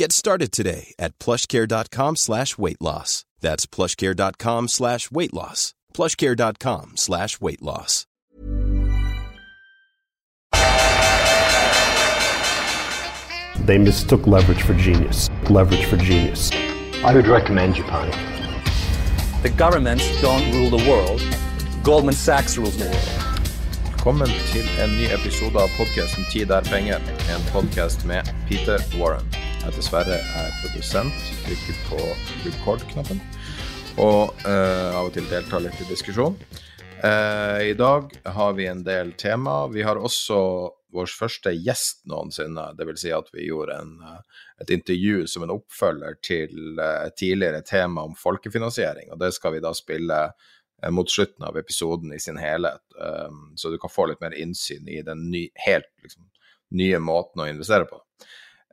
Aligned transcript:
Get 0.00 0.12
started 0.12 0.50
today 0.50 0.94
at 0.98 1.18
plushcare.com 1.18 2.16
slash 2.16 2.56
weight 2.56 2.80
loss. 2.80 3.26
That's 3.40 3.66
plushcare.com 3.66 4.68
slash 4.68 5.10
weight 5.10 5.34
loss. 5.34 5.74
plushcare.com 5.92 6.92
slash 6.96 7.38
weight 7.38 7.60
loss. 7.60 8.06
They 13.66 13.76
mistook 13.76 14.26
leverage 14.26 14.62
for 14.62 14.72
genius. 14.72 15.28
Leverage 15.50 15.84
for 15.84 15.98
genius. 15.98 16.50
I 17.04 17.12
would 17.14 17.26
recommend 17.26 17.74
Japan. 17.74 18.10
The 19.42 19.50
governments 19.50 20.08
don't 20.22 20.50
rule 20.54 20.70
the 20.70 20.88
world. 20.88 21.22
Goldman 21.84 22.14
Sachs 22.14 22.56
rules 22.56 22.78
the 22.78 22.86
world. 22.86 23.39
Velkommen 24.00 24.30
til 24.48 24.64
en 24.80 24.94
ny 24.96 25.10
episode 25.12 25.60
av 25.60 25.74
podkasten 25.76 26.24
'Tid 26.32 26.48
er 26.56 26.64
penger', 26.64 27.02
en 27.34 27.42
podkast 27.52 28.06
med 28.08 28.24
Peter 28.48 28.80
Warren. 28.96 29.26
Jeg 29.60 29.74
dessverre 29.76 30.16
er 30.40 30.54
produsent, 30.62 31.18
trykker 31.44 31.76
på 31.90 31.98
record-knappen, 32.46 33.20
og 34.00 34.32
uh, 34.46 34.96
av 34.96 35.10
og 35.10 35.12
til 35.12 35.28
deltar 35.28 35.60
litt 35.60 35.76
i 35.84 35.88
diskusjon. 35.90 36.38
Uh, 37.04 37.60
I 37.60 37.76
dag 37.76 38.08
har 38.24 38.56
vi 38.56 38.70
en 38.72 38.80
del 38.86 39.12
tema. 39.20 39.66
Vi 39.68 39.84
har 39.84 40.00
også 40.00 40.40
vår 40.96 41.12
første 41.20 41.52
gjest 41.52 42.00
noensinne. 42.08 42.70
Vil 42.80 42.96
si 42.96 43.12
at 43.12 43.28
vi 43.34 43.50
gjorde 43.50 43.76
en, 43.82 43.92
eh, 44.00 44.40
et 44.64 44.72
intervju 44.74 45.26
som 45.28 45.44
en 45.44 45.52
oppfølger 45.54 46.16
til 46.24 46.80
et 46.80 47.14
tidligere 47.20 47.60
tema 47.62 48.02
om 48.02 48.16
folkefinansiering, 48.18 49.12
og 49.12 49.20
det 49.20 49.30
skal 49.36 49.54
vi 49.54 49.60
da 49.60 49.70
spille 49.76 50.32
mot 50.88 51.10
slutten 51.10 51.44
av 51.44 51.58
episoden 51.60 52.14
i 52.16 52.20
sin 52.22 52.38
helhet, 52.40 52.80
um, 52.96 53.50
så 53.56 53.68
du 53.68 53.76
kan 53.78 53.92
få 53.92 54.06
litt 54.08 54.22
mer 54.24 54.32
innsyn 54.32 54.88
i 54.88 55.02
den 55.04 55.26
ny, 55.32 55.42
helt 55.66 55.90
liksom, 56.00 56.24
nye 56.78 57.00
måten 57.02 57.42
å 57.42 57.48
investere 57.50 57.88
på. 57.90 58.00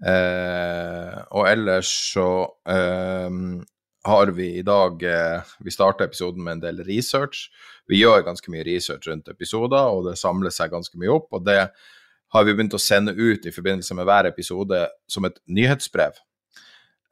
Eh, 0.05 1.13
og 1.33 1.47
ellers 1.49 1.89
så 2.13 2.29
eh, 2.69 3.37
har 4.07 4.31
vi 4.37 4.51
i 4.59 4.61
dag 4.61 5.01
eh, 5.03 5.53
Vi 5.65 5.73
starta 5.73 6.05
episoden 6.05 6.43
med 6.45 6.57
en 6.57 6.65
del 6.67 6.83
research. 6.85 7.47
Vi 7.89 8.03
gjør 8.03 8.25
ganske 8.27 8.51
mye 8.53 8.65
research 8.67 9.07
rundt 9.09 9.31
episoder, 9.31 9.89
og 9.89 10.05
det 10.09 10.19
samler 10.21 10.53
seg 10.53 10.71
ganske 10.73 10.99
mye 11.01 11.15
opp. 11.15 11.31
Og 11.33 11.45
det 11.47 11.63
har 12.35 12.45
vi 12.45 12.53
begynt 12.53 12.75
å 12.75 12.81
sende 12.81 13.15
ut 13.15 13.45
i 13.47 13.53
forbindelse 13.55 13.95
med 13.97 14.07
hver 14.07 14.29
episode 14.29 14.85
som 15.09 15.25
et 15.27 15.39
nyhetsbrev. 15.47 16.19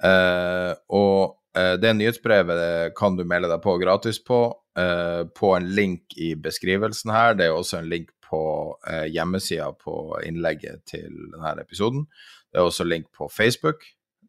Eh, 0.03 0.71
og 0.93 1.37
eh, 1.57 1.75
det 1.79 1.95
nyhetsbrevet 1.95 2.95
kan 2.99 3.17
du 3.17 3.23
melde 3.27 3.49
deg 3.51 3.63
på 3.63 3.77
gratis 3.81 4.19
på, 4.21 4.41
eh, 4.51 4.64
på 4.75 5.49
en 5.55 5.69
link 5.71 6.11
i 6.19 6.33
beskrivelsen 6.35 7.13
her. 7.15 7.37
Det 7.39 7.45
er 7.45 7.53
også 7.55 7.77
en 7.79 7.87
link 7.87 8.09
på 8.29 8.77
eh, 8.89 9.05
hjemmesida 9.13 9.71
på 9.79 10.19
innlegget 10.25 10.85
til 10.89 11.11
denne 11.33 11.61
episoden. 11.61 12.05
Det 12.51 12.57
er 12.59 12.63
også 12.67 12.83
link 12.87 13.05
på 13.17 13.29
Facebook. 13.31 13.75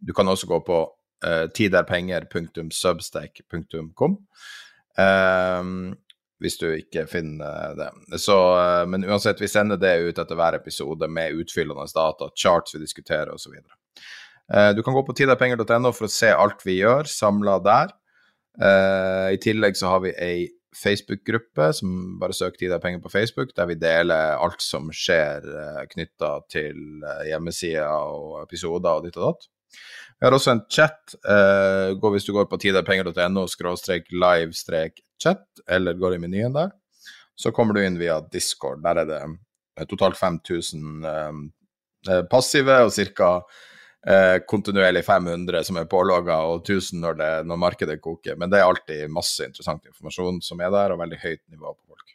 Du 0.07 0.13
kan 0.15 0.29
også 0.29 0.47
gå 0.47 0.61
på 0.67 0.93
uh, 1.27 1.47
tiderpenger.substack.com. 1.57 4.17
Ehm, 4.99 5.95
hvis 6.41 6.59
du 6.61 6.67
ikke 6.73 7.07
finner 7.09 7.75
det. 7.79 7.91
Så, 8.21 8.57
eh, 8.61 8.89
men 8.89 9.05
uansett, 9.09 9.41
vi 9.41 9.49
sender 9.49 9.77
det 9.81 10.03
ut 10.05 10.19
etter 10.19 10.35
hver 10.37 10.55
episode 10.59 11.09
med 11.09 11.33
utfyllende 11.41 11.87
data, 11.97 12.29
charts 12.37 12.75
vi 12.75 12.79
diskuterer 12.85 13.31
osv. 13.33 13.53
Uh, 14.53 14.71
du 14.77 14.83
kan 14.83 14.95
gå 14.95 15.03
på 15.07 15.13
tiderpenger.no 15.17 15.93
for 15.97 16.05
å 16.07 16.13
se 16.13 16.29
alt 16.31 16.67
vi 16.67 16.75
gjør, 16.83 17.05
samla 17.11 17.59
der. 17.65 17.89
Eh, 18.57 19.35
I 19.35 19.41
tillegg 19.43 19.77
så 19.77 19.91
har 19.93 20.05
vi 20.07 20.15
ei 20.17 20.47
Facebook-gruppe 20.77 21.71
som 21.77 21.91
bare 22.21 22.37
søker 22.37 22.61
Tid 22.61 22.75
og 22.77 22.83
penger 22.83 23.01
på 23.05 23.13
Facebook, 23.13 23.53
der 23.57 23.69
vi 23.71 23.79
deler 23.81 24.37
alt 24.37 24.61
som 24.61 24.91
skjer 24.93 25.47
uh, 25.49 25.83
knytta 25.89 26.33
til 26.53 26.77
uh, 27.01 27.23
hjemmesider 27.25 27.89
og 27.89 28.43
episoder 28.43 28.99
og 28.99 29.07
ditt 29.07 29.17
og 29.17 29.31
datt. 29.31 29.47
Vi 30.17 30.27
har 30.27 30.37
også 30.37 30.53
en 30.53 30.63
chat. 30.73 31.17
Uh, 31.25 31.97
gå 32.01 32.11
hvis 32.13 32.29
du 32.29 32.35
går 32.37 32.49
på 32.51 32.61
tiderpenger.no 32.61 33.47
skråstrek 33.49 34.11
live 34.13 34.57
strek 34.57 35.01
chat, 35.23 35.47
eller 35.69 35.97
går 35.97 36.17
i 36.17 36.21
menyen 36.21 36.57
der, 36.57 36.75
så 37.37 37.53
kommer 37.57 37.77
du 37.77 37.81
inn 37.85 37.97
via 38.01 38.21
Discord. 38.33 38.83
Der 38.85 39.01
er 39.03 39.09
det 39.09 39.23
uh, 39.25 39.87
totalt 39.89 40.21
5000 40.21 41.09
uh, 41.09 42.21
passive 42.33 42.83
og 42.85 42.93
ca. 42.93 43.33
Eh, 44.07 44.39
kontinuerlig 44.47 45.05
500 45.05 45.65
som 45.65 45.77
er 45.81 45.89
pålogga, 45.91 46.37
og 46.47 46.61
1000 46.69 47.01
når, 47.03 47.17
det, 47.19 47.31
når 47.51 47.59
markedet 47.59 47.97
koker. 48.03 48.37
Men 48.39 48.53
det 48.53 48.61
er 48.61 48.69
alltid 48.69 49.11
masse 49.11 49.43
interessant 49.43 49.83
informasjon 49.89 50.39
som 50.47 50.63
er 50.63 50.71
der, 50.71 50.95
og 50.95 51.01
veldig 51.01 51.19
høyt 51.25 51.43
nivå 51.51 51.73
på 51.75 51.91
folk. 51.91 52.15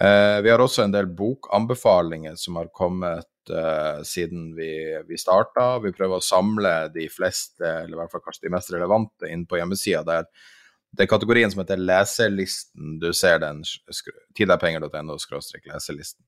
Eh, 0.00 0.36
vi 0.44 0.52
har 0.52 0.60
også 0.60 0.84
en 0.84 0.92
del 0.92 1.08
bokanbefalinger 1.16 2.36
som 2.36 2.60
har 2.60 2.68
kommet 2.76 3.48
eh, 3.48 4.02
siden 4.04 4.50
vi, 4.58 4.70
vi 5.08 5.20
starta. 5.20 5.78
Vi 5.80 5.94
prøver 5.96 6.20
å 6.20 6.24
samle 6.24 6.74
de 6.92 7.08
fleste, 7.08 7.64
eller 7.64 7.96
i 7.96 8.00
hvert 8.02 8.12
fall 8.12 8.26
kanskje 8.26 8.50
de 8.50 8.54
mest 8.58 8.76
relevante, 8.76 9.32
inn 9.32 9.48
på 9.48 9.56
hjemmesida 9.56 10.04
der. 10.04 10.28
Det 10.92 11.06
er 11.06 11.12
kategorien 11.14 11.48
som 11.48 11.62
heter 11.62 11.80
leselisten. 11.80 12.98
Du 13.00 13.08
ser 13.16 13.40
den 13.40 13.64
tiderpenger.no 14.36 15.16
leselisten. 15.16 16.24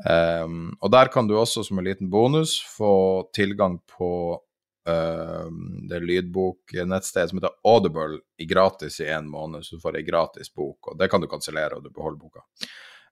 Um, 0.00 0.70
og 0.80 0.92
der 0.92 1.10
kan 1.12 1.28
du 1.28 1.34
også 1.36 1.64
som 1.66 1.78
en 1.78 1.84
liten 1.84 2.08
bonus 2.10 2.54
få 2.76 3.28
tilgang 3.36 3.78
på 3.98 4.40
um, 4.88 5.88
det 5.88 6.00
lydboknettstedet 6.00 7.30
som 7.30 7.40
heter 7.40 7.56
Audible 7.68 8.20
i 8.40 8.46
gratis 8.48 9.00
i 9.04 9.10
en 9.12 9.28
måned, 9.28 9.66
så 9.66 9.76
du 9.76 9.82
får 9.82 10.00
ei 10.00 10.06
gratis 10.06 10.52
bok. 10.52 10.92
og 10.92 10.98
Det 10.98 11.10
kan 11.10 11.20
du 11.20 11.28
kansellere, 11.28 11.76
og 11.76 11.84
du 11.84 11.92
beholder 11.92 12.20
boka. 12.20 12.44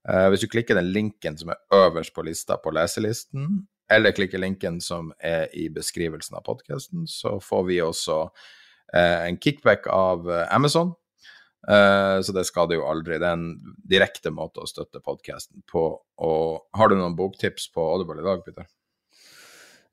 Uh, 0.08 0.28
hvis 0.32 0.46
du 0.46 0.48
klikker 0.48 0.78
den 0.78 0.92
linken 0.94 1.36
som 1.36 1.52
er 1.52 1.60
øverst 1.74 2.14
på 2.16 2.24
lista 2.24 2.56
på 2.56 2.72
leselisten, 2.72 3.66
eller 3.92 4.16
klikker 4.16 4.40
linken 4.40 4.80
som 4.84 5.12
er 5.20 5.48
i 5.56 5.68
beskrivelsen 5.72 6.36
av 6.40 6.46
podkasten, 6.48 7.06
så 7.08 7.36
får 7.40 7.68
vi 7.68 7.82
også 7.84 8.22
uh, 8.28 9.20
en 9.28 9.36
kickback 9.40 9.88
av 9.92 10.28
uh, 10.28 10.46
Amazon. 10.54 10.94
Uh, 11.68 12.22
så 12.24 12.32
det 12.32 12.46
skal 12.48 12.70
det 12.70 12.78
jo 12.78 12.88
aldri. 12.88 13.18
Det 13.20 13.28
er 13.28 13.36
en 13.36 13.74
direkte 13.88 14.32
måte 14.32 14.62
å 14.64 14.68
støtte 14.68 15.02
podkasten 15.04 15.60
på. 15.68 15.84
Og 16.24 16.78
har 16.78 16.88
du 16.88 16.96
noen 16.96 17.16
boktips 17.18 17.68
på 17.74 17.84
Audible 17.92 18.22
i 18.22 18.26
dag, 18.26 18.40
Peter? 18.46 18.68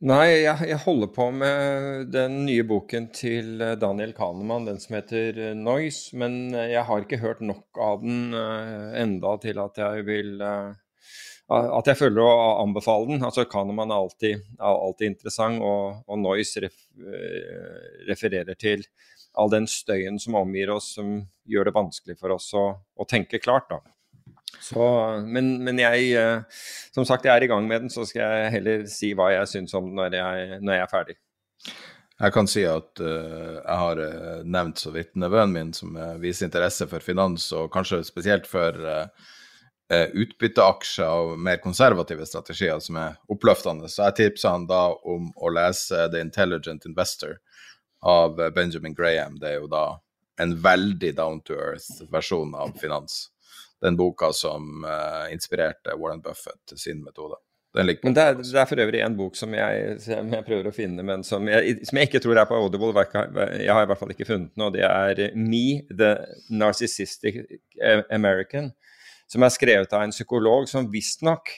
Nei, 0.05 0.43
jeg, 0.43 0.67
jeg, 0.69 0.79
holder 0.83 1.09
på 1.15 1.29
med 1.33 2.09
den 2.13 2.41
nye 2.45 2.63
boken 2.67 3.09
til 3.15 3.63
Daniel 3.79 4.11
Kahneman, 4.15 4.67
den 4.67 4.79
som 4.79 4.97
heter 4.97 5.55
Noise. 5.57 6.15
Men 6.19 6.55
jeg 6.55 6.83
har 6.87 7.03
ikke 7.03 7.19
hørt 7.23 7.43
nok 7.43 7.79
av 7.81 8.03
den 8.05 8.31
uh, 8.35 8.95
enda 9.01 9.35
til 9.43 9.59
at 9.63 9.79
jeg 9.83 10.07
vil 10.07 10.35
uh, 10.43 10.71
At 11.51 11.91
jeg 11.91 11.99
føler 11.99 12.23
å 12.23 12.61
anbefale 12.61 13.11
den. 13.11 13.25
Altså 13.25 13.43
Kahneman 13.51 13.91
er 13.91 14.05
alltid, 14.05 14.47
er 14.61 14.79
alltid 14.87 15.11
interessant, 15.11 15.59
og, 15.59 16.05
og 16.07 16.23
Noise 16.23 16.63
ref, 16.63 16.79
refererer 18.07 18.55
til 18.55 18.87
all 19.39 19.51
den 19.51 19.67
støyen 19.69 20.19
som 20.21 20.37
omgir 20.39 20.71
oss, 20.73 20.93
som 20.97 21.17
gjør 21.49 21.69
det 21.69 21.75
vanskelig 21.75 22.17
for 22.19 22.35
oss 22.35 22.49
å, 22.57 22.65
å 22.75 23.07
tenke 23.09 23.41
klart. 23.43 23.69
da. 23.69 23.81
Så, 24.63 24.85
men, 25.27 25.57
men, 25.65 25.79
jeg, 25.81 26.15
som 26.95 27.05
sagt, 27.05 27.27
jeg 27.27 27.35
er 27.35 27.45
i 27.45 27.49
gang 27.51 27.67
med 27.67 27.85
den, 27.85 27.91
så 27.93 28.05
skal 28.07 28.23
jeg 28.23 28.53
heller 28.55 28.85
si 28.89 29.11
hva 29.17 29.29
jeg 29.33 29.51
syns 29.51 29.75
om 29.77 29.91
den 29.91 29.99
når 29.99 30.15
jeg, 30.17 30.61
når 30.63 30.77
jeg 30.77 30.85
er 30.85 30.91
ferdig. 30.93 31.17
Jeg 32.15 32.31
kan 32.31 32.47
si 32.47 32.61
at 32.63 33.01
uh, 33.03 33.55
jeg 33.59 33.79
har 33.81 33.99
uh, 33.99 34.43
nevnt 34.47 34.79
så 34.79 34.91
vidt 34.95 35.17
nevøen 35.19 35.51
min, 35.51 35.73
som 35.75 35.97
uh, 35.99 36.13
viser 36.21 36.47
interesse 36.47 36.87
for 36.87 37.03
finans, 37.03 37.49
og 37.55 37.71
kanskje 37.73 38.05
spesielt 38.07 38.47
for 38.49 38.79
utbytteaksjer 39.85 41.05
og 41.05 41.35
mer 41.45 41.59
konservative 41.61 42.25
strategier, 42.25 42.79
som 42.81 42.95
er 42.97 43.19
oppløftende. 43.29 43.85
Så 43.85 44.07
jeg 44.07 44.15
tipsa 44.17 44.55
han 44.55 44.63
da 44.65 44.87
om 45.05 45.27
å 45.37 45.51
lese 45.53 46.07
The 46.09 46.23
Intelligent 46.25 46.87
Investor 46.89 47.35
av 48.05 48.37
Benjamin 48.53 48.93
Graham. 48.93 49.39
Det 49.41 49.49
er 49.49 49.61
jo 49.63 49.69
da 49.71 49.85
en 50.41 50.53
veldig 50.61 51.13
down 51.17 51.41
to 51.41 51.55
earth 51.57 52.03
versjon 52.11 52.53
av 52.55 52.75
finans. 52.81 53.31
den 53.81 53.97
boka 53.97 54.31
som 54.33 54.85
uh, 54.87 55.33
inspirerte 55.33 55.93
Warren 55.99 56.21
Buffett 56.21 56.61
til 56.65 56.79
sin 56.79 57.03
metode. 57.03 57.35
Den 57.75 57.89
Men 58.03 58.13
det 58.15 58.23
er, 58.23 58.37
det 58.39 58.59
er 58.61 58.69
for 58.69 58.79
øvrig 58.79 59.01
en 59.03 59.17
bok 59.17 59.35
som 59.35 59.51
jeg, 59.53 59.97
som 60.01 60.31
jeg, 60.31 60.45
prøver 60.47 60.69
å 60.69 60.73
finne, 60.73 61.03
men 61.03 61.25
som 61.27 61.43
jeg, 61.51 61.75
som 61.85 61.99
jeg, 61.99 62.07
ikke 62.07 62.21
tror 62.23 62.39
er 62.39 62.47
på 62.47 62.55
Audible. 62.55 63.03
Jeg 63.59 63.73
har 63.75 63.83
i 63.83 63.89
hvert 63.89 63.99
fall 63.99 64.13
ikke 64.15 64.29
funnet 64.29 64.53
den, 64.55 64.63
og 64.63 64.71
det 64.73 64.85
er 64.87 65.35
Me, 65.35 65.83
The 65.91 66.13
Narcissistic 66.55 67.41
American, 68.15 68.71
som 69.27 69.43
er 69.43 69.53
skrevet 69.53 69.93
av 69.93 70.05
en 70.05 70.15
psykolog 70.15 70.71
som 70.71 70.87
visstnok 70.89 71.51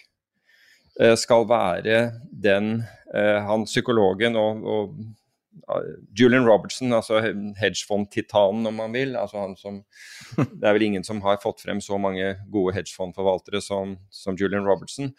skal 1.21 1.45
være 1.45 1.99
den 2.33 2.79
han 3.13 3.67
psykologen 3.69 4.35
og, 4.41 4.65
og 4.65 4.95
Julian 6.18 6.45
Robertson, 6.48 6.94
altså 6.94 7.21
hedgefond-titanen, 7.59 8.68
om 8.69 8.80
man 8.81 8.94
vil. 8.95 9.15
Altså 9.19 9.42
han 9.42 9.57
som, 9.59 9.81
det 10.38 10.63
er 10.63 10.77
vel 10.77 10.88
ingen 10.89 11.07
som 11.07 11.21
har 11.25 11.42
fått 11.44 11.63
frem 11.65 11.81
så 11.83 12.00
mange 12.01 12.36
gode 12.54 12.75
hedgefondforvaltere 12.77 13.62
som, 13.63 13.98
som 14.13 14.39
Julian 14.39 14.68
Robertson. 14.68 15.13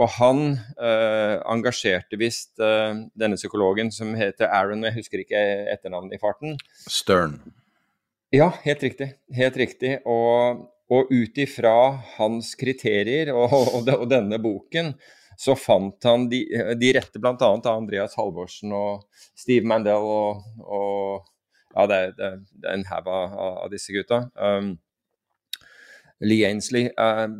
Og 0.00 0.08
han 0.16 0.54
eh, 0.80 1.34
engasjerte 1.52 2.16
visst 2.20 2.60
eh, 2.64 2.94
denne 3.18 3.36
psykologen 3.36 3.90
som 3.92 4.14
heter 4.16 4.48
Aaron, 4.48 4.86
jeg 4.88 4.96
husker 4.96 5.20
ikke 5.20 5.42
etternavnet 5.74 6.16
i 6.16 6.20
farten. 6.22 6.56
Stern. 6.88 7.36
Ja, 8.32 8.48
helt 8.64 8.84
riktig. 8.84 9.10
Helt 9.36 9.58
riktig. 9.60 9.98
Og, 10.08 10.62
og 10.92 11.12
ut 11.12 11.40
ifra 11.44 11.74
hans 12.16 12.54
kriterier 12.56 13.34
og, 13.34 13.52
og, 13.52 13.90
og, 13.92 14.06
denne 14.08 14.40
boken, 14.40 14.94
så 15.36 15.56
fant 15.58 16.04
han 16.08 16.28
de, 16.30 16.44
de 16.78 16.92
rette 16.96 17.20
bl.a. 17.20 17.34
av 17.40 17.74
Andreas 17.74 18.16
Halvorsen 18.18 18.72
og 18.76 19.04
Steve 19.38 19.66
Mandel 19.68 20.06
og, 20.06 20.48
og 20.62 21.28
Ja, 21.72 21.86
det 21.88 22.00
det, 22.18 22.32
det 22.60 22.68
er 22.68 22.74
en 22.76 22.88
haug 22.90 23.06
av, 23.08 23.36
av, 23.64 23.68
disse 23.72 23.94
gutta. 23.94 24.26
Um, 24.36 24.74
Lee 26.22 26.44
Ainsley, 26.46 26.90
uh, 27.00 27.32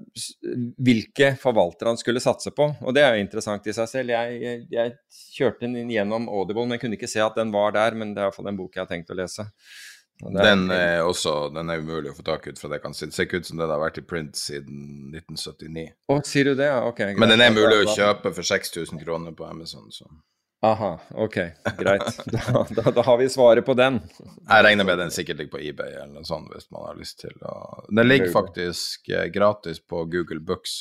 hvilke 0.81 1.35
forvaltere 1.39 1.93
han 1.93 2.00
skulle 2.00 2.23
satse 2.25 2.50
på. 2.56 2.71
Og 2.81 2.97
det 2.97 3.05
er 3.05 3.15
jo 3.15 3.27
interessant 3.27 3.69
i 3.69 3.75
seg 3.77 3.91
selv. 3.91 4.15
Jeg, 4.15 4.65
jeg, 4.73 4.94
kjørte 5.37 5.69
den 5.69 5.93
gjennom 5.93 6.31
Audible, 6.33 6.65
men 6.65 6.79
jeg 6.79 6.87
kunne 6.87 6.99
ikke 6.99 7.12
se 7.12 7.21
at 7.23 7.37
den 7.39 7.53
var 7.55 7.77
der. 7.77 7.94
Men 7.99 8.17
det 8.17 8.23
er 8.23 8.31
iallfall 8.31 8.49
en 8.50 8.59
bok 8.59 8.75
jeg 8.75 8.87
har 8.87 8.91
tenkt 8.91 9.12
å 9.12 9.19
lese. 9.21 9.47
Den 10.23 10.69
er 10.70 11.00
også 11.03 11.49
den 11.50 11.70
er 11.73 11.81
umulig 11.82 12.12
å 12.12 12.17
få 12.17 12.23
tak 12.26 12.44
ut 12.47 12.61
fra 12.61 12.69
det 12.70 12.79
kan 12.82 12.94
se 12.94 13.09
ut 13.09 13.47
som 13.47 13.59
den 13.59 13.70
har 13.70 13.81
vært 13.82 13.99
i 13.99 14.05
print 14.06 14.38
siden 14.38 15.11
1979. 15.11 15.88
Å, 16.12 16.19
sier 16.26 16.53
du 16.53 16.59
det? 16.59 16.69
Ok. 16.79 17.00
Greit. 17.03 17.19
Men 17.19 17.32
den 17.35 17.43
er 17.43 17.55
mulig 17.55 17.81
å 17.82 17.97
kjøpe 17.97 18.31
for 18.37 18.47
6000 18.47 19.03
kroner 19.03 19.35
på 19.35 19.49
Amazon. 19.49 19.91
så... 19.91 20.06
Aha, 20.62 21.00
ok, 21.11 21.37
greit. 21.79 22.19
Da, 22.31 22.67
da, 22.70 22.91
da, 22.94 23.03
har 23.03 23.17
vi 23.19 23.26
svaret 23.29 23.67
på 23.67 23.75
den. 23.75 23.97
Jeg 24.47 24.62
regner 24.62 24.87
med 24.87 25.00
den 25.00 25.11
sikkert 25.11 25.41
ligger 25.41 25.56
på 25.56 25.62
eBay 25.67 25.97
eller 25.97 26.12
noe 26.20 26.29
sånt 26.29 26.53
hvis 26.55 26.69
man 26.70 26.85
har 26.87 27.00
lyst 27.00 27.19
til 27.25 27.35
å 27.43 27.82
Den 27.91 28.06
ligger 28.06 28.31
faktisk 28.31 29.11
eh, 29.11 29.26
gratis 29.35 29.82
på 29.82 30.05
Google 30.12 30.38
Books. 30.38 30.76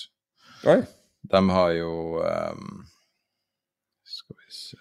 Oi. 0.69 0.83
De 1.33 1.41
har 1.49 1.73
jo 1.73 2.21
um, 2.21 2.83
Skal 4.05 4.37
vi 4.37 4.53
se 4.53 4.77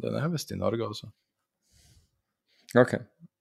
Den 0.00 0.16
er 0.16 0.32
visst 0.32 0.56
i 0.56 0.56
Norge, 0.56 0.88
altså. 0.88 1.12
Ok. 2.78 2.94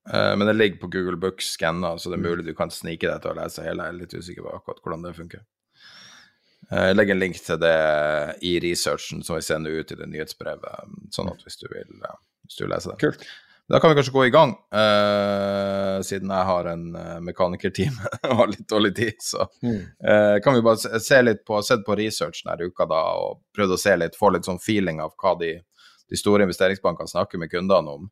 Uh, 0.10 0.34
men 0.38 0.48
det 0.48 0.54
ligger 0.54 0.82
på 0.82 0.88
Google 0.88 1.18
Books 1.22 1.54
skanna, 1.54 1.98
så 1.98 2.10
det 2.10 2.18
er 2.18 2.26
mulig 2.26 2.46
du 2.48 2.56
kan 2.58 2.72
snike 2.74 3.06
deg 3.06 3.22
til 3.22 3.34
å 3.34 3.38
lese 3.38 3.66
hele. 3.66 3.86
Jeg 3.86 3.96
er 3.96 4.00
litt 4.00 4.16
usikker 4.18 4.46
på 4.46 4.56
akkurat 4.58 4.82
hvordan 4.84 5.06
det 5.06 5.18
funker. 5.18 5.44
Eh, 6.70 6.88
jeg 6.92 6.98
legger 6.98 7.16
en 7.16 7.22
link 7.24 7.38
til 7.42 7.60
det 7.62 7.76
i 8.46 8.56
researchen 8.62 9.24
som 9.26 9.38
vi 9.38 9.46
sender 9.46 9.80
ut 9.80 9.94
i 9.94 10.00
det 10.00 10.08
nyhetsbrevet, 10.10 10.98
sånn 11.14 11.32
at 11.32 11.46
hvis 11.46 11.58
du 11.62 11.70
vil, 11.72 12.02
hvis 12.46 12.58
du 12.58 12.66
vil 12.66 12.74
lese 12.76 12.92
det. 12.92 12.98
Kult. 13.02 13.24
Da 13.70 13.78
kan 13.78 13.92
vi 13.92 14.00
kanskje 14.00 14.14
gå 14.16 14.24
i 14.26 14.32
gang, 14.34 14.56
uh, 14.74 16.00
siden 16.02 16.32
jeg 16.34 16.46
har 16.48 16.70
en 16.72 16.86
mekanikertime 17.22 18.14
og 18.32 18.40
har 18.40 18.50
litt 18.50 18.66
dårlig 18.70 18.96
tid. 18.98 19.20
Så 19.22 19.46
uh, 19.46 20.38
kan 20.42 20.58
vi 20.58 20.64
bare 20.66 21.02
se 21.06 21.20
litt 21.22 21.44
på, 21.46 21.60
sett 21.66 21.84
på 21.86 21.98
research 22.00 22.42
denne 22.48 22.66
uka 22.66 22.88
da, 22.90 23.04
og 23.22 23.44
prøvd 23.54 23.76
å 23.76 23.82
se 23.82 23.94
litt, 24.02 24.18
få 24.18 24.34
litt 24.34 24.50
sånn 24.50 24.62
feeling 24.64 25.04
av 25.06 25.14
hva 25.22 25.36
de, 25.38 25.52
de 26.10 26.18
store 26.18 26.50
investeringsbankene 26.50 27.14
snakker 27.14 27.42
med 27.42 27.54
kundene 27.54 27.94
om. 27.94 28.10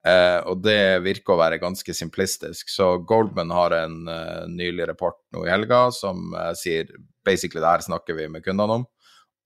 Uh, 0.00 0.40
og 0.48 0.62
det 0.64 1.02
virker 1.04 1.34
å 1.34 1.40
være 1.42 1.60
ganske 1.60 1.92
simplistisk. 1.96 2.70
Så 2.72 2.94
Goldman 3.08 3.52
har 3.52 3.74
en 3.76 3.98
eh, 4.08 4.46
nylig 4.48 4.86
rapport 4.88 5.18
nå 5.34 5.44
i 5.44 5.50
helga 5.52 5.90
som 5.92 6.32
eh, 6.32 6.54
sier 6.56 6.88
basically 7.26 7.60
det 7.60 7.68
her 7.68 7.84
snakker 7.84 8.16
vi 8.16 8.30
med 8.32 8.44
kundene 8.46 8.80
om. 8.80 8.86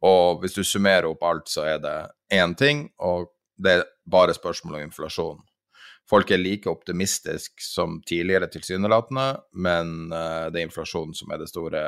Og 0.04 0.42
hvis 0.42 0.54
du 0.54 0.62
summerer 0.62 1.08
opp 1.08 1.24
alt, 1.26 1.50
så 1.50 1.64
er 1.66 1.80
det 1.82 1.96
én 2.36 2.54
ting, 2.58 2.86
og 3.02 3.32
det 3.58 3.72
er 3.72 3.84
bare 4.10 4.36
spørsmål 4.36 4.78
om 4.78 4.86
inflasjon. 4.86 5.42
Folk 6.10 6.30
er 6.34 6.42
like 6.42 6.68
optimistiske 6.68 7.64
som 7.64 7.96
tidligere, 8.04 8.50
tilsynelatende, 8.52 9.26
men 9.64 9.94
uh, 10.12 10.50
det 10.52 10.60
er 10.60 10.66
inflasjonen 10.68 11.16
som 11.16 11.32
er 11.32 11.40
det 11.40 11.48
store 11.48 11.84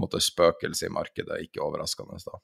måte, 0.00 0.22
spøkelset 0.24 0.88
i 0.88 0.94
markedet, 0.94 1.42
ikke 1.44 1.60
overraskende. 1.60 2.16
da. 2.24 2.40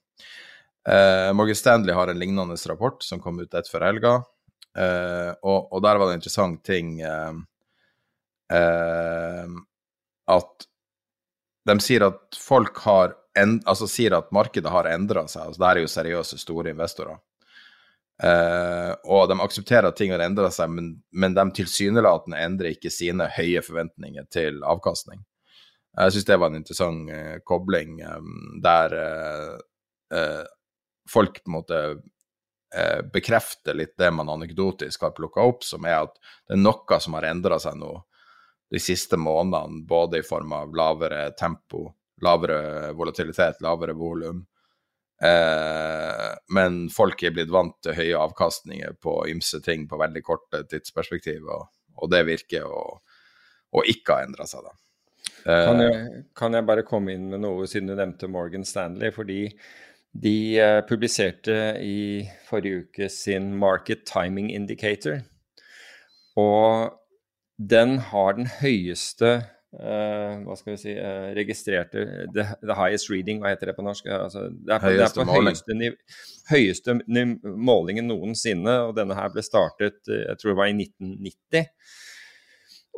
Uh, 0.85 1.31
Morgan 1.37 1.57
Stanley 1.57 1.97
har 1.97 2.13
en 2.13 2.21
lignende 2.21 2.59
rapport 2.69 3.01
som 3.05 3.23
kom 3.25 3.41
ut 3.41 3.57
rett 3.57 3.73
før 3.73 3.89
helga, 3.89 4.19
uh, 4.79 5.33
og, 5.43 5.73
og, 5.73 5.83
der 5.85 5.99
var 5.99 6.07
det 6.07 6.17
en 6.17 6.21
interessant 6.23 6.63
ting 6.67 6.99
at 10.29 10.69
de 11.69 11.75
sier 11.85 12.07
at 12.07 12.39
folk 12.41 12.79
har 12.87 13.13
en, 13.39 13.59
altså 13.69 13.89
sier 13.91 14.17
at 14.17 14.31
markedet 14.35 14.71
har 14.73 14.89
endra 14.91 15.27
seg. 15.29 15.51
altså 15.51 15.61
Det 15.61 15.69
er 15.69 15.81
jo 15.83 15.91
seriøse, 15.93 16.39
store 16.41 16.73
investorer. 16.73 17.19
Uh, 18.19 18.97
og 19.07 19.29
de 19.31 19.37
aksepterer 19.45 19.87
at 19.87 19.97
ting 19.99 20.11
har 20.11 20.25
endra 20.25 20.49
seg, 20.51 20.73
men, 20.75 20.91
men 21.15 21.37
de 21.37 21.45
tilsynelatende 21.61 22.41
endrer 22.43 22.75
ikke 22.75 22.91
sine 22.91 23.29
høye 23.37 23.63
forventninger 23.63 24.27
til 24.33 24.59
avkastning. 24.67 25.23
Jeg 25.99 26.15
syns 26.15 26.27
det 26.27 26.39
var 26.41 26.51
en 26.51 26.59
interessant 26.59 27.13
uh, 27.15 27.37
kobling 27.47 28.01
um, 28.07 28.59
der 28.63 28.97
uh, 28.99 30.45
folk 31.11 31.39
på 31.45 31.51
en 31.51 31.57
måte 31.61 31.81
bekrefter 33.13 33.77
litt 33.79 33.95
det 33.97 34.11
man 34.13 34.29
anekdotisk 34.29 35.07
har 35.07 35.15
plukka 35.17 35.41
opp, 35.41 35.63
som 35.65 35.87
er 35.89 36.03
at 36.03 36.19
det 36.21 36.59
er 36.59 36.61
noe 36.61 36.99
som 37.01 37.17
har 37.17 37.25
endra 37.31 37.57
seg 37.63 37.79
nå 37.81 37.95
de 38.71 38.81
siste 38.81 39.17
månedene, 39.17 39.87
både 39.89 40.21
i 40.21 40.27
form 40.27 40.53
av 40.53 40.75
lavere 40.77 41.31
tempo, 41.31 41.87
lavere 42.21 42.93
volatilitet, 42.93 43.63
lavere 43.65 43.93
volum. 43.97 44.45
Eh, 45.23 46.29
men 46.55 46.83
folk 46.95 47.23
er 47.23 47.35
blitt 47.35 47.51
vant 47.51 47.79
til 47.83 47.97
høye 47.97 48.19
avkastninger 48.21 48.99
på 49.03 49.23
ymse 49.33 49.63
ting 49.65 49.89
på 49.89 49.99
veldig 49.99 50.23
korte 50.27 50.63
tidsperspektiv, 50.69 51.49
og, 51.49 51.65
og 51.97 52.13
det 52.13 52.23
virker 52.29 52.69
å, 52.69 52.85
å 53.73 53.87
ikke 53.89 54.19
ha 54.19 54.29
endra 54.29 54.47
seg, 54.47 54.69
da. 54.69 54.77
Eh, 55.49 55.65
kan, 55.65 55.83
jeg, 55.83 56.23
kan, 56.37 56.55
jeg, 56.55 56.69
bare 56.69 56.87
komme 56.87 57.17
inn 57.17 57.29
med 57.33 57.43
noe, 57.43 57.67
siden 57.71 57.91
du 57.91 57.97
nevnte 57.97 58.31
Morgan 58.31 58.67
Stanley? 58.69 59.15
Fordi 59.15 59.47
de 60.23 60.39
uh, 60.59 60.81
publiserte 60.89 61.57
i 61.85 62.25
forrige 62.49 62.85
uke 62.85 63.11
sin 63.13 63.53
Market 63.59 64.07
Timing 64.09 64.51
Indicator. 64.55 65.21
Og 66.39 66.97
den 67.59 67.99
har 68.11 68.37
den 68.39 68.51
høyeste 68.61 69.33
uh, 69.77 70.35
hva 70.45 70.57
skal 70.59 70.75
vi 70.75 70.81
si, 70.81 70.95
uh, 70.95 71.31
registrerte 71.37 72.05
the, 72.35 72.47
the, 72.63 72.77
highest 72.79 73.11
reading, 73.13 73.43
hva 73.43 73.53
heter 73.53 73.73
det 73.73 73.77
på 73.79 73.85
norsk? 73.87 74.09
Altså, 74.15 74.49
det 74.53 74.75
er 74.75 74.83
på, 74.83 74.93
høyeste, 74.93 75.25
det 75.25 75.25
er 75.25 75.31
på 75.31 75.39
høyeste, 75.39 75.79
høyeste, 76.53 76.99
målingen 77.71 78.11
noensinne, 78.11 78.79
og 78.89 78.97
denne 78.99 79.19
her 79.19 79.33
ble 79.35 79.45
startet 79.45 80.01
eh, 80.09 80.25
jeg 80.25 80.41
tror 80.41 80.55
det 80.55 80.61
var 80.63 80.73
i 80.73 80.77
1990. 80.79 81.69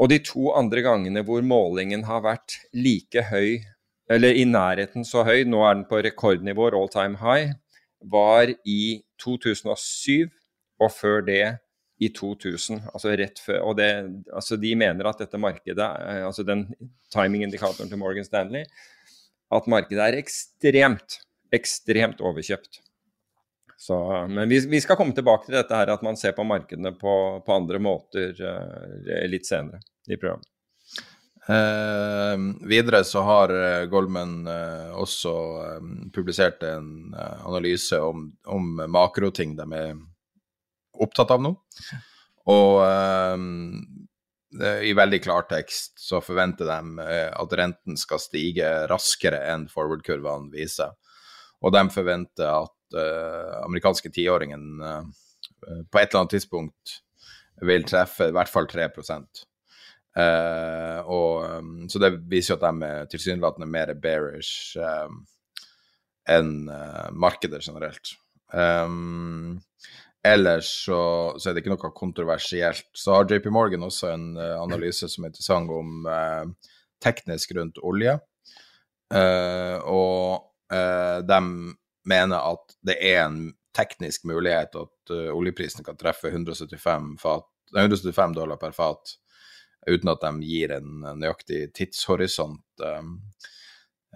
Og 0.00 0.08
de 0.12 0.20
to 0.24 0.52
andre 0.56 0.84
gangene 0.84 1.24
hvor 1.26 1.44
målingen 1.44 2.06
har 2.08 2.22
vært 2.24 2.56
like 2.72 3.26
høy, 3.28 3.60
eller 4.10 4.34
i 4.34 4.44
nærheten 4.48 5.06
så 5.06 5.22
høy, 5.26 5.44
nå 5.46 5.62
er 5.66 5.78
den 5.78 5.86
på 5.90 6.00
rekordnivå, 6.02 6.70
all 6.74 6.90
time 6.90 7.20
high, 7.20 7.52
var 8.00 8.50
i 8.66 9.02
2007 9.22 10.30
og 10.80 10.92
før 10.92 11.22
det 11.26 11.44
i 12.00 12.08
2000, 12.16 12.80
altså 12.94 13.12
rett 13.20 13.40
før. 13.44 13.60
Og 13.68 13.76
det, 13.78 13.90
altså 14.32 14.56
de 14.60 14.72
mener 14.78 15.06
at 15.08 15.20
dette 15.20 15.40
markedet, 15.40 15.78
eh, 15.84 16.22
altså 16.26 16.44
den 16.48 16.64
timing-indikatoren 17.12 17.90
til 17.90 18.00
Morgan 18.00 18.26
Stanley, 18.26 18.64
at 19.52 19.66
markedet 19.68 20.06
er 20.06 20.18
ekstremt, 20.18 21.20
ekstremt 21.52 22.22
overkjøpt. 22.24 22.80
Så, 23.80 23.96
men 24.28 24.48
vi, 24.48 24.58
vi, 24.68 24.80
skal 24.80 24.98
komme 25.00 25.16
tilbake 25.16 25.46
til 25.46 25.56
dette 25.56 25.76
her 25.76 25.92
at 25.92 26.02
man 26.04 26.18
ser 26.20 26.34
på 26.36 26.44
markedene 26.44 26.92
på, 27.00 27.12
på 27.44 27.54
andre 27.54 27.78
måter 27.80 28.36
uh, 28.36 29.28
litt 29.32 29.48
senere 29.48 29.80
i 30.04 30.18
programmet. 30.20 30.44
Eh, 31.50 32.38
videre 32.68 33.04
så 33.04 33.22
har 33.26 33.50
eh, 33.50 33.84
Goldman 33.90 34.46
eh, 34.46 34.90
også 34.94 35.32
publisert 36.14 36.62
en 36.62 37.14
analyse 37.16 37.98
om, 37.98 38.28
om 38.46 38.68
makroting 38.86 39.56
de 39.58 39.66
er 39.74 39.96
opptatt 41.00 41.32
av 41.34 41.42
nå. 41.42 41.54
Og 42.50 42.80
i 44.82 44.90
veldig 44.96 45.20
klartekst 45.22 46.00
så 46.02 46.18
forventer 46.24 46.66
de 46.66 47.04
at 47.38 47.52
renten 47.54 47.98
skal 48.00 48.18
stige 48.18 48.66
raskere 48.90 49.38
enn 49.52 49.68
forward-kurvene 49.70 50.50
viser. 50.50 50.96
Og 51.62 51.74
de 51.76 51.84
forventer 51.94 52.48
at 52.48 52.96
uh, 52.96 53.60
amerikanske 53.66 54.10
tiåringen 54.10 54.82
uh, 54.82 55.04
på 55.92 56.00
et 56.00 56.08
eller 56.08 56.24
annet 56.24 56.34
tidspunkt 56.34 56.96
vil 57.68 57.86
treffe 57.86 58.30
i 58.30 58.34
hvert 58.34 58.50
fall 58.50 58.66
3 58.70 58.88
Uh, 60.10 60.98
og, 61.06 61.44
um, 61.60 61.74
så 61.90 62.00
det 62.02 62.16
viser 62.30 62.54
jo 62.54 62.58
at 62.58 62.64
de 62.64 62.86
er 62.88 63.10
tilsynelatende 63.12 63.68
mer 63.70 63.92
bearish 64.02 64.74
um, 64.82 65.20
enn 66.30 66.66
uh, 66.66 67.10
markedet 67.14 67.62
generelt. 67.62 68.16
Um, 68.50 69.60
ellers 70.26 70.70
så, 70.86 71.00
så, 71.38 71.48
er 71.48 71.54
det 71.54 71.62
ikke 71.62 71.74
noe 71.76 71.92
kontroversielt. 71.94 72.88
Så 72.96 73.14
har 73.14 73.30
JP 73.30 73.52
Morgan 73.54 73.86
også 73.86 74.10
en 74.10 74.26
uh, 74.40 74.58
analyse 74.58 75.08
som 75.08 75.24
er 75.24 75.32
interessant 75.32 75.70
om 75.70 76.10
teknisk 77.00 77.54
rundt 77.56 77.78
olje. 77.80 78.18
og 79.88 80.46
de 80.70 81.38
mener 82.12 82.36
at 82.36 82.74
det 82.86 82.96
er 83.00 83.22
en 83.24 83.38
teknisk 83.74 84.26
mulighet 84.28 84.76
at 84.76 85.12
oljeprisen 85.32 85.84
kan 85.86 85.96
treffe 85.96 86.28
175, 86.28 87.16
fat, 87.18 87.48
175 87.72 88.36
dollar 88.36 88.60
per 88.60 88.76
fat 88.76 89.16
uten 89.86 90.12
at 90.12 90.24
de 90.24 90.32
gir 90.44 90.74
en 90.76 91.04
nøyaktig 91.20 91.70
tidshorisont. 91.76 92.64
Um, 92.84 93.14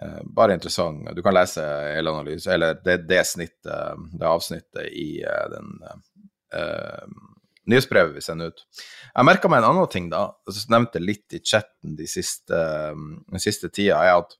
uh, 0.01 0.21
bare 0.35 0.57
interessant. 0.57 1.07
Du 1.15 1.23
kan 1.25 1.35
lese 1.35 1.63
hele 1.95 2.13
analysen, 2.13 2.53
eller 2.53 2.77
det, 2.85 2.97
det, 3.09 3.23
snittet, 3.27 4.05
det 4.13 4.29
avsnittet 4.29 4.91
i 4.91 5.23
uh, 5.25 5.45
den 5.53 5.73
uh, 6.55 7.07
nyhetsbrevet 7.65 8.15
vi 8.15 8.21
sender 8.21 8.53
ut. 8.53 8.65
Jeg 9.15 9.27
merka 9.27 9.49
meg 9.49 9.63
en 9.63 9.69
annen 9.71 9.91
ting, 9.91 10.09
da, 10.11 10.27
som 10.51 10.75
nevnte 10.75 11.01
litt 11.01 11.33
i 11.33 11.41
chatten 11.41 11.95
de 11.97 12.07
siste, 12.09 12.59
den 12.93 13.41
siste 13.41 13.71
tida, 13.73 14.01
er 14.05 14.21
at 14.21 14.37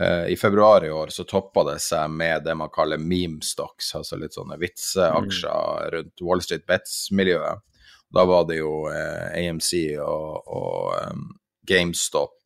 uh, 0.00 0.26
i 0.30 0.38
februar 0.38 0.86
i 0.86 0.92
år 0.94 1.10
så 1.14 1.26
toppa 1.28 1.66
det 1.72 1.80
seg 1.82 2.14
med 2.14 2.46
det 2.46 2.54
man 2.58 2.72
kaller 2.74 3.02
meme 3.02 3.42
stocks, 3.42 3.94
altså 3.98 4.20
litt 4.20 4.38
sånne 4.38 4.58
vitseaksjer 4.62 5.90
mm. 5.90 5.94
rundt 5.96 6.26
Wall 6.28 6.44
Street 6.46 6.66
Bets-miljøet. 6.70 7.64
Da 8.12 8.24
var 8.28 8.44
det 8.48 8.60
jo 8.60 8.84
eh, 8.90 9.48
AMC 9.48 9.72
og, 10.02 10.50
og 10.50 11.12
um, 11.12 11.28
GameStop, 11.66 12.36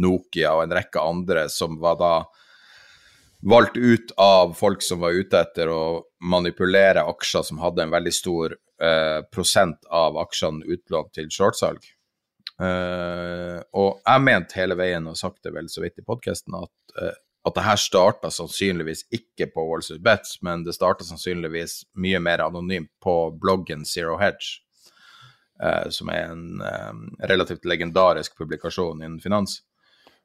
Nokia 0.00 0.54
og 0.56 0.64
en 0.64 0.74
rekke 0.74 1.02
andre 1.02 1.46
som 1.52 1.76
var 1.82 2.00
da 2.00 2.14
valgt 3.44 3.76
ut 3.76 4.14
av 4.16 4.54
folk 4.56 4.82
som 4.82 5.02
var 5.04 5.14
ute 5.14 5.38
etter 5.38 5.68
å 5.70 6.02
manipulere 6.24 7.04
aksjer 7.04 7.44
som 7.44 7.60
hadde 7.60 7.84
en 7.84 7.92
veldig 7.92 8.14
stor 8.14 8.56
eh, 8.56 9.20
prosent 9.32 9.84
av 9.92 10.16
aksjene 10.22 10.64
utlånt 10.64 11.12
til 11.14 11.28
shortsalg. 11.30 11.84
Eh, 12.62 13.58
og 13.74 14.00
jeg 14.00 14.24
mente 14.24 14.58
hele 14.60 14.78
veien, 14.78 15.06
og 15.10 15.18
sagt 15.20 15.42
det 15.44 15.52
vel 15.54 15.68
så 15.70 15.84
vidt 15.84 16.00
i 16.00 16.06
podkasten, 16.06 16.56
at, 16.56 16.96
eh, 17.00 17.20
at 17.44 17.56
det 17.58 17.66
her 17.66 17.80
starta 17.80 18.30
sannsynligvis 18.32 19.04
ikke 19.12 19.50
på 19.52 19.66
Wall 19.68 19.84
Street 19.84 20.04
Bets, 20.04 20.38
men 20.46 20.64
det 20.64 20.76
starta 20.76 21.06
sannsynligvis 21.06 21.82
mye 22.00 22.22
mer 22.24 22.46
anonymt 22.46 22.92
på 23.04 23.16
bloggen 23.40 23.84
Zero 23.84 24.16
Hedge. 24.22 24.63
Eh, 25.62 25.88
som 25.94 26.08
er 26.10 26.32
en 26.32 26.60
eh, 26.60 27.26
relativt 27.28 27.64
legendarisk 27.64 28.38
publikasjon 28.38 29.02
innen 29.02 29.20
finans. 29.20 29.60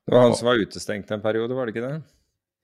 Det 0.05 0.15
var 0.15 0.21
han 0.21 0.35
som 0.35 0.47
var 0.47 0.55
utestengt 0.55 1.11
en 1.11 1.21
periode, 1.21 1.53
var 1.53 1.65
det 1.65 1.75
ikke 1.75 1.85
det? 1.85 2.01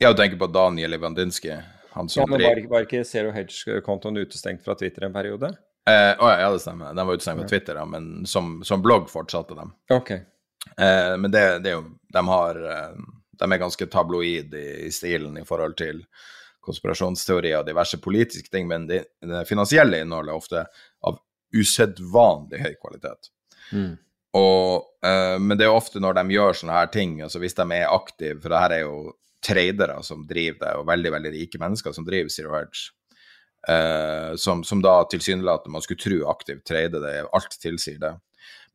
Ja, 0.01 0.11
du 0.11 0.17
tenker 0.17 0.37
på 0.37 0.47
Daniel 0.47 0.93
Ivandinsky. 0.93 1.59
Han 1.91 2.09
som 2.09 2.21
ja, 2.21 2.27
men 2.27 2.41
var, 2.41 2.61
var 2.69 2.87
ikke 2.87 3.03
Zero 3.05 3.29
Hedge-kontoen 3.31 4.17
utestengt 4.17 4.65
fra 4.65 4.75
Twitter 4.75 5.05
en 5.05 5.13
periode? 5.13 5.51
Eh, 5.89 6.13
oh, 6.17 6.31
ja, 6.31 6.49
det 6.51 6.59
stemmer. 6.59 6.93
Den 6.93 7.07
var 7.07 7.13
utestengt 7.13 7.41
fra 7.41 7.47
Twitter, 7.47 7.75
ja, 7.75 7.85
men 7.85 8.25
som, 8.25 8.63
som, 8.65 8.81
blogg 8.81 9.05
fortsatte 9.09 9.55
de. 9.55 9.67
Okay. 9.93 10.25
Eh, 10.81 11.13
men 11.17 11.29
det, 11.31 11.43
det, 11.59 11.69
er 11.69 11.77
jo 11.77 11.85
De 12.09 12.23
har 12.27 12.57
eh, 12.71 12.97
De 13.37 13.51
er 13.51 13.61
ganske 13.61 13.85
tabloid 13.93 14.55
i, 14.57 14.65
i, 14.87 14.91
stilen 14.91 15.37
i 15.37 15.45
forhold 15.45 15.77
til 15.77 16.01
konspirasjonsteorier 16.65 17.59
og 17.59 17.67
diverse 17.69 17.99
politiske 18.01 18.49
ting, 18.49 18.65
men 18.67 18.87
det, 18.89 19.03
det 19.21 19.45
finansielle 19.45 19.99
innholdet 20.01 20.33
er 20.33 20.41
ofte 20.41 20.63
av 21.05 21.19
usedvanlig 21.53 22.61
høy 22.63 22.73
kvalitet. 22.79 23.29
Mm. 23.71 23.93
Og, 24.35 24.87
uh, 25.05 25.37
men 25.39 25.55
det 25.57 25.67
er 25.67 25.75
ofte 25.75 26.01
når 26.03 26.17
de 26.19 26.35
gjør 26.35 26.59
sånne 26.59 26.75
her 26.75 26.91
ting, 26.91 27.19
altså 27.23 27.39
hvis 27.41 27.55
de 27.57 27.65
er 27.77 27.91
aktive, 27.91 28.39
for 28.43 28.51
det 28.51 28.63
her 28.63 28.75
er 28.75 28.83
jo 28.83 28.97
tradere 29.45 29.99
som 30.03 30.25
driver 30.27 30.59
det, 30.63 30.73
og 30.79 30.87
veldig 30.89 31.11
veldig 31.13 31.33
rike 31.35 31.61
mennesker 31.61 31.95
som 31.95 32.07
driver 32.07 32.33
Zero 32.33 32.55
Hedge, 32.57 32.89
uh, 33.69 34.33
som, 34.41 34.65
som, 34.67 34.81
da 34.83 34.97
tilsynelatende 35.11 35.77
man 35.77 35.85
skulle 35.85 36.03
tro 36.03 36.25
aktivt 36.33 36.65
trader 36.67 37.03
det, 37.03 37.15
alt 37.37 37.59
tilsier 37.61 38.01
det. 38.01 38.15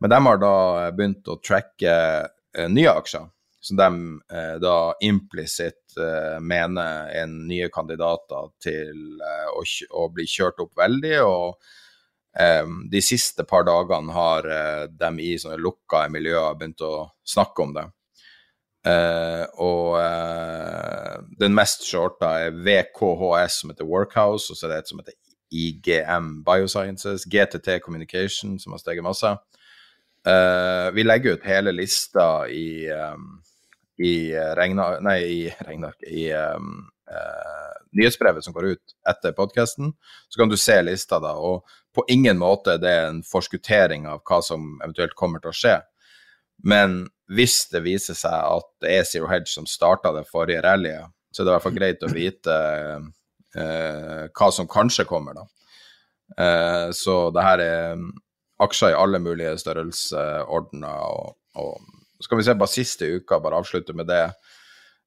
Men 0.00 0.14
de 0.14 0.20
har 0.24 0.40
da 0.40 0.54
begynt 0.96 1.28
å 1.28 1.40
tracke 1.44 1.96
uh, 2.24 2.68
nye 2.70 2.94
aksjer, 2.94 3.28
som 3.60 3.76
de 3.76 3.88
da 4.56 4.74
implisitt 5.04 5.92
mener 6.40 7.10
er 7.12 7.26
nye 7.28 7.66
kandidater 7.68 8.46
til 8.64 9.20
å, 9.20 9.60
å 10.00 10.06
bli 10.08 10.24
kjørt 10.24 10.62
opp 10.64 10.80
veldig. 10.80 11.18
og 11.20 11.58
de 12.30 13.00
siste 13.02 13.42
par 13.44 13.64
dagene 13.66 14.12
har 14.14 14.46
uh, 14.46 14.84
de 14.86 15.10
i 15.24 15.32
sånne 15.38 15.58
lukka 15.58 16.04
miljøer 16.12 16.54
begynt 16.58 16.84
å 16.86 17.08
snakke 17.26 17.64
om 17.64 17.74
det. 17.74 17.86
Uh, 18.86 19.44
og 19.60 19.98
uh, 20.00 21.16
den 21.40 21.56
mest 21.56 21.84
shorta 21.88 22.32
er 22.46 22.54
VKHS, 22.54 23.60
som 23.60 23.72
heter 23.72 23.88
Workhouse, 23.88 24.52
og 24.52 24.56
så 24.56 24.68
er 24.68 24.74
det 24.74 24.78
et 24.80 24.92
som 24.92 25.02
heter 25.02 25.18
IGM 25.50 26.30
Biosciences, 26.46 27.26
GTT 27.26 27.80
Communication, 27.84 28.58
som 28.62 28.76
har 28.76 28.82
steget 28.82 29.04
masse. 29.04 29.34
vi 30.94 31.02
legger 31.02 31.34
ut 31.34 31.44
hele 31.48 31.72
lista 31.72 32.46
i, 32.46 32.86
um, 32.92 33.40
i 33.98 34.30
regna... 34.54 34.92
Nei, 35.02 35.18
i 35.24 35.40
regnearket 35.66 36.06
I 36.06 36.28
um, 36.36 36.84
nyhetsbrevet 37.96 38.44
som 38.44 38.54
går 38.54 38.68
ut 38.74 38.94
etter 39.10 39.34
podkasten. 39.34 39.90
Så 40.28 40.38
kan 40.38 40.52
du 40.52 40.56
se 40.60 40.76
lista 40.82 41.18
da. 41.18 41.34
og 41.34 41.66
på 41.94 42.04
ingen 42.08 42.38
måte 42.38 42.76
er 42.76 42.82
det 42.82 42.96
en 43.04 43.22
forskuttering 43.26 44.06
av 44.10 44.22
hva 44.26 44.40
som 44.44 44.76
eventuelt 44.80 45.16
kommer 45.18 45.42
til 45.42 45.52
å 45.52 45.56
skje. 45.56 45.76
Men 46.62 47.02
hvis 47.32 47.64
det 47.72 47.82
viser 47.84 48.18
seg 48.18 48.34
at 48.34 48.68
det 48.82 48.92
er 48.98 49.08
Zero 49.08 49.30
Hedge 49.30 49.50
som 49.52 49.68
starta 49.68 50.12
det 50.14 50.26
forrige 50.28 50.62
rallyet, 50.66 51.10
så 51.30 51.42
er 51.42 51.46
det 51.46 51.50
i 51.50 51.54
hvert 51.54 51.66
fall 51.66 51.78
greit 51.78 52.04
å 52.04 52.12
vite 52.12 52.56
eh, 53.54 54.26
hva 54.34 54.50
som 54.54 54.68
kanskje 54.70 55.06
kommer, 55.08 55.38
da. 55.38 55.46
Eh, 56.38 56.88
så 56.94 57.16
det 57.34 57.46
her 57.46 57.62
er 57.64 58.04
aksjer 58.60 58.94
i 58.94 58.98
alle 58.98 59.20
mulige 59.22 59.56
størrelsesordener. 59.62 61.00
Og, 61.06 61.36
og 61.58 62.24
skal 62.24 62.40
vi 62.40 62.46
se 62.46 62.56
bare 62.58 62.74
siste 62.74 63.08
uka, 63.16 63.40
bare 63.40 63.62
avslutte 63.62 63.96
med 63.96 64.10
det. 64.10 64.26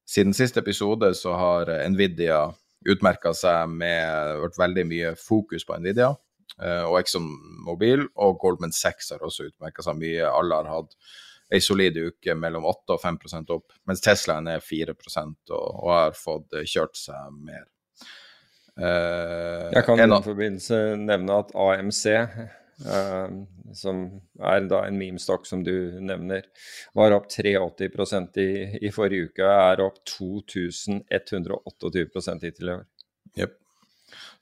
Siden 0.08 0.36
siste 0.36 0.60
episode 0.60 1.12
så 1.16 1.36
har 1.38 1.70
Nvidia 1.92 2.42
utmerka 2.90 3.32
seg 3.36 3.70
med 3.72 4.40
vært 4.42 4.58
veldig 4.60 4.84
mye 4.90 5.12
fokus 5.16 5.64
på 5.64 5.78
Nvidia. 5.80 6.12
Eh, 6.62 6.84
og 6.86 7.00
Exxon 7.00 7.26
Mobil 7.66 8.04
og 8.14 8.38
Goldman 8.42 8.72
Sachs 8.74 9.10
har 9.14 9.22
også 9.24 9.48
utmerka 9.50 9.82
seg 9.84 9.94
mye. 9.98 10.24
Alle 10.28 10.54
har 10.60 10.68
hatt 10.70 10.92
ei 11.52 11.60
solid 11.62 11.96
uke 11.98 12.34
mellom 12.38 12.64
8 12.66 12.94
og 12.96 13.00
5% 13.02 13.50
opp, 13.54 13.72
mens 13.88 14.00
Teslaen 14.02 14.48
er 14.50 14.60
4 14.64 14.94
og, 14.94 14.98
og 15.54 15.90
har 15.92 16.12
fått 16.18 16.50
kjørt 16.64 16.96
seg 16.98 17.32
mer. 17.36 17.64
Uh, 18.74 19.70
jeg 19.70 19.84
kan 19.86 20.00
i 20.00 20.02
den 20.02 20.24
forbindelse 20.24 20.96
nevne 20.98 21.32
at 21.44 21.52
AMC, 21.54 22.04
uh, 22.88 23.28
som 23.76 23.96
er 24.42 24.66
da 24.70 24.78
en 24.88 24.98
memestokk 24.98 25.46
som 25.46 25.62
du 25.66 26.00
nevner, 26.02 26.42
var 26.96 27.12
opp 27.14 27.26
83% 27.30 28.38
i, 28.42 28.48
i 28.82 28.90
forrige 28.94 29.26
uke 29.30 29.42
og 29.46 29.54
er 29.54 29.80
opp 29.84 29.98
2128 30.10 32.48
hittil 32.48 32.68
i 32.72 32.74
år. 32.80 32.86
Yep. 33.38 33.63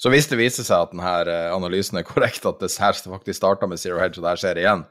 Så 0.01 0.11
hvis 0.13 0.29
det 0.31 0.39
viser 0.41 0.67
seg 0.67 0.87
at 0.87 0.93
denne 0.93 1.15
eh, 1.31 1.49
analysen 1.55 2.01
er 2.01 2.07
korrekt, 2.07 2.47
at 2.49 2.63
det 2.63 2.73
her 2.81 2.97
faktisk 2.99 3.39
starta 3.39 3.69
med 3.71 3.81
zero 3.81 4.01
hedge, 4.03 4.19
og 4.19 4.27
det 4.27 4.33
her 4.33 4.43
skjer 4.43 4.63
igjen, 4.63 4.87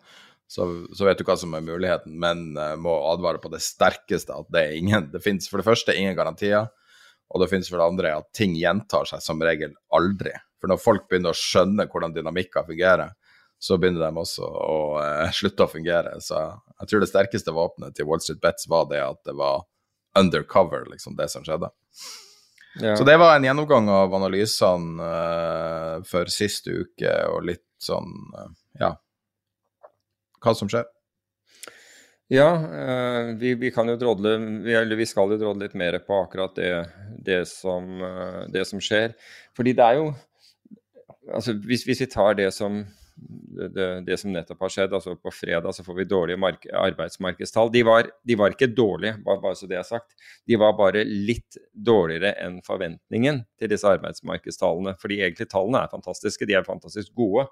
så, 0.51 0.67
så, 0.91 1.05
vet 1.07 1.19
du 1.19 1.23
hva 1.23 1.37
som 1.39 1.53
er 1.55 1.63
muligheten, 1.63 2.17
men 2.19 2.57
uh, 2.59 2.75
må 2.75 2.91
advare 3.07 3.39
på 3.39 3.47
det 3.53 3.61
sterkeste 3.63 4.35
at 4.35 4.49
det 4.51 4.65
er 4.65 4.73
ingen 4.75 5.05
Det 5.13 5.21
finnes 5.23 5.47
for 5.47 5.61
det 5.61 5.67
første 5.69 5.95
ingen 5.95 6.17
garantier, 6.17 6.67
og 7.31 7.39
det 7.39 7.47
finnes 7.47 7.69
for 7.71 7.79
det 7.79 7.87
andre 7.87 8.11
at 8.19 8.27
ting 8.35 8.57
gjentar 8.59 9.07
seg 9.07 9.23
som 9.23 9.39
regel 9.39 9.71
aldri. 9.95 10.33
For 10.59 10.67
når 10.67 10.81
folk 10.83 11.05
begynner 11.07 11.31
å 11.31 11.39
skjønne 11.39 11.87
hvordan 11.87 12.17
dynamikker 12.17 12.67
fungerer, 12.67 13.13
så 13.61 13.77
begynner 13.79 14.03
de 14.03 14.19
også 14.19 14.43
å 14.43 14.75
uh, 14.99 15.31
slutte 15.31 15.63
å 15.63 15.71
fungere. 15.71 16.17
Så 16.19 16.41
jeg 16.81 16.91
tror 16.91 17.05
det 17.05 17.11
sterkeste 17.13 17.55
våpenet 17.55 17.95
til 17.95 18.09
Wall 18.09 18.19
Street 18.19 18.43
Bets 18.43 18.67
var 18.67 18.89
det 18.91 18.99
at 19.05 19.21
det 19.29 19.37
var 19.39 19.63
undercover, 20.19 20.83
liksom, 20.91 21.15
det 21.15 21.29
som 21.31 21.47
skjedde. 21.47 21.71
Ja. 22.79 22.95
Så 22.95 23.03
det 23.03 23.17
var 23.17 23.35
en 23.35 23.43
gjennomgang 23.43 23.89
av 23.91 24.13
analysene 24.15 25.03
uh, 25.03 26.03
for 26.07 26.31
siste 26.31 26.71
uke, 26.71 27.11
og 27.27 27.43
litt 27.49 27.67
sånn 27.83 28.11
uh, 28.37 28.49
ja 28.79 28.95
hva 30.41 30.53
som 30.57 30.69
skjer. 30.71 30.87
Ja, 32.31 32.47
uh, 32.55 33.33
vi, 33.37 33.53
vi, 33.59 33.73
kan 33.75 33.91
jo 33.91 33.97
drodle 33.99 34.37
vi, 34.63 34.73
eller 34.77 34.97
vi 34.97 35.09
skal 35.09 35.33
jo 35.33 35.41
drodle 35.41 35.67
litt 35.67 35.75
mer 35.77 35.99
på 36.05 36.21
akkurat 36.23 36.55
det, 36.55 36.71
det, 37.19 37.43
som, 37.51 37.99
det 38.49 38.63
som 38.69 38.81
skjer. 38.81 39.17
Fordi 39.57 39.77
det 39.77 39.87
er 39.87 40.03
jo 40.03 40.11
Altså 41.31 41.53
hvis, 41.53 41.83
hvis 41.85 41.99
vi 42.01 42.07
tar 42.09 42.33
det 42.35 42.47
som 42.51 42.79
det, 43.15 44.01
det, 44.05 44.17
som 44.17 44.31
nettopp 44.33 44.61
har 44.65 44.71
skjedd. 44.73 44.93
altså 44.93 45.15
På 45.15 45.31
fredag 45.33 45.75
så 45.75 45.83
får 45.83 45.97
vi 45.97 46.05
dårlige 46.09 46.53
arbeidsmarkedstall. 46.77 47.71
De 47.73 47.83
var, 47.87 48.09
de 48.23 48.37
var, 48.39 48.55
ikke 48.55 48.71
dårlige, 48.75 49.17
bare, 49.25 49.53
så 49.55 49.69
det 49.69 49.77
er 49.79 49.87
sagt. 49.87 50.15
De 50.47 50.57
var 50.59 50.75
bare 50.77 51.03
litt 51.05 51.59
dårligere 51.73 52.33
enn 52.43 52.59
forventningen 52.65 53.43
til 53.59 53.71
disse 53.71 53.89
arbeidsmarkedstallene. 53.89 54.95
Fordi 55.01 55.21
egentlig 55.21 55.49
tallene 55.51 55.83
er 55.83 55.93
fantastiske, 55.93 56.47
de 56.49 56.57
er 56.59 56.67
fantastisk 56.67 57.13
gode. 57.17 57.47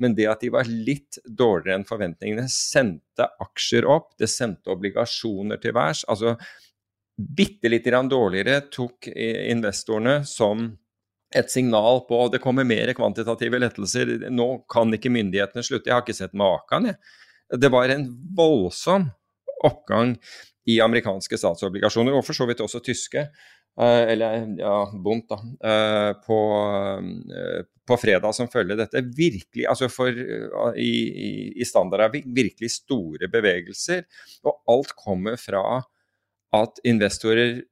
Men 0.00 0.16
det 0.18 0.28
at 0.30 0.44
de 0.44 0.52
var 0.54 0.68
litt 0.70 1.20
dårligere 1.26 1.80
enn 1.80 1.88
forventningene, 1.88 2.48
sendte 2.52 3.30
aksjer 3.42 3.88
opp. 3.88 4.12
Det 4.20 4.30
sendte 4.30 4.72
obligasjoner 4.74 5.60
til 5.62 5.76
værs. 5.76 6.04
altså 6.08 6.36
Bitte 7.20 7.68
lite 7.68 7.90
grann 7.90 8.08
dårligere 8.08 8.62
tok 8.72 9.10
investorene 9.12 10.22
som 10.24 10.70
et 11.36 11.50
signal 11.52 12.02
på 12.08 12.18
at 12.24 12.34
det 12.34 12.42
kommer 12.42 12.66
mer 12.66 12.90
kvantitative 12.96 13.60
lettelser. 13.62 14.16
Nå 14.34 14.48
kan 14.70 14.90
ikke 14.96 15.12
myndighetene 15.14 15.64
slutte. 15.66 15.90
Jeg 15.90 15.96
har 15.96 16.04
ikke 16.04 16.18
sett 16.18 16.36
maken, 16.38 16.90
jeg. 16.90 17.00
Det 17.60 17.70
var 17.72 17.90
en 17.90 18.06
voldsom 18.36 19.08
oppgang 19.66 20.14
i 20.70 20.78
amerikanske 20.82 21.38
statsobligasjoner, 21.40 22.14
og 22.14 22.24
for 22.26 22.36
så 22.36 22.46
vidt 22.48 22.62
også 22.64 22.82
tyske. 22.84 23.26
Eh, 23.80 24.02
eller 24.12 24.46
ja, 24.58 24.76
Bundt, 25.04 25.30
da. 25.30 25.38
Eh, 25.70 26.12
på, 26.26 26.38
eh, 27.36 27.62
på, 27.86 27.96
fredag 27.96 28.34
som 28.34 28.50
følger 28.50 28.78
dette. 28.78 29.02
Virkelig, 29.16 29.66
altså 29.70 29.88
for 29.92 30.14
i, 30.76 30.92
i 31.56 31.66
standard 31.66 32.08
er 32.08 32.20
virkelig 32.26 32.74
store 32.80 33.30
bevegelser. 33.32 34.04
Og 34.44 34.60
alt 34.70 34.94
kommer 34.98 35.38
fra 35.40 35.64
at 36.56 36.82
investorer 36.84 37.62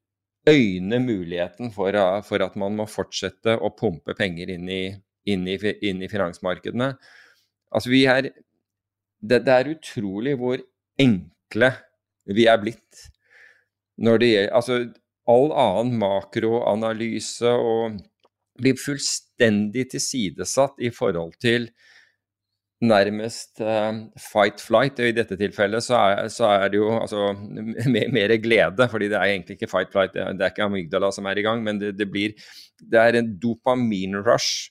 øyne 0.48 1.00
muligheten 1.02 1.72
for, 1.74 1.96
for, 2.26 2.44
at 2.44 2.56
man 2.60 2.76
må 2.78 2.86
fortsette 2.88 3.56
å 3.60 3.72
pumpe 3.76 4.16
penger 4.18 4.52
inn 4.54 4.68
i, 4.72 4.82
inn 5.28 5.46
i, 5.48 5.58
inn 5.88 6.02
i 6.02 6.10
finansmarkedene. 6.10 6.92
Altså 7.68 7.92
vi 7.92 8.04
er 8.08 8.28
det, 8.28 9.42
det, 9.44 9.52
er 9.52 9.72
utrolig 9.74 10.36
hvor 10.38 10.62
enkle 11.00 11.72
vi 12.28 12.46
er 12.48 12.60
blitt 12.62 13.08
når 13.98 14.20
det 14.20 14.28
gjelder 14.30 14.54
Altså 14.54 14.76
all 15.28 15.50
annen 15.52 15.98
makroanalyse 16.00 17.50
og 17.50 17.98
blir 18.58 18.78
fullstendig 18.80 19.88
tilsidesatt 19.92 20.80
i 20.82 20.90
forhold 20.94 21.34
til 21.42 21.68
nærmest 22.80 23.60
uh, 23.60 23.90
fight-flight. 24.22 25.00
I 25.02 25.14
dette 25.16 25.36
tilfellet 25.38 25.82
så 25.82 25.98
er, 25.98 26.28
så 26.30 26.46
er 26.54 26.70
det 26.70 26.78
jo 26.78 26.92
altså, 26.94 27.32
mer, 28.14 28.36
glede, 28.42 28.88
fordi 28.90 29.10
det 29.10 29.18
er 29.18 29.32
egentlig 29.32 29.58
ikke 29.58 29.70
fight-flight, 29.72 30.14
det, 30.14 30.26
det, 30.38 30.46
er 30.46 30.54
ikke 30.54 30.68
amygdala 30.68 31.10
som 31.14 31.26
er 31.26 31.38
i 31.38 31.46
gang, 31.46 31.62
men 31.64 31.80
det, 31.80 31.96
det 31.98 32.10
blir 32.10 32.36
Det 32.78 32.98
er 33.00 33.18
en 33.18 33.32
dopamin-rush 33.42 34.70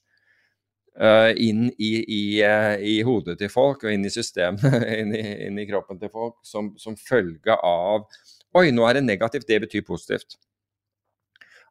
uh, 1.02 1.34
inn 1.36 1.68
i, 1.76 1.92
i, 2.00 2.24
uh, 2.44 2.78
i, 2.80 3.02
hodet 3.04 3.38
til 3.42 3.52
folk 3.52 3.84
og 3.84 3.92
inn 3.92 4.08
i 4.08 4.14
systemet, 4.14 4.64
inn, 5.02 5.12
inn, 5.14 5.60
i, 5.60 5.68
kroppen 5.68 6.00
til 6.00 6.12
folk, 6.14 6.40
som, 6.48 6.74
som 6.80 6.96
følge 6.98 7.60
av 7.64 8.08
Oi, 8.56 8.72
nå 8.72 8.86
er 8.88 8.98
det 8.98 9.04
negativt, 9.04 9.46
det 9.46 9.60
betyr 9.68 9.84
positivt. 9.86 10.38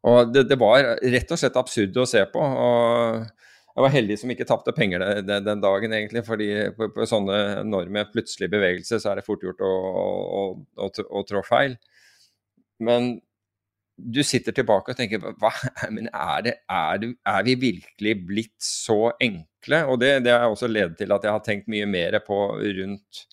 Og 0.06 0.28
det, 0.30 0.44
det 0.46 0.58
var 0.60 0.84
rett 1.00 1.32
og 1.32 1.40
slett 1.40 1.56
absurd 1.58 1.96
å 1.98 2.04
se 2.06 2.20
på. 2.30 2.38
og 2.38 3.24
jeg 3.76 3.84
var 3.84 3.92
heldig 3.92 4.16
som 4.16 4.30
ikke 4.32 4.46
tapte 4.48 4.72
penger 4.72 5.02
den, 5.20 5.44
den, 5.44 5.60
dagen, 5.60 5.92
egentlig. 5.92 6.22
fordi 6.24 6.48
på, 6.78 6.88
på, 6.94 7.04
sånne 7.08 7.36
enorme 7.60 8.06
plutselige 8.08 8.54
bevegelser 8.54 9.02
så 9.02 9.10
er 9.12 9.20
det 9.20 9.26
fort 9.26 9.44
gjort 9.44 9.60
å, 9.60 9.72
å, 10.40 10.42
å, 10.80 10.88
å 10.88 11.24
trå 11.28 11.42
feil. 11.44 11.76
Men 12.80 13.18
du 13.96 14.22
sitter 14.24 14.56
tilbake 14.56 14.92
og 14.92 14.98
tenker 14.98 15.20
hva, 15.20 15.52
men 15.94 16.08
er, 16.08 16.38
det, 16.46 16.54
er, 16.72 17.02
det, 17.02 17.10
er 17.28 17.44
vi 17.44 17.56
virkelig 17.66 18.14
blitt 18.28 18.56
så 18.64 19.12
enkle? 19.12 19.82
Og 19.92 20.00
det, 20.00 20.14
det 20.24 20.32
har 20.32 20.48
også 20.48 20.72
ledet 20.72 20.96
til 21.02 21.12
at 21.12 21.28
jeg 21.28 21.36
har 21.36 21.44
tenkt 21.44 21.68
mye 21.72 21.88
mer 21.90 22.16
på 22.24 22.40
rundt 22.80 23.26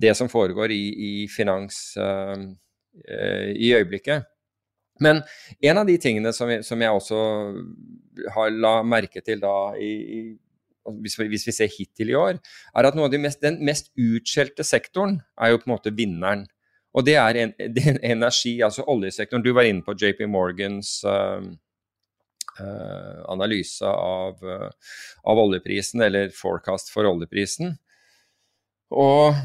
det 0.00 0.12
som 0.16 0.28
foregår 0.30 0.76
i, 0.76 0.82
i 0.92 1.12
finans 1.32 1.80
uh, 2.00 2.36
uh, 2.36 3.48
i 3.56 3.72
øyeblikket. 3.76 4.28
Men 5.00 5.22
en 5.64 5.80
av 5.80 5.88
de 5.88 5.96
tingene 6.00 6.32
som, 6.36 6.52
som 6.66 6.84
jeg 6.84 7.00
også 7.00 7.24
har 8.36 8.54
la 8.54 8.80
merke 8.86 9.22
til 9.24 9.40
da 9.42 9.72
i, 9.80 9.90
i 9.90 10.22
hvis 11.00 11.18
vi, 11.18 11.26
hvis 11.30 11.46
vi, 11.46 11.54
ser 11.54 11.70
hittil 11.72 12.12
i 12.12 12.16
år, 12.18 12.38
er 12.76 12.88
at 12.88 12.96
de 13.12 13.20
mest, 13.20 13.40
den 13.42 13.60
mest 13.66 13.90
utskjelte 14.00 14.64
sektoren 14.66 15.20
er 15.40 15.52
jo 15.52 15.60
på 15.60 15.68
en 15.68 15.74
måte 15.74 15.92
vinneren. 15.94 16.46
Og 16.96 17.06
det 17.06 17.16
er, 17.20 17.38
en, 17.38 17.52
det 17.76 17.84
er 17.86 18.00
energi, 18.02 18.56
altså 18.66 18.84
oljesektoren. 18.90 19.44
Du 19.44 19.52
var 19.54 19.68
inne 19.68 19.84
på 19.86 19.94
JP 19.94 20.24
Morgans 20.32 20.96
uh, 21.06 21.44
uh, 22.58 23.20
analyse 23.30 23.86
av, 23.86 24.40
uh, 24.42 24.96
av, 25.22 25.42
oljeprisen, 25.44 26.02
eller 26.02 26.32
forecast 26.34 26.90
for 26.90 27.06
oljeprisen. 27.06 27.76
Og 28.90 29.36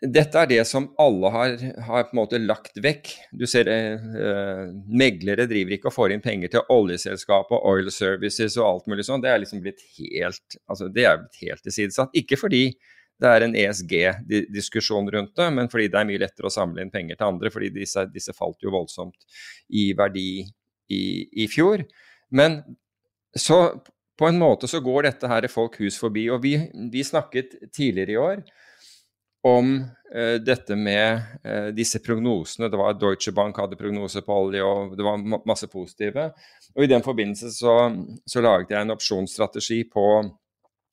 dette 0.00 0.40
er 0.40 0.48
det 0.48 0.62
som 0.64 0.86
alle 1.00 1.30
har, 1.34 1.54
har, 1.84 2.04
på 2.08 2.14
en 2.14 2.18
måte 2.22 2.38
lagt 2.40 2.78
vekk. 2.80 3.10
Du 3.36 3.44
ser 3.50 3.68
eh, 3.68 4.70
Meglere 4.88 5.44
driver 5.48 5.74
ikke 5.76 5.90
og 5.90 5.96
får 5.96 6.14
inn 6.14 6.22
penger 6.24 6.54
til 6.54 6.72
oljeselskap 6.72 7.50
og 7.52 7.66
oil 7.68 7.90
services 7.92 8.56
og 8.56 8.64
alt 8.64 8.88
mulig 8.88 9.04
sånn. 9.04 9.20
Det 9.20 9.28
er 9.28 9.42
liksom 9.42 9.60
blitt 9.60 9.82
helt 9.98 10.56
altså 10.64 10.88
det 10.88 11.04
er 11.04 11.20
blitt 11.20 11.42
helt 11.42 11.64
tilsidesatt. 11.66 12.16
Ikke 12.16 12.38
fordi 12.40 12.62
det 13.20 13.28
er 13.28 13.44
en 13.44 13.56
ESG-diskusjon 13.60 15.10
rundt 15.12 15.34
det, 15.36 15.50
men 15.52 15.68
fordi 15.68 15.90
det 15.92 16.00
er 16.00 16.08
mye 16.08 16.22
lettere 16.22 16.48
å 16.48 16.54
samle 16.54 16.80
inn 16.80 16.92
penger 16.92 17.18
til 17.20 17.28
andre. 17.28 17.52
Fordi 17.52 17.68
disse, 17.74 18.06
disse 18.08 18.32
falt 18.36 18.64
jo 18.64 18.72
voldsomt 18.72 19.28
i 19.76 19.90
verdi 19.98 20.30
i, 20.88 21.02
i 21.44 21.48
fjor. 21.52 21.84
Men 22.32 22.62
så 23.36 23.60
på 24.16 24.28
en 24.28 24.40
måte 24.40 24.68
så 24.68 24.80
går 24.84 25.10
dette 25.10 25.28
her 25.28 25.44
folk 25.52 25.76
hus 25.84 26.00
forbi. 26.00 26.24
Og 26.32 26.40
vi, 26.44 26.56
vi 26.92 27.04
snakket 27.04 27.58
tidligere 27.68 28.16
i 28.16 28.20
år 28.20 28.42
om 29.46 29.72
eh, 30.14 30.36
dette 30.42 30.76
med 30.76 31.20
eh, 31.44 31.70
disse 31.76 32.00
prognosene. 32.04 32.68
Det 32.68 32.80
var 32.80 32.98
Deutsche 32.98 33.32
Bank 33.32 33.60
hadde 33.60 33.78
prognoser 33.80 34.24
på 34.26 34.36
olje, 34.44 34.64
og 34.64 34.96
det 34.98 35.06
var 35.06 35.22
masse 35.48 35.68
positive. 35.70 36.30
Og 36.76 36.84
I 36.84 36.90
den 36.90 37.04
forbindelse 37.04 37.52
så, 37.54 37.76
så 38.26 38.44
laget 38.44 38.74
jeg 38.74 38.84
en 38.84 38.94
opsjonsstrategi 38.94 39.82
på 39.90 40.06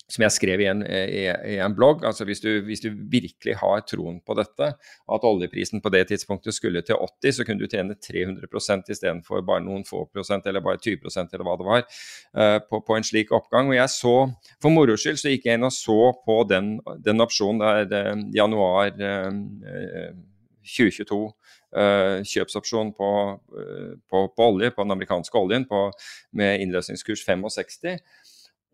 som 0.07 0.23
jeg 0.23 0.33
skrev 0.37 0.61
i 0.63 0.67
en, 0.71 0.83
i, 0.87 1.25
i 1.27 1.55
en 1.63 1.75
blogg. 1.75 2.05
altså 2.07 2.25
hvis 2.27 2.39
du, 2.39 2.61
hvis 2.63 2.81
du, 2.83 2.89
virkelig 3.11 3.57
har 3.59 3.81
troen 3.87 4.21
på 4.23 4.35
dette, 4.39 4.69
at 5.13 5.25
oljeprisen 5.27 5.81
på 5.83 5.91
det 5.91 6.05
tidspunktet 6.11 6.55
skulle 6.55 6.81
til 6.81 6.95
80, 6.95 7.35
så 7.35 7.45
kunne 7.47 7.59
du 7.59 7.67
tjene 7.67 7.97
300% 7.99 8.93
istedenfor 8.93 9.43
bare 9.47 9.65
noen 9.65 9.83
få 9.87 10.05
prosent, 10.07 10.47
eller 10.47 10.63
bare 10.63 10.79
20% 10.79 11.35
eller 11.35 11.47
hva 11.47 11.57
det 11.59 11.67
var, 11.67 11.83
uh, 12.39 12.59
på, 12.69 12.81
på, 12.87 12.95
en 12.95 13.07
slik 13.07 13.33
oppgang. 13.35 13.73
Og 13.73 13.75
jeg 13.75 13.91
så, 13.91 14.15
For 14.63 14.71
moro 14.73 14.95
skyld 14.95 15.19
så 15.19 15.33
gikk 15.33 15.49
jeg 15.49 15.59
inn 15.59 15.67
og 15.67 15.75
så 15.75 16.13
på 16.23 16.39
den, 16.49 16.77
den 17.03 17.23
opsjonen 17.23 17.59
der 17.63 18.15
uh, 18.15 18.23
januar 18.35 18.95
uh, 18.95 20.15
2022. 20.67 21.19
Uh, 21.77 22.23
kjøpsopsjon 22.23 22.93
på, 22.95 23.09
uh, 23.59 23.91
på, 24.07 24.21
på, 24.31 24.45
olje, 24.45 24.71
på 24.71 24.85
den 24.85 24.95
amerikanske 24.95 25.35
oljen 25.35 25.67
på, 25.67 25.89
med 26.39 26.63
innløsningskurs 26.63 27.25
65. 27.27 27.99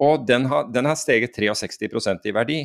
Og 0.02 0.26
den 0.28 0.48
har, 0.50 0.66
den 0.74 0.90
har 0.90 0.98
steget 0.98 1.36
63 1.38 2.26
i 2.26 2.34
verdi. 2.34 2.60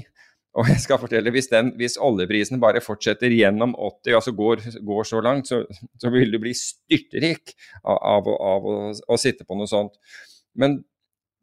Og 0.58 0.66
jeg 0.66 0.80
skal 0.82 0.98
fortelle, 0.98 1.30
hvis, 1.30 1.50
den, 1.52 1.70
hvis 1.78 1.98
oljeprisen 2.00 2.60
bare 2.62 2.80
fortsetter 2.82 3.30
gjennom 3.30 3.74
80, 3.76 4.14
altså 4.16 4.32
går, 4.34 4.62
går 4.86 5.06
så 5.06 5.20
langt, 5.22 5.50
så, 5.50 5.60
så, 6.00 6.10
vil 6.10 6.32
du 6.32 6.38
bli 6.42 6.54
styrtrik 6.56 7.52
av, 7.84 7.98
av, 7.98 8.30
av 8.32 8.66
å, 8.66 8.76
å, 8.96 9.18
sitte 9.20 9.46
på 9.46 9.58
noe 9.58 9.68
sånt. 9.70 10.00
Men 10.58 10.80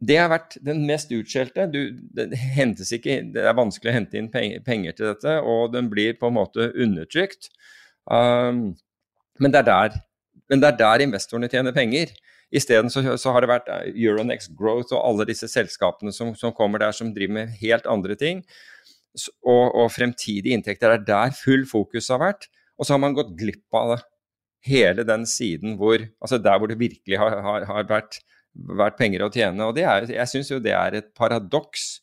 det 0.04 0.17
har 0.19 0.32
vært 0.34 0.58
den 0.65 0.84
mest 0.89 1.13
utskjelte. 1.15 1.69
Det, 1.71 1.86
det, 2.17 2.41
er 3.45 3.56
vanskelig 3.56 3.93
å 3.93 3.95
hente 3.95 4.19
inn 4.19 4.32
penger, 4.34 4.98
til 4.98 5.12
dette, 5.13 5.38
og 5.45 5.71
den 5.78 5.88
blir 5.93 6.17
på 6.19 6.28
en 6.32 6.39
måte 6.41 6.71
undertrykt. 6.74 7.52
Um, 8.10 8.74
men, 9.39 9.54
det 9.54 9.63
der, 9.69 9.95
men 10.52 10.62
det 10.62 10.74
er 10.74 10.82
der 10.82 11.06
investorene 11.06 11.50
tjener 11.52 11.78
penger. 11.78 12.12
Isteden 12.53 12.91
så, 12.93 13.01
så 13.17 13.34
har 13.34 13.41
det 13.41 13.49
vært 13.49 13.69
Euronex 13.69 13.97
Euronext 14.05 14.51
Growth 14.58 14.93
og 14.93 15.01
alle 15.01 15.25
disse 15.29 15.49
selskapene 15.51 16.13
som, 16.13 16.36
som 16.38 16.53
kommer 16.55 16.81
der, 16.81 16.93
som 16.95 17.13
driver 17.15 17.39
med 17.39 17.55
helt 17.62 17.88
andre 17.89 18.17
ting. 18.19 18.43
Og, 19.45 19.71
og, 19.71 19.88
fremtidige 19.95 20.55
inntekter 20.55 20.91
er 20.91 21.03
der 21.08 21.34
full 21.36 21.65
fokus 21.67 22.12
har 22.12 22.21
vært. 22.21 22.49
Og 22.75 22.88
så 22.88 22.95
har 22.95 23.01
man 23.01 23.15
gått 23.15 23.36
glipp 23.39 23.77
av 23.77 23.95
det. 23.95 24.03
Hele 24.65 25.03
den 25.05 25.27
siden 25.29 25.75
hvor 25.77 26.01
Altså 26.01 26.39
der 26.41 26.58
hvor 26.58 26.67
det 26.71 26.79
virkelig 26.79 27.19
har, 27.21 27.36
har, 27.45 27.67
har 27.69 27.86
vært, 27.86 28.17
vært, 28.53 28.97
penger 28.97 29.21
å 29.25 29.29
tjene. 29.29 29.67
Og 29.67 29.77
er, 29.77 30.10
jeg 30.10 30.31
syns 30.31 30.49
jo 30.51 30.60
det 30.63 30.73
er 30.73 30.97
et 30.99 31.12
paradoks. 31.17 31.99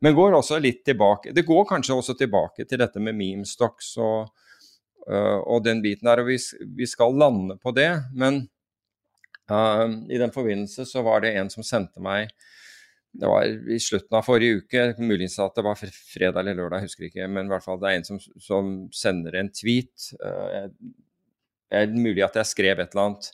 Men 0.00 0.16
går 0.16 0.34
også 0.36 0.58
litt 0.60 0.82
tilbake 0.84 1.32
Det 1.32 1.46
går 1.48 1.64
kanskje 1.68 1.94
også 1.96 2.16
tilbake 2.18 2.66
til 2.68 2.80
dette 2.82 3.00
med 3.00 3.16
meme 3.16 3.46
stocks 3.48 3.94
og, 3.96 4.32
øh, 5.08 5.38
og 5.40 5.64
den 5.64 5.80
biten 5.84 6.08
der. 6.08 6.24
Og 6.24 6.32
vi, 6.32 6.40
vi 6.80 6.88
skal 6.88 7.16
lande 7.16 7.58
på 7.62 7.72
det. 7.76 7.90
Men 8.16 8.46
Uh, 9.50 10.02
I 10.10 10.18
den 10.18 10.34
forbindelse 10.34 10.86
så 10.88 11.04
var 11.06 11.22
det 11.22 11.36
en 11.36 11.50
som 11.52 11.66
sendte 11.66 12.02
meg 12.02 12.32
det 13.16 13.28
var 13.30 13.46
i 13.72 13.78
slutten 13.80 14.18
av 14.18 14.24
forrige 14.26 14.60
uke, 14.60 14.82
muligens 15.00 15.38
at 15.40 15.56
det 15.56 15.64
var 15.64 15.78
fredag 15.78 16.42
eller 16.42 16.58
lørdag, 16.58 16.82
jeg 16.82 16.90
husker 16.90 17.06
ikke. 17.08 17.28
Men 17.32 17.48
i 17.48 17.52
hvert 17.54 17.64
fall 17.64 17.78
det 17.80 17.90
er 17.90 18.00
en 18.00 18.08
som, 18.08 18.18
som 18.42 18.74
sender 18.94 19.38
en 19.40 19.50
tweet. 19.54 20.10
Uh, 20.20 20.68
er 21.72 21.90
mulig 21.90 22.22
at 22.22 22.36
jeg 22.38 22.52
skrev 22.52 22.78
et 22.78 22.92
eller 22.92 23.08
annet 23.08 23.30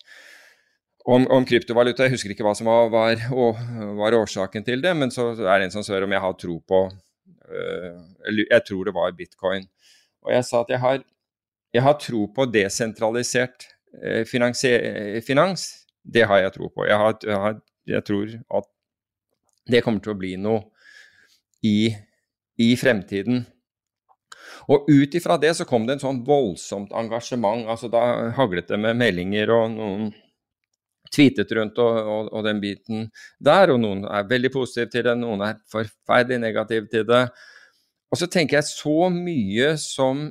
om, 1.04 1.26
om, 1.26 1.44
kryptovaluta. 1.44 2.06
Jeg 2.06 2.14
husker 2.14 2.32
ikke 2.32 2.46
hva 2.46 2.54
som 2.56 2.70
var, 2.70 2.88
var, 2.92 3.24
var, 3.98 4.16
årsaken 4.22 4.64
til 4.64 4.84
det, 4.84 4.94
men 4.96 5.12
så 5.12 5.32
er 5.34 5.58
det 5.58 5.68
en 5.68 5.74
som 5.74 5.84
spør 5.84 6.06
om 6.06 6.14
jeg 6.14 6.24
har 6.24 6.38
tro 6.40 6.56
på 6.72 6.82
uh, 6.88 7.98
Jeg 8.30 8.62
tror 8.68 8.88
det 8.88 8.96
var 8.96 9.18
bitcoin. 9.18 9.68
Og 10.22 10.32
jeg 10.36 10.46
sa 10.46 10.62
at 10.62 10.72
jeg 10.72 10.82
har, 10.82 11.02
jeg 11.74 11.84
har 11.84 11.98
tro 12.00 12.26
på 12.32 12.46
desentralisert 12.54 13.66
uh, 13.98 14.22
finans. 14.30 15.72
Det 16.02 16.26
har 16.28 16.42
jeg 16.42 16.54
tro 16.56 16.68
på. 16.68 16.86
Jeg, 16.88 16.98
har, 16.98 17.16
jeg, 17.22 17.38
har, 17.44 17.58
jeg, 17.86 18.04
tror 18.06 18.36
at 18.58 18.68
det 19.70 19.82
kommer 19.84 20.02
til 20.02 20.14
å 20.14 20.18
bli 20.18 20.34
noe 20.40 20.64
i, 21.66 21.92
i 22.58 22.72
fremtiden. 22.78 23.44
Og 24.70 24.90
ut 24.90 25.14
ifra 25.18 25.38
det 25.42 25.54
så 25.58 25.66
kom 25.66 25.86
det 25.86 25.96
en 25.96 26.04
sånn 26.04 26.20
voldsomt 26.26 26.92
engasjement. 26.94 27.68
altså 27.70 27.90
Da 27.92 28.32
haglet 28.36 28.70
det 28.70 28.78
med 28.82 28.98
meldinger, 28.98 29.54
og 29.54 29.70
noen 29.76 30.12
tweetet 31.12 31.50
rundt 31.52 31.78
og, 31.82 31.96
og, 31.98 32.28
og, 32.32 32.44
den 32.46 32.60
biten 32.62 33.08
der. 33.42 33.74
Og 33.74 33.80
noen 33.82 34.04
er 34.10 34.28
veldig 34.28 34.52
positive 34.54 34.90
til 34.92 35.06
det, 35.08 35.16
noen 35.18 35.46
er 35.46 35.58
forferdelig 35.70 36.42
negative 36.42 36.90
til 36.92 37.08
det. 37.08 37.24
Og 38.12 38.20
så 38.20 38.28
tenker 38.28 38.60
jeg 38.60 38.70
så 38.70 39.10
mye 39.14 39.74
som 39.80 40.30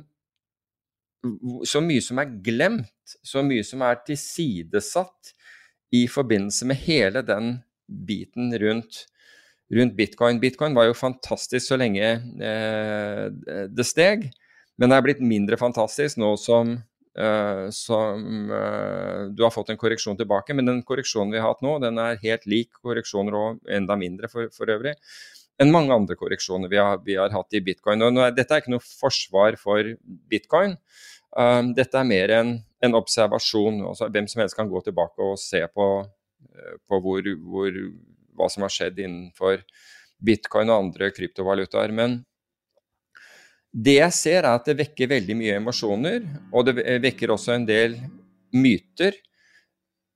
så 1.68 1.78
mye 1.78 2.02
som 2.02 2.18
er 2.18 2.30
glemt, 2.42 3.14
så 3.22 3.44
mye 3.46 3.62
som 3.62 3.84
er 3.86 4.00
tilsidesatt 4.02 5.30
i 5.92 6.06
forbindelse 6.08 6.68
med 6.68 6.80
hele 6.86 7.22
den 7.26 7.56
biten 7.86 8.52
rundt 8.58 9.06
rundt 9.72 9.96
bitcoin. 9.96 10.40
Bitcoin 10.40 10.74
var 10.76 10.88
jo 10.88 10.96
fantastisk 10.96 11.70
så 11.70 11.78
lenge 11.80 12.08
eh, 12.44 13.26
det 13.72 13.86
steg, 13.88 14.26
men 14.76 14.92
det 14.92 14.98
er 14.98 15.04
blitt 15.06 15.22
mindre 15.24 15.56
fantastisk 15.60 16.18
nå 16.20 16.34
som, 16.40 16.74
eh, 17.16 17.66
som 17.72 18.52
eh, 18.52 19.30
du 19.32 19.44
har 19.46 19.54
fått 19.54 19.72
en 19.72 19.80
korreksjon 19.80 20.18
tilbake. 20.20 20.56
Men 20.56 20.68
den 20.68 20.82
korreksjonen 20.84 21.32
vi 21.32 21.40
har 21.40 21.54
hatt 21.54 21.64
nå, 21.64 21.78
den 21.84 22.00
er 22.02 22.20
helt 22.24 22.44
lik 22.50 22.76
korreksjoner 22.82 23.38
og 23.38 23.72
enda 23.80 23.96
mindre 23.96 24.28
for, 24.32 24.52
for 24.52 24.72
øvrig 24.72 24.96
enn 25.60 25.70
mange 25.70 25.94
andre 25.94 26.16
korreksjoner 26.18 26.70
vi 26.72 26.80
har, 26.80 27.00
vi 27.04 27.16
har 27.18 27.30
hatt 27.30 27.54
i 27.54 27.62
bitcoin. 27.64 28.02
Og 28.02 28.18
er, 28.18 28.34
dette 28.34 28.56
er 28.56 28.62
ikke 28.62 28.72
noe 28.74 28.82
forsvar 28.82 29.58
for 29.60 29.92
bitcoin. 30.32 30.76
Um, 31.38 31.72
dette 31.76 31.98
er 31.98 32.08
mer 32.08 32.32
en, 32.38 32.54
en 32.82 32.98
observasjon. 32.98 33.80
Altså, 33.92 34.10
hvem 34.12 34.28
som 34.30 34.42
helst 34.42 34.58
kan 34.58 34.70
gå 34.70 34.82
tilbake 34.84 35.24
og 35.24 35.40
se 35.40 35.62
på, 35.70 35.88
uh, 36.02 36.74
på 36.88 37.00
hvor, 37.04 37.32
hvor, 37.54 37.80
hva 38.38 38.50
som 38.52 38.66
har 38.66 38.74
skjedd 38.74 39.00
innenfor 39.02 39.62
bitcoin 40.22 40.70
og 40.70 40.86
andre 40.86 41.10
kryptovalutaer. 41.14 41.94
Men 41.94 42.20
det 43.72 43.98
jeg 43.98 44.16
ser, 44.16 44.40
er 44.44 44.54
at 44.54 44.68
det 44.68 44.78
vekker 44.82 45.10
veldig 45.14 45.36
mye 45.38 45.58
emosjoner, 45.62 46.24
og 46.52 46.68
det 46.68 46.76
vekker 47.02 47.32
også 47.32 47.56
en 47.56 47.68
del 47.68 47.96
myter. 48.52 49.16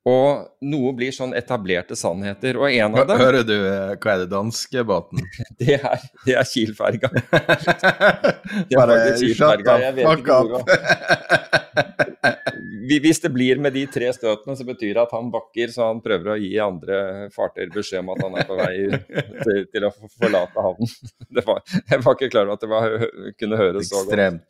Og 0.06 0.44
noe 0.62 0.92
blir 0.94 1.10
sånn 1.10 1.32
etablerte 1.34 1.96
sannheter. 1.98 2.60
Og 2.60 2.70
en 2.70 2.94
av 2.94 3.08
dem 3.08 3.18
Hører 3.18 3.42
du 3.42 3.56
eh, 3.56 3.96
hva 3.98 4.12
er 4.12 4.20
det 4.22 4.28
danske 4.30 4.84
båten? 4.86 5.24
det 5.60 5.80
er, 5.80 6.04
det 6.22 6.36
er 6.38 6.46
Kiel-ferga. 6.46 7.10
Bare 8.76 9.00
shut 9.18 9.66
the 9.66 10.04
fuck 10.06 10.30
up! 10.30 11.55
hvis 12.90 13.20
det 13.22 13.30
blir 13.34 13.60
med 13.62 13.74
de 13.76 13.84
tre 13.90 14.08
støtene, 14.14 14.56
så 14.58 14.66
betyr 14.66 14.94
det 14.94 15.02
at 15.02 15.14
han 15.16 15.30
bakker, 15.32 15.72
så 15.74 15.90
han 15.90 16.02
prøver 16.04 16.32
å 16.32 16.38
gi 16.40 16.52
andre 16.62 16.98
fartøyer 17.34 17.72
beskjed 17.74 18.02
om 18.02 18.12
at 18.14 18.22
han 18.24 18.36
er 18.40 18.48
på 18.48 18.58
vei 18.58 18.74
til, 19.42 19.62
til 19.72 19.88
å 19.88 19.92
forlate 20.18 20.66
havnen. 20.68 20.94
Var, 21.46 21.60
jeg 21.90 22.02
var 22.02 22.16
ikke 22.16 22.30
klar 22.32 22.46
over 22.46 22.56
at 22.56 22.62
det 22.62 22.68
var, 22.70 22.94
kunne 23.38 23.58
høres 23.60 23.90
så 23.90 24.00
godt. 24.08 24.40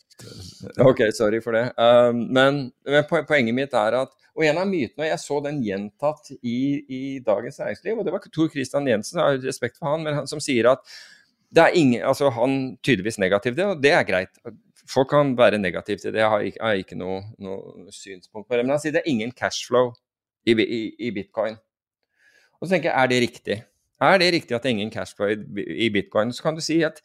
Ok, 0.81 1.03
sorry 1.13 1.41
for 1.45 1.57
det. 1.57 1.65
Um, 1.77 2.23
men, 2.33 2.61
men, 2.89 3.05
poenget 3.09 3.57
mitt 3.57 3.75
er 3.77 3.99
at 3.99 4.15
Og 4.37 4.45
en 4.47 4.61
av 4.61 4.69
mytene, 4.69 5.03
og 5.03 5.11
jeg 5.11 5.21
så 5.23 5.41
den 5.45 5.59
gjentatt 5.65 6.31
i, 6.37 6.61
i 6.93 7.03
Dagens 7.25 7.59
Næringsliv, 7.61 7.99
og 7.99 8.07
det 8.07 8.15
var 8.15 8.25
Tor 8.29 8.51
Christian 8.53 8.89
Jensen, 8.89 9.21
jeg 9.21 9.25
har 9.25 9.45
respekt 9.49 9.79
for 9.81 9.91
han, 9.91 10.05
men 10.05 10.19
han 10.21 10.29
som 10.29 10.43
sier 10.45 10.69
at 10.75 10.85
det 11.57 11.63
er 11.63 11.79
ingen, 11.79 12.03
altså 12.05 12.29
Han 12.35 12.77
tydeligvis 12.85 13.21
negativ 13.23 13.57
det, 13.57 13.65
og 13.65 13.83
det 13.83 13.93
er 13.95 14.05
greit. 14.05 14.41
Folk 14.91 15.11
kan 15.11 15.33
være 15.39 15.59
negative 15.59 15.99
til 16.03 16.15
det, 16.15 16.23
jeg 16.23 16.31
har 16.31 16.43
ikke, 16.47 16.59
jeg 16.61 16.67
har 16.67 16.83
ikke 16.83 16.99
noe, 16.99 17.23
noe, 17.43 17.87
synspunkt 17.95 18.49
på 18.49 18.57
det. 18.57 18.65
Men 18.65 18.77
han 18.77 18.83
sier 18.83 18.95
det 18.95 19.03
er 19.03 19.11
ingen 19.11 19.33
cashflow 19.35 19.91
i, 20.47 20.55
i, 20.55 20.83
i, 21.09 21.11
bitcoin. 21.15 21.57
Og 22.61 22.67
så 22.67 22.75
tenker 22.75 22.93
jeg, 22.93 22.97
er 23.03 23.11
det 23.11 23.21
riktig? 23.25 23.57
Er 24.07 24.21
det 24.23 24.33
riktig 24.35 24.57
at 24.57 24.63
det 24.63 24.71
er 24.71 24.77
ingen 24.77 24.93
cashflow 24.95 25.33
i, 25.33 25.67
i 25.87 25.91
bitcoin? 25.93 26.33
Så 26.33 26.47
kan 26.47 26.59
du 26.59 26.63
si 26.65 26.79
at 26.87 27.03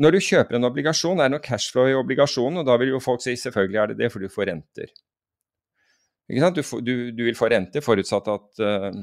når 0.00 0.16
du 0.16 0.24
kjøper 0.24 0.56
en 0.56 0.68
obligasjon, 0.70 1.20
er 1.20 1.28
det 1.28 1.36
noe 1.36 1.44
cashflow 1.44 1.90
i 1.90 1.96
obligasjonen, 1.98 2.62
og 2.62 2.68
da 2.68 2.78
vil 2.80 2.94
jo 2.94 3.02
folk 3.02 3.20
si 3.24 3.34
selvfølgelig 3.36 3.80
er 3.82 3.90
det 3.92 3.98
det, 4.00 4.12
for 4.12 4.24
du 4.24 4.32
får 4.32 4.48
renter. 4.48 4.94
Ikke 6.32 6.44
sant? 6.46 6.56
Du, 6.56 6.80
du, 6.80 6.94
du 7.12 7.26
vil 7.26 7.36
få 7.36 7.50
renter 7.52 7.84
forutsatt 7.84 8.30
at 8.32 8.64
uh, 8.64 9.02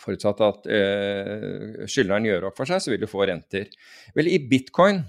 Forutsatt 0.00 0.38
at 0.40 0.68
uh, 0.72 1.82
skyldneren 1.84 2.24
gjør 2.24 2.46
opp 2.48 2.56
for 2.56 2.68
seg, 2.68 2.80
så 2.80 2.92
vil 2.92 3.02
du 3.02 3.10
få 3.10 3.26
renter. 3.28 3.68
Vel, 4.16 4.30
i 4.32 4.38
bitcoin 4.48 5.02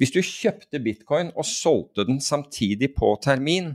hvis 0.00 0.12
du 0.14 0.20
kjøpte 0.24 0.80
bitcoin 0.82 1.32
og 1.36 1.46
solgte 1.48 2.06
den 2.08 2.20
samtidig 2.24 2.92
på 2.96 3.14
termin, 3.24 3.74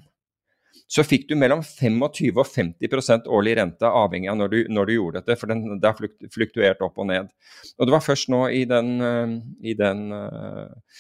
så 0.88 1.04
fikk 1.06 1.28
du 1.30 1.36
mellom 1.39 1.63
25 1.65 2.38
og 2.38 2.48
50% 2.52 3.30
årlig 3.34 3.56
rente, 3.58 3.89
avhengig 3.89 4.30
av 4.30 4.38
når 4.39 4.52
du, 4.52 4.58
når 4.76 4.88
du 4.88 4.94
gjorde 4.94 5.22
dette, 5.22 5.38
for 5.39 5.52
den, 5.52 5.80
det 5.82 5.89
har 5.91 6.32
fluktuert 6.34 6.84
opp 6.86 7.00
og 7.02 7.10
ned. 7.10 7.30
Og 7.80 7.88
det 7.88 7.96
var 7.96 8.06
først 8.06 8.30
nå 8.34 8.44
i 8.54 8.63
den, 8.70 8.91
eh, 9.02 9.36
i 9.72 9.76
den 9.78 10.04
eh, 10.13 10.98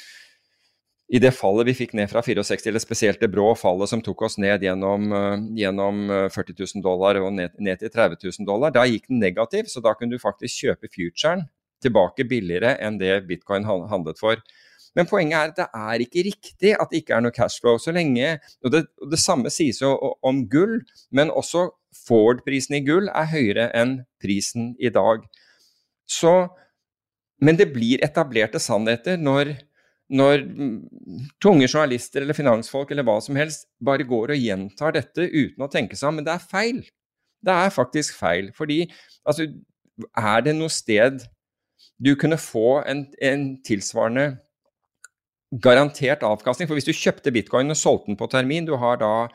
i 1.13 1.19
det 1.21 1.35
fallet 1.37 1.67
vi 1.67 1.75
fikk 1.77 1.91
ned 1.93 2.09
fra 2.09 2.23
64, 2.25 2.65
eller 2.71 2.81
spesielt 2.81 3.21
det 3.21 3.29
brå 3.29 3.51
fallet 3.59 3.91
som 3.91 4.01
tok 4.01 4.23
oss 4.25 4.39
ned 4.41 4.63
gjennom, 4.65 5.11
eh, 5.13 5.43
gjennom 5.61 6.01
40 6.33 6.57
000 6.63 6.85
dollar 6.85 7.21
og 7.21 7.29
ned, 7.37 7.53
ned, 7.61 7.83
til 7.83 7.93
30 7.93 8.17
000 8.25 8.49
dollar, 8.49 8.73
da 8.73 8.87
gikk 8.89 9.05
den 9.11 9.21
negativ, 9.21 9.69
så 9.69 9.83
da 9.85 9.93
kunne 9.93 10.17
du 10.17 10.23
faktisk 10.23 10.65
kjøpe 10.65 10.89
futuren 10.89 11.45
tilbake 11.83 12.25
billigere 12.25 12.73
enn 12.81 12.97
det 12.97 13.19
bitcoin 13.29 13.67
handlet 13.67 14.17
for. 14.17 14.41
Men 14.95 15.07
poenget 15.09 15.35
er 15.37 15.51
at 15.51 15.57
det 15.59 15.67
er 15.75 16.03
ikke 16.05 16.25
riktig 16.29 16.73
at 16.79 16.91
det 16.91 17.01
ikke 17.01 17.17
er 17.17 17.23
noe 17.25 17.35
cashflow. 17.35 17.79
Så 17.81 17.93
lenge, 17.95 18.37
og 18.63 18.71
det, 18.71 18.85
og 19.03 19.11
det 19.11 19.19
samme 19.19 19.51
sies 19.53 19.81
jo 19.83 19.91
om 20.25 20.45
gull, 20.51 20.79
men 21.15 21.33
også 21.33 21.67
Ford-prisen 22.05 22.77
i 22.79 22.83
gull 22.85 23.09
er 23.11 23.29
høyere 23.31 23.69
enn 23.75 23.97
prisen 24.23 24.73
i 24.79 24.91
dag. 24.93 25.23
Så, 26.07 26.33
men 27.43 27.59
det 27.59 27.71
blir 27.75 28.03
etablerte 28.05 28.61
sannheter 28.61 29.19
når, 29.19 29.55
når 30.15 30.43
tunge 31.43 31.67
journalister 31.67 32.23
eller 32.23 32.37
finansfolk 32.37 32.91
eller 32.91 33.07
hva 33.07 33.17
som 33.23 33.39
helst 33.39 33.67
bare 33.83 34.07
går 34.07 34.35
og 34.35 34.43
gjentar 34.47 34.95
dette 34.95 35.27
uten 35.31 35.65
å 35.65 35.71
tenke 35.71 35.97
seg 35.97 36.11
om. 36.11 36.19
Men 36.19 36.27
det 36.27 36.35
er 36.35 36.49
feil. 36.51 36.83
Det 37.45 37.55
er 37.55 37.73
faktisk 37.73 38.17
feil. 38.19 38.51
Fordi 38.55 38.83
altså, 39.27 39.49
er 40.15 40.45
det 40.45 40.55
noe 40.57 40.71
sted 40.71 41.23
du 41.95 42.11
kunne 42.19 42.37
få 42.41 42.81
en, 42.83 43.05
en 43.23 43.45
tilsvarende 43.63 44.33
garantert 45.61 46.23
avkastning. 46.25 46.67
For 46.67 46.77
hvis 46.77 46.87
du 46.87 46.93
kjøpte 46.95 47.31
bitcoin 47.33 47.71
og 47.71 47.79
solgte 47.79 48.11
den 48.11 48.19
på 48.19 48.27
termin, 48.31 48.67
du 48.67 48.75
har 48.81 48.99
da, 49.01 49.27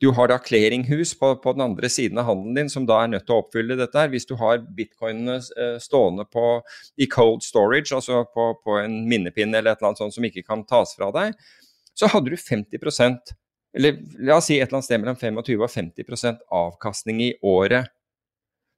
du 0.00 0.10
clearinghus 0.12 1.14
på, 1.18 1.34
på, 1.42 1.52
den 1.52 1.64
andre 1.66 1.88
siden 1.88 2.18
av 2.18 2.28
handelen 2.30 2.54
din 2.54 2.72
som 2.72 2.86
da 2.86 3.02
er 3.02 3.12
nødt 3.12 3.26
til 3.26 3.36
å 3.36 3.42
oppfylle 3.42 3.76
dette. 3.78 3.98
her. 3.98 4.08
Hvis 4.08 4.26
du 4.26 4.34
har 4.36 4.62
bitcoinene 4.62 5.38
eh, 5.38 5.78
stående 5.78 6.24
på, 6.24 6.60
i 6.96 7.06
cold 7.06 7.42
storage, 7.42 7.94
altså 7.94 8.24
på, 8.34 8.54
på, 8.64 8.78
en 8.82 9.04
minnepinne 9.08 9.58
eller 9.58 9.72
et 9.72 9.82
eller 9.82 9.92
annet 9.92 10.04
sånt 10.04 10.16
som 10.16 10.24
ikke 10.24 10.46
kan 10.46 10.64
tas 10.66 10.96
fra 10.96 11.12
deg, 11.14 11.36
så 11.98 12.10
hadde 12.12 12.30
du 12.30 12.36
50% 12.38 13.36
eller 13.78 13.98
la 14.24 14.38
oss 14.38 14.48
si 14.48 14.56
et 14.56 14.64
eller 14.64 14.78
annet 14.78 14.86
sted 14.86 15.00
mellom 15.02 15.18
25 15.20 15.60
og 15.60 15.70
50% 15.70 16.44
avkastning 16.56 17.20
i 17.22 17.32
året. 17.46 17.92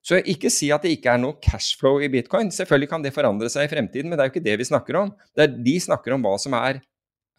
Så 0.00 0.18
ikke 0.32 0.50
si 0.52 0.70
at 0.72 0.84
det 0.84 0.94
ikke 0.96 1.12
er 1.12 1.20
noe 1.20 1.36
cashflow 1.44 2.00
i 2.00 2.08
bitcoin. 2.12 2.50
Selvfølgelig 2.52 2.88
kan 2.90 3.04
det 3.04 3.12
forandre 3.14 3.50
seg 3.52 3.66
i 3.66 3.70
fremtiden, 3.70 4.08
men 4.08 4.16
det 4.16 4.24
er 4.24 4.30
jo 4.30 4.34
ikke 4.34 4.46
det 4.46 4.56
vi 4.62 4.68
snakker 4.70 4.96
om. 5.02 5.12
Det 5.36 5.44
er, 5.44 5.58
de 5.68 5.74
snakker 5.84 6.16
om 6.16 6.24
hva 6.24 6.34
som 6.40 6.56
er 6.56 6.80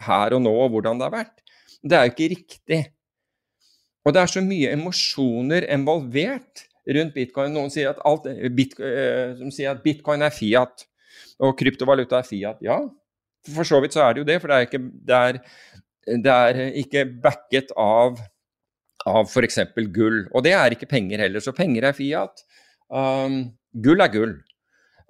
her 0.05 0.35
og 0.37 0.43
nå, 0.43 0.51
og 0.65 0.73
hvordan 0.75 0.99
det 0.99 1.07
har 1.07 1.15
vært. 1.15 1.37
Det 1.81 1.97
er 1.97 2.05
jo 2.05 2.13
ikke 2.13 2.31
riktig. 2.35 2.81
Og 4.05 4.15
det 4.15 4.21
er 4.21 4.31
så 4.31 4.41
mye 4.43 4.71
emosjoner 4.73 5.67
involvert 5.73 6.65
rundt 6.89 7.13
bitcoin. 7.13 7.53
Noen 7.53 7.73
sier 7.73 7.91
at, 7.93 8.01
alt, 8.07 8.25
bitcoin, 8.57 9.37
som 9.39 9.53
sier 9.53 9.75
at 9.75 9.83
bitcoin 9.85 10.25
er 10.25 10.33
fiat, 10.33 10.87
og 11.41 11.55
kryptovaluta 11.59 12.21
er 12.21 12.27
fiat. 12.27 12.61
Ja, 12.65 12.79
for 13.49 13.67
så 13.67 13.81
vidt 13.81 13.95
så 13.97 14.05
er 14.05 14.13
det 14.13 14.23
jo 14.23 14.29
det, 14.29 14.37
for 14.41 14.51
det 14.51 14.57
er 14.57 14.67
ikke, 14.67 14.83
det 15.09 15.17
er, 15.17 15.41
det 16.25 16.35
er 16.35 16.61
ikke 16.81 17.05
backet 17.23 17.73
av, 17.79 18.21
av 19.09 19.29
f.eks. 19.29 19.61
gull. 19.93 20.23
Og 20.31 20.45
det 20.45 20.55
er 20.57 20.73
ikke 20.75 20.89
penger 20.89 21.25
heller, 21.25 21.43
så 21.43 21.53
penger 21.57 21.89
er 21.89 21.97
fiat. 21.97 22.45
Um, 22.89 23.43
gull 23.81 24.03
er 24.03 24.13
gull. 24.13 24.35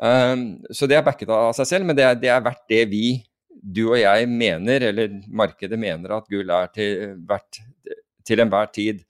Um, 0.02 0.46
så 0.74 0.88
det 0.90 0.98
er 0.98 1.06
backet 1.06 1.32
av 1.32 1.52
seg 1.58 1.68
selv, 1.70 1.88
men 1.88 1.98
det 1.98 2.08
er, 2.08 2.16
det 2.20 2.32
er 2.34 2.44
verdt 2.44 2.64
det 2.72 2.86
vi 2.92 3.06
du 3.62 3.84
og 3.92 4.00
jeg 4.00 4.30
mener, 4.30 4.88
eller 4.90 5.18
markedet 5.28 5.80
mener, 5.80 6.16
at 6.16 6.30
gull 6.32 6.50
er 6.56 6.72
til, 6.76 7.18
hvert, 7.28 7.60
til 8.28 8.44
enhver 8.44 8.72
tid. 8.74 9.04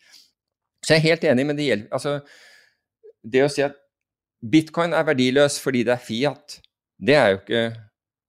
Så 0.81 0.95
jeg 0.95 1.01
er 1.01 1.07
helt 1.11 1.29
enig, 1.29 1.45
men 1.45 1.59
det 1.59 1.69
gjelder 1.69 1.93
Altså, 1.93 2.17
det 3.21 3.45
å 3.45 3.51
si 3.53 3.63
at 3.63 3.77
bitcoin 4.41 4.95
er 4.97 5.05
verdiløs 5.05 5.59
fordi 5.61 5.85
det 5.85 5.93
er 5.93 6.03
Fiat, 6.03 6.57
det 7.01 7.17
er 7.17 7.33
jo 7.33 7.41
ikke 7.41 7.63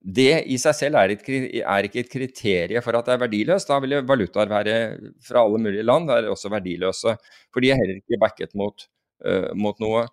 det 0.02 0.42
i 0.50 0.56
seg 0.58 0.74
selv 0.74 0.98
er, 0.98 1.12
et, 1.14 1.28
er 1.62 1.86
ikke 1.86 2.00
et 2.02 2.10
kriterium 2.10 2.82
for 2.82 2.98
at 2.98 3.06
det 3.06 3.14
er 3.14 3.20
verdiløst. 3.22 3.68
Da 3.70 3.78
vil 3.82 4.00
valutaer 4.06 4.50
være 4.50 4.76
fra 5.22 5.44
alle 5.44 5.60
mulige 5.62 5.86
land 5.86 6.10
være 6.10 6.30
også 6.32 6.50
verdiløse. 6.50 7.14
For 7.54 7.62
de 7.62 7.70
er 7.70 7.78
heller 7.78 8.00
ikke 8.00 8.18
backet 8.22 8.56
mot 8.58 8.82
uh, 9.26 9.52
mot 9.54 9.78
noe. 9.82 10.08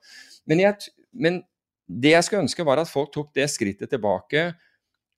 Men, 0.49 0.61
jeg, 0.61 0.93
men, 1.13 1.41
det 1.89 2.13
jeg 2.13 2.27
skulle 2.27 2.45
ønske, 2.45 2.65
var 2.65 2.81
at 2.81 2.91
folk 2.91 3.09
tok 3.15 3.31
det 3.33 3.49
skrittet 3.49 3.89
tilbake 3.89 4.51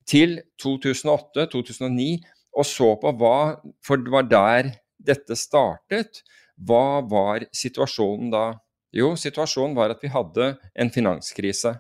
til 0.09 0.39
2008-2009 0.61 2.11
og 2.57 2.67
så 2.67 2.93
på 2.99 3.13
hva 3.19 3.37
For 3.85 4.01
det 4.01 4.11
var 4.11 4.27
der 4.27 4.73
dette 5.01 5.37
startet. 5.39 6.21
Hva 6.61 7.01
var 7.09 7.47
situasjonen 7.55 8.31
da? 8.33 8.45
Jo, 8.93 9.15
situasjonen 9.15 9.75
var 9.77 9.93
at 9.93 10.03
vi 10.03 10.11
hadde 10.11 10.53
en 10.75 10.91
finanskrise. 10.93 11.77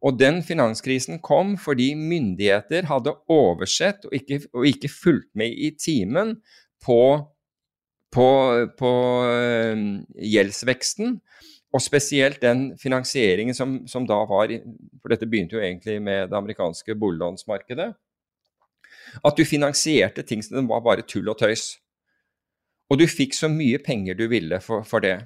Og 0.00 0.16
den 0.16 0.40
finanskrisen 0.44 1.18
kom 1.24 1.56
fordi 1.60 1.90
myndigheter 1.98 2.86
hadde 2.88 3.16
oversett 3.28 4.06
og 4.08 4.14
ikke, 4.16 4.40
og 4.54 4.68
ikke 4.68 4.92
fulgt 4.92 5.30
med 5.36 5.52
i 5.52 5.72
timen 5.76 6.38
på, 6.84 7.00
på, 8.12 8.28
på 8.78 8.92
uh, 9.26 9.82
gjeldsveksten. 10.16 11.18
Og 11.70 11.82
spesielt 11.82 12.40
den 12.42 12.72
finansieringen 12.80 13.54
som, 13.54 13.76
som, 13.86 14.06
da 14.08 14.18
var 14.26 14.50
For 15.00 15.12
dette 15.12 15.28
begynte 15.30 15.54
jo 15.54 15.62
egentlig 15.62 16.00
med 16.02 16.30
det 16.30 16.38
amerikanske 16.38 16.96
boliglånsmarkedet. 16.98 17.92
At 19.26 19.36
du 19.36 19.44
finansierte 19.46 20.24
ting 20.26 20.42
som 20.42 20.66
var 20.70 20.82
bare 20.82 21.06
tull 21.06 21.30
og 21.30 21.38
tøys. 21.38 21.76
Og 22.90 22.98
du 22.98 23.06
fikk 23.06 23.36
så 23.38 23.48
mye 23.50 23.78
penger 23.78 24.18
du 24.18 24.26
ville 24.30 24.58
for, 24.64 24.82
for 24.86 25.02
det. 25.04 25.20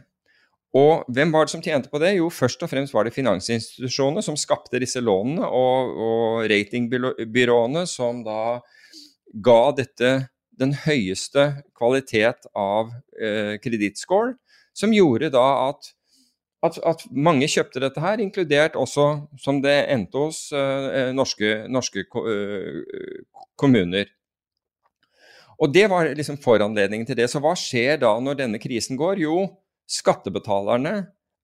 Og 0.75 1.07
hvem 1.15 1.31
var 1.33 1.47
det 1.47 1.55
som 1.55 1.63
tjente 1.63 1.89
på 1.89 2.01
det? 2.03 2.17
Jo, 2.19 2.29
først 2.35 2.63
og 2.67 2.71
fremst 2.71 2.95
var 2.95 3.07
det 3.07 3.15
finansinstitusjonene 3.15 4.25
som 4.27 4.37
skapte 4.37 4.81
disse 4.83 5.01
lånene, 5.01 5.47
og, 5.47 6.01
og 6.07 6.49
ratingbyråene 6.51 7.85
som 7.89 8.25
da 8.27 8.59
ga 9.45 9.61
dette 9.79 10.11
den 10.59 10.75
høyeste 10.85 11.47
kvalitet 11.79 12.49
av 12.59 12.91
eh, 13.19 13.55
kredittscore, 13.63 14.35
som 14.75 14.95
gjorde 14.95 15.31
da 15.35 15.45
at, 15.71 15.95
at, 16.65 16.79
at, 16.87 17.05
mange 17.11 17.49
kjøpte 17.51 17.83
dette 17.83 18.01
her, 18.01 18.21
inkludert 18.23 18.77
også, 18.81 19.07
som 19.41 19.61
det 19.65 19.75
endte 19.93 20.21
hos, 20.21 20.47
eh, 20.57 21.11
norske, 21.17 21.65
norske 21.69 22.05
eh, 22.07 23.25
kommuner. 23.61 24.13
Og 25.61 25.71
det 25.75 25.87
var 25.91 26.09
liksom 26.17 26.41
foranledningen 26.43 27.07
til 27.07 27.19
det. 27.21 27.29
Så 27.31 27.43
hva 27.43 27.55
skjer 27.59 28.01
da 28.03 28.15
når 28.21 28.41
denne 28.41 28.61
krisen 28.63 28.99
går? 28.99 29.21
Jo, 29.23 29.45
skattebetalerne 29.87 30.95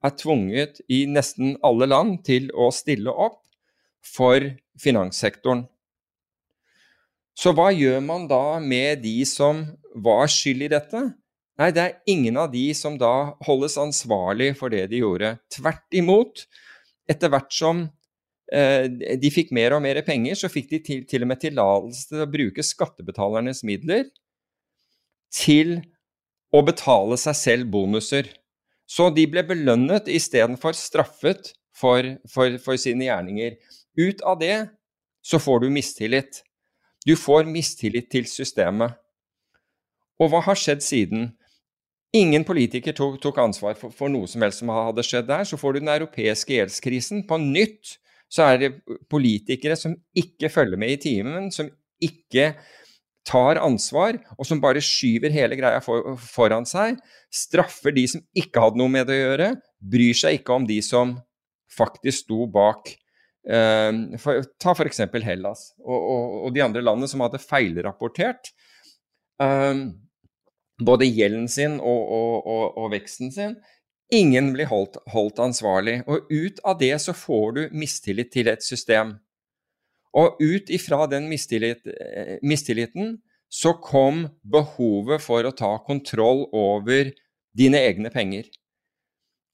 er 0.00 0.16
tvunget 0.16 0.80
i 0.88 1.04
nesten 1.06 1.58
alle 1.66 1.86
land 1.90 2.22
til 2.26 2.48
å 2.56 2.70
stille 2.74 3.12
opp 3.12 3.42
for 4.00 4.42
finanssektoren. 4.80 5.66
Så 7.36 7.52
hva 7.56 7.70
gjør 7.72 8.00
man 8.04 8.26
da 8.28 8.58
med 8.60 9.04
de 9.04 9.20
som 9.28 9.62
var 9.94 10.28
skyld 10.32 10.66
i 10.66 10.72
dette? 10.72 11.04
Nei, 11.60 11.68
det 11.76 11.82
er 11.82 11.96
ingen 12.08 12.38
av 12.40 12.48
de 12.54 12.70
som 12.72 12.94
da 12.96 13.36
holdes 13.44 13.76
ansvarlig 13.80 14.54
for 14.56 14.72
det 14.72 14.86
de 14.88 15.02
gjorde. 15.02 15.34
Tvert 15.52 15.96
imot, 15.98 16.46
etter 17.10 17.28
hvert 17.32 17.52
som 17.52 17.82
eh, 18.54 18.86
de 18.88 19.32
fikk 19.34 19.52
mer 19.52 19.76
og 19.76 19.82
mer 19.84 20.00
penger, 20.06 20.38
så 20.40 20.48
fikk 20.48 20.70
de 20.70 20.80
til, 20.86 21.02
til 21.10 21.26
og 21.26 21.28
med 21.34 21.42
tillatelse 21.42 22.08
til 22.08 22.24
å 22.24 22.30
bruke 22.32 22.64
skattebetalernes 22.64 23.60
midler 23.68 24.08
til 25.30 25.78
å 26.50 26.62
betale 26.66 27.18
seg 27.20 27.36
selv 27.38 27.70
bonuser. 27.72 28.30
Så 28.90 29.10
de 29.14 29.26
ble 29.30 29.44
belønnet 29.46 30.08
istedenfor 30.10 30.74
straffet 30.74 31.52
for, 31.76 32.08
for, 32.32 32.56
for, 32.62 32.78
sine 32.80 33.06
gjerninger. 33.06 33.58
Ut 34.00 34.24
av 34.26 34.40
det 34.40 34.56
så 35.22 35.38
får 35.38 35.62
du 35.62 35.68
mistillit. 35.76 36.40
Du 37.06 37.14
får 37.16 37.46
mistillit 37.48 38.08
til 38.10 38.26
systemet. 38.28 38.96
Og 40.20 40.32
hva 40.32 40.42
har 40.48 40.58
skjedd 40.58 40.82
siden? 40.84 41.30
Ingen 42.16 42.42
politiker 42.42 42.94
tok, 42.96 43.20
tok 43.22 43.38
ansvar 43.38 43.76
for, 43.78 43.94
for, 43.94 44.10
noe 44.10 44.26
som 44.30 44.42
helst 44.42 44.64
som 44.64 44.72
hadde 44.74 45.04
skjedd 45.06 45.28
der. 45.28 45.46
Så 45.46 45.58
får 45.60 45.76
du 45.76 45.82
den 45.82 45.92
europeiske 45.92 46.56
gjeldskrisen. 46.56 47.22
På 47.28 47.38
nytt 47.38 47.96
så 48.30 48.48
er 48.48 48.60
det 48.62 48.70
politikere 49.10 49.76
som 49.78 49.94
ikke 50.18 50.50
følger 50.50 50.80
med 50.80 50.96
i 50.96 51.00
timen, 51.02 51.50
som 51.54 51.70
ikke 52.02 52.52
tar 53.26 53.60
ansvar, 53.62 54.16
og 54.38 54.46
som 54.48 54.62
bare 54.62 54.82
skyver 54.82 55.32
hele 55.34 55.58
greia 55.58 55.80
for, 55.84 56.14
foran 56.18 56.66
seg, 56.66 56.98
straffer 57.30 57.94
de 57.94 58.06
som 58.08 58.22
ikke 58.38 58.62
hadde 58.64 58.80
noe 58.80 58.90
med 58.90 59.06
det 59.10 59.18
å 59.18 59.24
gjøre, 59.24 59.50
bryr 59.92 60.16
seg 60.16 60.40
ikke 60.40 60.56
om 60.56 60.66
de 60.66 60.80
som 60.82 61.14
faktisk 61.70 62.24
sto 62.24 62.46
bak. 62.50 62.94
Uh, 63.40 64.18
for, 64.20 64.44
ta 64.60 64.74
f.eks. 64.74 65.00
Hellas 65.24 65.70
og, 65.80 65.96
og, 65.96 66.24
og, 66.44 66.48
de 66.52 66.60
andre 66.60 66.82
landene 66.84 67.08
som 67.08 67.22
hadde 67.24 67.40
feilrapportert 67.40 68.50
uh, 69.40 69.86
både 70.80 71.08
gjelden 71.08 71.48
sin 71.50 71.78
og, 71.80 72.46
og, 72.76 72.86
veksten 72.92 73.32
sin. 73.34 73.56
Ingen 74.10 74.52
blir 74.54 74.70
holdt, 74.70 74.98
holdt 75.12 75.38
ansvarlig. 75.42 76.00
Og 76.10 76.30
ut 76.30 76.60
av 76.66 76.78
det 76.80 76.94
så 77.02 77.14
får 77.14 77.52
du 77.56 77.62
mistillit 77.76 78.32
til 78.34 78.50
et 78.50 78.64
system. 78.64 79.14
Og 80.18 80.40
ut 80.42 80.70
ifra 80.74 81.04
den 81.10 81.28
mistillit, 81.30 81.86
eh, 81.86 82.38
mistilliten 82.42 83.18
så 83.50 83.76
kom 83.82 84.24
behovet 84.42 85.22
for 85.22 85.46
å 85.46 85.54
ta 85.54 85.76
kontroll 85.86 86.48
over 86.54 87.12
dine 87.56 87.78
egne 87.78 88.10
penger. 88.10 88.48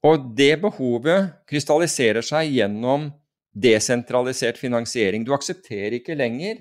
Og 0.04 0.32
det 0.36 0.54
behovet 0.62 1.32
krystalliserer 1.48 2.24
seg 2.24 2.52
gjennom 2.54 3.10
desentralisert 3.56 4.60
finansiering. 4.60 5.24
Du 5.24 5.32
aksepterer 5.36 5.98
ikke 5.98 6.16
lenger 6.16 6.60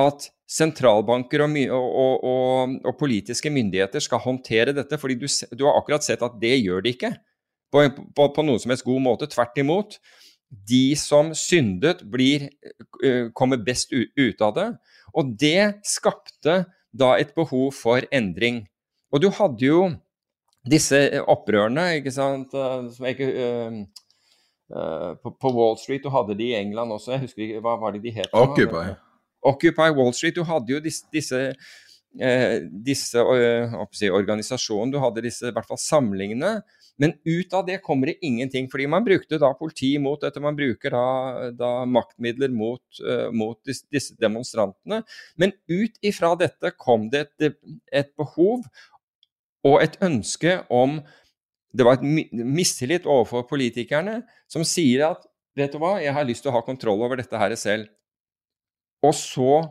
at 0.00 0.28
sentralbanker 0.48 1.44
og, 1.44 1.56
og, 1.72 2.24
og, 2.28 2.76
og 2.84 2.96
politiske 3.00 3.50
myndigheter 3.52 4.04
skal 4.04 4.22
håndtere 4.24 4.74
dette, 4.76 4.98
fordi 5.00 5.16
du, 5.20 5.26
du, 5.52 5.66
har 5.66 5.78
akkurat 5.78 6.04
sett 6.04 6.24
at 6.24 6.36
det 6.40 6.58
gjør 6.60 6.84
de 6.84 6.92
ikke 6.94 7.12
på, 7.72 7.86
på, 8.16 8.28
på 8.36 8.44
noen 8.44 8.60
som 8.60 8.72
helst 8.72 8.86
god 8.86 9.04
måte. 9.04 9.28
Tvert 9.32 9.58
imot 9.60 9.98
de 10.68 10.92
som 11.00 11.32
syndet, 11.36 12.02
blir, 12.12 12.50
eh, 13.04 13.30
kommer 13.32 13.56
best 13.56 13.92
ut 13.92 14.44
av 14.44 14.54
det. 14.56 14.68
Og 15.16 15.32
det 15.40 15.80
skapte 15.88 16.64
da 16.92 17.14
et 17.16 17.32
behov 17.34 17.72
for 17.72 18.04
endring. 18.12 18.66
Og 19.12 19.20
du 19.24 19.30
hadde 19.32 19.64
jo 19.64 19.86
disse 20.68 20.98
opprørene, 21.28 21.98
ikke 22.00 22.12
sant, 22.14 22.52
eh, 22.54 22.84
som 22.92 23.08
ikke 23.08 23.28
uh, 23.32 23.80
uh, 24.76 25.32
på, 25.32 25.54
Wall 25.56 25.78
Street, 25.80 26.04
du 26.04 26.12
hadde 26.12 26.36
de 26.38 26.52
i 26.52 26.58
England 26.60 26.92
også, 26.94 27.16
jeg 27.16 27.24
husker 27.26 27.46
ikke, 27.46 27.64
hva 27.64 27.78
var 27.80 27.96
det 27.96 28.04
de 28.04 28.14
het? 28.20 28.30
Occupy. 28.36 28.92
Occupy 29.42 29.90
Wall 29.96 30.12
Street. 30.16 30.36
Du 30.36 30.46
hadde 30.48 30.76
jo 30.76 30.82
disse, 30.82 31.06
disse 31.12 31.52
disse 32.84 33.22
organisasjonene, 33.24 34.92
du 34.92 34.98
hadde 35.00 35.22
disse 35.24 35.48
i 35.48 35.54
hvert 35.56 35.64
fall 35.64 35.80
samlingene 35.80 36.58
men 37.00 37.14
ut 37.24 37.54
av 37.56 37.64
det 37.66 37.80
kommer 37.82 38.10
det 38.10 38.20
ingenting, 38.26 38.68
fordi 38.70 38.86
man 38.90 39.04
brukte 39.04 39.38
da 39.40 39.52
politi 39.58 39.94
mot 40.02 40.20
dette. 40.22 40.42
Man 40.42 40.56
bruker 40.58 40.92
da, 40.92 41.06
da 41.56 41.70
maktmidler 41.88 42.52
mot, 42.52 42.82
eh, 43.00 43.28
mot 43.34 43.58
disse, 43.66 43.86
disse, 43.92 44.16
demonstrantene. 44.20 45.02
Men 45.40 45.54
ut 45.70 45.98
ifra 46.04 46.34
dette 46.38 46.74
kom 46.76 47.08
det 47.12 47.24
et, 47.40 47.58
et, 47.92 48.12
behov 48.18 48.68
og 49.64 49.76
et 49.82 49.98
ønske 50.02 50.62
om 50.70 51.02
Det 51.72 51.86
var 51.88 51.94
et 51.96 52.34
mistillit 52.36 53.06
overfor 53.08 53.46
politikerne 53.48 54.18
som 54.44 54.60
sier 54.60 55.06
at 55.06 55.22
vet 55.56 55.72
du 55.72 55.78
hva, 55.80 55.94
jeg 56.04 56.12
har 56.12 56.26
lyst 56.28 56.44
til 56.44 56.50
å 56.50 56.58
ha 56.58 56.60
kontroll 56.66 57.00
over 57.00 57.16
dette 57.16 57.38
her 57.40 57.54
selv. 57.56 57.86
Og 59.02 59.14
så 59.18 59.62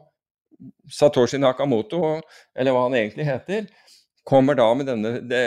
Satoshi 0.92 1.40
Nakamoto, 1.42 2.20
eller 2.58 2.76
hva 2.76 2.86
han 2.88 2.98
egentlig 3.00 3.26
heter, 3.28 3.70
kommer 4.28 4.58
da 4.58 4.68
med, 4.78 4.90
denne, 4.90 5.14
det, 5.26 5.42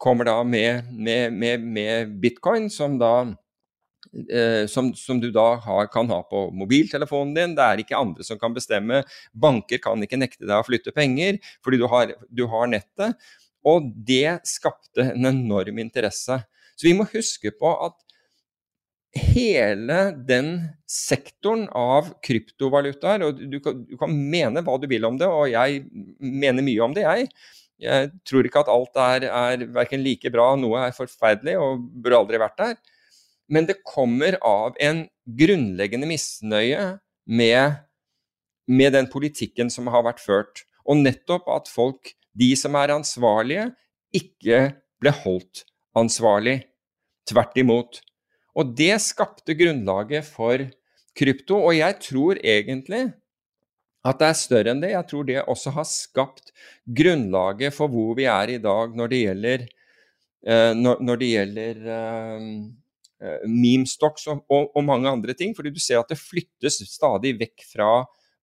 kommer 0.00 0.28
da 0.28 0.36
med, 0.44 0.90
med, 0.92 1.62
med, 1.62 2.12
bitcoin, 2.20 2.68
som 2.72 2.98
da 3.00 3.12
eh, 4.28 4.66
som, 4.70 4.92
som, 4.98 5.20
du 5.22 5.30
da 5.32 5.54
har, 5.64 5.88
kan 5.92 6.10
ha 6.12 6.20
på 6.28 6.48
mobiltelefonen 6.52 7.32
din. 7.36 7.56
Det 7.56 7.64
er 7.64 7.84
ikke 7.84 8.00
andre 8.00 8.26
som 8.26 8.40
kan 8.40 8.56
bestemme. 8.56 9.00
Banker 9.32 9.80
kan 9.82 10.04
ikke 10.04 10.20
nekte 10.20 10.44
deg 10.44 10.58
å 10.58 10.66
flytte 10.66 10.94
penger 10.96 11.40
fordi 11.64 11.80
du 11.80 11.88
har, 11.90 12.12
du 12.28 12.44
har 12.52 12.68
nettet. 12.70 13.16
Og 13.64 13.88
det 14.04 14.42
skapte 14.44 15.08
en 15.14 15.30
enorm 15.30 15.80
interesse. 15.80 16.42
Så 16.76 16.90
vi 16.90 16.96
må 16.98 17.06
huske 17.08 17.54
på 17.56 17.70
at 17.86 17.96
hele 19.14 19.98
den 20.26 20.54
sektoren 20.90 21.66
av 21.76 22.12
kryptovalutaer, 22.24 23.22
og 23.26 23.42
du 23.50 23.58
kan, 23.62 23.84
du 23.86 23.98
kan 24.00 24.10
mene 24.14 24.62
hva 24.66 24.78
du 24.80 24.88
vil 24.90 25.06
om 25.06 25.18
det, 25.20 25.28
og 25.30 25.50
jeg 25.52 25.84
mener 26.18 26.66
mye 26.66 26.82
om 26.86 26.96
det, 26.96 27.04
jeg, 27.06 27.28
jeg 27.84 28.10
tror 28.26 28.46
ikke 28.46 28.64
at 28.64 28.72
alt 28.72 29.00
er, 29.04 29.28
er 29.28 29.64
verken 29.74 30.02
like 30.04 30.30
bra, 30.34 30.52
noe 30.58 30.86
er 30.86 30.96
forferdelig 30.96 31.56
og 31.60 31.86
burde 32.02 32.20
aldri 32.20 32.42
vært 32.42 32.60
der. 32.60 32.76
Men 33.50 33.68
det 33.68 33.82
kommer 33.86 34.38
av 34.46 34.78
en 34.82 35.04
grunnleggende 35.24 36.08
misnøye 36.08 36.84
med, 37.28 37.80
med 38.70 38.94
den 38.96 39.10
politikken 39.12 39.72
som 39.72 39.90
har 39.92 40.06
vært 40.06 40.22
ført. 40.22 40.64
Og 40.88 41.00
nettopp 41.00 41.48
at 41.52 41.68
folk, 41.70 42.14
de 42.34 42.50
som 42.58 42.76
er 42.78 42.94
ansvarlige, 42.94 43.68
ikke 44.14 44.70
ble 45.02 45.12
holdt 45.24 45.64
ansvarlig. 45.98 46.62
Tvert 47.28 47.56
imot. 47.60 48.00
Og 48.54 48.74
det 48.78 48.94
skapte 49.02 49.56
grunnlaget 49.58 50.26
for 50.26 50.62
krypto. 51.18 51.58
Og 51.58 51.76
jeg 51.78 51.98
tror 52.02 52.40
egentlig 52.42 53.06
at 54.04 54.20
det 54.20 54.28
er 54.28 54.38
større 54.38 54.74
enn 54.74 54.82
det. 54.82 54.92
Jeg 54.92 55.08
tror 55.10 55.26
det 55.28 55.40
også 55.42 55.72
har 55.78 55.88
skapt 55.88 56.52
grunnlaget 56.86 57.74
for 57.74 57.90
hvor 57.92 58.14
vi 58.18 58.28
er 58.30 58.56
i 58.56 58.60
dag 58.62 58.94
når 58.96 59.12
det 59.12 59.22
gjelder 59.24 59.66
når, 60.44 60.98
når, 61.00 61.16
det 61.16 61.28
gjelder 61.30 61.78
meme 63.48 63.88
stocks 63.88 64.26
og, 64.28 64.42
og, 64.52 64.66
og, 64.76 64.82
mange 64.84 65.08
andre 65.08 65.32
ting. 65.32 65.54
Fordi 65.56 65.72
du 65.72 65.80
ser 65.80 66.02
at 66.02 66.10
det 66.12 66.20
flyttes 66.20 66.82
stadig 66.90 67.32
vekk 67.40 67.64
fra 67.70 67.88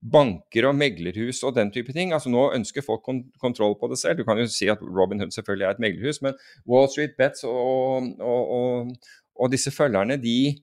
banker 0.02 0.66
og 0.66 0.74
meglerhus 0.74 1.44
og 1.46 1.56
den 1.56 1.70
type 1.74 1.94
ting. 1.94 2.14
Altså 2.16 2.32
Nå 2.34 2.48
ønsker 2.56 2.86
folk 2.86 3.04
kon 3.06 3.22
kontroll 3.42 3.76
på 3.78 3.92
det 3.92 4.00
selv. 4.02 4.18
Du 4.18 4.26
kan 4.26 4.40
jo 4.42 4.48
si 4.50 4.70
at 4.72 4.82
Robin 4.82 5.22
Hood 5.22 5.36
selvfølgelig 5.36 5.68
er 5.68 5.76
et 5.76 5.84
meglerhus, 5.84 6.22
men 6.26 6.38
Wall 6.66 6.90
Street 6.90 7.14
Bets 7.20 7.46
og, 7.46 8.10
og, 8.18 8.96
og 9.42 9.52
disse 9.54 9.74
følgerne, 9.74 10.20
de 10.22 10.62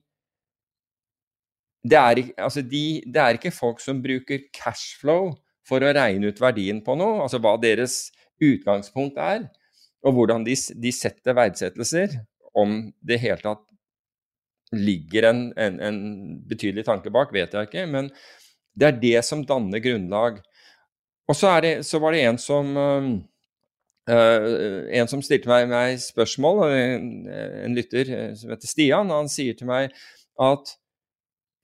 det 1.89 1.95
er, 1.95 2.19
altså 2.43 2.61
de, 2.61 3.01
det 3.07 3.21
er 3.21 3.37
ikke 3.37 3.55
folk 3.55 3.79
som 3.79 4.01
bruker 4.03 4.49
cashflow 4.55 5.29
for 5.67 5.83
å 5.83 5.93
regne 5.95 6.31
ut 6.31 6.41
verdien 6.41 6.81
på 6.83 6.95
noe, 6.99 7.21
altså 7.23 7.39
hva 7.39 7.53
deres 7.61 8.09
utgangspunkt 8.43 9.19
er, 9.21 9.45
og 10.03 10.15
hvordan 10.15 10.43
de, 10.47 10.55
de 10.55 10.91
setter 10.95 11.37
verdsettelser, 11.37 12.19
om 12.57 12.89
det 13.05 13.19
hele 13.21 13.39
tatt 13.43 13.63
ligger 14.75 15.29
en, 15.29 15.41
en, 15.57 15.79
en, 15.81 15.99
betydelig 16.49 16.85
tanke 16.87 17.11
bak, 17.13 17.31
vet 17.33 17.53
jeg 17.55 17.69
ikke, 17.69 17.85
men 17.89 18.09
det 18.75 18.87
er 18.89 18.99
det 19.01 19.21
som 19.25 19.45
danner 19.45 19.81
grunnlag. 19.83 20.39
Og 21.29 21.37
så, 21.37 21.53
det, 21.63 21.73
så 21.87 22.01
var 22.01 22.15
det 22.15 22.25
en 22.25 22.39
som 22.41 22.75
uh, 24.09 24.89
en 24.99 25.09
som 25.11 25.23
stilte 25.25 25.49
meg, 25.49 25.69
meg 25.71 26.01
spørsmål, 26.03 26.63
en, 26.73 27.77
lytter 27.77 28.11
eh, 28.15 28.29
som 28.37 28.53
heter 28.53 28.71
Stian, 28.71 29.13
han 29.13 29.31
sier 29.31 29.57
til 29.57 29.69
meg 29.69 29.93
at 30.39 30.75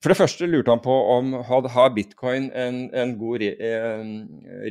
for 0.04 0.12
det 0.12 0.18
første 0.18 0.46
lurte 0.46 0.70
han 0.70 0.82
på 0.84 0.94
om 1.16 1.32
har 1.48 1.94
bitcoin 1.94 2.50
en, 2.54 2.84
en 2.94 3.14
god 3.18 3.42
en 3.42 4.10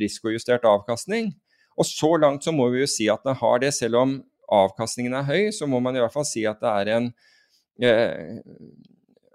risikojustert 0.00 0.64
avkastning. 0.64 1.32
Og 1.76 1.84
så 1.84 2.12
langt 2.22 2.46
så 2.46 2.54
må 2.54 2.70
vi 2.72 2.84
jo 2.84 2.88
si 2.88 3.08
at 3.12 3.24
den 3.26 3.36
har 3.36 3.60
det, 3.60 3.74
selv 3.76 4.00
om 4.00 4.14
avkastningen 4.52 5.16
er 5.18 5.26
høy, 5.26 5.48
så 5.52 5.68
må 5.68 5.80
man 5.82 5.96
i 5.96 6.02
hvert 6.02 6.14
fall 6.14 6.26
si 6.28 6.46
at 6.48 6.62
det 6.62 6.72
er 6.72 6.92
en 6.96 7.10
eh, 7.82 8.38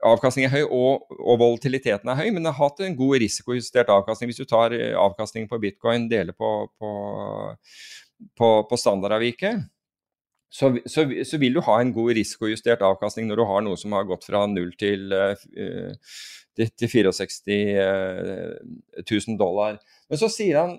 Avkastningen 0.01 0.49
er 0.49 0.55
høy 0.55 0.71
og, 0.73 1.03
og, 1.13 1.35
volatiliteten 1.37 2.09
er 2.09 2.17
høy, 2.17 2.31
men 2.31 2.39
den 2.39 2.47
har 2.49 2.57
hatt 2.57 2.79
en 2.81 2.95
god 2.97 3.19
risikojustert 3.21 3.91
avkastning. 3.93 4.31
Hvis 4.31 4.39
du 4.41 4.47
tar 4.49 4.73
eh, 4.73 4.95
avkastningen 4.97 5.45
på 5.51 5.59
bitcoin, 5.61 6.07
deler 6.09 6.33
på, 6.33 6.49
på, 6.81 6.93
på, 8.37 8.49
på 8.69 8.79
standardavviket, 8.79 9.63
så, 10.51 10.73
så, 10.85 11.05
så, 11.23 11.37
vil 11.39 11.55
du 11.55 11.61
ha 11.63 11.77
en 11.79 11.93
god 11.95 12.11
risikojustert 12.17 12.81
avkastning 12.83 13.29
når 13.29 13.39
du 13.39 13.45
har 13.47 13.61
noe 13.63 13.79
som 13.79 13.93
har 13.95 14.07
gått 14.09 14.25
fra 14.27 14.43
0 14.51 14.73
til, 14.75 15.13
til, 16.59 16.71
til 16.75 16.91
64 16.91 17.13
uh, 17.79 18.57
000 18.99 19.37
dollar. 19.39 19.79
Men 20.11 20.19
så 20.19 20.27
sier 20.31 20.59
han 20.59 20.75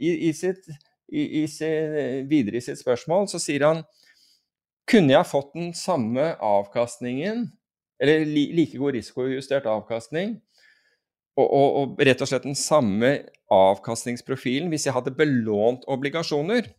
i, 0.00 0.30
i 0.30 0.32
sitt, 0.32 0.64
i, 1.12 1.44
videre 2.30 2.56
i 2.56 2.64
sitt 2.64 2.80
spørsmål 2.80 3.28
så 3.28 3.42
sier 3.42 3.66
han 3.68 3.84
kunne 4.90 5.12
jeg 5.12 5.28
fått 5.28 5.52
den 5.54 5.74
samme 5.76 6.32
avkastningen, 6.42 7.44
eller 8.00 8.24
li, 8.26 8.48
like 8.56 8.80
god 8.80 8.96
risikojustert 8.96 9.68
avkastning, 9.70 10.38
og, 11.38 11.46
og, 11.46 11.68
og 11.76 12.02
rett 12.08 12.24
og 12.24 12.30
slett 12.30 12.48
den 12.48 12.58
samme 12.58 13.12
avkastningsprofilen 13.52 14.72
hvis 14.72 14.88
jeg 14.88 14.96
hadde 14.96 15.14
belånt 15.14 15.84
obligasjoner? 15.92 16.72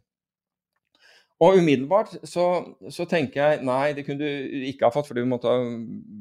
Og 1.42 1.58
umiddelbart 1.58 2.20
så, 2.30 2.46
så, 2.94 3.08
tenker 3.10 3.42
jeg 3.42 3.66
nei, 3.66 3.94
det 3.98 4.04
kunne 4.06 4.22
du 4.22 4.66
ikke 4.70 4.86
ha 4.86 4.94
fått, 4.94 5.08
for 5.10 5.18
du 5.18 5.26
måtte 5.26 5.50
ha 5.50 5.64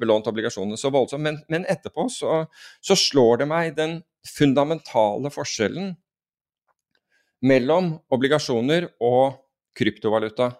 belånt 0.00 0.30
obligasjonene 0.30 0.80
så 0.80 0.88
voldsomt. 0.94 1.26
Men, 1.26 1.36
men 1.52 1.66
etterpå 1.68 2.06
så, 2.12 2.44
så, 2.80 2.96
slår 2.96 3.42
det 3.42 3.50
meg 3.50 3.74
den 3.76 3.98
fundamentale 4.24 5.32
forskjellen 5.32 5.92
mellom 7.44 7.92
obligasjoner 8.12 8.88
og 9.04 9.36
kryptovaluta. 9.76 10.50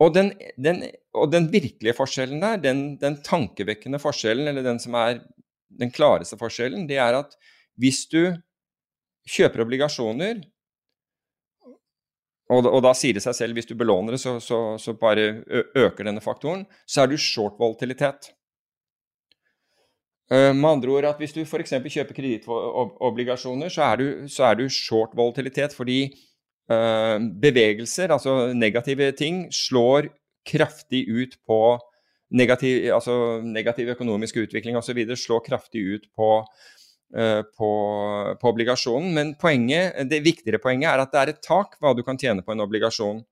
Og 0.00 0.12
den, 0.16 0.32
den, 0.60 0.82
og 1.16 1.30
den 1.32 1.50
virkelige 1.52 1.96
forskjellen 1.96 2.40
der, 2.40 2.58
den, 2.60 2.82
den, 3.00 3.20
tankevekkende 3.24 4.00
forskjellen, 4.00 4.48
eller 4.48 4.64
den 4.64 4.80
som 4.80 4.96
er 5.00 5.20
den 5.76 5.92
klareste 5.92 6.36
forskjellen, 6.40 6.84
det 6.88 7.00
er 7.00 7.16
at 7.20 7.36
hvis 7.80 8.04
du 8.12 8.20
kjøper 9.28 9.64
obligasjoner 9.64 10.40
og, 12.46 12.66
og, 12.70 12.78
da 12.84 12.92
sier 12.94 13.16
det 13.16 13.24
seg 13.24 13.34
selv, 13.34 13.58
hvis 13.58 13.66
du 13.66 13.74
belåner 13.78 14.14
det, 14.14 14.20
så, 14.22 14.36
så, 14.42 14.60
så 14.78 14.94
bare 14.98 15.42
øker 15.74 16.06
denne 16.06 16.22
faktoren. 16.22 16.62
Så 16.86 17.02
er 17.02 17.10
du 17.10 17.16
short 17.18 17.58
volatilitet. 17.58 18.30
Uh, 20.30 20.52
med 20.54 20.68
andre 20.70 20.94
ord 20.94 21.08
at 21.10 21.18
hvis 21.22 21.34
du 21.34 21.42
f.eks. 21.42 21.74
kjøper 21.86 22.14
kredittobligasjoner, 22.14 23.70
så, 23.70 23.90
så, 24.30 24.46
er 24.46 24.58
du 24.58 24.68
short 24.70 25.14
volatilitet 25.18 25.74
fordi 25.74 26.00
øh, 26.70 27.18
bevegelser, 27.42 28.10
altså 28.10 28.52
negative 28.54 29.12
ting, 29.18 29.46
slår 29.54 30.10
kraftig 30.46 31.04
ut 31.10 31.38
på 31.46 31.60
negativ, 32.34 32.90
altså 32.94 33.40
negativ 33.42 33.90
økonomisk 33.94 34.42
utvikling 34.42 34.78
osv. 34.78 34.98
slår 35.14 35.44
kraftig 35.46 35.82
ut 35.94 36.10
på 36.14 36.30
Eh, 36.42 36.75
på, 37.12 37.70
på, 38.40 38.50
obligasjonen. 38.50 39.12
Men 39.14 39.32
poenget, 39.40 39.94
det 40.10 40.24
viktigere 40.24 40.58
poenget 40.62 40.90
er 40.90 41.02
at 41.04 41.12
det 41.12 41.20
er 41.20 41.32
et 41.32 41.42
tak 41.44 41.76
hva 41.80 41.94
du 41.96 42.02
kan 42.06 42.18
tjene 42.20 42.44
på 42.44 42.54
en 42.54 42.64
obligasjon. 42.64 43.22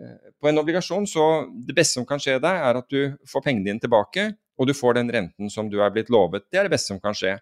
Eh, 0.00 0.32
på 0.40 0.48
en 0.48 0.58
obligasjon 0.58 1.06
så 1.06 1.24
Det 1.66 1.74
beste 1.76 1.98
som 1.98 2.06
kan 2.08 2.20
skje 2.22 2.38
deg, 2.40 2.56
er 2.56 2.78
at 2.80 2.88
du 2.88 3.16
får 3.28 3.44
pengene 3.44 3.66
dine 3.66 3.82
tilbake, 3.82 4.30
og 4.60 4.68
du 4.68 4.74
får 4.76 4.96
den 4.96 5.12
renten 5.12 5.50
som 5.52 5.68
du 5.70 5.80
er 5.80 5.92
blitt 5.92 6.12
lovet. 6.12 6.46
Det 6.50 6.60
er 6.60 6.68
det 6.68 6.74
beste 6.74 6.94
som 6.94 7.00
kan 7.00 7.16
skje. 7.16 7.38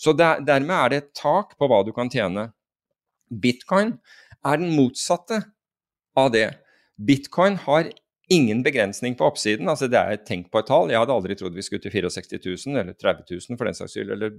Så 0.00 0.14
der, 0.16 0.40
dermed 0.40 0.74
er 0.76 0.88
det 0.88 1.00
et 1.02 1.10
tak 1.14 1.56
på 1.58 1.68
hva 1.68 1.82
du 1.84 1.92
kan 1.92 2.10
tjene. 2.10 2.50
Bitcoin 3.28 3.98
er 4.44 4.60
den 4.60 4.72
motsatte 4.76 5.42
av 6.18 6.32
det. 6.34 6.48
Bitcoin 6.96 7.56
har 7.64 7.92
ingen 8.32 8.62
begrensning 8.64 9.16
på 9.18 9.26
oppsiden. 9.28 9.68
altså 9.68 9.88
Det 9.90 9.98
er 9.98 10.20
tenk 10.26 10.50
på 10.52 10.62
et 10.62 10.68
tall. 10.68 10.90
Jeg 10.90 11.00
hadde 11.02 11.14
aldri 11.14 11.36
trodd 11.38 11.56
vi 11.56 11.64
skulle 11.64 11.82
til 11.84 11.92
64 11.92 12.40
000 12.66 12.80
eller 12.80 12.96
30 12.96 13.24
000 13.30 13.58
for 13.58 13.68
den 13.68 13.78
saks 13.78 13.96
skyld, 13.96 14.12
eller 14.14 14.36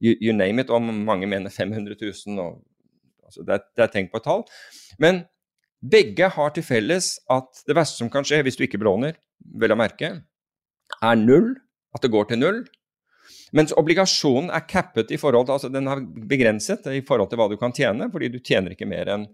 you, 0.00 0.14
you, 0.14 0.32
name 0.32 0.62
it. 0.62 0.70
Og 0.70 0.82
mange 0.82 1.28
mener 1.28 1.50
500 1.50 1.96
000. 2.00 2.38
Og, 2.40 2.62
altså 3.24 3.44
det, 3.46 3.58
er, 3.58 3.64
det 3.76 3.86
er 3.86 3.94
tenk 3.94 4.12
på 4.12 4.22
et 4.22 4.28
tall. 4.28 4.44
Men 5.02 5.24
begge 5.82 6.28
har 6.34 6.54
til 6.54 6.66
felles 6.66 7.16
at 7.30 7.64
det 7.66 7.76
verste 7.76 8.02
som 8.02 8.10
kan 8.10 8.26
skje 8.26 8.42
hvis 8.46 8.58
du 8.58 8.66
ikke 8.66 8.80
belåner, 8.82 9.18
vel 9.58 9.74
å 9.74 9.78
merke, 9.78 10.14
er 11.02 11.18
null. 11.18 11.54
At 11.92 12.04
det 12.04 12.12
går 12.14 12.30
til 12.30 12.40
null. 12.40 12.62
Mens 13.52 13.74
obligasjonen 13.76 14.48
er 14.54 14.64
cappet 14.64 15.10
i 15.12 15.18
forhold 15.20 15.48
til, 15.48 15.58
altså 15.58 15.68
den 15.68 15.88
er 15.90 16.00
begrenset 16.28 16.86
i 16.88 17.02
forhold 17.04 17.28
til 17.28 17.40
hva 17.40 17.50
du 17.50 17.58
kan 17.60 17.74
tjene, 17.76 18.08
fordi 18.12 18.30
du 18.32 18.38
tjener 18.40 18.72
ikke 18.72 18.88
mer 18.88 19.10
enn 19.12 19.26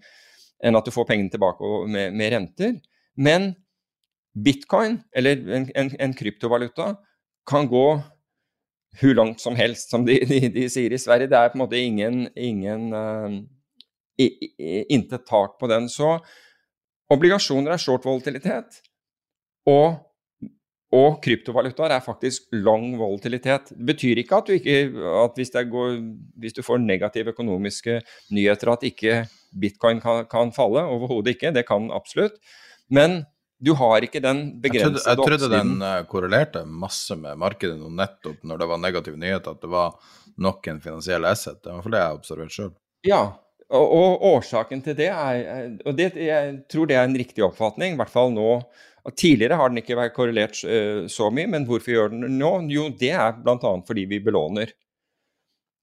en 0.67 0.75
at 0.75 0.89
du 0.89 0.91
får 0.91 1.07
pengene 1.07 1.31
tilbake 1.31 1.69
med, 1.87 2.17
med 2.19 2.33
renter. 2.35 2.73
Men 3.15 3.53
bitcoin, 4.35 5.01
eller 5.17 5.41
en, 5.57 5.69
en, 5.75 5.91
en 6.01 6.15
kryptovaluta, 6.15 6.95
kan 7.49 7.69
gå 7.69 7.87
hvor 8.99 9.15
langt 9.15 9.41
som 9.41 9.57
helst, 9.59 9.93
som 9.93 10.05
de, 10.07 10.19
de, 10.27 10.41
de, 10.53 10.67
sier 10.73 10.93
i 10.95 11.01
Sverige. 11.01 11.31
Det 11.31 11.39
er 11.39 11.53
på 11.53 11.59
en 11.59 11.65
måte 11.65 11.79
ingen, 11.79 12.27
ingen 12.35 12.91
uh, 12.95 13.39
Intet 14.19 15.29
tak 15.29 15.59
på 15.61 15.69
den. 15.71 15.87
Så 15.87 16.17
obligasjoner 17.15 17.77
er 17.77 17.79
short 17.79 18.03
volatilitet, 18.03 18.81
og, 19.71 20.01
og 20.91 21.21
kryptovalutaer 21.23 21.95
er 21.95 22.03
faktisk 22.03 22.49
lang 22.65 22.97
volatilitet. 22.99 23.71
Det 23.77 23.87
betyr 23.93 24.25
ikke 24.25 24.41
at 24.41 24.51
du, 24.51 24.57
ikke, 24.57 24.75
at 25.23 25.39
hvis, 25.39 25.55
går, 25.71 26.01
hvis 26.43 26.57
du 26.57 26.65
får 26.67 26.83
negative 26.83 27.31
økonomiske 27.37 28.01
nyheter, 28.35 28.73
at 28.73 28.89
ikke 28.91 29.21
bitcoin 29.61 30.03
kan, 30.03 30.27
kan 30.27 30.51
falle. 30.57 30.83
Overhodet 30.83 31.37
ikke. 31.37 31.55
Det 31.55 31.69
kan 31.69 31.93
absolutt. 31.95 32.35
Men 32.91 33.23
du 33.59 33.73
har 33.75 34.05
ikke 34.07 34.23
den 34.23 34.45
begrensede 34.63 34.95
oppsiden. 34.95 35.11
Jeg 35.11 35.19
trodde, 35.19 35.35
jeg 35.35 35.41
trodde 35.41 35.59
den 35.59 35.83
uh, 35.83 36.07
korrelerte 36.11 36.63
masse 36.69 37.17
med 37.19 37.39
markedet 37.43 37.75
nå 37.79 37.91
nettopp 37.91 38.45
når 38.47 38.63
det 38.63 38.69
var 38.71 38.81
negative 38.83 39.19
nyheter, 39.19 39.57
at 39.57 39.65
det 39.65 39.71
var 39.73 39.97
nok 40.39 40.69
en 40.71 40.81
finansiell 40.83 41.27
asset. 41.27 41.59
Det 41.65 41.75
var 41.75 41.91
det 41.91 42.03
jeg 42.03 42.13
har 42.13 42.21
observert 42.21 42.55
sjøl. 42.55 42.73
Ja, 43.07 43.23
og, 43.69 43.87
og, 43.99 44.27
årsaken 44.39 44.81
til 44.83 44.95
det 44.97 45.11
er 45.13 45.75
Og 45.85 45.93
det, 45.99 46.15
jeg 46.17 46.55
tror 46.73 46.89
det 46.89 46.97
er 46.97 47.05
en 47.05 47.19
riktig 47.19 47.45
oppfatning, 47.45 47.95
i 47.95 48.01
hvert 48.01 48.13
fall 48.13 48.33
nå. 48.35 48.61
Tidligere 49.19 49.59
har 49.59 49.73
den 49.73 49.81
ikke 49.83 49.97
vært 49.99 50.15
korrelert 50.15 50.61
uh, 50.63 51.09
så 51.11 51.33
mye, 51.35 51.51
men 51.51 51.67
hvorfor 51.67 51.95
gjør 51.95 52.15
den 52.15 52.39
nå? 52.39 52.53
Jo, 52.71 52.89
det 52.95 53.11
er 53.17 53.41
bl.a. 53.43 53.75
fordi 53.89 54.07
vi 54.11 54.23
belåner. 54.23 54.71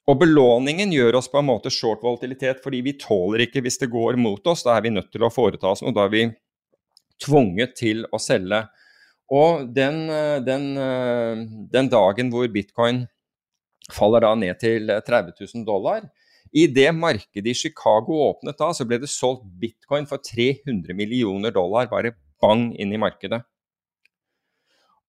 Og 0.06 0.20
belåningen 0.22 0.92
gjør 0.94 1.18
oss 1.18 1.28
på 1.32 1.42
en 1.42 1.48
måte 1.48 1.72
short 1.74 2.04
volatilitet, 2.06 2.60
fordi 2.64 2.84
vi 2.86 2.94
tåler 3.02 3.48
ikke 3.48 3.64
hvis 3.66 3.80
det 3.82 3.90
går 3.92 4.20
mot 4.22 4.48
oss. 4.48 4.62
Da 4.64 4.78
er 4.78 4.86
vi 4.86 4.94
nødt 4.94 5.10
til 5.12 5.26
å 5.26 5.34
foreta 5.34 5.72
oss 5.72 5.82
noe. 5.82 5.96
Da 5.96 6.06
er 6.06 6.14
vi 6.14 6.28
tvunget 7.21 7.75
til 7.80 8.04
å 8.13 8.19
selge. 8.21 8.65
Og 9.34 9.73
den, 9.73 10.10
eh, 10.10 10.39
den, 10.45 10.78
eh, 10.78 11.45
den 11.71 11.89
dagen 11.89 12.30
hvor 12.32 12.47
bitcoin 12.51 13.08
faller 13.91 14.21
da 14.21 14.35
ned 14.35 14.60
til 14.60 14.87
30 14.87 15.33
000 15.40 15.65
dollar 15.65 16.10
I 16.54 16.67
det 16.67 16.92
markedet 16.96 17.52
i 17.52 17.54
Chicago 17.54 18.21
åpnet 18.29 18.58
da, 18.58 18.71
så 18.71 18.85
ble 18.87 19.00
det 19.02 19.10
solgt 19.10 19.44
bitcoin 19.60 20.06
for 20.08 20.17
300 20.17 20.94
millioner 20.96 21.52
dollar, 21.52 21.90
bare 21.90 22.13
bang 22.42 22.69
inn 22.79 22.94
i 22.94 23.02
markedet. 23.02 23.42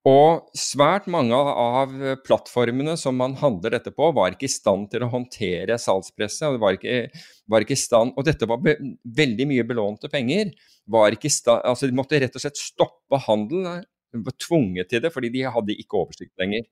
Og 0.06 0.48
svært 0.54 1.06
mange 1.10 1.34
av 1.34 1.94
plattformene 2.26 2.96
som 2.98 3.16
man 3.18 3.36
handler 3.38 3.76
dette 3.76 3.90
på, 3.94 4.10
var 4.14 4.34
ikke 4.34 4.46
i 4.46 4.50
stand 4.50 4.90
til 4.90 5.02
å 5.02 5.10
håndtere 5.10 5.78
salgspresset. 5.78 6.48
Og, 6.48 6.56
det 6.56 6.62
var 6.62 6.78
ikke, 6.78 7.24
var 7.50 7.66
ikke 7.66 7.78
stand, 7.78 8.14
og 8.14 8.26
dette 8.26 8.46
var 8.46 8.62
be, 8.62 8.76
veldig 9.18 9.48
mye 9.50 9.66
belånte 9.66 10.10
penger. 10.10 10.50
Var 10.86 11.14
ikke 11.14 11.30
sta, 11.32 11.60
altså 11.66 11.88
De 11.88 11.96
måtte 11.96 12.18
rett 12.22 12.34
og 12.36 12.42
slett 12.42 12.60
stoppe 12.60 13.20
handelen. 13.26 13.84
De 14.14 14.22
var 14.26 14.36
tvunget 14.40 14.90
til 14.90 15.02
det 15.04 15.12
fordi 15.14 15.32
de 15.34 15.46
hadde 15.50 15.76
ikke 15.76 16.00
oversikt 16.02 16.34
lenger. 16.40 16.66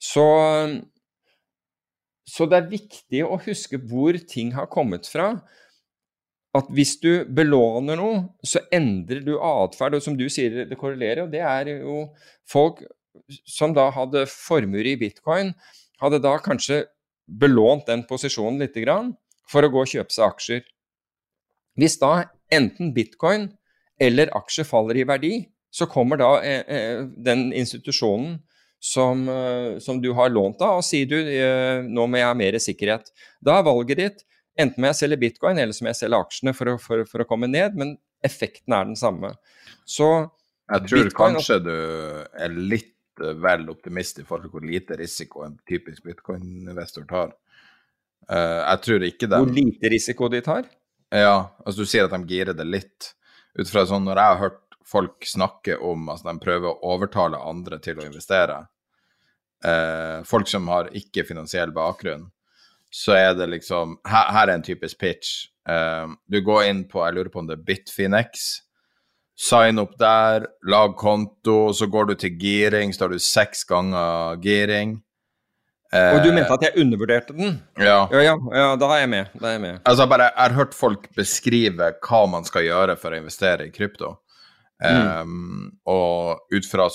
Så, 0.00 0.26
så 2.26 2.46
det 2.48 2.58
er 2.58 2.70
viktig 2.70 3.24
å 3.26 3.40
huske 3.44 3.80
hvor 3.90 4.16
ting 4.28 4.54
har 4.56 4.70
kommet 4.72 5.08
fra. 5.10 5.34
At 6.56 6.70
hvis 6.74 6.96
du 6.98 7.26
belåner 7.30 8.00
noe, 8.00 8.22
så 8.42 8.62
endrer 8.74 9.22
du 9.22 9.36
atferd. 9.38 9.98
Og 9.98 10.02
som 10.02 10.16
du 10.18 10.26
sier, 10.32 10.64
det 10.66 10.78
korrelerer. 10.80 11.26
Og 11.26 11.34
det 11.34 11.44
er 11.46 11.70
jo 11.76 12.08
folk 12.50 12.82
som 13.46 13.74
da 13.76 13.86
hadde 13.94 14.24
formuer 14.30 14.88
i 14.90 14.96
bitcoin, 14.98 15.52
hadde 16.00 16.22
da 16.24 16.34
kanskje 16.42 16.84
belånt 17.40 17.86
den 17.86 18.02
posisjonen 18.08 18.58
litt 18.62 18.74
grann, 18.82 19.12
for 19.50 19.66
å 19.66 19.70
gå 19.70 19.84
og 19.84 19.90
kjøpe 19.92 20.14
seg 20.14 20.26
aksjer. 20.26 20.64
Hvis 21.78 21.98
da 22.00 22.14
enten 22.52 22.94
bitcoin 22.96 23.48
eller 24.00 24.32
aksjer 24.36 24.66
faller 24.68 25.00
i 25.00 25.06
verdi, 25.08 25.34
så 25.70 25.86
kommer 25.86 26.18
da 26.20 26.30
eh, 26.42 26.62
eh, 26.66 27.02
den 27.20 27.50
institusjonen 27.54 28.38
som, 28.80 29.26
eh, 29.28 29.78
som, 29.78 30.00
du 30.02 30.10
har 30.16 30.32
lånt 30.32 30.62
av, 30.64 30.80
og 30.80 30.86
sier 30.86 31.06
du 31.10 31.18
eh, 31.20 31.84
nå 31.84 32.06
må 32.08 32.18
jeg 32.18 32.26
ha 32.30 32.36
mer 32.36 32.58
sikkerhet. 32.62 33.12
Da 33.44 33.58
er 33.60 33.68
valget 33.68 34.00
ditt 34.00 34.24
enten 34.60 34.82
må 34.82 34.90
jeg 34.90 35.00
selge 35.02 35.20
bitcoin 35.20 35.60
eller 35.60 35.76
så 35.76 35.84
må 35.84 35.92
jeg 35.92 36.00
selge 36.02 36.20
aksjene 36.24 36.54
for 36.56 36.72
å, 36.72 36.76
for, 36.80 37.04
for 37.08 37.24
å 37.24 37.28
komme 37.28 37.48
ned, 37.50 37.76
men 37.78 37.94
effekten 38.26 38.74
er 38.76 38.88
den 38.88 38.98
samme. 38.98 39.34
Så 39.88 40.08
Jeg 40.70 40.88
tror 40.88 41.06
bitcoin, 41.06 41.38
kanskje 41.38 41.60
du 41.64 41.76
er 41.76 42.56
litt 42.56 42.96
vel 43.20 43.68
optimist 43.72 44.20
i 44.20 44.24
forhold 44.24 44.48
til 44.48 44.54
hvor 44.54 44.64
lite 44.64 44.96
risiko 44.96 45.44
en 45.44 45.56
typisk 45.68 46.06
bitcoin-investor 46.08 47.04
tar. 47.10 47.34
Uh, 48.30 48.60
jeg 48.62 48.82
tror 48.86 49.04
ikke 49.04 49.28
det. 49.28 49.40
Hvor 49.40 49.56
lite 49.56 49.90
risiko 49.92 50.28
de 50.32 50.40
tar? 50.44 50.68
Ja, 51.10 51.56
altså 51.66 51.82
du 51.82 51.90
sier 51.90 52.06
at 52.06 52.14
de 52.14 52.22
girer 52.30 52.54
det 52.54 52.66
litt. 52.68 53.14
Ut 53.58 53.70
fra 53.70 53.82
sånn 53.88 54.06
når 54.06 54.20
jeg 54.20 54.32
har 54.32 54.42
hørt 54.44 54.60
folk 54.90 55.26
snakke 55.26 55.78
om 55.78 56.08
at 56.08 56.18
altså 56.18 56.30
de 56.30 56.44
prøver 56.44 56.70
å 56.70 56.92
overtale 56.94 57.40
andre 57.46 57.78
til 57.82 57.98
å 58.00 58.06
investere, 58.06 58.60
eh, 59.64 60.22
folk 60.26 60.48
som 60.50 60.68
har 60.70 60.90
ikke 60.96 61.26
finansiell 61.28 61.74
bakgrunn, 61.74 62.28
så 62.90 63.14
er 63.14 63.34
det 63.38 63.46
liksom 63.52 64.00
Her, 64.06 64.32
her 64.34 64.48
er 64.48 64.54
en 64.54 64.66
typisk 64.66 64.98
pitch. 64.98 65.46
Eh, 65.68 66.08
du 66.26 66.40
går 66.42 66.64
inn 66.64 66.84
på 66.88 67.04
Jeg 67.04 67.14
lurer 67.14 67.30
på 67.30 67.38
om 67.38 67.46
det 67.46 67.58
er 67.58 67.64
Bitfinex. 67.64 68.62
Sign 69.36 69.78
opp 69.78 69.96
der, 69.98 70.46
lag 70.68 70.96
konto, 70.96 71.72
så 71.72 71.86
går 71.86 72.10
du 72.10 72.14
til 72.14 72.36
giring, 72.36 72.92
så 72.92 73.06
har 73.06 73.14
du 73.14 73.18
seks 73.18 73.64
ganger 73.64 74.36
giring. 74.42 74.98
Eh, 75.90 76.14
og 76.14 76.22
du 76.22 76.30
mente 76.30 76.54
at 76.54 76.64
jeg 76.68 76.84
undervurderte 76.84 77.34
den? 77.34 77.56
Ja. 77.80 78.04
Ja, 78.12 78.22
ja, 78.22 78.34
ja 78.54 78.66
da 78.78 78.90
er 78.94 79.02
jeg 79.02 79.10
med. 79.10 79.30
Da 79.34 79.48
er 79.48 79.56
jeg 79.56 79.62
med. 79.64 79.78
Altså, 79.82 80.06
bare, 80.10 80.30
jeg 80.30 80.42
har 80.44 80.58
hørt 80.58 80.76
folk 80.78 81.08
beskrive 81.18 81.92
hva 82.06 82.20
man 82.30 82.46
skal 82.46 82.66
gjøre 82.68 82.94
for 83.00 83.14
å 83.14 83.22
investere 83.22 83.66
i 83.66 83.72
krypto. 83.74 84.14
Mm. 84.80 85.08
Um, 85.20 85.64
og 85.92 86.54
ut 86.54 86.66
fra 86.70 86.86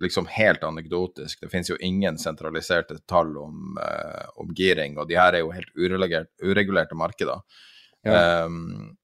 liksom 0.00 0.28
helt 0.32 0.62
anekdotisk, 0.64 1.42
det 1.42 1.50
finnes 1.52 1.68
jo 1.68 1.76
ingen 1.84 2.16
sentraliserte 2.18 2.96
tall 3.10 3.34
om, 3.36 3.74
uh, 3.76 4.30
om 4.40 4.54
giring, 4.56 4.96
og 4.96 5.10
de 5.10 5.18
her 5.18 5.36
er 5.36 5.44
jo 5.44 5.52
helt 5.52 5.74
uregulerte 5.76 6.96
markeder. 6.96 7.42
Ja. 8.04 8.46
Um, 8.46 8.94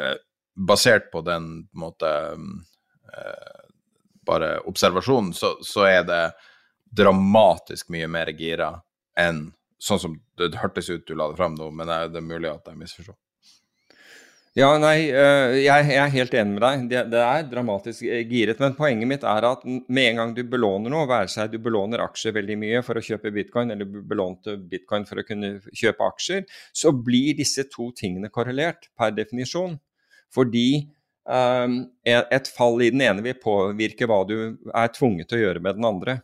uh, 0.00 0.14
basert 0.56 1.10
på 1.12 1.20
den 1.26 1.66
på 1.68 1.82
måte 1.84 2.14
uh, 2.36 3.60
bare 4.24 4.54
observasjonen, 4.70 5.34
så, 5.36 5.56
så, 5.64 5.84
er 5.90 6.08
det 6.08 6.22
dramatisk 6.92 7.90
mye 7.92 8.08
mer 8.08 8.30
gira 8.38 8.72
enn 9.18 9.50
sånn 9.82 10.00
som 10.00 10.16
det 10.38 10.54
hørtes 10.60 10.90
ut 10.92 11.06
du 11.08 11.16
la 11.18 11.28
det 11.30 11.38
fram 11.40 11.56
nå, 11.58 11.70
men 11.74 11.90
det 11.90 12.20
er 12.20 12.24
mulig 12.24 12.50
at 12.52 12.70
jeg 12.70 12.78
misforsto. 12.78 13.16
Ja, 14.52 14.74
nei, 14.76 15.06
eh, 15.08 15.54
jeg 15.64 15.94
er 15.96 16.10
helt 16.12 16.34
enig 16.36 16.58
med 16.58 16.60
deg. 16.60 16.82
Det, 17.08 17.20
er 17.24 17.46
dramatisk 17.48 18.04
eh, 18.04 18.20
giret. 18.28 18.58
Men 18.60 18.74
poenget 18.76 19.08
mitt 19.08 19.22
er 19.24 19.46
at 19.48 19.62
med 19.64 20.08
en 20.10 20.18
gang 20.20 20.34
du 20.36 20.42
belåner 20.44 20.92
noe, 20.92 21.06
være 21.08 21.30
seg 21.32 21.54
du 21.54 21.56
belåner 21.64 22.02
aksjer 22.04 22.34
veldig 22.36 22.58
mye 22.60 22.82
for 22.84 23.00
å 23.00 23.04
kjøpe 23.06 23.32
bitcoin, 23.32 23.72
eller 23.72 23.88
du 23.88 24.02
belånte 24.04 24.58
bitcoin 24.68 25.08
for 25.08 25.22
å 25.22 25.24
kunne 25.24 25.54
kjøpe 25.72 26.04
aksjer, 26.04 26.44
så 26.76 26.92
blir 26.92 27.38
disse 27.38 27.64
to 27.72 27.88
tingene 27.96 28.28
korrelert 28.34 28.90
per 28.98 29.16
definisjon. 29.16 29.78
Fordi 30.36 30.66
um, 31.24 31.78
et 32.04 32.52
fall 32.52 32.84
i 32.84 32.90
den 32.92 33.06
ene 33.08 33.24
vil 33.24 33.40
påvirke 33.40 34.04
hva 34.08 34.20
du 34.28 34.36
er 34.68 34.92
tvunget 34.92 35.32
til 35.32 35.40
å 35.40 35.44
gjøre 35.46 35.64
med 35.64 35.80
den 35.80 35.88
andre. 35.88 36.20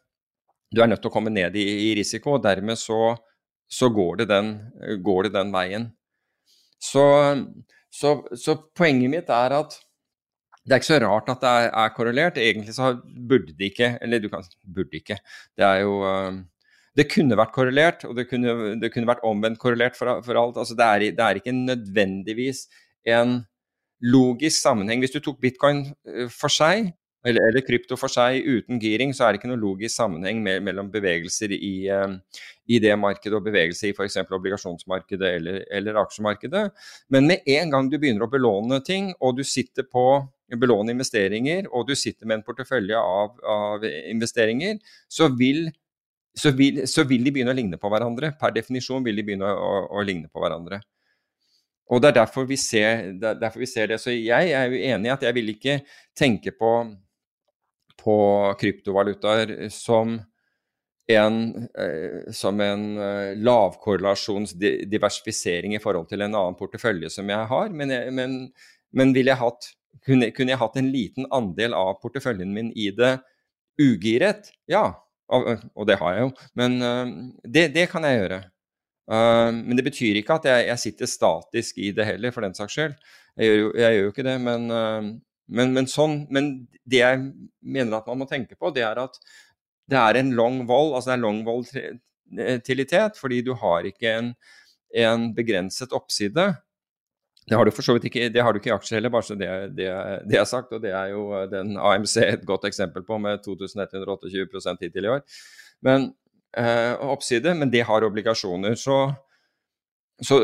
Du 0.74 0.82
er 0.82 0.90
nødt 0.90 1.00
til 1.04 1.10
å 1.10 1.14
komme 1.14 1.32
ned 1.32 1.56
i, 1.56 1.64
i 1.88 1.94
risiko, 1.96 2.36
og 2.36 2.44
dermed 2.44 2.78
så, 2.80 3.14
så 3.70 3.88
går, 3.94 4.22
det 4.22 4.28
den, 4.32 4.52
går, 5.04 5.28
det 5.28 5.36
den, 5.38 5.52
veien. 5.54 5.88
Så, 6.82 7.04
så, 7.90 8.18
så, 8.36 8.56
poenget 8.76 9.12
mitt 9.12 9.32
er 9.32 9.56
at 9.56 9.78
det 10.68 10.76
er 10.76 10.82
ikke 10.82 10.90
så 10.90 11.00
rart 11.00 11.32
at 11.32 11.40
det 11.42 11.50
er, 11.62 11.70
er 11.80 11.94
korrelert. 11.96 12.38
Egentlig 12.42 12.76
så 12.76 12.92
burde 13.00 13.54
det 13.56 13.70
ikke 13.70 13.94
Eller 14.04 14.20
du 14.20 14.28
kan 14.28 14.44
burde 14.68 15.00
ikke. 15.00 15.16
Det 15.56 15.64
er 15.64 15.80
jo 15.80 15.94
Det 16.98 17.06
kunne 17.08 17.38
vært 17.38 17.54
korrelert, 17.54 18.04
og 18.04 18.16
det 18.18 18.26
kunne, 18.28 18.74
det 18.82 18.90
kunne 18.92 19.08
vært 19.08 19.24
omvendt 19.24 19.60
korrelert 19.62 19.96
for, 19.96 20.18
for 20.26 20.36
alt. 20.36 20.58
Altså 20.60 20.76
det, 20.76 20.84
er, 20.84 21.16
det 21.16 21.24
er 21.24 21.40
ikke 21.40 21.54
nødvendigvis 21.56 22.66
en 23.08 23.38
logisk 24.02 24.60
sammenheng. 24.60 25.00
Hvis 25.00 25.14
du 25.14 25.20
tok 25.22 25.40
bitcoin 25.40 25.86
eh, 26.06 26.28
for 26.32 26.52
seg, 26.52 26.92
eller, 27.28 27.48
eller, 27.50 27.64
krypto 27.66 27.96
for 28.00 28.12
seg 28.12 28.44
uten 28.46 28.80
giring, 28.82 29.12
så 29.14 29.26
er 29.26 29.34
det 29.34 29.40
ikke 29.40 29.50
noen 29.50 29.62
logisk 29.62 29.94
sammenheng 29.94 30.40
med, 30.44 30.62
mellom 30.66 30.88
bevegelser 30.92 31.52
i, 31.56 31.72
uh, 31.92 32.16
i, 32.68 32.80
det 32.82 32.94
markedet 33.00 33.36
og 33.36 33.44
bevegelse 33.46 33.90
i 33.90 33.94
f.eks. 33.94 34.20
obligasjonsmarkedet 34.24 35.30
eller, 35.40 35.60
eller, 35.74 36.00
aksjemarkedet. 36.02 36.64
Men 37.14 37.30
med 37.30 37.48
en 37.58 37.74
gang 37.74 37.90
du 37.92 37.98
begynner 37.98 38.26
å 38.26 38.32
belåne 38.32 38.80
ting, 38.86 39.12
og 39.20 39.38
du 39.38 39.44
sitter 39.46 39.86
på 39.86 40.06
belåne 40.56 40.94
investeringer, 40.96 41.68
og 41.72 41.88
du 41.90 41.96
sitter 41.98 42.28
med 42.28 42.40
en 42.40 42.46
portefølje 42.46 42.98
av, 42.98 43.34
av 43.44 43.84
investeringer, 43.84 44.78
så 45.12 45.28
vil, 45.36 45.66
så, 46.32 46.54
vil, 46.56 46.86
så 46.88 47.04
vil, 47.08 47.26
de 47.26 47.34
begynne 47.34 47.52
å 47.52 47.58
ligne 47.58 47.80
på 47.80 47.90
hverandre. 47.92 48.32
Per 48.40 48.54
definisjon 48.56 49.04
vil 49.04 49.20
de 49.20 49.26
begynne 49.28 49.50
å, 49.50 49.58
å, 49.58 49.82
å 50.00 50.06
ligne 50.06 50.32
på 50.32 50.40
hverandre. 50.40 50.80
Og 51.88 52.02
det 52.02 52.10
er 52.10 52.18
derfor 52.20 52.44
vi, 52.48 52.56
ser, 52.60 53.12
derfor 53.16 53.62
vi 53.62 53.68
ser 53.68 53.88
det. 53.88 54.00
Så 54.00 54.12
jeg 54.12 54.52
er 54.52 54.68
jo 54.68 54.80
enig 54.90 55.08
i 55.08 55.12
at 55.14 55.22
jeg 55.24 55.36
vil 55.36 55.54
ikke 55.54 55.78
tenke 56.16 56.52
på 56.52 56.72
på 57.98 58.18
kryptovalutaer 58.60 59.56
som 59.74 60.20
en, 61.08 61.68
eh, 61.78 62.32
som 62.32 62.60
en 62.60 62.98
eh, 62.98 63.36
lavkorrelasjonsdiversifisering 63.36 65.74
i 65.74 65.78
forhold 65.80 66.08
til 66.10 66.20
en 66.20 66.34
annen 66.34 66.56
portefølje 66.58 67.10
som 67.12 67.28
jeg 67.32 67.46
har. 67.52 67.68
Men, 67.72 67.90
jeg, 67.94 68.12
men, 68.14 68.52
men 68.92 69.16
jeg 69.16 69.36
hatt, 69.40 69.74
kunne, 70.04 70.30
kunne, 70.36 70.50
jeg 70.52 70.58
hatt 70.60 70.76
en 70.76 70.92
liten 70.92 71.26
andel 71.34 71.74
av 71.76 71.94
porteføljen 72.02 72.54
min 72.54 72.72
i 72.76 72.90
det 72.92 73.18
ugiret? 73.80 74.52
Ja, 74.68 74.92
og, 75.32 75.86
det 75.88 75.96
har 76.00 76.12
jeg 76.14 76.22
jo. 76.26 76.30
Men 76.56 76.82
uh, 76.82 77.06
det, 77.44 77.74
det, 77.74 77.90
kan 77.92 78.04
jeg 78.04 78.16
gjøre. 78.16 78.42
Men 79.08 79.76
det 79.76 79.84
betyr 79.86 80.14
ikke 80.20 80.34
at 80.36 80.44
jeg, 80.48 80.66
jeg, 80.68 80.78
sitter 80.82 81.06
statisk 81.08 81.78
i 81.80 81.92
det 81.96 82.04
heller, 82.04 82.30
for 82.32 82.40
den 82.44 82.54
saks 82.56 82.72
skyld. 82.76 82.94
Jeg 83.40 83.46
gjør 83.48 83.58
jo, 83.62 83.68
jeg 83.80 83.90
gjør 83.94 84.04
jo 84.04 84.10
ikke 84.12 84.26
det, 84.26 84.36
men, 84.44 84.62
men, 85.48 85.72
men, 85.76 85.88
sånn, 85.88 86.22
men, 86.34 86.52
det 86.88 87.00
jeg 87.00 87.20
mener 87.64 87.98
at 87.98 88.08
man 88.10 88.22
må 88.22 88.28
tenke 88.28 88.56
på, 88.58 88.70
det 88.74 88.84
er 88.84 89.00
at 89.00 89.16
det 89.88 89.98
er 89.98 90.20
en 90.20 90.34
long 90.36 90.62
vold, 90.68 90.94
altså 90.94 91.12
det 91.12 91.16
er 91.16 91.24
long 91.24 91.42
volatilitet, 91.46 93.20
fordi 93.20 93.40
du 93.46 93.54
har 93.56 93.88
ikke 93.88 94.14
en, 94.20 94.32
en, 95.04 95.28
begrenset 95.36 95.94
oppside. 95.96 96.44
Det 97.48 97.56
har 97.56 97.64
du 97.64 97.72
for 97.72 97.86
så 97.86 97.96
vidt 97.96 98.10
ikke, 98.10 98.28
det 98.32 98.44
har 98.44 98.52
du 98.52 98.60
ikke 98.60 98.68
i 98.74 98.76
aksjer 98.76 98.98
heller, 98.98 99.12
bare 99.14 99.24
så 99.24 99.36
det, 99.40 99.48
det, 99.78 99.88
det 100.28 100.36
er 100.36 100.48
sagt. 100.48 100.74
Og 100.76 100.84
det 100.84 100.92
er 100.92 101.14
jo 101.14 101.30
den 101.48 101.78
AMC 101.80 102.16
et 102.26 102.44
godt 102.48 102.68
eksempel 102.68 103.06
på, 103.08 103.16
med 103.24 103.40
2128 103.46 104.76
hittil 104.84 105.08
i 105.08 105.14
år. 105.14 105.24
Men 105.88 106.10
eh, 106.52 106.92
oppside, 107.00 107.56
men 107.56 107.72
det 107.72 107.86
har 107.88 108.04
obligasjoner. 108.04 108.76
Så, 108.76 108.98
så 110.20 110.42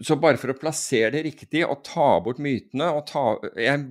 så 0.00 0.16
bare 0.16 0.40
for 0.40 0.52
å 0.52 0.56
plassere 0.56 1.10
det 1.12 1.24
riktig 1.26 1.66
og 1.66 1.82
ta 1.84 2.14
bort 2.24 2.40
mytene 2.42 2.88
og 2.96 3.04
ta, 3.10 3.24
jeg, 3.60 3.82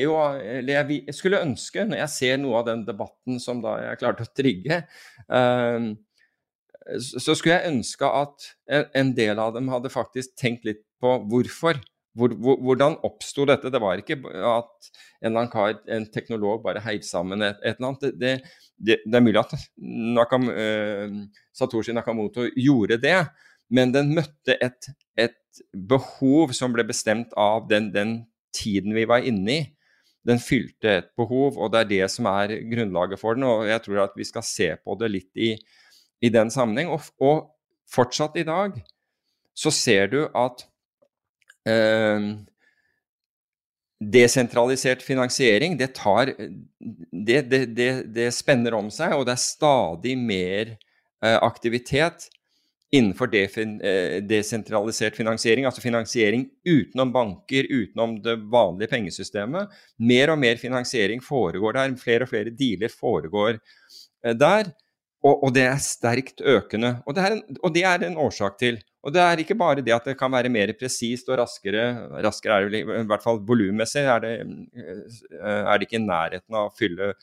jo, 0.00 0.14
jeg, 0.40 0.64
jeg, 0.70 1.16
skulle 1.16 1.42
ønske, 1.44 1.84
når 1.84 2.00
jeg 2.00 2.12
ser 2.14 2.40
noe 2.40 2.62
av 2.62 2.70
den 2.70 2.84
debatten 2.86 3.40
som 3.42 3.60
da 3.64 3.76
jeg 3.82 4.00
klarte 4.00 4.24
å 4.24 4.32
trigge, 4.32 4.80
uh, 5.28 5.92
så 7.00 7.32
skulle 7.32 7.58
jeg 7.58 7.72
ønske 7.72 8.08
at 8.08 8.48
en 8.96 9.12
del 9.16 9.40
av 9.40 9.54
dem 9.56 9.70
hadde 9.72 9.92
faktisk 9.92 10.34
tenkt 10.40 10.66
litt 10.68 10.82
på 11.00 11.16
hvorfor. 11.30 11.80
Hvor, 12.14 12.30
hvor, 12.38 12.60
hvordan 12.62 12.98
oppsto 13.08 13.42
dette? 13.48 13.72
Det 13.74 13.80
var 13.82 13.98
ikke 13.98 14.20
at 14.22 14.90
en 15.24 15.30
eller 15.30 15.40
annen 15.40 15.50
kar, 15.50 15.72
en 15.90 16.04
teknolog, 16.14 16.60
bare 16.62 16.82
heiv 16.84 17.02
sammen 17.02 17.42
et, 17.42 17.56
et, 17.64 17.80
eller 17.80 17.88
annet. 17.88 18.20
Det, 18.20 18.34
det, 18.76 18.98
det 19.02 19.18
er 19.18 19.24
mulig 19.24 19.40
at 19.40 19.56
Nakam, 20.14 20.46
uh, 20.52 21.48
Satoshi 21.56 21.96
Nakamoto 21.96 22.46
gjorde 22.52 23.00
det, 23.02 23.16
men 23.74 23.94
den 23.94 24.12
møtte 24.14 24.56
et, 24.62 24.90
et 25.18 25.62
behov 25.74 26.54
som 26.56 26.74
ble 26.74 26.84
bestemt 26.86 27.34
av 27.38 27.66
den, 27.70 27.90
den, 27.94 28.22
tiden 28.54 28.94
vi 28.94 29.02
var 29.10 29.24
inne 29.26 29.50
i. 29.50 29.62
Den 30.24 30.38
fylte 30.40 30.92
et 31.00 31.10
behov, 31.18 31.58
og 31.58 31.72
det 31.74 31.80
er 31.80 31.90
det 31.90 32.04
som 32.12 32.28
er 32.30 32.54
grunnlaget 32.70 33.20
for 33.20 33.36
den. 33.36 33.44
Og 33.48 33.66
jeg 33.68 33.82
tror 33.84 34.04
at 34.06 34.14
vi 34.16 34.26
skal 34.28 34.46
se 34.46 34.68
på 34.78 34.96
det 35.00 35.10
litt 35.10 35.42
i, 35.42 35.52
i 36.24 36.30
den 36.32 36.52
sammenheng. 36.54 36.92
Og, 36.94 37.10
og, 37.20 37.50
fortsatt 37.94 38.38
i 38.40 38.46
dag 38.48 38.78
så 39.54 39.70
ser 39.74 40.08
du 40.10 40.22
at 40.34 40.62
eh, 41.68 42.30
desentralisert 44.00 45.04
finansiering, 45.04 45.76
det 45.78 45.90
tar 45.98 46.32
det, 46.32 47.42
det, 47.50 47.90
det, 48.08 48.30
spenner 48.34 48.74
om 48.78 48.88
seg, 48.90 49.12
og 49.14 49.26
det 49.28 49.36
er 49.36 49.44
stadig 49.44 50.16
mer 50.18 50.72
eh, 50.72 51.36
aktivitet 51.36 52.30
innenfor 52.94 53.34
eh, 53.34 54.20
desentralisert 54.22 55.16
finansiering, 55.16 55.66
altså 55.66 55.82
finansiering 55.82 56.46
utenom 56.68 57.12
banker, 57.14 57.66
utenom 57.70 58.16
det 58.22 58.36
vanlige 58.52 58.92
pengesystemet. 58.92 59.72
Mer 59.98 60.34
og 60.34 60.40
mer 60.42 60.60
finansiering 60.60 61.22
foregår 61.24 61.78
der, 61.78 61.96
flere 62.00 62.26
og 62.26 62.30
flere 62.30 62.54
dealer 62.54 62.92
foregår 62.92 63.58
eh, 63.58 64.34
der. 64.38 64.70
Og, 65.24 65.38
og, 65.38 65.50
det 65.56 65.64
er 65.64 65.78
sterkt 65.80 66.42
økende. 66.44 66.98
Og 67.08 67.16
det, 67.16 67.24
en, 67.32 67.40
og 67.64 67.72
det, 67.72 67.84
er 67.88 68.02
en 68.04 68.18
årsak 68.20 68.58
til. 68.60 68.76
Og 69.04 69.12
det 69.12 69.22
er 69.24 69.40
ikke 69.40 69.56
bare 69.56 69.84
det 69.84 69.94
at 69.96 70.10
det 70.10 70.18
kan 70.20 70.32
være 70.32 70.52
mer 70.52 70.74
presist 70.76 71.30
og 71.32 71.40
raskere. 71.40 71.86
Raskere 72.24 72.58
er 72.60 72.68
det 72.72 72.82
i 72.84 73.06
hvert 73.08 73.24
fall 73.24 73.40
volummessig 73.48 74.04
er, 74.04 74.28
eh, 74.28 74.98
er 75.40 75.80
det 75.80 75.88
ikke 75.88 76.02
i 76.02 76.04
nærheten 76.04 76.60
av 76.60 76.68
å 76.68 76.74
fylle, 76.76 77.14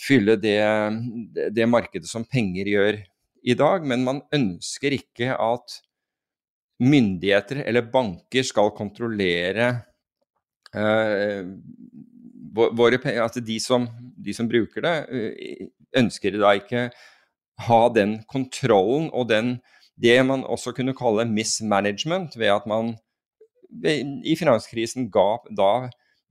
fylle 0.00 0.36
det, 0.40 0.60
det, 1.56 1.68
markedet 1.68 2.08
som 2.08 2.28
penger 2.28 2.68
gjør 2.68 3.00
i 3.42 3.56
dag. 3.58 3.86
Men 3.86 4.04
man 4.06 4.22
ønsker 4.34 4.96
ikke 4.96 5.34
at 5.34 5.80
myndigheter 6.80 7.62
eller 7.66 7.90
banker 7.92 8.46
skal 8.46 8.72
kontrollere 8.76 9.70
uh, 10.76 11.44
våre 12.54 13.00
penger. 13.02 13.24
At 13.26 13.40
de 13.46 13.58
som, 13.62 13.88
de 14.16 14.34
som 14.36 14.48
bruker 14.50 14.86
det, 14.86 14.96
ønsker 15.96 16.38
da 16.40 16.54
ikke 16.58 16.88
ha 17.66 17.82
den 17.92 18.20
kontrollen 18.30 19.10
og 19.12 19.28
den, 19.28 19.58
det 20.00 20.16
man 20.24 20.46
også 20.48 20.72
kunne 20.72 20.96
kalle 20.96 21.28
mismanagement, 21.28 22.38
ved 22.38 22.54
at 22.54 22.66
man 22.70 22.94
i 24.24 24.34
finanskrisen 24.38 25.10
ga, 25.12 25.36
da, 25.56 25.90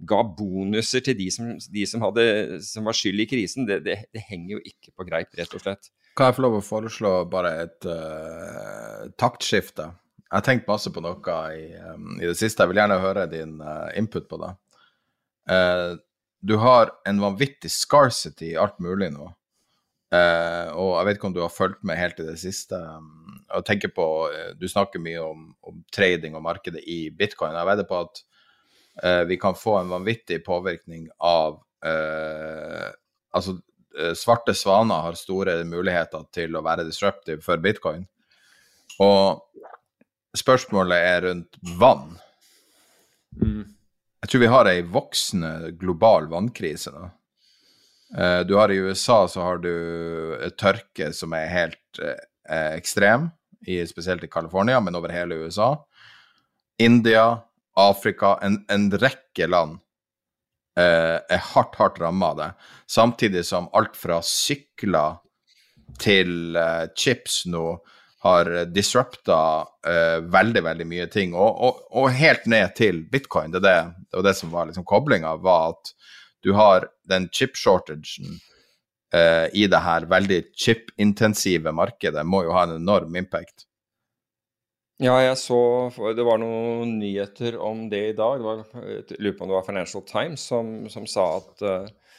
ga 0.10 0.22
bonuser 0.38 1.04
til 1.06 1.18
de, 1.18 1.30
som, 1.32 1.52
de 1.60 1.86
som, 1.88 2.04
hadde, 2.04 2.60
som, 2.66 2.88
var 2.88 2.98
skyld 2.98 3.24
i 3.24 3.28
krisen. 3.30 3.68
Det, 3.68 3.82
det, 3.86 4.00
det, 4.14 4.24
henger 4.30 4.58
jo 4.58 4.62
ikke 4.66 4.94
på 4.96 5.08
greip, 5.08 5.32
rett 5.38 5.56
og 5.56 5.64
slett. 5.64 5.92
Kan 6.20 6.34
jeg 6.34 6.36
få 6.36 6.44
lov 6.44 6.58
å 6.58 6.66
foreslå 6.68 7.10
bare 7.32 7.50
et 7.62 7.86
uh, 7.88 9.06
taktskifte? 9.16 9.86
Jeg 10.20 10.34
har 10.34 10.42
tenkt 10.44 10.66
masse 10.68 10.92
på 10.92 11.00
noe 11.00 11.36
i, 11.56 11.70
um, 11.80 12.18
i, 12.18 12.26
det 12.26 12.34
siste. 12.36 12.60
Jeg 12.60 12.74
vil 12.74 12.82
gjerne 12.82 12.98
høre 13.00 13.24
din 13.32 13.54
uh, 13.64 13.88
input 13.96 14.26
på 14.28 14.40
det. 14.42 14.50
Uh, 15.48 15.94
du 16.44 16.58
har 16.60 16.92
en 17.08 17.22
vanvittig 17.24 17.72
scarcity 17.72 18.50
i 18.50 18.58
alt 18.60 18.76
mulig 18.84 19.14
nå. 19.14 19.30
Og 20.10 20.92
jeg 20.98 21.06
vet 21.06 21.18
ikke 21.20 21.28
om 21.30 21.38
du 21.38 21.42
har 21.44 21.54
fulgt 21.54 21.84
med 21.86 22.00
helt 22.02 22.20
i 22.20 22.28
det 22.28 22.36
siste. 22.42 22.76
Um, 22.76 23.40
og 23.56 23.64
tenker 23.68 23.94
på, 23.96 24.10
Du 24.60 24.68
snakker 24.68 25.00
mye 25.00 25.24
om, 25.24 25.48
om, 25.64 25.80
trading 25.96 26.36
og 26.36 26.44
markedet 26.44 26.84
i 26.84 27.14
bitcoin. 27.16 27.56
Jeg 27.56 27.70
vedder 27.72 27.88
på 27.88 28.04
at 28.04 28.24
vi 29.30 29.38
kan 29.40 29.56
få 29.56 29.78
en 29.80 29.92
vanvittig 29.94 30.42
påvirkning 30.44 31.08
av 31.24 31.62
Altså, 33.30 33.60
svarte 34.16 34.54
svaner 34.56 35.02
har 35.06 35.18
store 35.18 35.58
muligheter 35.68 36.26
til 36.36 36.56
å 36.56 36.64
være 36.66 36.86
disruptive 36.88 37.42
for 37.44 37.62
bitcoin. 37.64 38.04
Og 39.02 39.42
spørsmålet 40.38 41.06
er 41.10 41.22
rundt 41.26 41.60
vann. 41.80 42.14
Mm. 43.42 43.64
Jeg 44.22 44.32
tror 44.32 44.44
vi 44.44 44.52
har 44.52 44.70
ei 44.70 44.84
voksende 44.84 45.72
global 45.80 46.30
vannkrise 46.32 46.94
nå. 46.94 47.10
Uh, 48.10 48.42
du 48.46 48.56
har 48.58 48.72
I 48.74 48.80
USA 48.82 49.24
så 49.30 49.44
har 49.46 49.60
du 49.62 49.74
et 50.42 50.58
tørke 50.58 51.12
som 51.14 51.34
er 51.38 51.52
helt 51.54 52.02
ekstrem, 52.50 53.28
i, 53.68 53.88
spesielt 53.88 54.24
i 54.24 54.28
California, 54.28 54.80
men 54.80 54.96
over 54.96 55.12
hele 55.14 55.36
USA. 55.44 55.76
India, 56.80 57.42
Afrika, 57.76 58.38
en, 58.42 58.64
en 58.72 58.90
rekke 58.92 59.48
land 59.48 59.80
er 60.80 61.42
hardt, 61.54 61.76
hardt 61.80 62.00
ramma 62.02 62.32
av 62.32 62.38
det. 62.38 62.50
Samtidig 62.90 63.46
som 63.48 63.70
alt 63.76 63.98
fra 64.00 64.22
sykler 64.26 65.20
til 66.00 66.56
chips 66.96 67.42
nå 67.50 67.64
har 68.24 68.50
disrupta 68.72 69.40
veldig, 70.32 70.64
veldig 70.64 70.88
mye 70.88 71.08
ting, 71.12 71.34
og, 71.34 71.62
og, 71.66 71.84
og, 71.92 72.10
helt 72.16 72.46
ned 72.52 72.76
til 72.78 73.02
bitcoin. 73.12 73.52
Det, 73.52 73.62
det, 73.64 73.76
det 74.10 74.20
var 74.20 74.28
det 74.28 74.36
som 74.40 74.52
var 74.54 74.70
liksom 74.70 74.88
koblinga, 74.88 75.36
var 75.44 75.74
at 75.74 75.94
du 76.44 76.54
har 76.54 76.88
den 77.10 77.30
chip-shortagen 77.30 78.40
uh, 79.16 79.48
i 79.54 79.68
det 79.68 79.82
her 79.84 80.08
veldig 80.10 80.42
chip-intensive 80.58 81.74
markedet, 81.76 82.26
må 82.26 82.44
jo 82.46 82.56
ha 82.56 82.66
en 82.68 82.78
enorm 82.80 83.16
impact. 83.20 83.66
Ja, 85.00 85.16
jeg 85.24 85.38
så 85.40 85.58
Det 86.16 86.26
var 86.28 86.42
noen 86.42 86.98
nyheter 87.00 87.56
om 87.64 87.86
det 87.92 88.02
i 88.10 88.16
dag. 88.18 88.40
Det 88.40 88.48
var, 88.48 88.64
jeg 88.84 89.20
lurer 89.20 89.38
på 89.38 89.46
om 89.46 89.52
det 89.52 89.56
var 89.56 89.68
Financial 89.68 90.04
Times 90.04 90.44
som, 90.52 90.74
som 90.92 91.06
sa 91.08 91.28
at, 91.38 91.64
uh, 91.64 92.18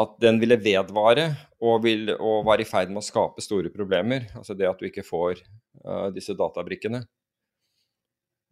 at 0.00 0.14
den 0.24 0.40
ville 0.40 0.56
vedvare 0.56 1.26
og, 1.60 1.82
vil, 1.84 2.14
og 2.16 2.46
var 2.48 2.62
i 2.62 2.68
ferd 2.68 2.94
med 2.94 3.02
å 3.02 3.04
skape 3.04 3.44
store 3.44 3.72
problemer. 3.74 4.30
Altså 4.38 4.56
det 4.56 4.70
at 4.70 4.80
du 4.80 4.88
ikke 4.88 5.04
får 5.04 5.42
uh, 5.84 6.08
disse 6.16 6.36
databrikkene. 6.38 7.02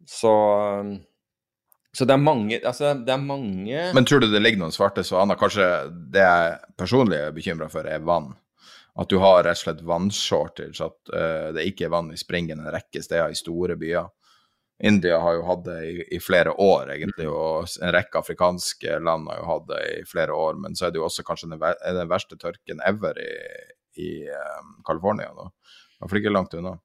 Så 0.05 0.35
um, 0.83 0.93
så 1.93 2.07
det 2.09 2.15
er 2.15 2.21
mange 2.21 2.57
altså 2.65 2.95
det 2.97 3.11
er 3.13 3.21
mange 3.21 3.81
Men 3.93 4.05
tror 4.09 4.23
du 4.23 4.25
det 4.31 4.39
ligger 4.41 4.63
noen 4.63 4.73
svarte 4.73 5.03
svaner? 5.05 5.37
Kanskje 5.37 5.67
det 6.13 6.23
jeg 6.23 6.55
personlig 6.79 7.19
er 7.21 7.35
bekymra 7.35 7.67
for, 7.69 7.85
er 7.85 8.01
vann? 8.01 8.31
At 8.99 9.09
du 9.09 9.17
har 9.17 9.41
rett 9.41 9.57
og 9.57 9.63
slett 9.63 9.85
vannshortage, 9.89 10.85
at 10.85 11.13
uh, 11.13 11.47
det 11.55 11.65
ikke 11.69 11.87
er 11.87 11.95
vann 11.95 12.11
i 12.13 12.19
springen 12.19 12.61
en 12.61 12.73
rekke 12.73 13.01
steder 13.01 13.33
i 13.33 13.37
store 13.37 13.77
byer. 13.79 14.11
India 14.83 15.17
har 15.21 15.37
jo 15.37 15.45
hatt 15.47 15.63
det 15.65 15.77
i, 15.87 15.93
i, 16.17 16.19
flere 16.21 16.53
år, 16.59 16.91
egentlig, 16.95 17.27
og 17.29 17.69
en 17.81 17.93
rekke 17.93 18.19
afrikanske 18.19 18.97
land 18.99 19.29
har 19.31 19.39
jo 19.39 19.49
hatt 19.49 19.67
det 19.69 19.81
i 19.93 19.99
flere 20.09 20.35
år. 20.35 20.57
Men 20.59 20.75
så 20.75 20.87
er 20.87 20.93
det 20.93 20.99
jo 20.99 21.05
også 21.07 21.25
kanskje 21.25 21.53
den, 21.53 21.61
den 21.97 22.09
verste 22.11 22.37
tørken 22.41 22.81
ever 22.85 23.17
i, 23.21 23.35
i 24.03 24.09
um, 24.27 24.73
California. 24.85 25.29
Da. 25.37 25.47
Iallfall 26.01 26.21
ikke 26.21 26.33
langt 26.33 26.57
unna. 26.59 26.75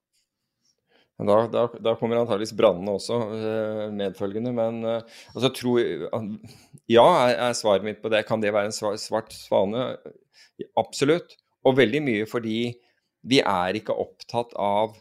Da, 1.19 1.35
da, 1.51 1.65
da, 1.83 1.95
kommer 1.99 2.21
antageligvis 2.21 2.55
brannene 2.55 2.93
også 2.95 3.17
eh, 3.35 3.85
medfølgende. 3.91 4.53
Men 4.55 4.79
eh, 4.87 5.17
altså, 5.33 5.49
tro, 5.51 5.75
ja, 5.75 7.07
er, 7.25 7.33
er, 7.35 7.57
svaret 7.59 7.83
mitt 7.83 7.99
på 7.99 8.11
det. 8.13 8.23
Kan 8.29 8.39
det 8.39 8.53
være 8.55 8.71
en 8.71 8.99
svart 9.01 9.35
svane? 9.35 9.91
Absolutt. 10.79 11.35
Og 11.67 11.77
veldig 11.79 12.01
mye 12.05 12.27
fordi 12.29 12.59
vi 13.29 13.41
er 13.43 13.79
ikke 13.79 13.97
opptatt 13.99 14.53
av, 14.55 14.93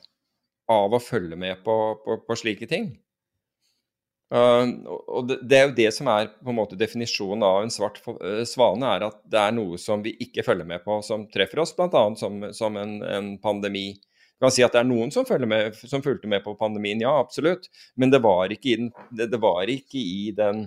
av 0.71 0.97
å 0.97 1.03
følge 1.03 1.39
med 1.39 1.63
på, 1.67 1.77
på, 2.05 2.19
på 2.27 2.39
slike 2.39 2.67
ting. 2.71 2.91
Uh, 4.29 4.85
og 5.09 5.29
det, 5.31 5.39
det, 5.49 5.57
er 5.57 5.63
jo 5.71 5.77
det 5.79 5.89
som 5.97 6.09
er 6.13 6.27
på 6.37 6.53
en 6.53 6.59
måte 6.59 6.77
definisjonen 6.77 7.47
av 7.47 7.63
en 7.63 7.73
svart 7.73 8.03
uh, 8.05 8.43
svane, 8.45 8.91
er 8.91 9.07
at 9.07 9.23
det 9.25 9.41
er 9.41 9.55
noe 9.57 9.79
som 9.81 10.03
vi 10.05 10.13
ikke 10.21 10.45
følger 10.45 10.69
med 10.69 10.83
på, 10.85 10.99
som 11.07 11.25
treffer 11.33 11.63
oss, 11.63 11.73
bl.a. 11.79 12.03
som, 12.21 12.43
som 12.53 12.77
en, 12.77 12.99
en 13.09 13.31
pandemi. 13.41 13.95
Du 14.37 14.45
kan 14.45 14.53
si 14.55 14.63
at 14.63 14.75
det 14.75 14.83
er 14.83 14.91
noen 14.91 15.11
som, 15.15 15.25
med, 15.49 15.79
som, 15.81 16.05
fulgte 16.05 16.29
med 16.31 16.45
på 16.45 16.55
pandemien, 16.61 17.01
ja, 17.03 17.15
absolutt. 17.19 17.71
Men 17.97 18.13
det 18.13 18.21
var 18.23 18.53
ikke 18.53 18.75
i 18.75 18.77
den, 18.83 18.93
det, 19.17 19.31
det 19.33 19.41
var 19.43 19.71
ikke 19.73 19.99
i 19.99 20.29
den, 20.37 20.67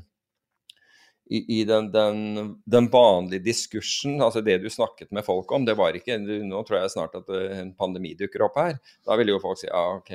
i, 1.30 1.60
i 1.60 1.64
den, 1.68 1.92
den, 1.92 2.20
den, 2.66 2.90
vanlige 2.92 3.44
diskursen, 3.46 4.18
altså 4.22 4.42
det 4.44 4.58
du 4.64 4.70
snakket 4.70 5.12
med 5.16 5.26
folk 5.26 5.52
om, 5.56 5.66
det 5.66 5.78
var 5.80 5.96
ikke 5.96 6.18
Nå 6.20 6.64
tror 6.68 6.82
jeg 6.82 6.94
snart 6.96 7.16
at 7.20 7.30
eh, 7.32 7.62
en 7.62 7.74
pandemi 7.78 8.14
dukker 8.20 8.44
opp 8.48 8.60
her. 8.60 8.78
Da 9.08 9.16
ville 9.20 9.36
jo 9.36 9.42
folk 9.44 9.60
si 9.62 9.70
ja, 9.70 9.84
OK. 9.96 10.12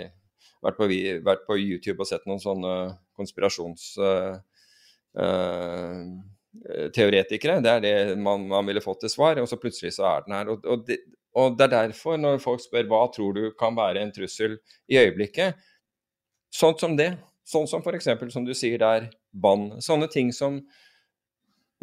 Vært 0.67 0.79
på, 0.81 0.89
vært 1.25 1.45
på 1.47 1.59
YouTube 1.61 2.03
og 2.03 2.11
sett 2.11 2.27
noen 2.29 2.43
sånne 2.43 2.77
konspirasjons... 3.17 3.93
Uh, 4.01 4.41
uh, 5.21 6.01
teoretikere. 6.95 7.59
Det 7.61 7.71
er 7.71 7.83
det 7.85 7.95
man, 8.21 8.47
man, 8.49 8.67
ville 8.69 8.81
fått 8.81 9.03
til 9.05 9.13
svar, 9.13 9.39
og 9.41 9.49
så 9.51 9.59
plutselig 9.61 9.97
så 9.97 10.07
er 10.09 10.27
den 10.27 10.37
her. 10.37 10.51
Og, 10.53 10.65
og, 10.65 10.85
det, 10.89 10.99
og 11.37 11.57
det 11.59 11.67
er 11.67 11.75
derfor, 11.75 12.17
når 12.21 12.41
folk 12.43 12.63
spør 12.65 12.89
hva 12.91 13.03
tror 13.13 13.37
du 13.37 13.43
kan 13.61 13.77
være 13.77 14.03
en 14.03 14.13
trussel 14.15 14.57
i 14.89 14.97
øyeblikket, 15.03 15.59
sånt 16.55 16.81
som 16.81 16.97
det, 16.99 17.13
sånn 17.47 17.69
som 17.71 17.85
f.eks. 17.85 18.09
som 18.33 18.47
du 18.47 18.55
sier 18.57 18.81
der, 18.83 19.11
vann. 19.37 19.69
Sånne 19.85 20.09
ting 20.13 20.33
som 20.35 20.63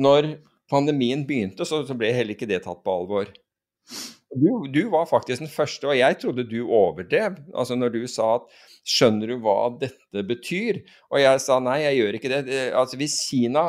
Når 0.02 0.36
pandemien 0.72 1.26
begynte, 1.28 1.66
så, 1.68 1.84
så 1.86 1.98
ble 1.98 2.14
heller 2.16 2.38
ikke 2.38 2.50
det 2.50 2.64
tatt 2.66 2.82
på 2.86 2.94
alvor. 2.94 3.30
Du, 4.34 4.66
du, 4.74 4.82
var 4.90 5.06
faktisk 5.06 5.44
den 5.44 5.52
første, 5.52 5.86
og 5.88 5.98
jeg 5.98 6.18
trodde 6.22 6.46
du 6.50 6.64
overdrev. 6.66 7.36
Altså 7.54 7.76
når 7.78 7.94
du 7.94 8.00
sa 8.10 8.36
at 8.40 8.48
'skjønner 8.84 9.30
du 9.30 9.36
hva 9.44 9.70
dette 9.78 10.24
betyr'? 10.26 10.82
Og 11.12 11.22
jeg 11.22 11.44
sa 11.44 11.60
nei, 11.62 11.84
jeg 11.84 12.00
gjør 12.00 12.18
ikke 12.18 12.32
det. 12.32 12.58
Altså 12.74 12.98
hvis 12.98 13.20
Kina 13.30 13.64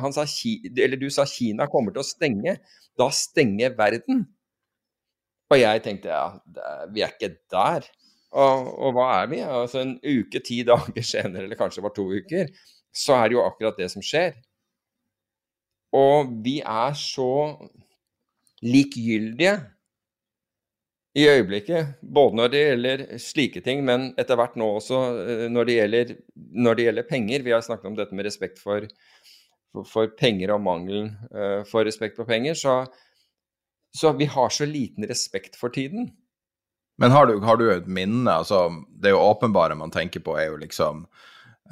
han 0.00 0.14
sa, 0.16 0.24
Eller 0.24 0.96
du 0.96 1.10
sa 1.12 1.28
Kina 1.28 1.68
kommer 1.68 1.92
til 1.92 2.00
å 2.00 2.08
stenge, 2.08 2.56
da 2.98 3.10
stenger 3.12 3.76
verden. 3.76 4.24
Og 5.52 5.60
jeg 5.60 5.84
tenkte 5.84 6.12
ja, 6.12 6.24
vi 6.92 7.04
er 7.04 7.12
ikke 7.12 7.36
der. 7.52 7.84
Og, 8.32 8.72
og, 8.76 8.90
hva 8.96 9.06
er 9.22 9.30
vi? 9.30 9.40
Altså 9.44 9.80
En 9.84 9.94
uke, 10.04 10.40
ti 10.44 10.62
dager 10.70 11.04
senere, 11.04 11.44
eller 11.44 11.56
kanskje 11.56 11.82
det 11.82 11.88
var 11.88 11.96
to 11.96 12.08
uker, 12.12 12.50
så 12.92 13.20
er 13.20 13.28
det 13.28 13.38
jo 13.38 13.44
akkurat 13.44 13.78
det 13.80 13.90
som 13.92 14.04
skjer. 14.04 14.36
Og 15.96 16.32
vi 16.44 16.58
er 16.60 16.94
så 16.98 17.32
likegyldige 18.62 19.54
i 21.18 21.26
øyeblikket. 21.28 21.98
Både 22.02 22.36
når 22.36 22.52
det 22.52 22.62
gjelder 22.62 23.04
slike 23.22 23.62
ting, 23.64 23.82
men 23.86 24.12
etter 24.20 24.38
hvert 24.38 24.56
nå 24.58 24.68
også 24.78 25.00
eh, 25.24 25.44
når 25.52 25.68
det 25.68 25.76
gjelder, 25.78 26.14
når 26.36 26.78
det 26.78 26.88
gjelder 26.88 27.10
penger. 27.10 27.44
Vi 27.46 27.54
har 27.54 27.64
snakket 27.64 27.90
om 27.90 27.98
dette 27.98 28.16
med 28.16 28.28
respekt 28.28 28.60
for, 28.62 28.86
for, 29.88 30.14
penger 30.18 30.54
og 30.54 30.64
mangelen 30.64 31.12
uh, 31.32 31.64
for 31.68 31.86
respekt 31.88 32.18
for 32.18 32.28
penger. 32.28 32.58
Så, 32.58 32.80
så, 33.94 34.12
vi 34.18 34.28
har 34.30 34.54
så 34.54 34.68
liten 34.68 35.08
respekt 35.08 35.58
for 35.58 35.74
tiden. 35.74 36.10
Men 36.98 37.14
har 37.14 37.30
du, 37.30 37.38
har 37.46 37.56
du 37.56 37.68
et 37.70 37.86
minne? 37.86 38.30
altså 38.30 38.68
Det 38.90 39.10
er 39.10 39.16
jo 39.16 39.26
åpenbare 39.30 39.78
man 39.78 39.94
tenker 39.94 40.20
på, 40.20 40.34
er 40.36 40.50
jo 40.50 40.58
liksom 40.60 41.06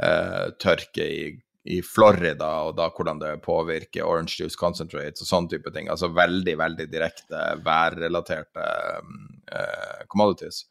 uh, 0.03 0.47
tørke 0.63 1.07
i 1.07 1.25
i 1.67 1.81
Florida, 1.83 2.49
og 2.69 2.77
da 2.79 2.89
hvordan 2.95 3.19
det 3.21 3.33
påvirker 3.45 4.07
orange 4.07 4.39
juice 4.39 4.59
concentrates 4.59 5.25
og 5.25 5.31
sånne 5.31 5.53
type 5.53 5.73
ting. 5.75 5.91
Altså 5.93 6.11
veldig, 6.15 6.55
veldig 6.61 6.87
direkte 6.93 7.43
værrelaterte 7.67 8.67
uh, 9.03 10.07
commodities. 10.13 10.65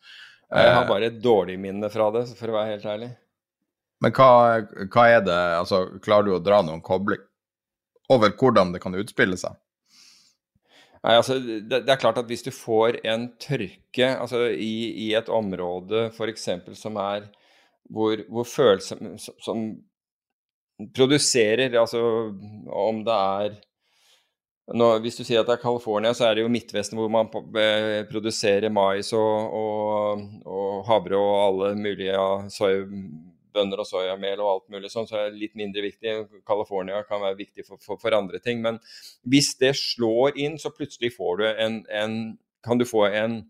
Jeg 0.51 0.71
har 0.71 0.83
eh, 0.85 0.89
bare 0.89 1.09
et 1.09 1.21
dårlig 1.21 1.57
minne 1.59 1.89
fra 1.91 2.11
det, 2.15 2.27
for 2.37 2.51
å 2.51 2.57
være 2.57 2.75
helt 2.75 2.89
ærlig. 2.89 3.11
Men 4.03 4.13
hva, 4.15 4.31
hva 4.91 5.05
er 5.09 5.23
det 5.25 5.37
Altså, 5.57 5.85
klarer 6.03 6.27
du 6.27 6.35
å 6.35 6.43
dra 6.43 6.59
noen 6.63 6.83
kobling 6.85 7.23
over 8.11 8.35
hvordan 8.37 8.73
det 8.75 8.83
kan 8.83 8.95
utspille 8.95 9.37
seg? 9.39 9.55
Nei, 11.05 11.15
altså, 11.19 11.37
det, 11.39 11.83
det, 11.85 11.89
er 11.91 12.01
klart 12.01 12.19
at 12.21 12.29
hvis 12.29 12.45
du 12.45 12.51
får 12.53 12.99
en 13.05 13.27
tørke 13.41 14.07
altså, 14.13 14.47
i, 14.49 14.89
i 15.05 15.09
et 15.17 15.27
område 15.29 16.07
f.eks. 16.09 16.47
som 16.77 16.97
er 17.01 17.27
hvor, 17.93 18.23
hvor 18.29 18.47
følelser 18.49 19.01
som, 19.21 19.35
som 19.41 19.65
produserer, 20.95 21.77
altså 21.79 22.01
om 22.71 23.03
det 23.05 23.15
er 23.15 23.55
nå, 24.73 24.87
Hvis 25.03 25.19
du 25.19 25.21
sier 25.21 25.43
at 25.43 25.49
det 25.49 25.59
er 25.59 25.61
California, 25.61 26.09
så 26.17 26.25
er 26.25 26.35
det 26.35 26.41
jo 26.41 26.49
Midtvesten 26.49 26.97
hvor 26.97 27.11
man 27.13 27.27
produserer 28.09 28.71
mais 28.73 29.11
og, 29.13 29.53
og, 29.53 30.23
og 30.49 30.79
havre 30.87 31.19
og 31.19 31.35
alle 31.43 31.75
mulige 31.77 32.15
soyabønner 32.49 33.83
og 33.83 33.85
soyamel 33.85 34.41
og 34.41 34.49
alt 34.49 34.73
mulig 34.73 34.89
sånn, 34.89 35.05
så 35.05 35.19
er 35.19 35.29
det 35.29 35.43
litt 35.43 35.53
mindre 35.59 35.85
viktig. 35.85 36.15
California 36.49 37.03
kan 37.05 37.21
være 37.21 37.37
viktig 37.43 37.67
for, 37.67 37.77
for, 37.77 38.01
for, 38.01 38.17
andre 38.17 38.41
ting. 38.41 38.63
Men 38.65 38.81
hvis 39.21 39.53
det 39.61 39.75
slår 39.77 40.33
inn, 40.41 40.57
så 40.57 40.73
plutselig 40.73 41.13
får 41.13 41.37
du 41.37 41.45
en, 41.51 41.83
en 41.93 42.17
kan 42.65 42.81
du 42.81 42.89
få 42.89 43.05
en 43.11 43.43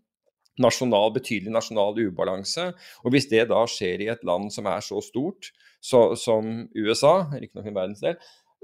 nasjonal, 0.62 1.12
betydelig 1.14 1.52
nasjonal 1.54 1.98
ubalanse. 2.00 2.70
Og 3.04 3.14
hvis 3.14 3.28
det 3.30 3.46
da 3.50 3.62
skjer 3.70 4.04
i 4.04 4.10
et 4.12 4.24
land 4.26 4.50
som 4.54 4.68
er 4.70 4.84
så 4.84 5.02
stort 5.04 5.52
så, 5.84 6.08
som 6.18 6.66
USA, 6.74 7.28
riktignok 7.34 7.68
en 7.70 7.76
verdensdel, 7.76 8.16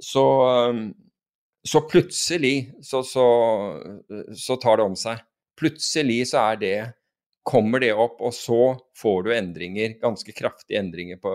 så, 0.03 0.25
um, 0.73 0.87
så 1.69 1.85
plutselig 1.87 2.73
så, 2.83 3.03
så, 3.07 3.27
så, 4.35 4.57
tar 4.57 4.81
det 4.81 4.89
om 4.89 4.97
seg. 4.99 5.23
Plutselig 5.59 6.25
så 6.33 6.49
er 6.49 6.59
det 6.63 6.77
kommer 7.47 7.83
det 7.83 7.93
opp, 7.95 8.21
og 8.23 8.35
så 8.35 8.75
får 8.99 9.25
du 9.27 9.33
endringer, 9.35 9.97
ganske 10.03 10.35
kraftige 10.35 10.79
endringer 10.79 11.19
på, 11.23 11.33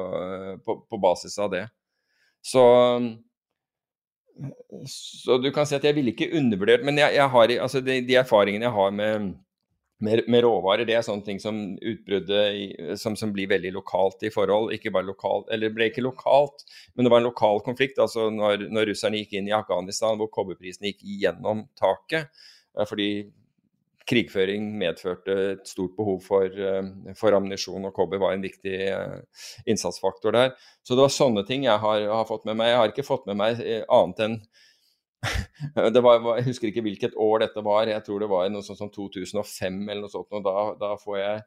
på, 0.64 0.78
på 0.88 1.00
basis 1.04 1.36
av 1.44 1.52
det. 1.52 1.66
Så, 2.48 2.64
så 4.88 5.38
du 5.44 5.50
kan 5.52 5.68
si 5.68 5.76
at 5.76 5.84
jeg 5.84 5.98
ville 5.98 6.14
ikke 6.14 6.30
undervurdert, 6.40 6.86
men 6.88 7.00
jeg, 7.02 7.18
jeg 7.18 7.34
har, 7.34 7.54
altså 7.66 7.84
de, 7.84 8.00
de 8.08 8.16
erfaringene 8.20 8.70
jeg 8.70 8.76
har 8.78 8.96
med 8.96 9.28
med, 10.00 10.22
med, 10.30 10.44
råvarer, 10.46 10.86
det 10.86 10.94
er 10.94 11.06
sånne 11.06 11.26
ting 11.26 11.40
som 11.42 11.58
utbruddet 11.76 12.98
som, 13.02 13.16
som, 13.18 13.32
blir 13.34 13.50
veldig 13.50 13.72
lokalt 13.74 14.22
i 14.28 14.32
forhold. 14.34 14.70
Ikke 14.76 14.92
bare 14.94 15.08
lokalt, 15.08 15.50
eller 15.54 15.74
ble 15.74 15.90
ikke 15.90 16.06
lokalt, 16.06 16.68
men 16.94 17.08
det 17.08 17.14
var 17.14 17.24
en 17.24 17.30
lokal 17.32 17.64
konflikt. 17.66 17.98
altså 18.04 18.30
Når, 18.34 18.68
når 18.74 18.92
russerne 18.92 19.24
gikk 19.24 19.34
inn 19.40 19.50
i 19.50 19.56
Afghanistan, 19.58 20.20
hvor 20.20 20.30
kobberprisen 20.34 20.90
gikk 20.92 21.02
gjennom 21.24 21.66
taket. 21.80 22.30
Eh, 22.78 22.86
fordi 22.86 23.10
krigføring 24.08 24.70
medførte 24.80 25.34
et 25.58 25.66
stort 25.68 25.98
behov 25.98 26.22
for, 26.24 26.46
eh, 26.46 27.16
for 27.18 27.36
ammunisjon, 27.36 27.90
og 27.90 27.96
kobber 27.98 28.22
var 28.22 28.38
en 28.38 28.46
viktig 28.46 28.78
uh, 28.94 29.18
innsatsfaktor 29.68 30.32
der. 30.32 30.54
Så 30.86 30.96
det 30.96 31.04
var 31.04 31.12
sånne 31.12 31.44
ting 31.50 31.66
jeg 31.66 31.82
har, 31.84 32.06
har, 32.14 32.30
fått 32.30 32.46
med 32.48 32.62
meg. 32.62 32.72
Jeg 32.72 32.82
har 32.84 32.94
ikke 32.94 33.10
fått 33.10 33.28
med 33.28 33.42
meg 33.42 33.66
annet 33.90 34.24
enn 34.24 34.40
var, 36.06 36.26
jeg 36.38 36.48
husker 36.48 36.70
ikke 36.70 36.86
hvilket 36.86 37.18
år 37.18 37.46
dette 37.46 37.64
var, 37.66 37.90
jeg 37.90 38.06
tror 38.06 38.24
det 38.24 38.32
var 38.32 38.50
noe 38.54 38.66
sånt 38.66 38.80
som 38.80 38.92
2005 38.94 39.80
eller 39.88 40.04
noe 40.06 40.14
sånt. 40.14 40.30
og 40.32 40.44
da, 40.46 40.58
da 40.80 40.96
får 41.02 41.22
jeg 41.22 41.46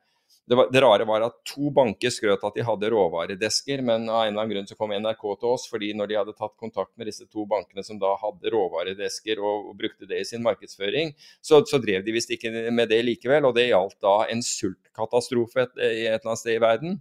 det, 0.51 0.57
var, 0.57 0.68
det, 0.73 0.81
rare 0.81 1.05
var 1.07 1.23
at 1.23 1.37
to 1.47 1.71
banker 1.75 2.11
skrøt 2.11 2.43
at 2.43 2.57
de 2.57 2.64
hadde 2.66 2.89
råvaredesker, 2.91 3.83
men 3.87 4.09
av 4.09 4.25
en 4.25 4.33
eller 4.33 4.43
annen 4.43 4.51
grunn 4.55 4.66
så 4.66 4.77
kom 4.79 4.91
NRK 4.97 5.23
til 5.39 5.53
oss, 5.53 5.68
fordi 5.71 5.93
når 5.95 6.11
de 6.11 6.16
hadde 6.18 6.35
tatt 6.35 6.57
kontakt 6.59 6.91
med 6.99 7.07
disse 7.07 7.27
to 7.31 7.45
bankene 7.51 7.85
som 7.87 8.01
da 8.03 8.16
hadde 8.18 8.51
råvaredesker 8.51 9.39
og, 9.39 9.71
og 9.71 9.79
brukte 9.79 10.09
det 10.11 10.18
i 10.18 10.27
sin 10.27 10.43
markedsføring, 10.43 11.14
så, 11.39 11.61
så 11.71 11.79
drev 11.83 12.03
de 12.07 12.16
visst 12.16 12.35
ikke 12.35 12.51
med 12.75 12.91
det 12.91 12.99
likevel. 13.07 13.47
Og 13.47 13.55
det 13.55 13.68
gjaldt 13.68 14.01
da 14.03 14.16
en 14.33 14.43
sultkatastrofe 14.43 15.68
et, 15.68 15.77
et, 15.79 16.03
eller 16.16 16.27
annet 16.33 16.43
sted 16.43 16.59
i 16.59 16.64
verden. 16.66 16.99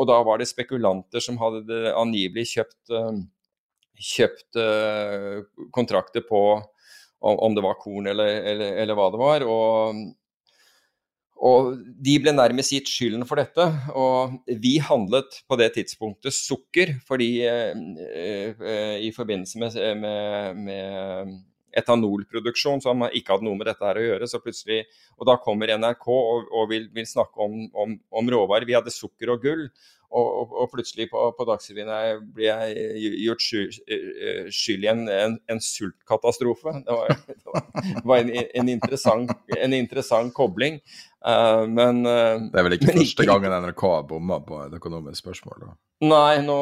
Og 0.00 0.08
da 0.08 0.16
var 0.24 0.40
det 0.40 0.48
spekulanter 0.48 1.24
som 1.24 1.36
hadde 1.40 1.92
angivelig 1.96 2.46
kjøpt 2.54 2.96
uh, 2.96 3.12
kjøpt 3.96 4.58
uh, 4.60 5.42
kontrakter 5.74 6.24
på 6.26 6.42
om, 7.26 7.54
det 7.54 7.64
var 7.64 7.78
korn 7.80 8.06
eller, 8.12 8.28
eller, 8.52 8.76
eller 8.82 8.96
hva 8.96 9.08
det 9.10 9.20
var. 9.20 9.44
Og, 9.48 10.02
og, 11.46 11.72
de 12.06 12.14
ble 12.22 12.34
nærmest 12.36 12.74
gitt 12.74 12.90
skylden 12.90 13.26
for 13.28 13.40
dette. 13.40 13.66
Og 13.96 14.36
vi 14.62 14.76
handlet 14.84 15.40
på 15.48 15.58
det 15.60 15.72
tidspunktet 15.78 16.36
sukker, 16.36 16.96
fordi 17.08 17.30
uh, 17.48 17.74
uh, 17.74 18.96
i 19.00 19.12
forbindelse 19.16 19.62
med, 19.62 19.78
med, 20.04 20.64
med, 20.68 21.36
etanolproduksjon 21.76 22.80
som 22.80 23.02
ikke 23.10 23.34
hadde 23.34 23.44
noe 23.44 23.58
med 23.58 23.68
dette 23.68 23.84
her 23.84 23.98
å 24.00 24.04
gjøre. 24.06 24.28
så 24.30 24.40
plutselig, 24.40 24.84
Og 25.18 25.26
da 25.28 25.36
kommer 25.42 25.74
NRK 25.76 26.06
og, 26.08 26.46
og 26.48 26.70
vil, 26.70 26.88
vil, 26.94 27.08
snakke 27.08 27.36
om, 27.44 27.66
om, 27.76 27.98
om 28.10 28.30
råvarer. 28.32 28.64
Vi 28.68 28.76
hadde 28.78 28.94
sukker 28.94 29.34
og 29.34 29.44
gull. 29.44 29.66
Og, 30.10 30.26
og, 30.40 30.52
og, 30.62 30.68
plutselig 30.72 31.08
på, 31.10 31.22
på 31.38 31.46
Dagsrevyen 31.48 32.22
blir 32.34 32.46
jeg 32.46 33.10
gjort 33.24 33.46
eh, 33.58 34.50
skyld 34.54 34.86
i 34.86 34.90
en, 34.92 35.02
en, 35.10 35.36
en 35.50 35.62
sultkatastrofe. 35.62 36.76
Det 36.86 36.98
var, 37.00 37.16
det 37.98 38.04
var 38.04 38.22
en, 38.22 38.30
en, 38.46 38.70
interessant, 38.70 39.34
en, 39.56 39.74
interessant, 39.76 40.34
kobling. 40.36 40.78
Uh, 41.26 41.66
men 41.66 42.06
uh, 42.06 42.38
Det 42.52 42.60
er 42.60 42.66
vel 42.68 42.76
ikke 42.76 42.92
første 42.92 43.24
ikke, 43.24 43.26
gangen 43.32 43.54
NRK 43.64 43.82
har 43.90 44.04
bomma 44.06 44.38
på 44.46 44.60
et 44.62 44.74
økonomisk 44.78 45.24
spørsmål? 45.24 45.64
da? 45.64 45.72
Nei, 46.06 46.42
nå, 46.44 46.58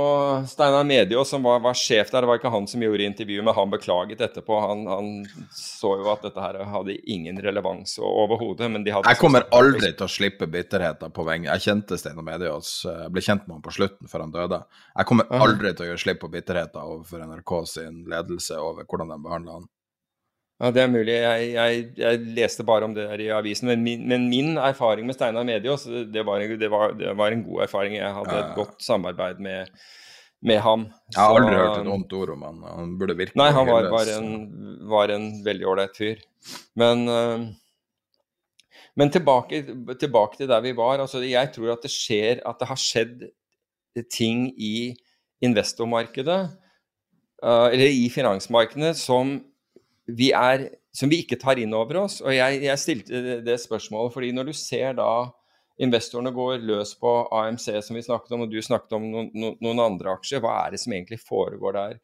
Steinar 0.47 0.87
Mediå, 0.87 1.25
som 1.27 1.43
var, 1.43 1.59
var, 1.61 1.75
sjef 1.75 2.13
der, 2.13 2.23
det 2.23 2.31
var 2.31 2.39
ikke 2.39 2.53
han 2.55 2.69
som 2.71 2.85
gjorde 2.85 3.03
intervjuet, 3.03 3.43
men 3.45 3.57
han 3.57 3.73
beklaget 3.73 4.23
etterpå. 4.23 4.61
Han, 4.63 4.85
han 4.87 5.09
så 5.59 5.97
jo 5.99 6.09
at 6.13 6.23
dette 6.25 6.41
her 6.41 6.61
hadde 6.71 6.95
ingen 7.11 7.43
relevans 7.43 7.97
overhodet. 7.99 8.71
men 8.71 8.87
de 8.87 8.95
hadde 8.95 9.11
Jeg 9.11 9.21
kommer 9.21 9.45
aldri 9.51 9.91
til 9.91 10.07
å 10.07 10.13
slippe 10.15 10.49
bitterheten 10.49 11.13
på 11.13 11.27
vegne 11.27 11.51
Jeg 11.51 11.67
kjente 11.67 11.99
Steinar 11.99 12.25
Medios, 12.25 12.73
jeg 12.87 13.11
ble 13.13 13.27
kjent 13.27 13.45
med 13.49 13.59
han 13.59 13.67
på 13.67 13.75
slutten 13.75 14.09
før 14.09 14.25
han 14.25 14.33
døde. 14.39 14.63
Jeg 14.95 15.11
kommer 15.11 15.45
aldri 15.45 15.75
til 15.75 15.85
å 15.85 15.91
gjøre 15.91 16.05
slipp 16.07 16.23
på 16.23 16.33
bitterheten 16.39 16.81
overfor 16.95 17.27
NRK 17.27 17.57
sin 17.75 18.05
ledelse 18.15 18.57
over 18.63 18.87
hvordan 18.87 19.13
de 19.13 19.23
behandler 19.29 19.59
han. 19.59 19.69
Ja, 20.63 20.71
Det 20.71 20.83
er 20.85 20.91
mulig. 20.91 21.15
Jeg, 21.15 21.49
jeg, 21.55 21.87
jeg, 21.99 22.21
leste 22.37 22.65
bare 22.67 22.87
om 22.87 22.95
det 22.95 23.09
der 23.09 23.23
i 23.23 23.33
avisen. 23.35 23.69
Men 23.73 23.83
min, 23.83 24.07
men 24.09 24.29
min 24.31 24.55
erfaring 24.57 25.07
med 25.07 25.17
Steinar 25.17 25.47
Mediås, 25.47 25.85
det, 25.85 26.23
var 26.27 26.41
en, 26.41 26.55
det, 26.61 26.71
det 27.01 27.15
var 27.19 27.35
en 27.35 27.45
god 27.45 27.65
erfaring. 27.67 27.97
Jeg 27.99 28.15
hadde 28.15 28.39
et 28.39 28.55
godt 28.55 28.83
samarbeid 28.85 29.43
med, 29.43 29.73
med 30.47 30.61
ham. 30.63 30.87
Jeg 31.11 31.19
har 31.21 31.41
aldri 31.41 31.59
hørt 31.59 31.81
et 31.81 31.91
vondt 31.91 32.15
ord 32.21 32.33
om 32.37 32.47
han. 32.47 32.63
Han 32.71 32.95
burde 33.01 33.19
virkelig 33.19 33.41
Nei, 33.41 33.51
han 33.57 33.67
var, 33.67 33.91
var, 33.91 34.11
en, 34.15 34.31
var 34.91 35.13
en 35.15 35.29
veldig 35.45 35.69
ålreit 35.73 35.99
fyr. 35.99 36.23
Men, 36.79 37.03
uh, 37.11 37.49
men 38.95 39.11
tilbake, 39.11 39.65
tilbake, 39.99 40.39
til 40.39 40.53
der 40.53 40.63
vi 40.63 40.75
var. 40.79 41.03
Altså, 41.03 41.25
jeg 41.27 41.51
tror 41.57 41.73
at 41.75 41.83
det 41.83 41.91
skjer 41.91 42.45
At 42.47 42.61
det 42.61 42.69
har 42.71 42.79
skjedd 42.79 43.25
ting 44.11 44.47
i 44.59 44.95
investormarkedet, 45.45 46.39
uh, 47.43 47.67
eller 47.69 47.91
i 47.91 48.07
finansmarkedene, 48.11 48.95
som 48.99 49.37
vi 50.07 50.31
er, 50.37 50.69
som 50.95 51.11
vi 51.11 51.23
ikke 51.25 51.39
tar 51.41 51.61
inn 51.61 51.75
over 51.77 52.05
oss. 52.05 52.21
Og 52.25 52.35
jeg, 52.35 52.61
jeg 52.67 52.83
stilte 52.83 53.23
det 53.45 53.57
spørsmålet 53.63 54.15
fordi 54.15 54.33
når 54.37 54.51
du 54.51 54.57
ser 54.57 54.99
da 54.99 55.11
investorene 55.83 56.31
går 56.35 56.61
løs 56.63 56.95
på 57.01 57.13
AMC, 57.35 57.71
som 57.83 57.97
vi 57.97 58.05
snakket 58.05 58.37
om, 58.37 58.45
og 58.45 58.53
du 58.53 58.61
snakket 58.63 58.95
om 58.99 59.09
noen, 59.11 59.57
noen 59.63 59.81
andre 59.83 60.15
aksjer, 60.15 60.43
hva 60.45 60.61
er 60.63 60.75
det 60.75 60.83
som 60.85 60.95
egentlig 60.95 61.19
foregår 61.25 61.75
der? 61.79 61.97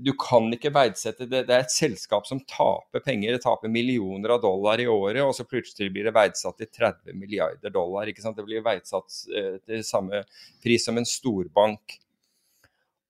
Du 0.00 0.14
kan 0.16 0.46
ikke 0.54 0.72
verdsette 0.72 1.26
det. 1.28 1.42
Det 1.48 1.54
er 1.54 1.64
et 1.64 1.72
selskap 1.72 2.28
som 2.28 2.40
taper 2.48 3.02
penger. 3.04 3.34
Det 3.34 3.44
taper 3.44 3.72
millioner 3.72 4.36
av 4.36 4.42
dollar 4.44 4.80
i 4.80 4.88
året, 4.88 5.20
og 5.24 5.34
så 5.36 5.44
plutselig 5.48 5.90
blir 5.92 6.08
det 6.08 6.14
verdsatt 6.16 6.56
til 6.60 6.70
30 6.72 7.16
milliarder 7.20 7.72
dollar. 7.72 8.08
ikke 8.08 8.24
sant? 8.24 8.36
Det 8.36 8.46
blir 8.46 8.64
verdsatt 8.64 9.18
eh, 9.32 9.58
til 9.64 9.84
samme 9.84 10.22
pris 10.64 10.88
som 10.88 11.00
en 11.00 11.08
storbank. 11.08 11.98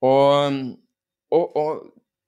Og, 0.05 0.59
og, 1.35 1.61
og 1.61 1.85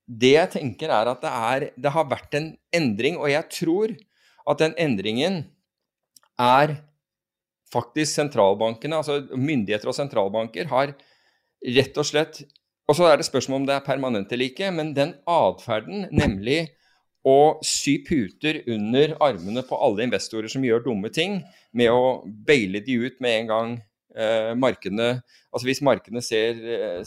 det 0.06 0.34
jeg 0.36 0.52
tenker 0.54 0.92
er 0.94 1.10
at 1.10 1.22
det, 1.22 1.32
er, 1.50 1.68
det 1.74 1.92
har 1.92 2.08
vært 2.10 2.36
en 2.38 2.52
endring, 2.74 3.18
og 3.18 3.30
jeg 3.30 3.50
tror 3.52 3.94
at 4.46 4.62
den 4.62 4.76
endringen 4.78 5.40
er 6.38 6.76
faktisk 7.72 8.14
sentralbankene, 8.14 9.00
altså 9.00 9.24
myndigheter 9.34 9.90
og 9.90 9.96
sentralbanker, 9.96 10.68
har 10.70 10.94
rett 11.76 11.98
og 11.98 12.06
slett 12.06 12.44
Og 12.86 12.94
så 12.94 13.08
er 13.08 13.16
det 13.18 13.26
spørsmål 13.26 13.58
om 13.58 13.64
det 13.66 13.74
er 13.74 13.82
permanent 13.82 14.30
eller 14.30 14.46
ikke, 14.46 14.68
men 14.70 14.92
den 14.94 15.16
atferden, 15.26 16.04
nemlig 16.14 16.68
å 17.26 17.58
sy 17.66 17.96
puter 18.06 18.60
under 18.70 19.16
armene 19.26 19.64
på 19.66 19.78
alle 19.82 20.04
investorer 20.06 20.46
som 20.52 20.62
gjør 20.62 20.84
dumme 20.84 21.10
ting, 21.10 21.40
med 21.74 21.90
å 21.90 22.22
baile 22.46 22.78
de 22.86 22.94
ut 23.02 23.18
med 23.18 23.40
en 23.40 23.50
gang 23.50 23.72
eh, 24.14 24.52
markedene 24.54 25.16
Altså 25.50 25.66
hvis 25.66 25.82
markedene 25.82 26.22
ser, 26.22 26.62
eh, 26.62 27.02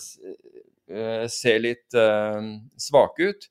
ser 1.29 1.61
litt 1.63 1.95
eh, 1.97 2.51
svake 2.81 3.31
ut, 3.31 3.49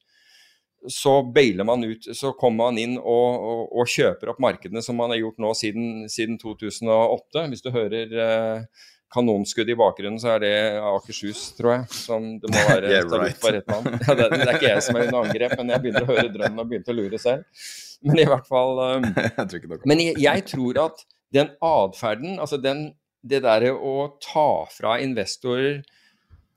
så 0.87 1.23
bailer 1.23 1.65
man 1.65 1.85
ut, 1.85 2.17
så 2.17 2.33
kommer 2.33 2.69
man 2.69 2.79
inn 2.79 2.95
og, 2.99 3.33
og, 3.35 3.63
og, 3.73 3.89
kjøper 3.91 4.31
opp 4.33 4.39
markedene 4.43 4.83
som 4.85 4.99
man 4.99 5.11
har 5.13 5.21
gjort 5.21 5.43
nå 5.43 5.51
siden, 5.59 5.89
siden 6.13 6.39
2008. 6.39 7.45
Hvis 7.51 7.65
du 7.65 7.73
hører 7.75 8.15
eh, 8.25 8.87
kanonskudd 9.15 9.73
i 9.73 9.77
bakgrunnen, 9.79 10.21
så 10.23 10.37
er 10.37 10.45
det 10.45 10.55
Akershus, 10.85 11.43
tror 11.59 11.75
jeg. 11.75 11.91
Som 11.97 12.31
det 12.43 12.53
må 12.53 12.63
være 12.71 12.95
yeah, 12.95 13.11
right. 13.11 13.43
ja, 13.43 14.15
det, 14.15 14.31
det, 14.37 14.41
er 14.47 14.55
ikke 14.55 14.71
jeg 14.71 14.87
som 14.87 15.01
er 15.01 15.09
under 15.09 15.21
angrep, 15.25 15.59
men 15.59 15.75
jeg 15.75 15.85
begynner 15.85 16.07
å 16.07 16.13
høre 16.13 16.33
drømmen 16.39 16.65
og 16.65 16.73
begynte 16.73 16.95
å 16.95 16.99
lure 16.99 17.23
selv. 17.23 17.69
Men 18.07 18.23
i 18.23 18.29
hvert 18.31 18.47
fall 18.47 18.79
um, 18.79 19.07
jeg 19.51 19.79
Men 19.91 20.03
jeg, 20.05 20.19
jeg, 20.23 20.47
tror 20.53 20.85
at 20.87 21.07
den 21.35 21.51
atferden, 21.65 22.39
altså 22.39 22.61
den, 22.63 22.93
det 23.27 23.43
derre 23.43 23.75
å 23.75 24.13
ta 24.23 24.51
fra 24.71 25.01
investorer 25.03 25.83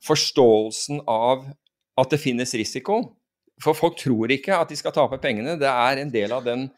forståelsen 0.06 1.02
av 1.10 1.46
at 2.00 2.12
det 2.12 2.20
finnes 2.22 2.54
risiko 2.56 3.02
For 3.62 3.76
folk 3.76 3.98
tror 4.00 4.32
ikke 4.32 4.56
at 4.56 4.70
de 4.72 4.78
skal 4.78 4.94
tape 4.96 5.18
pengene. 5.22 5.58
Det 5.60 5.68
er 5.68 6.00
en 6.02 6.10
del 6.10 6.32
av 6.34 6.46
den 6.46 6.70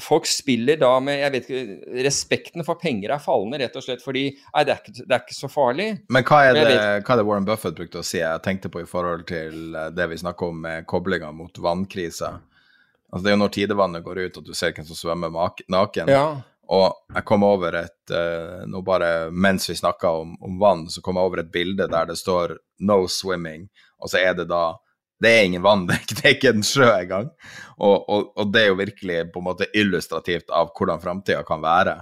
folk 0.00 0.26
spiller 0.28 0.78
da 0.80 0.92
med 1.02 1.18
jeg 1.18 1.32
vet 1.34 1.48
ikke, 1.48 1.94
Respekten 2.06 2.66
for 2.66 2.80
penger 2.80 3.14
er 3.14 3.22
fallende 3.22 3.60
rett 3.62 3.76
og 3.78 3.84
slett 3.84 4.04
fordi 4.04 4.26
nei, 4.32 4.64
det 4.66 4.74
er 4.74 4.82
ikke, 4.82 4.94
det 5.00 5.16
er 5.16 5.24
ikke 5.24 5.36
så 5.38 5.50
farlig. 5.50 5.88
Men 6.12 6.26
hva 6.26 6.42
er, 6.46 6.58
det, 6.58 6.76
hva 6.76 7.14
er, 7.14 7.20
det, 7.20 7.26
Warren 7.28 7.48
Buffett 7.48 7.76
brukte 7.78 8.02
å 8.02 8.06
si? 8.06 8.20
Jeg 8.22 8.44
tenkte 8.44 8.70
på 8.72 8.84
i 8.84 8.88
forhold 8.88 9.26
til 9.30 9.74
eh, 9.74 9.90
det 9.96 10.06
vi 10.12 10.20
snakker 10.20 10.52
om 10.52 10.62
med 10.66 10.86
koblinga 10.90 11.32
mot 11.36 11.58
vannkrisa. 11.62 12.36
Altså, 13.10 13.24
det 13.24 13.32
er 13.32 13.36
jo 13.36 13.42
når 13.42 13.54
tidevannet 13.56 14.06
går 14.06 14.22
ut, 14.22 14.38
at 14.38 14.46
du 14.46 14.54
ser 14.54 14.74
hvem 14.76 14.86
som 14.86 14.98
svømmer 14.98 15.32
naken. 15.34 16.12
Ja. 16.12 16.26
Og 16.70 17.14
jeg 17.16 17.26
kom 17.26 17.42
over 17.42 17.74
et 17.80 18.12
uh, 18.14 18.62
nå 18.70 18.82
bare 18.86 19.30
Mens 19.34 19.66
vi 19.70 19.74
snakka 19.74 20.12
om, 20.20 20.36
om, 20.38 20.58
vann, 20.60 20.84
så 20.90 21.02
kom 21.02 21.18
jeg 21.18 21.30
over 21.30 21.42
et 21.42 21.50
bilde 21.52 21.88
der 21.90 22.06
det 22.06 22.18
står 22.20 22.56
'no 22.80 23.02
swimming', 23.10 23.66
og 23.98 24.10
så 24.10 24.22
er 24.22 24.34
det 24.38 24.48
da 24.52 24.78
det 25.20 25.28
er 25.28 25.44
ingen 25.44 25.62
vann, 25.62 25.82
det 25.88 25.96
er 25.96 26.04
ikke, 26.04 26.16
det 26.16 26.24
er 26.24 26.36
ikke 26.36 26.52
en 26.54 26.64
sjø 26.64 26.86
engang. 26.88 27.26
Og, 27.76 28.08
og, 28.08 28.30
og, 28.36 28.52
det 28.54 28.62
er 28.62 28.70
jo 28.70 28.78
virkelig 28.78 29.18
på 29.34 29.42
en 29.42 29.48
måte 29.50 29.68
illustrativt 29.76 30.48
av 30.48 30.70
hvordan 30.76 31.02
framtida 31.02 31.42
kan 31.44 31.60
være. 31.60 31.98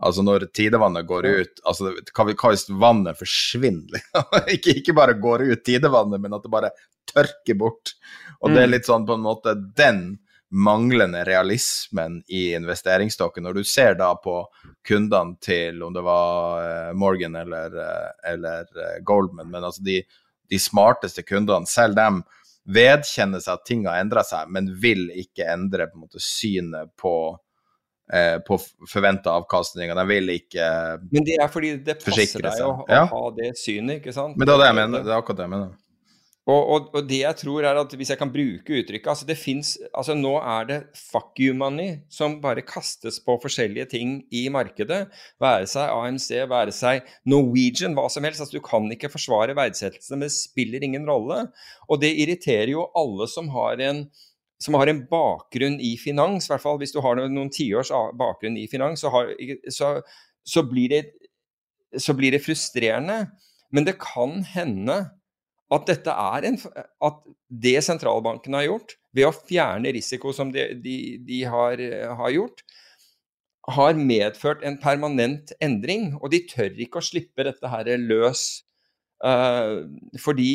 Altså 0.00 0.24
når 0.24 0.46
tidevannet 0.56 1.04
går 1.08 1.26
ut 1.28 1.58
altså 1.68 1.90
Hva, 1.92 2.24
hva 2.24 2.52
hvis 2.52 2.66
vannet 2.80 3.18
forsvinner? 3.18 4.04
ikke, 4.54 4.78
ikke, 4.80 4.96
bare 4.96 5.16
går 5.20 5.44
ut 5.50 5.64
tidevannet, 5.64 6.20
men 6.20 6.36
at 6.36 6.44
det 6.44 6.52
bare 6.52 6.72
tørker 7.10 7.58
bort. 7.60 7.94
Og 8.40 8.52
det 8.52 8.62
er 8.62 8.68
mm. 8.68 8.74
litt 8.74 8.88
sånn 8.88 9.08
på 9.08 9.16
en 9.16 9.24
måte 9.24 9.56
den 9.76 10.04
manglende 10.50 11.24
realismen 11.24 12.22
i 12.28 12.54
investeringsstokken. 12.54 13.44
Når 13.44 13.52
du 13.60 13.64
ser 13.64 13.94
da 13.94 14.10
på 14.18 14.42
kundene 14.86 15.38
til 15.42 15.82
om 15.82 15.94
det 15.94 16.02
var 16.02 16.64
eh, 16.64 16.92
Morgan 16.98 17.36
eller, 17.38 17.76
eh, 17.78 18.32
eller 18.32 18.66
eh, 18.74 18.96
Goldman, 19.06 19.50
men 19.50 19.64
altså 19.64 19.84
de, 19.86 20.00
de 20.50 20.58
smarteste 20.58 21.22
kundene, 21.22 21.70
selv 21.70 21.94
dem 21.98 22.22
vedkjenner 22.70 23.42
seg 23.42 23.56
at 23.56 23.66
ting 23.66 23.86
har 23.88 24.00
endra 24.02 24.24
seg, 24.26 24.50
men 24.52 24.72
vil 24.82 25.08
ikke 25.22 25.46
endre 25.52 25.86
på 25.90 25.98
en 25.98 26.04
måte 26.04 26.22
synet 26.22 26.90
på 26.98 27.14
eh, 28.12 28.38
på 28.46 28.58
forventa 28.90 29.36
avkastninger. 29.38 29.94
De 29.96 30.06
vil 30.10 30.34
ikke 30.34 30.66
forsikre 30.66 30.98
seg. 30.98 31.14
Men 31.14 31.28
det 31.30 31.38
er 31.38 31.54
fordi 31.54 31.72
det 31.86 31.96
passer 32.02 32.46
deg 32.46 32.66
å, 32.66 32.74
å 32.82 32.90
ja. 32.90 33.06
ha 33.14 33.22
det 33.38 33.54
synet, 33.60 34.02
ikke 34.02 34.16
sant? 34.16 34.34
Men 34.34 34.50
det 34.50 34.56
er, 34.56 34.64
det 34.64 34.68
jeg 34.72 34.78
mener, 34.82 35.06
det 35.06 35.14
er 35.14 35.22
akkurat 35.22 35.40
det 35.40 35.46
jeg 35.46 35.54
mener. 35.54 35.72
Og, 36.50 36.70
og, 36.72 36.86
og, 36.96 37.04
det 37.06 37.20
jeg 37.20 37.36
tror 37.42 37.66
er 37.68 37.78
at 37.78 37.92
hvis 37.94 38.10
jeg 38.10 38.18
kan 38.18 38.30
bruke 38.32 38.78
uttrykket 38.80 39.10
altså 39.12 39.26
det 39.28 39.36
finnes, 39.38 39.74
altså 39.94 40.16
Nå 40.18 40.32
er 40.40 40.66
det 40.66 40.78
fuck 40.96 41.38
you 41.38 41.54
money 41.56 42.00
som 42.10 42.38
bare 42.42 42.64
kastes 42.66 43.20
på 43.22 43.36
forskjellige 43.42 43.90
ting 43.92 44.16
i 44.34 44.46
markedet. 44.52 45.02
Være 45.42 45.68
seg 45.70 45.92
AMC, 45.92 46.30
være 46.50 46.74
seg 46.74 47.04
Norwegian, 47.30 47.94
hva 47.98 48.08
som 48.10 48.26
helst. 48.26 48.42
altså 48.42 48.58
Du 48.58 48.64
kan 48.64 48.88
ikke 48.90 49.12
forsvare 49.12 49.54
verdsettelse, 49.58 50.16
men 50.16 50.26
det 50.26 50.32
spiller 50.34 50.86
ingen 50.86 51.06
rolle. 51.08 51.44
Og 51.88 52.02
det 52.02 52.14
irriterer 52.24 52.72
jo 52.72 52.88
alle 52.98 53.28
som 53.30 53.52
har 53.54 53.82
en, 53.86 54.06
som 54.60 54.80
har 54.80 54.90
en 54.90 55.04
bakgrunn 55.12 55.78
i 55.84 55.94
finans, 56.00 56.48
i 56.48 56.54
hvert 56.54 56.64
fall 56.64 56.80
hvis 56.80 56.96
du 56.96 57.02
har 57.04 57.20
noen 57.20 57.52
tiårs 57.52 57.92
bakgrunn 58.18 58.58
i 58.58 58.66
finans, 58.70 59.04
så, 59.04 59.12
har, 59.12 59.30
så, 59.70 59.94
så, 60.42 60.66
blir 60.66 60.96
det, 60.96 61.04
så 62.00 62.16
blir 62.16 62.34
det 62.34 62.42
frustrerende. 62.48 63.22
Men 63.70 63.86
det 63.86 64.00
kan 64.02 64.40
hende 64.56 65.04
at 65.70 65.86
dette 65.86 66.12
er 66.12 66.46
en, 66.48 66.58
at 67.06 67.20
det 67.62 67.76
sentralbanken 67.86 68.56
har 68.58 68.66
gjort, 68.66 68.96
ved 69.14 69.28
å 69.28 69.34
fjerne 69.34 69.92
risiko 69.94 70.34
som 70.34 70.50
de, 70.54 70.66
de, 70.82 70.96
de 71.26 71.42
har, 71.50 71.82
har, 72.18 72.32
gjort, 72.34 72.64
har 73.76 73.98
medført 73.98 74.64
en 74.66 74.78
permanent 74.82 75.54
endring. 75.62 76.12
Og 76.20 76.30
de 76.34 76.42
tør 76.50 76.78
ikke 76.78 77.02
å 77.02 77.06
slippe 77.06 77.46
dette 77.46 77.70
her 77.70 77.90
løs 78.02 78.44
uh, 79.26 79.86
fordi 80.18 80.52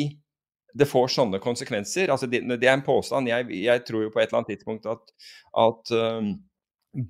det 0.76 0.88
får 0.88 1.14
sånne 1.14 1.40
konsekvenser. 1.40 2.12
Altså 2.12 2.28
det, 2.28 2.42
det, 2.52 2.66
er 2.66 2.76
en 2.76 2.84
påstand. 2.84 3.30
Jeg, 3.30 3.48
jeg, 3.56 3.84
tror 3.88 4.06
jo 4.06 4.12
på 4.12 4.20
et 4.20 4.28
eller 4.28 4.42
annet 4.42 4.52
tidspunkt 4.52 4.88
at, 4.90 5.14
at 5.56 5.92
um, 5.96 6.34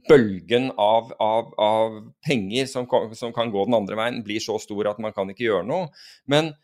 bølgen 0.09 0.71
av, 0.83 1.11
av, 1.23 1.51
av 1.63 1.97
penger 2.27 2.71
som, 2.71 2.87
som, 3.15 3.35
kan 3.35 3.51
gå 3.55 3.67
den 3.67 3.79
andre 3.79 3.99
veien, 3.99 4.23
blir 4.27 4.43
så 4.43 4.59
stor 4.63 4.93
at 4.93 5.03
man 5.03 5.15
kan 5.17 5.31
ikke 5.31 5.47
gjøre 5.49 5.67
noe. 5.67 5.91
Men 6.31 6.55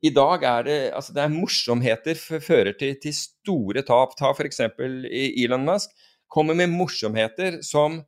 i 0.00 0.10
dag 0.16 0.44
er 0.48 0.64
det, 0.64 0.78
altså 0.96 1.12
det 1.12 1.22
er 1.22 1.32
morsomheter 1.32 2.16
fører 2.16 2.72
til, 2.78 2.94
til 3.02 3.12
store 3.16 3.82
tap. 3.84 4.14
Ta 4.16 4.32
f.eks. 4.32 4.62
Elon 4.80 5.66
Musk. 5.66 5.92
Kommer 6.30 6.56
med 6.56 6.72
morsomheter 6.72 7.58
som 7.66 8.00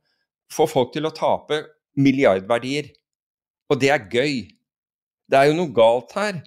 får 0.53 0.69
folk 0.71 0.93
til 0.95 1.05
å 1.05 1.13
tape 1.13 1.59
milliardverdier. 1.99 2.89
Og 3.69 3.79
det 3.81 3.91
er 3.93 4.07
gøy. 4.09 4.39
Det 5.29 5.39
er 5.39 5.49
jo 5.51 5.57
noe 5.57 5.73
galt 5.75 6.15
her. 6.17 6.41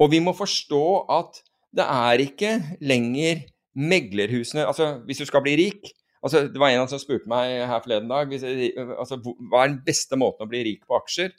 Og 0.00 0.12
vi 0.12 0.20
må 0.22 0.34
forstå 0.36 0.84
at 1.18 1.42
det 1.76 1.86
er 1.86 2.22
ikke 2.24 2.52
lenger 2.82 3.44
meglerhusene 3.78 4.64
Altså, 4.66 4.96
hvis 5.06 5.20
du 5.22 5.26
skal 5.28 5.44
bli 5.44 5.52
rik 5.60 5.92
altså, 6.24 6.48
Det 6.50 6.58
var 6.58 6.72
en 6.74 6.88
som 6.90 6.98
spurte 6.98 7.30
meg 7.30 7.60
her 7.70 7.82
forleden 7.84 8.10
dag 8.10 8.26
hvis, 8.26 8.42
altså, 8.42 9.20
hva 9.22 9.62
er 9.62 9.70
den 9.70 9.78
beste 9.86 10.18
måten 10.18 10.48
å 10.48 10.50
bli 10.50 10.64
rik 10.66 10.82
på 10.88 10.98
aksjer. 10.98 11.30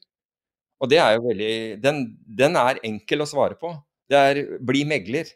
Og 0.82 0.90
det 0.90 0.98
er 1.02 1.16
jo 1.16 1.28
veldig 1.28 1.54
den, 1.84 2.04
den, 2.26 2.58
er 2.58 2.82
enkel 2.88 3.24
å 3.24 3.30
svare 3.30 3.58
på. 3.60 3.76
Det 4.10 4.18
er 4.18 4.42
bli 4.66 4.84
megler. 4.90 5.30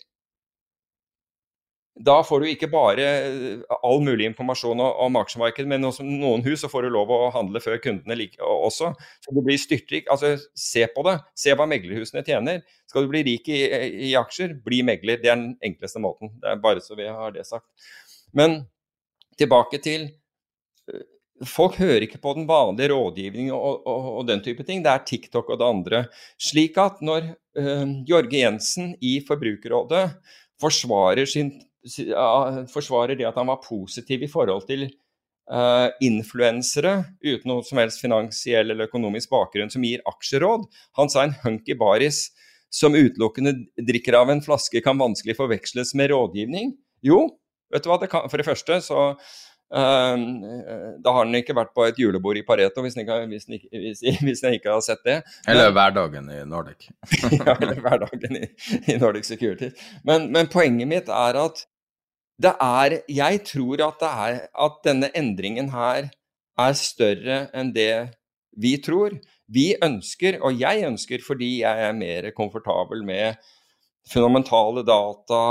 Da 1.96 2.18
får 2.28 2.42
du 2.44 2.48
ikke 2.50 2.68
bare 2.68 3.04
eh, 3.06 3.76
all 3.88 4.02
mulig 4.04 4.26
informasjon 4.28 4.82
om 4.84 5.20
aksjemarkedet, 5.22 5.70
men 5.72 5.88
også 5.88 6.04
noen 6.04 6.44
hus 6.44 6.66
så 6.66 6.70
får 6.72 6.88
du 6.88 6.90
lov 6.92 7.14
å 7.14 7.30
handle 7.32 7.62
før 7.64 7.80
kundene 7.80 8.18
like, 8.20 8.36
også. 8.44 8.90
Så 9.24 9.36
du 9.36 9.40
blir 9.46 9.62
styrtrik. 9.62 10.10
Altså, 10.12 10.34
se 10.60 10.84
på 10.92 11.06
det. 11.08 11.16
Se 11.40 11.56
hva 11.56 11.70
meglerhusene 11.72 12.26
tjener. 12.28 12.66
Skal 12.92 13.06
du 13.06 13.14
bli 13.14 13.24
rik 13.30 13.48
i, 13.48 13.62
i 14.10 14.12
aksjer, 14.20 14.58
bli 14.66 14.82
megler. 14.88 15.22
Det 15.24 15.32
er 15.32 15.40
den 15.40 15.54
enkleste 15.64 16.04
måten. 16.04 16.34
Det 16.42 16.52
er 16.52 16.60
bare 16.66 16.84
så 16.84 17.00
vi 17.00 17.08
har 17.08 17.32
det 17.38 17.48
sagt. 17.48 17.70
Men 18.36 18.66
tilbake 19.40 19.80
til 19.84 20.10
Folk 21.44 21.76
hører 21.82 22.06
ikke 22.06 22.22
på 22.24 22.32
den 22.38 22.46
vanlige 22.48 22.94
rådgivningen 22.94 23.52
og, 23.52 23.82
og, 23.84 24.06
og, 24.20 24.28
den 24.28 24.40
type 24.44 24.64
ting. 24.64 24.84
Det 24.84 24.92
er 24.92 25.04
TikTok 25.04 25.50
og 25.52 25.60
det 25.60 25.68
andre. 25.68 26.04
Slik 26.40 26.78
at 26.80 27.02
når 27.04 27.34
uh, 27.60 27.90
Jorge 28.08 28.40
Jensen 28.40 28.94
i 29.04 29.18
Forbrukerrådet 29.28 30.06
forsvarer, 30.64 31.28
sin, 31.28 31.52
uh, 32.16 32.64
forsvarer, 32.72 33.18
det 33.20 33.28
at 33.28 33.36
han 33.36 33.52
var 33.52 33.60
positiv 33.66 34.24
i 34.24 34.32
forhold 34.32 34.64
til 34.70 34.88
uh, 35.52 35.92
influensere 36.00 37.02
uten 37.20 37.52
noe 37.52 37.68
som 37.68 37.84
helst 37.84 38.00
finansiell 38.04 38.72
eller 38.72 38.88
økonomisk 38.88 39.34
bakgrunn 39.36 39.74
som 39.74 39.84
gir 39.84 40.04
aksjeråd 40.08 40.64
Han 41.02 41.12
sa 41.12 41.26
en 41.26 41.36
hunky 41.44 41.76
baris 41.76 42.30
som 42.74 42.96
utelukkende 42.96 43.58
drikker 43.88 44.16
av 44.20 44.32
en 44.32 44.44
flaske 44.44 44.82
kan 44.84 45.00
vanskelig 45.00 45.36
forveksles 45.38 45.94
med 45.96 46.12
rådgivning. 46.12 46.74
Jo, 47.06 47.26
vet 47.72 47.84
du 47.84 47.92
hva, 47.92 48.00
det 48.02 48.10
kan, 48.12 48.26
for 48.32 48.42
det 48.42 48.48
første 48.48 48.80
så 48.84 49.04
da 49.74 51.12
har 51.12 51.26
den 51.26 51.36
ikke 51.40 51.56
vært 51.58 51.74
på 51.76 51.88
et 51.88 51.98
julebord 52.00 52.38
i 52.38 52.44
Pareto, 52.46 52.84
hvis 52.86 52.96
den 52.96 53.04
ikke, 53.06 53.18
hvis 53.32 53.48
den 53.48 53.58
ikke, 53.58 53.70
hvis, 53.72 54.04
hvis 54.22 54.44
den 54.44 54.58
ikke 54.58 54.72
har 54.72 54.84
sett 54.86 55.02
det. 55.08 55.16
Eller 55.50 55.72
hverdagen 55.74 56.30
i 56.32 56.44
Nordic. 56.48 56.90
ja, 57.40 57.56
eller 57.56 57.82
hverdagen 57.82 58.38
i, 58.44 58.50
i 58.94 58.98
Nordic 59.02 59.26
Security. 59.26 59.72
Men, 60.06 60.30
men, 60.32 60.52
poenget 60.54 60.88
mitt 60.92 61.10
er 61.10 61.40
at 61.42 61.66
det 62.42 62.52
er 62.62 63.00
Jeg 63.08 63.42
tror 63.48 63.82
at, 63.88 64.00
det 64.02 64.12
er, 64.12 64.40
at 64.68 64.80
denne 64.84 65.10
endringen 65.16 65.72
her 65.72 66.12
er 66.60 66.78
større 66.78 67.46
enn 67.56 67.74
det 67.76 68.12
vi 68.62 68.76
tror. 68.84 69.18
Vi 69.52 69.74
ønsker, 69.84 70.40
og 70.42 70.60
jeg 70.60 70.86
ønsker 70.88 71.24
fordi 71.26 71.60
jeg 71.62 71.88
er 71.90 71.96
mer 71.96 72.32
komfortabel 72.38 73.04
med 73.06 73.36
fundamentale 74.12 74.86
data, 74.86 75.42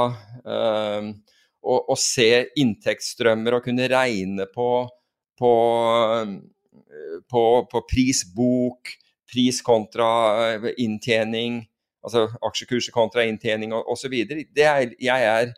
øh, 0.47 1.15
å, 1.65 1.79
å 1.93 1.97
se 1.99 2.47
inntektsstrømmer 2.61 3.59
og 3.59 3.65
kunne 3.67 3.89
regne 3.91 4.47
på, 4.53 4.69
på, 5.41 5.53
på, 7.33 7.45
på 7.73 7.85
prisbok, 7.91 8.95
pris 9.33 9.61
kontra 9.65 10.09
eh, 10.53 10.71
inntjening, 10.85 11.63
altså 12.05 12.29
aksjekurser 12.45 12.95
kontra 12.95 13.25
inntjening 13.27 13.73
osv. 13.75 14.13
Jeg 14.55 14.99
er 15.09 15.55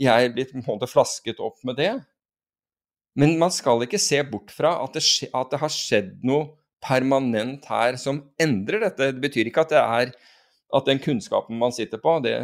jeg 0.00 0.26
er 0.26 0.32
blitt 0.34 0.52
på 0.52 0.60
en 0.60 0.66
måte 0.66 0.88
flasket 0.90 1.40
opp 1.42 1.60
med 1.68 1.78
det. 1.80 1.92
Men 3.18 3.36
man 3.40 3.52
skal 3.52 3.84
ikke 3.84 4.00
se 4.00 4.22
bort 4.24 4.52
fra 4.54 4.78
at 4.82 4.96
det, 4.96 5.04
at 5.36 5.52
det 5.52 5.60
har 5.60 5.72
skjedd 5.72 6.12
noe 6.26 6.48
permanent 6.82 7.66
her 7.70 7.98
som 8.00 8.22
endrer 8.40 8.86
dette. 8.86 9.12
Det 9.12 9.22
betyr 9.22 9.50
ikke 9.50 9.66
at 9.66 9.74
det 9.74 9.82
er 9.82 10.14
at 10.72 10.88
den 10.88 11.00
kunnskapen 11.02 11.58
man 11.60 11.74
sitter 11.74 12.00
på, 12.02 12.16
det 12.24 12.36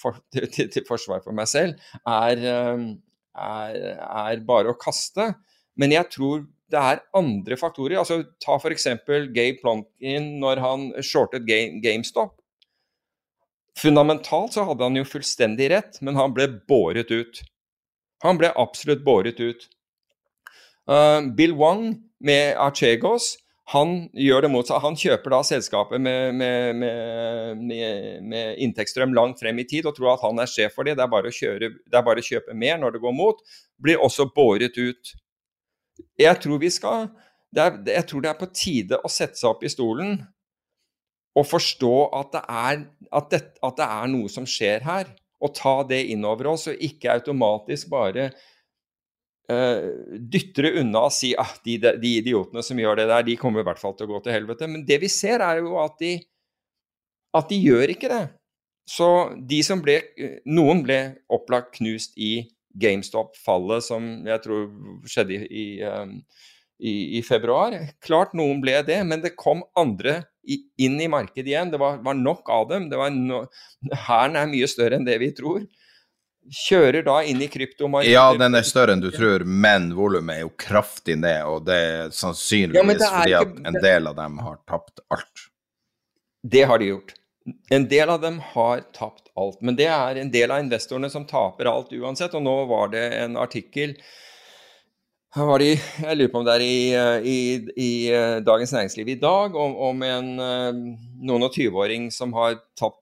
for, 0.00 0.18
til, 0.34 0.70
til, 0.70 0.84
forsvar 0.88 1.22
for 1.24 1.36
meg 1.36 1.50
selv, 1.50 1.80
er, 2.08 2.40
eh, 2.40 2.86
er, 3.34 3.80
er, 4.04 4.44
bare 4.46 4.72
å 4.72 4.78
kaste. 4.80 5.32
Men 5.80 5.94
jeg 5.94 6.10
tror 6.14 6.46
det 6.72 6.80
er 6.80 7.02
andre 7.16 7.58
faktorer. 7.60 7.98
altså 8.00 8.22
Ta 8.42 8.56
f.eks. 8.56 8.88
Gabe 9.06 9.58
Plonkin 9.60 10.32
når 10.42 10.62
han 10.64 10.88
shortet 11.04 11.46
GameStop. 11.46 12.38
Fundamentalt 13.78 14.54
så 14.54 14.64
hadde 14.68 14.86
han 14.86 14.96
jo 14.98 15.06
fullstendig 15.06 15.68
rett, 15.72 15.98
men 16.00 16.18
han 16.18 16.34
ble 16.34 16.46
båret 16.70 17.10
ut. 17.10 17.42
Han 18.24 18.38
ble 18.40 18.52
absolutt 18.56 19.02
båret 19.06 19.40
ut. 19.42 19.66
Uh, 20.88 21.26
Bill 21.36 21.54
Wang 21.58 21.88
med 22.24 22.54
Archegos 22.60 23.34
han 23.72 23.94
gjør 24.12 24.44
det 24.44 24.50
motsatt. 24.52 24.82
Han 24.84 24.96
kjøper 24.98 25.32
da 25.32 25.40
selskapet 25.46 26.02
med, 26.02 26.34
med, 26.36 26.76
med, 26.76 27.62
med, 28.20 28.58
inntektsstrøm 28.60 29.14
langt 29.16 29.40
frem 29.40 29.62
i 29.62 29.64
tid 29.68 29.88
og 29.88 29.96
tror 29.96 30.12
at 30.12 30.24
han 30.26 30.42
er 30.42 30.50
sjef 30.50 30.76
for 30.76 30.84
det. 30.84 30.98
Det 30.98 31.04
er 31.06 31.12
bare 31.12 31.32
å, 31.32 31.34
kjøre, 31.34 31.70
det 31.72 31.96
er 31.96 32.04
bare 32.04 32.20
å 32.20 32.26
kjøpe 32.26 32.56
mer 32.60 32.76
når 32.82 32.96
det 32.96 33.02
går 33.06 33.16
mot. 33.16 33.40
Blir 33.80 34.04
også 34.04 34.28
båret 34.36 34.76
ut. 34.76 35.14
Jeg 36.20 36.40
tror 36.42 36.60
vi 36.60 36.70
skal 36.74 37.08
er, 37.54 37.76
Jeg 37.86 38.04
tror 38.10 38.24
det 38.24 38.32
er 38.32 38.40
på 38.40 38.50
tide 38.52 38.98
å 38.98 39.10
sette 39.12 39.38
seg 39.38 39.52
opp 39.54 39.64
i 39.64 39.72
stolen 39.72 40.18
og 41.34 41.46
forstå 41.48 41.94
at 42.14 42.34
det 42.34 42.42
er, 42.46 42.82
at 43.10 43.30
det, 43.32 43.40
at 43.64 43.78
det 43.78 43.86
er 43.86 44.10
noe 44.12 44.30
som 44.30 44.44
skjer 44.46 44.84
her. 44.86 45.08
Og 45.44 45.50
ta 45.56 45.80
det 45.88 46.04
inn 46.12 46.22
over 46.24 46.52
oss, 46.52 46.68
og 46.70 46.78
ikke 46.80 47.16
automatisk 47.16 47.90
bare 47.92 48.28
uh, 49.52 49.90
dytter 50.18 50.68
det 50.68 50.72
unna 50.82 51.06
og 51.08 51.14
sier 51.14 51.40
at 51.42 51.56
ah, 51.56 51.58
de, 51.66 51.76
de, 52.00 52.14
idiotene 52.20 52.64
som 52.64 52.80
gjør 52.80 53.00
det 53.00 53.08
der, 53.10 53.26
de 53.26 53.36
kommer 53.40 53.64
i 53.64 53.68
hvert 53.68 53.80
fall 53.80 53.96
til 53.98 54.08
å 54.08 54.14
gå 54.14 54.22
til 54.24 54.36
helvete. 54.36 54.70
Men 54.70 54.86
det 54.88 55.00
vi 55.02 55.10
ser, 55.12 55.44
er 55.44 55.62
jo 55.62 55.76
at 55.82 55.98
de, 56.02 56.16
at 57.34 57.50
de 57.50 57.60
gjør 57.60 57.94
ikke 57.94 58.12
det. 58.12 58.24
Så 58.88 59.08
de 59.48 59.62
som 59.64 59.80
ble 59.80 59.96
Noen 60.44 60.82
ble 60.84 60.98
opplagt 61.32 61.78
knust 61.78 62.18
i 62.20 62.44
GameStop-fallet 62.80 63.84
som 63.86 64.08
jeg 64.26 64.42
tror 64.44 64.66
skjedde 65.08 65.38
i, 65.46 65.64
um, 65.86 66.18
i, 66.82 67.18
i, 67.18 67.22
februar. 67.24 67.76
Klart 68.04 68.34
noen 68.36 68.60
ble 68.64 68.76
det, 68.86 68.98
men 69.06 69.22
det 69.24 69.36
kom 69.40 69.62
andre 69.78 70.22
inn 70.44 70.98
i 71.00 71.08
markedet 71.10 71.52
igjen. 71.52 71.70
Det 71.72 71.80
var, 71.80 72.00
var 72.04 72.18
nok 72.18 72.50
av 72.52 72.68
dem. 72.72 72.90
No, 72.90 73.44
Hæren 74.06 74.36
er 74.40 74.50
mye 74.50 74.68
større 74.70 74.98
enn 74.98 75.06
det 75.06 75.20
vi 75.22 75.30
tror. 75.36 75.64
Kjører 76.52 77.04
da 77.06 77.16
inn 77.24 77.40
i 77.40 77.48
kryptomarkedet. 77.48 78.12
Ja, 78.12 78.26
den 78.36 78.58
er 78.58 78.66
større 78.66 78.92
enn 78.92 79.00
du 79.00 79.10
tror, 79.14 79.46
men 79.48 79.92
volumet 79.96 80.36
er 80.36 80.44
jo 80.44 80.50
kraftig 80.60 81.16
ned. 81.20 81.40
Og 81.48 81.64
det 81.68 81.76
er 81.80 82.14
sannsynligvis 82.14 83.00
ja, 83.00 83.10
fordi 83.16 83.36
at 83.38 83.60
en 83.70 83.78
del 83.80 84.10
av 84.10 84.18
dem 84.18 84.40
har 84.44 84.58
tapt 84.68 85.00
alt. 85.14 85.46
Det 86.44 86.66
har 86.68 86.82
de 86.82 86.90
gjort. 86.92 87.14
En 87.72 87.88
del 87.88 88.12
av 88.12 88.20
dem 88.20 88.40
har 88.52 88.84
tapt 88.96 89.30
alt. 89.40 89.60
Men 89.64 89.76
det 89.76 89.88
er 89.92 90.20
en 90.20 90.32
del 90.32 90.52
av 90.52 90.60
investorene 90.64 91.08
som 91.12 91.24
taper 91.28 91.68
alt 91.70 91.92
uansett. 91.92 92.36
Og 92.36 92.44
nå 92.44 92.58
var 92.68 92.92
det 92.92 93.06
en 93.22 93.38
artikkel 93.40 93.96
det, 95.34 95.70
Jeg 95.98 96.16
lurer 96.16 96.30
på 96.30 96.38
om 96.38 96.44
det 96.46 96.54
er 96.54 96.62
i, 96.62 96.76
i, 97.26 97.38
i 97.74 97.92
eh, 98.14 98.36
Dagens 98.46 98.72
Næringsliv 98.72 99.08
i 99.08 99.18
dag 99.18 99.56
om, 99.58 99.72
om 99.88 100.04
en 100.06 100.28
eh, 100.38 100.68
noen 101.26 101.48
og 101.48 101.50
tyveåring 101.56 102.06
som 102.14 102.36
har 102.38 102.60
tapt 102.78 103.00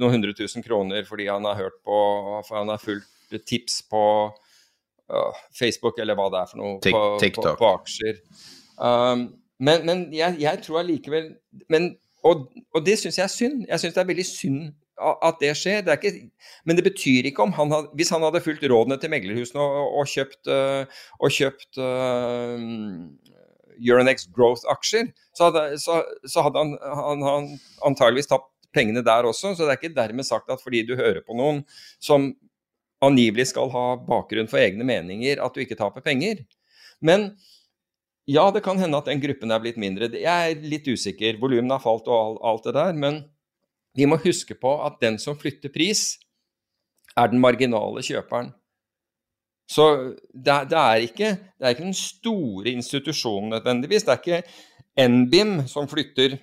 noen 0.00 0.16
hundre 0.16 0.34
tusen 0.36 0.64
kroner 0.64 1.06
fordi 1.08 1.28
han 1.30 1.46
har 1.48 1.58
hørt 1.58 1.78
på 1.86 1.98
for 2.46 2.58
han 2.58 2.72
har 2.72 2.82
fulgt 2.82 3.46
tips 3.48 3.80
på 3.90 4.02
uh, 5.12 5.42
Facebook 5.58 5.98
eller 6.02 6.18
hva 6.18 6.30
det 6.32 6.42
er 6.42 6.50
for 6.52 6.62
noe, 6.62 6.78
på, 6.82 7.04
på, 7.20 7.52
på, 7.60 7.70
aksjer. 7.72 8.20
Um, 8.76 9.28
men, 9.58 9.86
men 9.88 10.02
jeg, 10.14 10.36
jeg, 10.42 10.62
tror 10.66 10.82
allikevel 10.82 11.30
men 11.72 11.94
og, 12.26 12.48
og 12.74 12.82
det 12.82 12.96
syns 12.98 13.20
jeg 13.20 13.24
er 13.24 13.30
synd. 13.30 13.60
Jeg 13.68 13.78
syns 13.78 13.94
det 13.94 14.02
er 14.02 14.08
veldig 14.08 14.26
synd 14.26 14.62
at 14.98 15.36
det 15.38 15.52
skjer. 15.54 15.84
Det 15.86 15.94
ikke, 16.00 16.26
men 16.66 16.78
det 16.78 16.82
betyr 16.88 17.28
ikke 17.28 17.44
om 17.44 17.52
han 17.54 17.70
hadde, 17.70 17.92
Hvis 17.94 18.10
han 18.10 18.24
hadde 18.26 18.40
fulgt 18.42 18.64
rådene 18.66 18.98
til 18.98 19.12
meglerhusene 19.12 19.62
og, 19.62 20.08
kjøpt, 20.10 20.50
og 21.20 21.30
kjøpt 21.36 21.78
uh, 21.78 22.58
Euronex 23.78 24.26
Growth-aksjer, 24.34 25.12
så 25.36 25.50
så, 25.78 26.00
så 26.26 26.42
hadde 26.42 26.58
han, 26.58 26.74
han, 26.82 27.22
han, 27.22 27.48
antageligvis 27.86 28.30
tapt 28.32 28.50
pengene 28.76 29.02
der 29.04 29.28
også. 29.28 29.54
Så 29.54 29.64
det 29.64 29.74
er 29.74 29.80
ikke 29.80 29.96
dermed 29.96 30.28
sagt 30.28 30.52
at 30.52 30.62
fordi 30.62 30.84
du 30.86 30.94
hører 30.98 31.22
på 31.24 31.36
noen 31.38 31.64
som 32.02 32.30
angivelig 33.04 33.50
skal 33.50 33.70
ha 33.72 33.86
bakgrunn 34.06 34.48
for 34.50 34.60
egne 34.60 34.86
meninger, 34.86 35.40
at 35.42 35.54
du 35.54 35.62
ikke 35.64 35.78
taper 35.78 36.04
penger. 36.04 36.44
Men 37.04 37.30
ja, 38.26 38.48
det 38.50 38.64
kan 38.66 38.78
hende 38.80 38.98
at 38.98 39.08
den 39.08 39.22
gruppen 39.22 39.52
er 39.54 39.62
blitt 39.62 39.80
mindre. 39.80 40.10
Jeg 40.10 40.52
er 40.52 40.62
litt 40.66 40.88
usikker. 40.88 41.38
Volumene 41.40 41.76
har 41.76 41.84
falt 41.84 42.08
og 42.10 42.40
alt 42.44 42.66
det 42.66 42.74
der. 42.74 42.96
Men 42.98 43.20
vi 43.96 44.08
må 44.08 44.18
huske 44.20 44.56
på 44.58 44.72
at 44.84 44.98
den 45.02 45.18
som 45.22 45.38
flytter 45.38 45.72
pris, 45.72 46.16
er 47.16 47.30
den 47.32 47.40
marginale 47.40 48.02
kjøperen. 48.04 48.50
Så 49.70 49.86
det, 50.30 50.56
det, 50.70 50.78
er, 50.78 51.04
ikke, 51.06 51.30
det 51.56 51.64
er 51.64 51.74
ikke 51.74 51.86
den 51.86 51.96
store 51.96 52.74
institusjonen 52.76 53.54
nødvendigvis. 53.56 54.04
Det 54.06 54.12
er 54.12 54.20
ikke 54.20 55.08
NBIM 55.08 55.54
som 55.70 55.88
flytter 55.90 56.36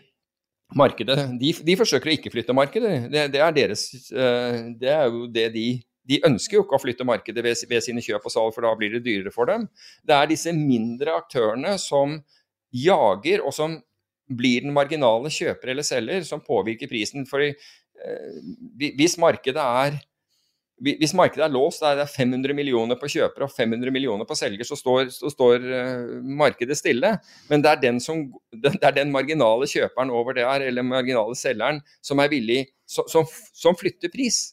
markedet. 0.78 1.18
De, 1.40 1.54
de 1.66 1.78
forsøker 1.80 2.12
å 2.12 2.14
ikke 2.18 2.32
flytte 2.34 2.56
markedet. 2.56 2.94
Det, 3.14 3.26
det, 3.34 3.42
er 3.42 3.56
deres, 3.56 3.88
eh, 4.12 4.60
det 4.80 4.94
er 4.94 5.10
jo 5.10 5.26
det 5.32 5.50
de 5.56 5.68
de 6.04 6.20
ønsker 6.28 6.58
jo 6.58 6.66
ikke 6.66 6.76
å 6.76 6.82
flytte 6.84 7.06
markedet 7.08 7.44
ved, 7.46 7.60
ved, 7.70 7.84
sine 7.86 8.04
kjøp 8.04 8.26
og 8.28 8.34
salg, 8.34 8.54
for 8.56 8.66
da 8.66 8.74
blir 8.76 8.92
det 8.92 9.06
dyrere 9.06 9.32
for 9.32 9.48
dem. 9.48 9.70
Det 10.04 10.16
er 10.18 10.28
disse 10.28 10.52
mindre 10.56 11.16
aktørene 11.16 11.78
som 11.80 12.18
jager, 12.76 13.44
og 13.44 13.56
som 13.56 13.78
blir 14.28 14.66
den 14.66 14.74
marginale 14.76 15.32
kjøper 15.32 15.72
eller 15.74 15.88
selger, 15.88 16.26
som 16.28 16.44
påvirker 16.44 16.92
prisen. 16.92 17.28
For 17.30 17.44
eh, 17.44 18.42
hvis 18.84 19.16
markedet 19.22 19.64
er 19.64 20.02
hvis 20.82 21.14
markedet 21.16 21.46
er 21.46 21.54
låst, 21.54 21.84
det 21.84 22.02
er 22.02 22.10
500 22.10 22.56
millioner 22.58 22.98
på 23.00 23.08
kjøper 23.14 23.46
og 23.46 23.52
500 23.54 23.94
millioner 23.94 24.28
på 24.28 24.36
selger, 24.36 24.66
så 24.68 24.76
står, 24.76 25.06
så 25.14 25.30
står 25.32 25.68
uh, 25.70 26.16
markedet 26.26 26.76
stille. 26.80 27.14
Men 27.50 27.62
det 27.64 27.70
er, 27.70 27.84
den 27.84 28.02
som, 28.04 28.26
det 28.64 28.74
er 28.82 28.96
den 28.98 29.14
marginale 29.14 29.70
kjøperen 29.70 30.12
over 30.12 30.36
det 30.36 30.48
her, 30.48 30.66
eller 30.66 30.86
marginale 30.88 31.38
selgeren, 31.40 31.80
som 32.04 32.20
er 32.20 32.32
villig, 32.34 32.66
som, 32.90 33.30
som 33.54 33.78
flytter 33.80 34.12
pris. 34.12 34.50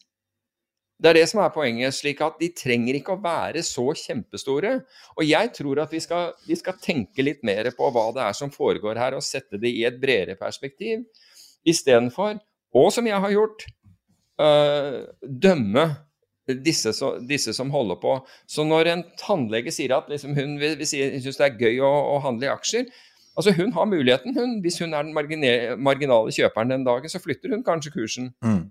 Det 1.01 1.09
er 1.09 1.17
det 1.17 1.31
som 1.31 1.41
er 1.41 1.55
poenget. 1.55 1.97
slik 1.97 2.21
at 2.21 2.37
De 2.41 2.51
trenger 2.53 2.99
ikke 2.99 3.17
å 3.17 3.23
være 3.25 3.63
så 3.65 3.87
kjempestore. 3.97 4.75
Og 5.17 5.25
jeg 5.25 5.53
tror 5.57 5.81
at 5.87 5.97
vi 5.97 6.03
skal, 6.05 6.35
vi 6.47 6.59
skal, 6.61 6.77
tenke 6.85 7.25
litt 7.25 7.41
mer 7.47 7.73
på 7.77 7.89
hva 7.89 8.11
det 8.15 8.27
er 8.27 8.37
som 8.37 8.53
foregår 8.53 9.01
her, 9.01 9.17
og 9.17 9.25
sette 9.25 9.59
det 9.59 9.73
i 9.73 9.87
et 9.89 9.97
bredere 10.01 10.37
perspektiv. 10.39 11.07
Istedenfor, 11.65 12.37
og 12.77 12.93
som 12.93 13.09
jeg 13.09 13.21
har 13.25 13.33
gjort, 13.33 13.65
øh, 14.41 15.03
dømme 15.25 15.89
disse, 16.49 16.93
disse, 17.29 17.55
som 17.55 17.71
holder 17.71 18.01
på. 18.01 18.17
Så 18.49 18.65
når 18.67 18.91
en 18.93 19.05
tannlege 19.21 19.73
sier 19.75 19.95
at 19.97 20.09
liksom, 20.11 20.35
hun 20.39 20.57
si, 20.83 21.03
syns 21.23 21.39
det 21.39 21.47
er 21.47 21.61
gøy 21.61 21.81
å, 21.85 21.93
å, 22.17 22.19
handle 22.25 22.49
i 22.49 22.53
aksjer 22.53 22.91
Altså 23.39 23.55
Hun 23.57 23.71
har 23.73 23.87
muligheten, 23.87 24.35
hun. 24.37 24.57
Hvis 24.61 24.81
hun 24.83 24.93
er 24.93 25.07
den 25.07 25.15
marginale 25.15 26.33
kjøperen 26.35 26.75
den 26.75 26.83
dagen, 26.85 27.09
så 27.09 27.21
flytter 27.23 27.55
hun 27.55 27.63
kanskje 27.65 27.93
kursen. 27.95 28.33
Mm. 28.45 28.67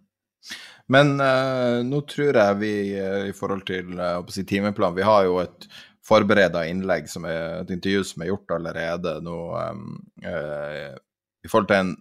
Men 0.93 1.13
uh, 1.21 1.79
nå 1.85 2.01
tror 2.09 2.37
jeg 2.37 2.57
vi 2.59 2.73
uh, 2.99 3.23
i 3.29 3.33
forhold 3.33 3.63
til 3.69 3.95
uh, 3.97 4.19
si, 4.29 4.43
timeplan 4.47 4.95
Vi 4.97 5.05
har 5.05 5.25
jo 5.27 5.39
et 5.41 5.67
forbereda 6.05 6.65
innlegg, 6.69 7.09
som 7.09 7.25
er 7.29 7.61
et 7.61 7.73
intervju 7.73 8.03
som 8.11 8.23
er 8.23 8.31
gjort 8.31 8.55
allerede 8.55 9.15
nå 9.21 9.39
um, 9.55 9.97
i 10.25 11.49
forhold 11.49 11.67
til 11.69 11.79
en 11.79 11.91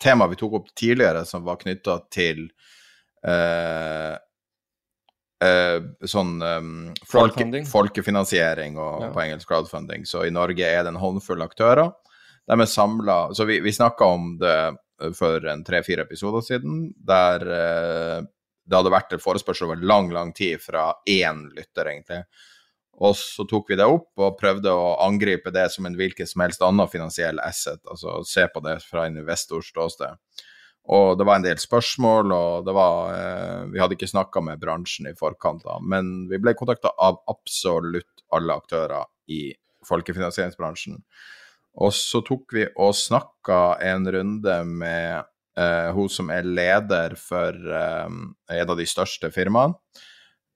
tema 0.00 0.28
vi 0.30 0.38
tok 0.40 0.58
opp 0.60 0.70
tidligere, 0.78 1.24
som 1.28 1.44
var 1.46 1.60
knytta 1.60 1.98
til 2.12 2.46
sånn 5.38 6.42
um, 6.42 6.70
folke, 7.06 7.44
folkefinansiering 7.70 8.74
og 8.74 9.04
ja. 9.04 9.10
på 9.14 9.20
engelsk 9.22 9.50
crowdfunding. 9.50 10.02
Så 10.08 10.24
i 10.26 10.32
Norge 10.34 10.66
er 10.66 10.82
det 10.82 10.90
en 10.90 10.98
håndfull 10.98 11.44
aktører. 11.44 11.92
De 12.48 12.56
er 12.56 12.70
samla 12.70 13.28
Så 13.36 13.46
vi, 13.46 13.60
vi 13.62 13.70
snakka 13.76 14.08
om 14.16 14.32
det 14.40 14.56
for 15.14 15.44
en 15.46 15.62
tre-fire 15.62 16.02
episoder 16.08 16.42
siden, 16.42 16.88
der 17.06 17.44
det 18.68 18.76
hadde 18.76 18.92
vært 18.92 19.14
en 19.16 19.22
forespørsel 19.22 19.68
over 19.68 19.80
lang, 19.80 20.10
lang 20.12 20.32
tid 20.36 20.60
fra 20.60 20.90
én 21.08 21.46
lytter, 21.56 21.88
egentlig. 21.88 22.22
Og 22.98 23.14
så 23.16 23.46
tok 23.48 23.70
vi 23.70 23.78
det 23.78 23.86
opp 23.86 24.20
og 24.20 24.36
prøvde 24.40 24.72
å 24.74 24.96
angripe 25.04 25.52
det 25.54 25.68
som 25.72 25.86
en 25.86 25.96
hvilken 25.96 26.28
som 26.28 26.42
helst 26.44 26.64
annen 26.66 26.90
finansiell 26.90 27.38
asset, 27.40 27.80
altså 27.86 28.20
se 28.26 28.48
på 28.50 28.62
det 28.64 28.80
fra 28.84 29.06
en 29.06 29.20
investors 29.20 29.70
ståsted. 29.70 30.18
Og 30.88 31.18
det 31.20 31.26
var 31.28 31.36
en 31.38 31.44
del 31.44 31.58
spørsmål, 31.60 32.32
og 32.32 32.68
var 32.72 33.10
eh, 33.12 33.64
Vi 33.74 33.80
hadde 33.80 33.96
ikke 33.98 34.08
snakka 34.08 34.40
med 34.44 34.60
bransjen 34.62 35.10
i 35.10 35.16
forkant, 35.18 35.64
da, 35.66 35.76
men 35.84 36.28
vi 36.30 36.40
ble 36.40 36.54
kontakta 36.56 36.94
av 36.96 37.20
absolutt 37.28 38.24
alle 38.32 38.56
aktører 38.56 39.04
i 39.28 39.50
folkefinansieringsbransjen. 39.88 40.96
Og 41.78 41.92
så 41.94 42.22
tok 42.26 42.54
vi 42.56 42.64
og 42.80 42.96
snakka 42.96 43.78
en 43.84 44.08
runde 44.10 44.56
med 44.66 45.28
eh, 45.60 45.90
hun 45.94 46.08
som 46.10 46.32
er 46.34 46.48
leder 46.48 47.14
for 47.20 47.54
eh, 47.54 48.08
en 48.08 48.72
av 48.72 48.76
de 48.78 48.88
største 48.88 49.30
firmaene. 49.34 49.76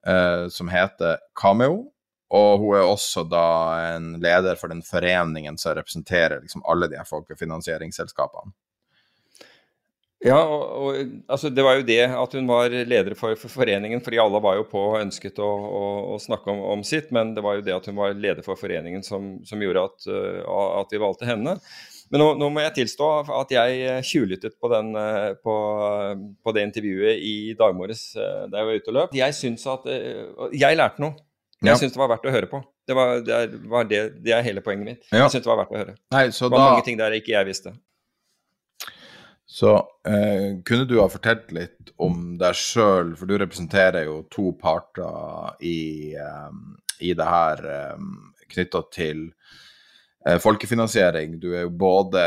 eh, 0.07 0.47
som 0.49 0.67
heter 0.67 1.17
Cameo. 1.41 1.89
Og 2.33 2.59
hun 2.59 2.75
er 2.79 2.87
også 2.89 3.23
da 3.29 3.45
en 3.93 4.15
leder 4.21 4.57
for 4.57 4.73
den 4.73 4.81
foreningen 4.81 5.57
som 5.61 5.75
representerer 5.77 6.41
liksom 6.41 6.63
alle 6.65 6.89
de 6.89 6.97
folkefinansieringsselskapene. 7.05 8.51
Ja, 10.23 10.39
og, 10.39 10.61
og, 10.79 10.99
altså 11.27 11.49
det 11.51 11.63
var 11.65 11.77
jo 11.77 11.85
det 11.87 12.01
at 12.07 12.35
hun 12.37 12.47
var 12.47 12.71
leder 12.71 13.15
for, 13.19 13.35
for 13.39 13.51
foreningen, 13.51 14.01
fordi 14.03 14.21
alle 14.23 14.39
var 14.43 14.55
jo 14.59 14.67
på 14.69 14.83
og 14.93 14.99
ønsket 15.01 15.41
å, 15.43 15.49
å, 15.49 15.81
å 16.13 16.19
snakke 16.21 16.51
om, 16.53 16.61
om, 16.77 16.85
sitt, 16.87 17.11
men 17.15 17.33
det 17.35 17.43
var 17.43 17.57
jo 17.57 17.65
det 17.65 17.75
at 17.75 17.89
hun 17.89 17.97
var 17.99 18.15
leder 18.15 18.45
for 18.45 18.59
foreningen 18.59 19.03
som, 19.03 19.35
som 19.47 19.63
gjorde 19.63 19.83
at, 19.89 20.07
at, 20.79 20.93
vi 20.93 21.01
valgte 21.03 21.27
henne. 21.27 21.57
Men 22.13 22.21
nå, 22.21 22.29
nå, 22.39 22.49
må 22.53 22.63
jeg 22.63 22.75
tilstå 22.77 23.09
at 23.35 23.51
jeg 23.51 24.01
tjuvlyttet 24.07 24.55
på, 24.61 24.69
den, 24.71 24.93
på, 25.43 25.55
på, 26.45 26.55
det 26.55 26.67
intervjuet 26.69 27.23
i 27.25 27.35
dag 27.59 27.75
morges 27.75 28.11
da 28.15 28.61
jeg 28.61 28.69
var 28.69 28.79
ute 28.79 28.91
og 28.91 28.99
løp. 28.99 29.15
Jeg 29.17 29.35
syns 29.35 29.65
at 29.71 29.87
Jeg 30.53 30.77
lærte 30.77 31.03
noe. 31.03 31.17
Jeg 31.63 31.71
ja. 31.71 31.79
syns 31.79 31.95
det 31.95 31.99
var 32.01 32.11
verdt 32.11 32.27
å 32.27 32.33
høre 32.35 32.49
på. 32.51 32.59
Det, 32.83 32.95
var, 32.97 33.21
det, 33.23 33.39
var 33.71 33.87
det, 33.87 34.01
det 34.23 34.35
er 34.35 34.43
hele 34.43 34.61
poenget 34.63 34.87
mitt. 34.87 35.05
Ja. 35.09 35.23
Jeg 35.23 35.37
syns 35.37 35.45
det 35.45 35.51
var 35.51 35.61
verdt 35.63 35.73
å 35.73 35.79
høre. 35.79 35.95
Nei, 36.11 36.23
det 36.27 36.43
var 36.43 36.53
da... 36.53 36.63
mange 36.67 36.85
ting 36.87 36.99
der 36.99 37.15
ikke 37.15 37.33
jeg 37.33 37.47
visste. 37.47 37.73
Så 39.53 39.75
eh, 40.07 40.63
kunne 40.65 40.85
du 40.89 40.95
ha 40.97 41.05
fortalt 41.13 41.51
litt 41.53 41.91
om 42.01 42.39
deg 42.41 42.57
sjøl, 42.57 43.11
for 43.19 43.29
du 43.29 43.35
representerer 43.37 44.07
jo 44.07 44.23
to 44.33 44.47
parter 44.57 45.53
i, 45.61 46.15
eh, 46.17 46.55
i 47.05 47.11
det 47.13 47.27
her 47.29 47.61
eh, 47.69 48.07
knytta 48.55 48.81
til 48.95 49.27
eh, 50.25 50.39
folkefinansiering. 50.41 51.37
Du 51.37 51.51
er 51.53 51.67
jo 51.67 51.75
både 51.85 52.25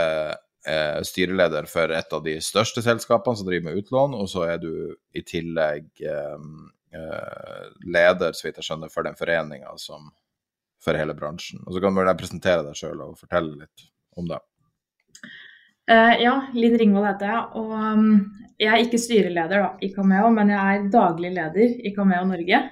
eh, 0.71 1.03
styreleder 1.11 1.67
for 1.67 1.91
et 1.99 2.15
av 2.15 2.23
de 2.23 2.39
største 2.39 2.87
selskapene 2.87 3.43
som 3.43 3.51
driver 3.51 3.73
med 3.73 3.83
utlån, 3.83 4.15
og 4.15 4.31
så 4.31 4.47
er 4.53 4.63
du 4.63 4.71
i 5.11 5.27
tillegg 5.27 5.91
eh, 6.07 6.49
eh, 6.95 7.63
leder, 7.91 8.39
så 8.39 8.47
vidt 8.47 8.63
jeg 8.63 8.71
skjønner, 8.71 8.95
for 8.95 9.03
den 9.03 9.19
foreninga 9.19 9.75
som 9.83 10.13
for 10.79 10.95
hele 10.95 11.19
bransjen. 11.19 11.67
Og 11.67 11.75
så 11.75 11.83
kan 11.83 11.99
du 11.99 12.07
representere 12.07 12.63
deg 12.69 12.79
sjøl 12.79 13.03
og 13.03 13.19
fortelle 13.19 13.65
litt 13.65 13.91
om 14.15 14.31
det. 14.31 14.39
Uh, 15.87 16.15
ja, 16.19 16.35
Linn 16.55 16.75
Ringvold 16.81 17.07
heter 17.07 17.31
jeg. 17.31 17.43
Og 17.61 17.75
um, 17.75 18.07
jeg 18.59 18.73
er 18.73 18.83
ikke 18.83 19.01
styreleder 19.01 19.63
da, 19.63 19.69
i 19.85 19.93
Cameo, 19.95 20.31
men 20.35 20.51
jeg 20.51 20.63
er 20.81 20.89
daglig 20.91 21.31
leder 21.37 21.77
i 21.79 21.93
Cameo 21.95 22.25
Norge. 22.27 22.63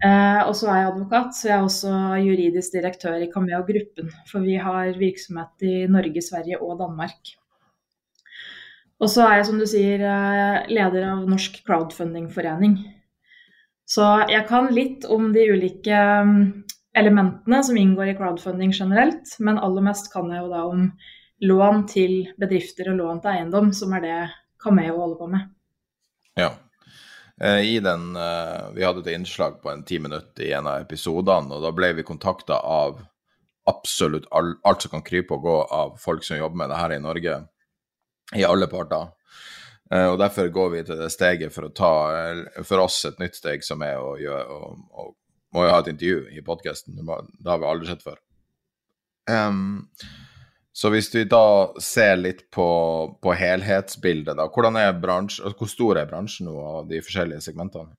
Uh, 0.00 0.46
og 0.46 0.54
så 0.56 0.70
er 0.70 0.80
jeg 0.80 0.88
advokat, 0.90 1.34
så 1.36 1.48
jeg 1.48 1.56
er 1.56 1.66
også 1.66 1.92
juridisk 2.24 2.74
direktør 2.74 3.20
i 3.20 3.28
Cameo 3.30 3.60
Gruppen. 3.68 4.10
For 4.30 4.42
vi 4.42 4.56
har 4.58 4.96
virksomhet 4.98 5.66
i 5.66 5.74
Norge, 5.90 6.24
Sverige 6.24 6.58
og 6.58 6.80
Danmark. 6.80 7.36
Og 9.00 9.08
så 9.08 9.24
er 9.24 9.38
jeg, 9.38 9.46
som 9.48 9.60
du 9.60 9.66
sier, 9.68 10.02
uh, 10.02 10.66
leder 10.72 11.06
av 11.12 11.22
Norsk 11.30 11.62
crowdfundingforening. 11.66 12.80
Så 13.90 14.06
jeg 14.30 14.46
kan 14.50 14.68
litt 14.74 15.06
om 15.10 15.30
de 15.34 15.46
ulike 15.50 16.02
um, 16.22 16.34
elementene 16.98 17.62
som 17.66 17.78
inngår 17.78 18.12
i 18.12 18.18
crowdfunding 18.18 18.74
generelt, 18.74 19.32
men 19.42 19.58
aller 19.58 19.82
mest 19.86 20.12
kan 20.12 20.30
jeg 20.30 20.44
jo 20.44 20.52
da 20.52 20.66
om 20.68 20.84
lån 21.40 21.86
til 21.88 22.16
bedrifter 22.40 22.90
og 22.92 22.98
lån 23.00 23.22
til 23.24 23.32
eiendom, 23.32 23.70
som 23.76 23.94
er 23.96 24.04
det 24.04 24.18
Cameo 24.60 24.98
holder 24.98 25.20
på 25.20 25.28
med. 25.32 25.46
Ja. 26.38 26.50
Eh, 27.40 27.60
I 27.60 27.80
den, 27.80 28.16
eh, 28.16 28.72
Vi 28.74 28.84
hadde 28.84 29.00
et 29.00 29.14
innslag 29.14 29.62
på 29.62 29.70
en 29.70 29.84
ti 29.84 29.98
minutter 29.98 30.44
i 30.44 30.52
en 30.52 30.66
av 30.66 30.82
episodene, 30.82 31.54
og 31.54 31.62
da 31.62 31.72
ble 31.72 31.92
vi 31.92 32.02
kontakta 32.02 32.60
av 32.60 33.00
absolutt 33.66 34.26
alt 34.32 34.82
som 34.82 34.90
kan 34.90 35.02
krype 35.02 35.34
og 35.34 35.42
gå 35.42 35.56
av 35.72 35.96
folk 35.98 36.24
som 36.24 36.36
jobber 36.36 36.56
med 36.56 36.70
det 36.70 36.76
her 36.76 36.92
i 36.92 37.00
Norge, 37.00 37.48
i 38.36 38.44
alle 38.44 38.66
parter. 38.66 39.12
Eh, 39.90 40.06
og 40.06 40.18
Derfor 40.18 40.48
går 40.48 40.70
vi 40.70 40.82
til 40.84 40.98
det 40.98 41.10
steget 41.10 41.52
for 41.52 41.68
å 41.68 41.74
ta 41.74 41.92
for 42.62 42.84
oss 42.84 43.04
et 43.04 43.18
nytt 43.18 43.34
steg, 43.34 43.64
som 43.64 43.82
er 43.82 43.96
å 43.96 44.18
gjøre 44.20 44.46
og, 44.48 44.76
og, 44.92 45.14
må 45.52 45.64
jo 45.64 45.70
ha 45.72 45.80
et 45.80 45.88
intervju 45.90 46.18
i 46.38 46.42
podkasten. 46.46 46.94
Det 46.94 47.50
har 47.50 47.58
vi 47.58 47.66
aldri 47.66 47.88
sett 47.88 48.04
før. 48.04 48.20
Um, 49.26 49.88
så 50.72 50.90
hvis 50.92 51.08
vi 51.14 51.24
da 51.26 51.72
ser 51.82 52.14
litt 52.20 52.44
på, 52.54 52.66
på 53.22 53.32
helhetsbildet, 53.34 54.36
da, 54.38 54.46
hvordan 54.54 54.78
er 54.78 54.94
bransjen, 55.02 55.56
hvor 55.58 55.70
stor 55.70 55.98
er 55.98 56.10
bransjen 56.10 56.46
nå 56.46 56.54
av 56.62 56.84
de 56.90 57.02
forskjellige 57.02 57.42
segmentene? 57.48 57.90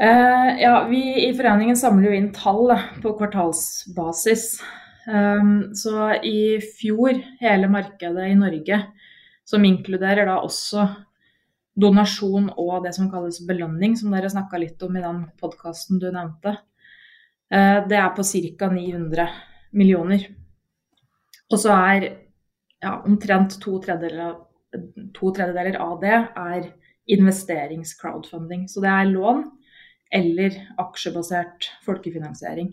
Uh, 0.00 0.56
ja, 0.56 0.86
Vi 0.88 1.02
i 1.26 1.32
foreningen 1.36 1.76
samler 1.76 2.08
jo 2.08 2.16
inn 2.16 2.30
tall 2.32 2.70
på 3.02 3.12
kvartalsbasis. 3.18 4.46
Um, 5.10 5.74
så 5.76 6.14
i 6.24 6.60
fjor, 6.78 7.18
hele 7.42 7.68
markedet 7.68 8.30
i 8.30 8.38
Norge, 8.38 8.80
som 9.44 9.66
inkluderer 9.66 10.30
da 10.30 10.38
også 10.40 10.86
donasjon 11.80 12.48
og 12.60 12.86
det 12.86 12.94
som 12.96 13.10
kalles 13.12 13.42
belønning, 13.48 13.98
som 13.98 14.14
dere 14.14 14.30
snakka 14.30 14.60
litt 14.62 14.80
om 14.86 14.96
i 14.96 15.04
den 15.04 15.24
podkasten 15.40 16.00
du 16.00 16.08
nevnte, 16.14 16.54
uh, 17.52 17.78
det 17.90 17.98
er 17.98 18.12
på 18.14 18.24
ca. 18.24 18.70
900 18.70 19.28
millioner. 19.76 20.30
Og 21.50 21.58
så 21.58 21.74
er 21.74 22.06
ja, 22.82 22.98
omtrent 23.04 23.58
to 23.62 23.78
tredjedeler, 23.82 24.36
to 25.16 25.32
tredjedeler, 25.34 25.78
av 25.82 25.96
det 26.02 26.18
er 26.18 26.68
investeringscrowdfunding. 27.10 28.68
Så 28.70 28.82
det 28.84 28.92
er 28.92 29.10
lån 29.10 29.42
eller 30.14 30.56
aksjebasert 30.82 31.70
folkefinansiering. 31.86 32.70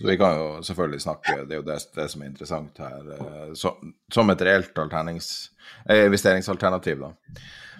Så 0.00 0.08
Vi 0.08 0.16
kan 0.16 0.36
jo 0.38 0.50
selvfølgelig 0.64 1.02
snakke, 1.04 1.40
det 1.44 1.56
er 1.56 1.60
jo 1.60 1.66
det, 1.66 1.78
det 1.96 2.06
som 2.10 2.22
er 2.22 2.30
interessant 2.30 2.78
her, 2.80 3.08
eh, 3.16 3.48
så, 3.58 3.74
som 4.12 4.32
et 4.32 4.44
reelt 4.48 4.78
eh, 4.78 6.04
investeringsalternativ. 6.06 7.02
da. 7.02 7.10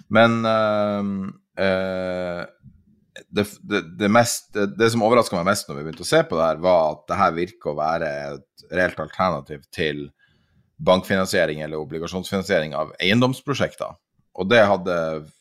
Men 0.07 0.45
øh, 0.45 2.45
det, 3.29 3.47
det, 3.63 3.81
det, 3.99 4.11
mest, 4.11 4.53
det, 4.53 4.91
som 4.91 5.03
overraska 5.03 5.39
meg 5.39 5.49
mest 5.49 5.67
når 5.67 5.79
vi 5.79 5.85
begynte 5.87 6.05
å 6.05 6.11
se 6.11 6.21
på 6.27 6.37
det 6.37 6.45
her, 6.45 6.63
var 6.63 6.91
at 6.91 7.03
det 7.09 7.19
her 7.23 7.35
virker 7.35 7.71
å 7.71 7.79
være 7.79 8.11
et 8.35 8.65
reelt 8.71 9.01
alternativ 9.01 9.65
til 9.73 10.05
bankfinansiering 10.81 11.61
eller 11.61 11.81
obligasjonsfinansiering 11.81 12.75
av 12.75 12.93
eiendomsprosjekter. 12.99 13.97
Og 14.39 14.49
det 14.49 14.61
hadde, 14.65 14.95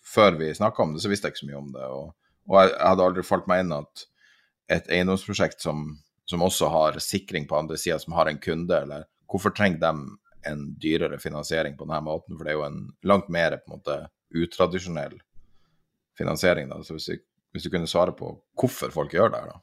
før 0.04 0.36
vi 0.40 0.52
snakka 0.54 0.82
om 0.82 0.94
det, 0.94 1.02
så 1.04 1.10
visste 1.10 1.28
jeg 1.28 1.36
ikke 1.36 1.44
så 1.44 1.50
mye 1.50 1.60
om 1.60 1.70
det. 1.74 1.86
Og, 1.86 2.10
og 2.50 2.56
jeg, 2.58 2.74
hadde 2.82 3.06
aldri 3.06 3.26
falt 3.26 3.48
meg 3.50 3.64
inn 3.64 3.76
at 3.78 4.04
et 4.70 4.90
eiendomsprosjekt 4.90 5.62
som, 5.64 5.86
som 6.28 6.44
også 6.46 6.70
har 6.72 7.00
sikring 7.02 7.48
på 7.48 7.58
andre 7.58 7.78
sida, 7.80 7.98
som 8.02 8.16
har 8.18 8.30
en 8.30 8.40
kunde, 8.42 8.76
eller 8.76 9.06
hvorfor 9.30 9.54
trenger 9.56 9.80
de 9.82 10.50
en 10.50 10.62
dyrere 10.80 11.18
finansiering 11.22 11.76
på 11.78 11.86
denne 11.86 12.02
måten? 12.06 12.36
For 12.36 12.44
det 12.44 12.54
er 12.54 12.60
jo 12.60 12.68
en 12.68 12.84
langt 13.06 13.32
mer 13.32 13.58
på 13.62 13.70
en 13.70 13.78
måte 13.78 13.98
utradisjonell 14.30 15.16
finansiering. 16.18 16.68
da, 16.68 16.82
så 16.84 16.98
hvis 16.98 17.08
du, 17.08 17.24
hvis 17.54 17.66
du 17.66 17.72
kunne 17.72 17.90
svare 17.90 18.12
på 18.16 18.34
hvorfor 18.60 18.92
folk 18.94 19.14
gjør 19.14 19.32
det 19.34 19.44
da? 19.48 19.58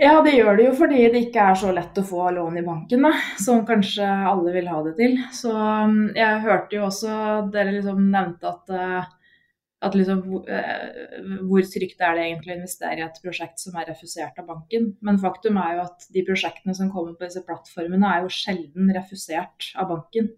Ja, 0.00 0.22
det 0.24 0.36
gjør 0.36 0.56
det 0.56 0.66
jo 0.66 0.74
fordi 0.76 1.00
det 1.12 1.24
ikke 1.26 1.46
er 1.50 1.56
så 1.58 1.72
lett 1.74 1.98
å 2.00 2.04
få 2.06 2.28
lån 2.32 2.60
i 2.60 2.64
banken, 2.64 3.04
da, 3.04 3.10
som 3.40 3.64
kanskje 3.68 4.06
alle 4.06 4.54
vil 4.54 4.70
ha 4.70 4.78
det 4.86 4.92
til. 4.98 5.18
Så 5.36 5.52
um, 5.52 6.06
jeg 6.16 6.44
hørte 6.46 6.78
jo 6.78 6.86
også 6.86 7.16
dere 7.52 7.74
liksom 7.74 8.00
nevnte 8.12 8.48
at, 8.52 8.72
uh, 8.72 9.42
at 9.84 9.98
liksom, 9.98 10.22
uh, 10.48 11.42
hvor 11.48 11.66
trygt 11.68 12.00
er 12.00 12.16
det 12.16 12.24
egentlig 12.28 12.54
å 12.54 12.58
investere 12.60 13.02
i 13.02 13.04
et 13.04 13.20
prosjekt 13.24 13.60
som 13.60 13.76
er 13.76 13.90
refusert 13.90 14.38
av 14.40 14.48
banken. 14.48 14.92
Men 15.04 15.20
faktum 15.20 15.60
er 15.60 15.76
jo 15.76 15.84
at 15.84 16.08
de 16.14 16.24
prosjektene 16.30 16.76
som 16.78 16.92
kommer 16.94 17.18
på 17.18 17.26
disse 17.26 17.44
plattformene, 17.44 18.14
er 18.14 18.24
jo 18.24 18.32
sjelden 18.32 18.94
refusert 18.96 19.72
av 19.76 19.92
banken. 19.92 20.32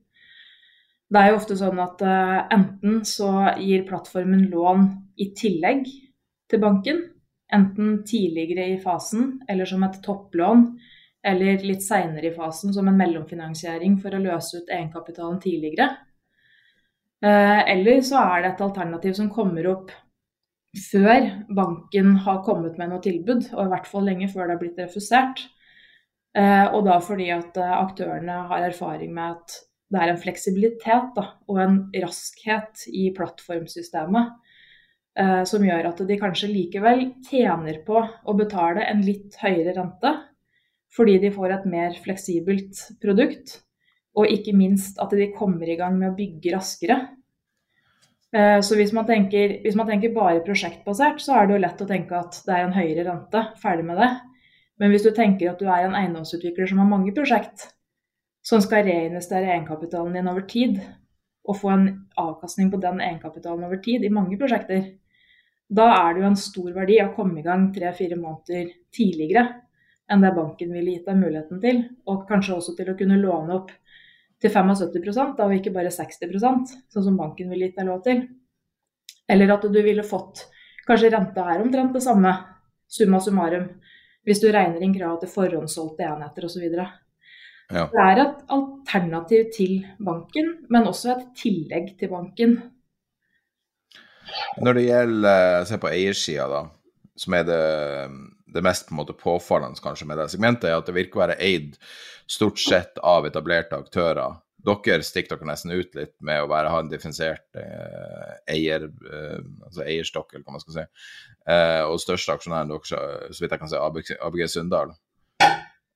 Det 1.14 1.20
er 1.20 1.30
jo 1.30 1.38
ofte 1.38 1.61
sånn 1.61 1.78
at 1.84 2.02
uh, 2.02 2.40
enten 2.55 3.05
så 3.07 3.30
gir 3.61 3.86
plattformen 3.86 4.48
lån 4.50 4.88
i 5.22 5.30
tillegg 5.36 5.86
til 6.50 6.61
banken, 6.61 7.05
Enten 7.53 8.05
tidligere 8.09 8.66
i 8.72 8.80
fasen 8.80 9.40
eller 9.49 9.68
som 9.68 9.84
et 9.84 10.01
topplån, 10.03 10.64
eller 11.24 11.64
litt 11.64 11.84
seinere 11.84 12.28
i 12.28 12.34
fasen 12.36 12.72
som 12.74 12.88
en 12.88 12.97
mellomfinansiering 12.99 13.97
for 14.01 14.14
å 14.14 14.22
løse 14.22 14.61
ut 14.61 14.72
egenkapitalen 14.72 15.38
tidligere. 15.40 15.90
Eh, 17.24 17.61
eller 17.72 18.01
så 18.05 18.20
er 18.20 18.42
det 18.42 18.55
et 18.55 18.64
alternativ 18.66 19.16
som 19.16 19.30
kommer 19.32 19.68
opp 19.70 19.92
før 20.74 21.28
banken 21.55 22.16
har 22.24 22.42
kommet 22.45 22.78
med 22.80 22.90
noe 22.90 23.03
tilbud, 23.05 23.47
og 23.55 23.62
i 23.64 23.70
hvert 23.72 23.88
fall 23.88 24.09
lenge 24.09 24.28
før 24.32 24.49
det 24.49 24.57
har 24.57 24.62
blitt 24.62 24.80
refusert. 24.82 25.45
Eh, 26.34 26.66
og 26.74 26.82
da 26.88 26.99
fordi 27.03 27.30
at 27.32 27.57
eh, 27.61 27.76
aktørene 27.78 28.40
har 28.51 28.66
erfaring 28.66 29.14
med 29.14 29.36
at 29.36 29.61
det 29.95 30.01
er 30.03 30.11
en 30.11 30.20
fleksibilitet 30.20 31.12
da, 31.14 31.28
og 31.49 31.61
en 31.62 31.76
raskhet 32.03 32.88
i 32.90 33.07
plattformsystemet 33.14 34.32
som 35.46 35.62
gjør 35.62 35.86
at 35.92 36.00
de 36.08 36.16
kanskje 36.18 36.48
likevel 36.50 37.04
tjener 37.22 37.76
på 37.86 38.00
å 38.02 38.32
betale 38.34 38.82
en 38.90 39.04
litt 39.06 39.36
høyere 39.38 39.76
rente, 39.76 40.10
fordi 40.94 41.18
de 41.22 41.30
får 41.34 41.54
et 41.54 41.68
mer 41.70 41.94
fleksibelt 42.02 42.80
produkt, 43.02 43.60
og 44.18 44.30
ikke 44.30 44.54
minst 44.56 44.98
at 45.02 45.14
de 45.14 45.28
kommer 45.34 45.70
i 45.70 45.76
gang 45.78 45.96
med 45.98 46.12
å 46.12 46.16
bygge 46.18 46.54
raskere. 46.54 46.98
Eh, 48.34 48.60
så 48.66 48.78
hvis 48.78 48.94
man, 48.94 49.06
tenker, 49.06 49.58
hvis 49.62 49.78
man 49.78 49.88
tenker 49.90 50.14
bare 50.14 50.42
prosjektbasert, 50.46 51.22
så 51.22 51.38
er 51.38 51.46
det 51.46 51.56
jo 51.56 51.62
lett 51.64 51.82
å 51.82 51.88
tenke 51.90 52.18
at 52.18 52.40
det 52.46 52.54
er 52.54 52.66
en 52.66 52.76
høyere 52.76 53.06
rente, 53.08 53.44
ferdig 53.62 53.86
med 53.90 54.00
det. 54.02 54.10
Men 54.82 54.90
hvis 54.90 55.06
du 55.06 55.12
tenker 55.14 55.52
at 55.52 55.62
du 55.62 55.68
er 55.70 55.86
en 55.86 55.96
eiendomsutvikler 55.98 56.70
som 56.70 56.82
har 56.82 56.90
mange 56.90 57.14
prosjekt, 57.14 57.68
som 58.44 58.62
skal 58.62 58.84
reinvestere 58.86 59.50
egenkapitalen 59.52 60.18
din 60.18 60.30
over 60.30 60.46
tid, 60.50 60.82
og 61.44 61.58
få 61.60 61.70
en 61.74 61.86
avkastning 62.18 62.70
på 62.72 62.80
den 62.82 63.02
egenkapitalen 63.04 63.66
over 63.66 63.78
tid 63.84 64.04
i 64.04 64.12
mange 64.12 64.38
prosjekter, 64.40 64.86
Da 65.74 65.86
er 65.96 66.14
det 66.14 66.22
jo 66.22 66.30
en 66.30 66.38
stor 66.38 66.70
verdi 66.76 67.00
å 67.02 67.12
komme 67.16 67.40
i 67.40 67.46
gang 67.46 67.70
tre-fire 67.74 68.18
måneder 68.20 68.70
tidligere 68.94 69.46
enn 70.12 70.20
det 70.20 70.34
banken 70.36 70.72
ville 70.74 70.92
gitt 70.92 71.08
deg 71.08 71.18
muligheten 71.18 71.60
til. 71.62 71.80
Og 72.10 72.26
kanskje 72.28 72.58
også 72.58 72.74
til 72.78 72.92
å 72.92 72.96
kunne 72.98 73.18
låne 73.20 73.56
opp 73.56 73.72
til 74.42 74.52
75% 74.52 75.38
da, 75.38 75.46
og 75.46 75.54
ikke 75.56 75.72
bare 75.74 75.92
60% 75.94 76.74
sånn 76.92 77.06
som 77.06 77.16
banken 77.18 77.50
ville 77.50 77.70
gitt 77.70 77.78
deg 77.80 77.88
lov 77.88 78.02
til. 78.04 78.26
Eller 79.30 79.54
at 79.54 79.64
du 79.64 79.80
ville 79.80 80.04
fått 80.04 80.44
kanskje 80.84 81.14
renta 81.14 81.46
er 81.48 81.62
omtrent 81.64 81.94
det 81.96 82.02
samme, 82.04 82.34
summa 82.90 83.20
summarum, 83.24 83.70
hvis 84.24 84.42
du 84.42 84.50
regner 84.52 84.84
inn 84.84 84.92
krav 84.96 85.16
til 85.22 85.32
forhåndssolgte 85.32 86.04
enheter 86.06 86.46
osv. 86.48 86.66
Ja. 87.72 87.86
Det 87.88 88.04
er 88.04 88.20
et 88.20 88.42
alternativ 88.52 89.48
til 89.56 89.78
banken, 90.04 90.52
men 90.68 90.90
også 90.90 91.14
et 91.14 91.26
tillegg 91.40 91.94
til 92.00 92.12
banken. 92.12 92.58
Når 94.62 94.78
det 94.78 94.86
gjelder 94.86 95.66
se 95.68 95.78
på 95.80 95.90
eiersida, 95.90 96.46
da, 96.50 96.62
som 97.18 97.36
er 97.38 97.44
det, 97.48 97.60
det 98.54 98.64
mest 98.64 98.88
på 98.88 98.96
måte 98.98 99.16
påfallende 99.18 99.82
kanskje 99.82 100.08
med 100.10 100.20
det 100.20 100.30
segmentet, 100.32 100.70
er 100.70 100.78
at 100.78 100.88
det 100.88 100.96
virker 100.96 101.20
å 101.20 101.24
være 101.26 101.38
eid 101.42 101.76
stort 102.30 102.60
sett 102.62 102.98
av 103.02 103.26
etablerte 103.28 103.78
aktører. 103.78 104.40
Dere 104.64 105.04
stikker 105.04 105.36
dere 105.36 105.50
nesten 105.50 105.74
ut 105.74 105.96
litt 105.96 106.14
med 106.24 106.40
å 106.40 106.48
være, 106.48 106.70
ha 106.72 106.80
en 106.80 106.88
differensiert 106.88 107.58
eh, 107.60 108.30
eier, 108.54 108.86
eh, 108.88 109.40
altså 109.66 109.84
eierstokk, 109.84 110.32
eller 110.32 110.46
hva 110.46 110.56
man 110.56 110.64
skal 110.64 110.78
si. 110.78 110.84
Eh, 111.52 111.82
og 111.84 112.00
største 112.00 112.38
aksjonæren 112.38 112.72
deres, 112.72 112.94
så 112.94 113.44
vidt 113.44 113.52
jeg 113.52 113.60
kan 113.60 113.70
si, 113.70 113.76
ABG, 113.76 114.14
ABG 114.24 114.46
Sundal. 114.54 114.94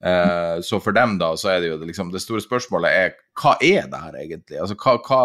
Eh, 0.04 0.60
så 0.62 0.82
for 0.84 0.94
dem, 0.94 1.16
da, 1.18 1.32
så 1.40 1.54
er 1.54 1.62
det 1.62 1.72
jo 1.72 1.78
liksom 1.82 2.12
Det 2.14 2.20
store 2.22 2.38
spørsmålet 2.44 2.92
er 2.94 3.16
hva 3.40 3.56
er 3.58 3.88
det 3.90 3.98
her 3.98 4.18
egentlig? 4.20 4.60
Altså 4.62 4.76
hva, 4.78 4.94
hva, 5.02 5.22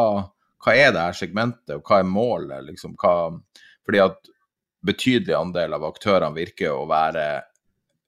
hva 0.63 0.75
er 0.79 0.93
det 0.95 1.07
her 1.07 1.17
segmentet, 1.17 1.75
og 1.77 1.87
hva 1.87 1.99
er 1.99 2.07
målet? 2.07 2.63
Liksom, 2.69 2.95
hva, 3.01 3.31
fordi 3.85 4.03
at 4.03 4.31
betydelig 4.83 5.35
andel 5.37 5.75
av 5.77 5.85
aktørene 5.87 6.35
virker 6.35 6.75
å 6.75 6.87
være 6.89 7.25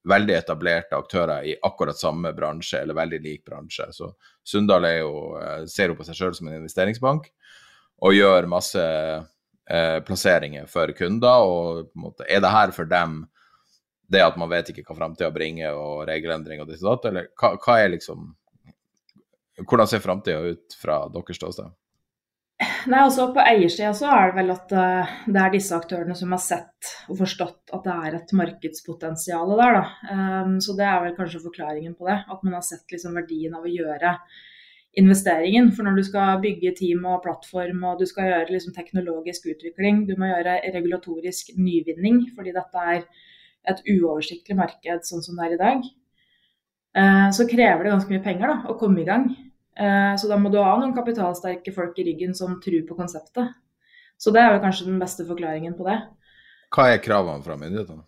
veldig 0.05 0.35
etablerte 0.37 0.97
aktører 0.97 1.45
i 1.49 1.55
akkurat 1.65 1.97
samme 1.97 2.31
bransje, 2.37 2.81
eller 2.81 2.97
veldig 2.97 3.21
lik 3.23 3.45
bransje. 3.47 3.87
Så 3.95 4.11
Sundal 4.45 4.85
eh, 4.85 5.65
ser 5.71 5.91
jo 5.91 5.97
på 5.97 6.05
seg 6.05 6.19
sjøl 6.19 6.35
som 6.37 6.49
en 6.49 6.59
investeringsbank 6.59 7.31
og 8.05 8.13
gjør 8.13 8.49
masse 8.51 8.83
eh, 8.83 9.99
plasseringer 10.05 10.67
for 10.69 10.91
kunder. 10.97 11.47
Og 11.49 11.89
måte, 11.97 12.27
er 12.29 12.43
det 12.43 12.53
her 12.53 12.75
for 12.75 12.89
dem 12.89 13.23
det 14.11 14.21
at 14.21 14.37
man 14.37 14.51
vet 14.51 14.69
ikke 14.69 14.83
hva 14.85 14.99
framtida 14.99 15.31
bringer, 15.33 15.73
og 15.73 16.03
regelendring 16.05 16.61
og 16.61 16.69
ditt 16.69 16.83
og 16.83 16.91
datt, 16.91 17.07
eller 17.09 17.31
hva, 17.39 17.55
hva 17.61 17.79
er 17.81 17.95
liksom 17.97 18.33
Hvordan 19.55 19.87
ser 19.87 20.01
framtida 20.03 20.51
ut 20.51 20.73
fra 20.75 20.97
deres 21.07 21.37
ståsted? 21.39 21.69
Nei, 22.55 23.01
altså 23.01 23.25
På 23.35 23.43
eiersida 23.43 23.91
så 23.97 24.07
er 24.15 24.29
det 24.29 24.37
vel 24.37 24.51
at 24.53 24.73
uh, 24.77 25.13
det 25.27 25.39
er 25.41 25.51
disse 25.51 25.75
aktørene 25.75 26.15
som 26.15 26.31
har 26.31 26.39
sett 26.39 26.91
og 27.11 27.17
forstått 27.19 27.73
at 27.75 27.83
det 27.83 27.95
er 28.07 28.17
et 28.19 28.33
markedspotensial 28.39 29.51
der. 29.59 29.79
da. 29.79 30.13
Um, 30.13 30.53
så 30.63 30.75
det 30.77 30.85
er 30.87 31.01
vel 31.03 31.15
kanskje 31.17 31.43
forklaringen 31.43 31.97
på 31.99 32.07
det. 32.07 32.21
At 32.31 32.45
man 32.45 32.55
har 32.55 32.63
sett 32.63 32.95
liksom 32.95 33.17
verdien 33.19 33.57
av 33.57 33.65
å 33.65 33.73
gjøre 33.73 34.13
investeringen. 35.01 35.73
For 35.75 35.83
når 35.83 35.99
du 35.99 36.05
skal 36.07 36.39
bygge 36.45 36.71
team 36.79 37.03
og 37.11 37.25
plattform 37.25 37.83
og 37.89 37.99
du 37.99 38.07
skal 38.07 38.31
gjøre 38.31 38.55
liksom 38.55 38.75
teknologisk 38.77 39.49
utvikling, 39.51 40.05
du 40.07 40.15
må 40.15 40.31
gjøre 40.31 40.61
regulatorisk 40.77 41.51
nyvinning 41.59 42.23
fordi 42.37 42.55
dette 42.55 42.87
er 42.95 43.03
et 43.65 43.83
uoversiktlig 43.89 44.55
marked 44.55 45.07
sånn 45.09 45.25
som 45.25 45.35
det 45.35 45.49
er 45.49 45.57
i 45.57 45.59
dag, 45.59 45.87
uh, 47.01 47.27
så 47.35 47.49
krever 47.49 47.83
det 47.83 47.95
ganske 47.97 48.15
mye 48.15 48.23
penger 48.23 48.53
da, 48.53 48.57
å 48.71 48.77
komme 48.79 49.03
i 49.03 49.09
gang. 49.09 49.27
Eh, 49.75 50.15
så 50.15 50.31
da 50.31 50.39
må 50.39 50.51
du 50.51 50.59
ha 50.61 50.75
noen 50.79 50.95
kapitalsterke 50.95 51.73
folk 51.75 51.97
i 51.99 52.07
ryggen 52.07 52.35
som 52.37 52.59
tror 52.63 52.83
på 52.87 52.97
konseptet. 52.97 53.53
Så 54.17 54.31
det 54.31 54.41
er 54.41 54.53
vel 54.53 54.63
kanskje 54.63 54.87
den 54.87 54.99
beste 55.01 55.25
forklaringen 55.27 55.75
på 55.75 55.87
det. 55.87 55.99
Hva 56.75 56.89
er 56.91 57.03
kravene 57.03 57.43
fra 57.43 57.57
myndighetene? 57.59 58.05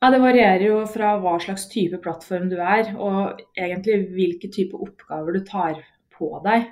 Ja, 0.00 0.08
Det 0.10 0.22
varierer 0.22 0.64
jo 0.64 0.76
fra 0.88 1.14
hva 1.20 1.34
slags 1.42 1.66
type 1.68 1.98
plattform 2.00 2.48
du 2.48 2.56
er, 2.56 2.94
og 2.96 3.40
egentlig 3.52 3.98
hvilke 4.14 4.48
type 4.48 4.78
oppgaver 4.80 5.36
du 5.36 5.42
tar 5.44 5.82
på 6.16 6.32
deg. 6.46 6.70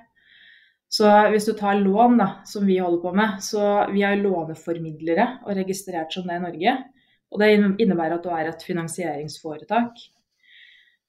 Så 0.88 1.08
hvis 1.28 1.44
du 1.44 1.52
tar 1.52 1.76
lån, 1.76 2.16
da, 2.16 2.28
som 2.48 2.64
vi 2.64 2.78
holder 2.80 3.02
på 3.02 3.12
med, 3.12 3.42
så 3.44 3.90
vi 3.92 4.00
er 4.08 4.16
låneformidlere 4.22 5.26
og 5.44 5.58
registrert 5.60 6.14
som 6.16 6.24
det 6.24 6.38
i 6.38 6.44
Norge. 6.46 6.76
Og 7.28 7.42
det 7.42 7.50
innebærer 7.84 8.16
at 8.16 8.24
du 8.24 8.32
er 8.32 8.48
et 8.48 8.64
finansieringsforetak. 8.64 10.00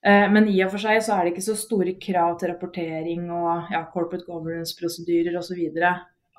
Eh, 0.05 0.31
men 0.31 0.47
i 0.47 0.63
og 0.63 0.71
for 0.73 0.79
seg 0.83 1.01
så 1.03 1.13
er 1.15 1.21
det 1.25 1.31
ikke 1.33 1.49
så 1.49 1.55
store 1.59 1.93
krav 1.99 2.37
til 2.39 2.49
rapportering 2.53 3.31
og 3.35 3.51
ja, 3.73 3.81
corporate 3.91 4.25
governance-prosedyrer 4.27 5.33
osv. 5.39 5.59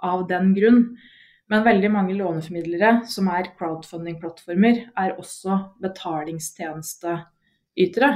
av 0.00 0.28
den 0.30 0.54
grunn. 0.56 0.80
Men 1.50 1.66
veldig 1.66 1.90
mange 1.92 2.14
låneformidlere 2.14 2.90
som 3.10 3.28
er 3.34 3.50
crowdfunding-plattformer, 3.58 4.76
er 4.96 5.18
også 5.18 5.58
betalingstjenesteytere. 5.82 8.10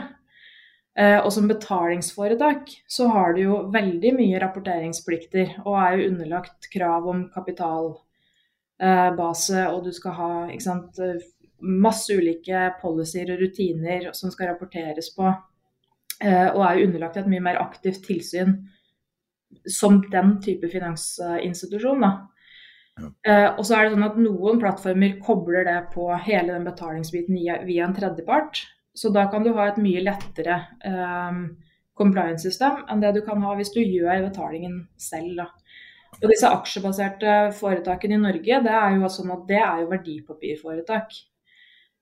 Eh, 0.95 1.19
og 1.19 1.33
som 1.35 1.49
betalingsforetak 1.51 2.71
så 2.87 3.11
har 3.11 3.35
du 3.35 3.43
jo 3.43 3.67
veldig 3.75 4.15
mye 4.15 4.39
rapporteringsplikter 4.39 5.59
og 5.65 5.75
er 5.81 5.99
jo 5.99 6.07
underlagt 6.13 6.71
krav 6.71 7.03
om 7.11 7.27
kapitalbase, 7.35 9.67
og 9.73 9.83
du 9.89 9.93
skal 9.97 10.13
ha 10.21 10.29
sant, 10.63 10.95
masse 11.65 12.15
ulike 12.15 12.69
policyer 12.81 13.33
og 13.35 13.43
rutiner 13.43 14.11
som 14.17 14.33
skal 14.33 14.53
rapporteres 14.53 15.11
på, 15.17 15.31
eh, 16.21 16.49
og 16.51 16.63
er 16.67 16.79
jo 16.79 16.87
underlagt 16.89 17.19
et 17.21 17.31
mye 17.31 17.45
mer 17.45 17.61
aktivt 17.63 18.05
tilsyn 18.07 18.59
som 19.71 20.03
den 20.11 20.39
type 20.43 20.69
finansinstitusjon. 20.69 22.01
da. 22.01 22.15
Ja. 22.95 23.09
Uh, 23.27 23.49
og 23.59 23.65
så 23.67 23.75
er 23.75 23.87
det 23.87 23.97
sånn 23.97 24.07
at 24.07 24.19
Noen 24.23 24.61
plattformer 24.63 25.17
kobler 25.23 25.65
det 25.67 25.79
på 25.95 26.07
hele 26.27 26.53
den 26.53 26.67
betalingsbiten 26.67 27.35
via, 27.35 27.59
via 27.67 27.89
en 27.89 27.95
tredjepart. 27.97 28.63
Så 28.95 29.11
da 29.11 29.27
kan 29.31 29.43
du 29.43 29.51
ha 29.57 29.67
et 29.67 29.81
mye 29.83 30.03
lettere 30.05 30.61
um, 30.87 31.41
compliance-system 31.99 32.85
enn 32.91 33.03
det 33.03 33.17
du 33.17 33.25
kan 33.27 33.43
ha 33.43 33.57
hvis 33.59 33.73
du 33.75 33.81
gjør 33.83 34.29
betalingen 34.29 34.85
selv. 35.01 35.41
Da. 35.41 35.49
Og 36.21 36.31
disse 36.31 36.51
aksjebaserte 36.51 37.35
foretakene 37.59 38.15
i 38.15 38.23
Norge, 38.23 38.61
det 38.63 38.75
er 38.79 38.99
jo 39.01 39.11
sånn 39.11 39.33
at 39.35 39.47
det 39.49 39.59
er 39.59 39.83
jo 39.83 39.91
verdipapirforetak. 39.91 41.17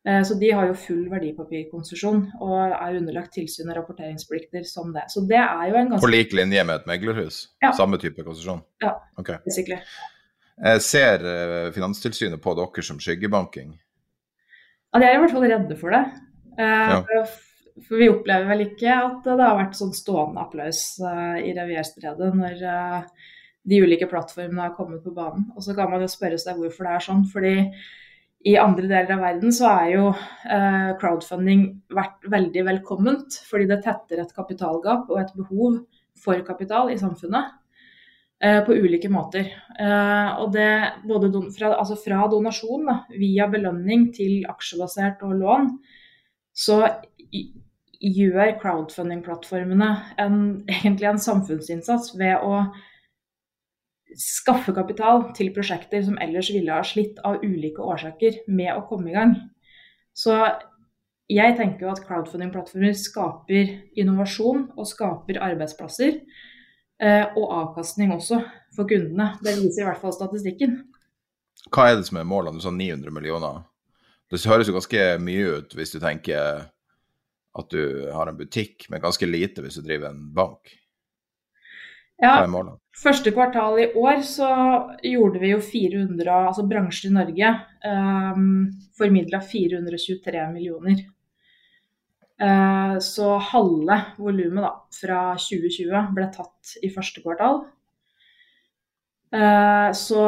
Eh, 0.09 0.23
så 0.23 0.35
de 0.35 0.51
har 0.51 0.67
jo 0.67 0.75
full 0.75 1.03
verdipapirkonsesjon 1.13 2.25
og 2.43 2.57
er 2.75 2.97
underlagt 2.99 3.37
tilsyn 3.37 3.71
og 3.71 3.77
rapporteringsplikter 3.79 4.65
som 4.67 4.91
det. 4.95 5.07
Så 5.15 5.23
det 5.31 5.39
er 5.39 5.69
jo 5.71 5.79
en 5.79 5.93
ganske... 5.93 6.03
På 6.03 6.11
lik 6.11 6.35
linje 6.35 6.65
med 6.67 6.81
et 6.81 6.91
meglerhus? 6.91 7.45
Ja. 7.63 7.71
Samme 7.77 8.01
type 8.03 8.25
konsesjon? 8.27 8.65
Ja, 8.83 8.97
okay. 9.21 9.39
basically. 9.47 9.79
Eh, 10.59 10.81
ser 10.83 11.23
eh, 11.23 11.71
Finanstilsynet 11.77 12.43
på 12.43 12.57
dere 12.59 12.87
som 12.87 12.99
skyggebanking? 13.03 13.77
Ja, 14.93 14.99
De 14.99 15.07
er 15.07 15.17
i 15.17 15.23
hvert 15.23 15.37
fall 15.37 15.49
redde 15.49 15.79
for 15.79 15.95
det. 15.95 16.05
Ja. 16.59 16.99
For 17.87 17.97
vi 17.97 18.11
opplever 18.13 18.51
vel 18.51 18.67
ikke 18.67 18.93
at 18.93 19.23
det 19.25 19.39
har 19.41 19.57
vært 19.57 19.79
sånn 19.79 19.95
stående 19.97 20.43
applaus 20.43 20.83
i 21.01 21.55
Revierstredet 21.57 22.29
når 22.37 22.59
de 23.65 23.79
ulike 23.81 24.05
plattformene 24.11 24.67
har 24.67 24.75
kommet 24.77 25.01
på 25.01 25.15
banen. 25.17 25.47
Og 25.57 25.65
så 25.65 25.73
kan 25.79 25.89
man 25.89 26.05
jo 26.05 26.11
spørre 26.13 26.37
seg 26.43 26.61
hvorfor 26.61 26.85
det 26.85 26.93
er 26.93 27.07
sånn. 27.07 27.25
fordi 27.33 27.55
i 28.45 28.57
andre 28.59 28.89
deler 28.91 29.15
av 29.15 29.23
verden 29.23 29.53
så 29.55 29.69
er 29.71 29.89
jo 29.95 30.05
eh, 30.11 30.93
crowdfunding 30.99 31.65
vært 31.95 32.27
veldig 32.31 32.65
velkomment, 32.67 33.39
fordi 33.47 33.69
det 33.71 33.83
tetter 33.85 34.23
et 34.23 34.35
kapitalgap 34.35 35.11
og 35.11 35.21
et 35.21 35.35
behov 35.39 35.83
for 36.19 36.43
kapital 36.47 36.91
i 36.91 36.99
samfunnet 36.99 37.53
eh, 38.43 38.61
på 38.67 38.75
ulike 38.75 39.11
måter. 39.13 39.47
Eh, 39.79 40.31
og 40.43 40.51
det 40.57 40.73
både 41.07 41.31
fra, 41.55 41.75
altså 41.79 41.99
fra 42.03 42.27
donasjon 42.33 42.89
da, 42.91 42.99
via 43.15 43.47
belønning 43.53 44.11
til 44.17 44.43
aksjebasert 44.51 45.23
og 45.29 45.39
lån, 45.43 45.71
så 46.53 46.83
gjør 48.03 48.57
crowdfunding-plattformene 48.63 49.93
egentlig 50.81 51.13
en 51.13 51.27
samfunnsinnsats 51.31 52.17
ved 52.19 52.43
å 52.43 52.65
skaffe 54.19 54.75
kapital 54.77 55.29
til 55.37 55.53
prosjekter 55.55 56.05
som 56.07 56.19
ellers 56.23 56.51
ville 56.55 56.75
ha 56.75 56.85
slitt 56.87 57.21
av 57.27 57.43
ulike 57.45 57.83
årsaker 57.83 58.43
med 58.53 58.73
å 58.75 58.85
komme 58.89 59.13
i 59.13 59.17
gang. 59.17 59.35
Så 60.13 60.37
jeg 61.33 61.57
tenker 61.57 61.87
jo 61.87 61.93
at 61.93 62.03
crowdfunding-plattformer 62.05 62.97
skaper 62.99 63.77
innovasjon 63.99 64.67
og 64.77 64.89
skaper 64.89 65.41
arbeidsplasser. 65.43 66.19
Eh, 67.03 67.25
og 67.35 67.55
avkastning 67.57 68.13
også 68.15 68.43
for 68.77 68.87
kundene. 68.91 69.33
Det 69.43 69.57
viser 69.59 69.83
i 69.83 69.89
hvert 69.89 70.03
fall 70.03 70.15
statistikken. 70.15 70.77
Hva 71.73 71.89
er 71.89 71.99
det 71.99 72.07
som 72.07 72.21
er 72.21 72.29
målene? 72.29 72.61
Du 72.61 72.65
sa 72.65 72.71
900 72.75 73.15
millioner. 73.15 73.63
Det 74.31 74.41
høres 74.49 74.69
jo 74.69 74.77
ganske 74.77 75.09
mye 75.23 75.59
ut 75.59 75.75
hvis 75.77 75.93
du 75.95 75.99
tenker 76.03 76.69
at 77.53 77.75
du 77.75 77.83
har 78.15 78.31
en 78.31 78.39
butikk, 78.39 78.87
men 78.89 79.03
ganske 79.03 79.27
lite 79.29 79.65
hvis 79.65 79.77
du 79.81 79.85
driver 79.85 80.13
en 80.13 80.31
bank. 80.35 80.73
Ja, 82.23 82.39
første 82.97 83.33
kvartal 83.35 83.81
i 83.81 83.89
år 83.99 84.21
så 84.27 84.51
gjorde 85.07 85.41
vi 85.43 85.53
jo 85.55 85.61
400, 85.65 86.29
altså 86.51 86.67
bransjen 86.69 87.13
i 87.13 87.17
Norge 87.17 87.53
um, 87.89 88.69
formidla 88.99 89.41
423 89.45 90.45
millioner. 90.53 91.05
Uh, 92.43 92.99
så 93.01 93.37
halve 93.53 93.99
volumet 94.19 94.99
fra 94.99 95.23
2020 95.39 96.13
ble 96.17 96.29
tatt 96.35 96.77
i 96.83 96.93
første 96.93 97.25
kvartal. 97.25 97.65
Så, 99.97 100.23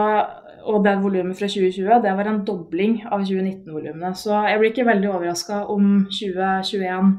og 0.64 0.78
det 0.86 0.94
volumet 1.02 1.36
fra 1.36 1.44
2020 1.52 1.98
det 2.00 2.12
var 2.16 2.28
en 2.30 2.38
dobling 2.48 2.94
av 3.04 3.26
2019-volumene. 3.28 4.14
Så 4.16 4.38
jeg 4.48 4.62
blir 4.62 4.70
ikke 4.72 4.86
veldig 4.88 5.10
overraska 5.10 5.58
om 5.68 6.06
2021 6.08 7.10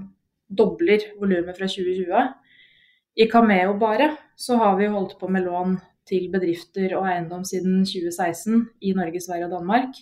dobler 0.49 1.05
volumet 1.19 1.53
fra 1.53 1.69
2020. 1.69 2.31
I 3.22 3.27
Cameo 3.30 3.76
bare 3.77 4.09
så 4.35 4.57
har 4.61 4.75
vi 4.79 4.91
holdt 4.91 5.17
på 5.19 5.29
med 5.31 5.47
lån 5.47 5.77
til 6.05 6.27
bedrifter 6.33 6.93
og 6.97 7.07
eiendom 7.09 7.45
siden 7.47 7.81
2016 7.87 8.67
i 8.85 8.93
Norge, 8.97 9.21
Sverige 9.23 9.47
og 9.47 9.55
Danmark. 9.55 9.97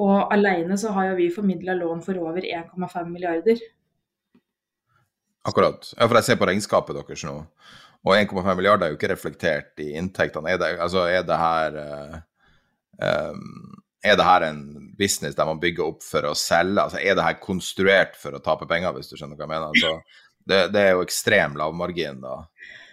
Og 0.00 0.32
alene 0.32 0.78
så 0.78 0.94
har 0.94 1.10
jo 1.10 1.18
vi 1.18 1.28
formidla 1.34 1.74
lån 1.76 2.02
for 2.04 2.18
over 2.22 2.46
1,5 2.46 3.10
milliarder. 3.10 3.60
Akkurat. 5.48 5.92
Ja, 5.96 6.06
for 6.06 6.18
jeg 6.20 6.28
ser 6.28 6.40
på 6.40 6.48
regnskapet 6.50 6.96
deres 6.96 7.24
nå, 7.26 7.36
og 8.04 8.16
1,5 8.16 8.54
milliarder 8.56 8.86
er 8.86 8.92
jo 8.92 8.98
ikke 8.98 9.12
reflektert 9.12 9.80
i 9.82 9.90
inntektene. 9.98 10.52
Er 10.52 10.60
det, 10.60 10.74
altså, 10.80 11.04
er 11.08 11.24
det 11.26 11.38
her 11.40 11.78
uh, 11.80 12.18
Er 14.00 14.16
det 14.16 14.24
her 14.24 14.44
en 14.46 14.60
business 14.96 15.36
der 15.36 15.44
man 15.44 15.60
bygger 15.60 15.90
opp 15.90 16.04
for 16.04 16.24
å 16.28 16.36
selge? 16.36 16.80
Altså, 16.80 17.00
er 17.00 17.16
det 17.16 17.24
her 17.24 17.40
konstruert 17.42 18.16
for 18.16 18.36
å 18.36 18.42
tape 18.44 18.68
penger, 18.68 18.94
hvis 18.96 19.10
du 19.10 19.16
skjønner 19.16 19.36
hva 19.36 19.44
jeg 19.44 19.52
mener? 19.52 19.74
Altså, 19.74 20.20
det, 20.48 20.60
det, 20.72 20.84
er 20.84 20.94
jo 20.94 21.04
ekstrem 21.04 21.56
lavmargin, 21.60 22.22
da. 22.22 22.36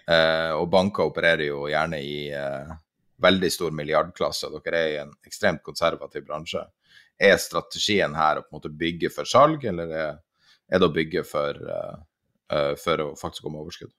Uh, 0.08 0.54
og 0.56 0.70
banker 0.72 1.10
opererer 1.10 1.50
jo 1.50 1.66
gjerne 1.68 1.98
i 2.00 2.30
uh, 2.32 2.70
veldig 3.20 3.50
stor 3.52 3.74
milliardklasse. 3.76 4.48
og 4.48 4.64
Dere 4.64 4.80
er 4.80 4.92
i 4.94 5.00
en 5.02 5.12
ekstremt 5.28 5.60
konservativ 5.66 6.24
bransje. 6.24 6.62
Er 7.20 7.36
strategien 7.42 8.14
her 8.16 8.40
å 8.40 8.46
på 8.46 8.54
en 8.54 8.56
måte 8.56 8.72
bygge 8.72 9.10
for 9.12 9.28
salg, 9.28 9.66
eller 9.68 9.92
er, 9.92 10.18
det 10.70 10.86
å 10.86 10.94
bygge 10.94 11.26
for 11.28 11.60
uh, 11.60 11.98
for 12.80 13.02
å 13.04 13.10
faktisk 13.20 13.44
gå 13.44 13.52
med 13.52 13.66
overskudd? 13.66 13.92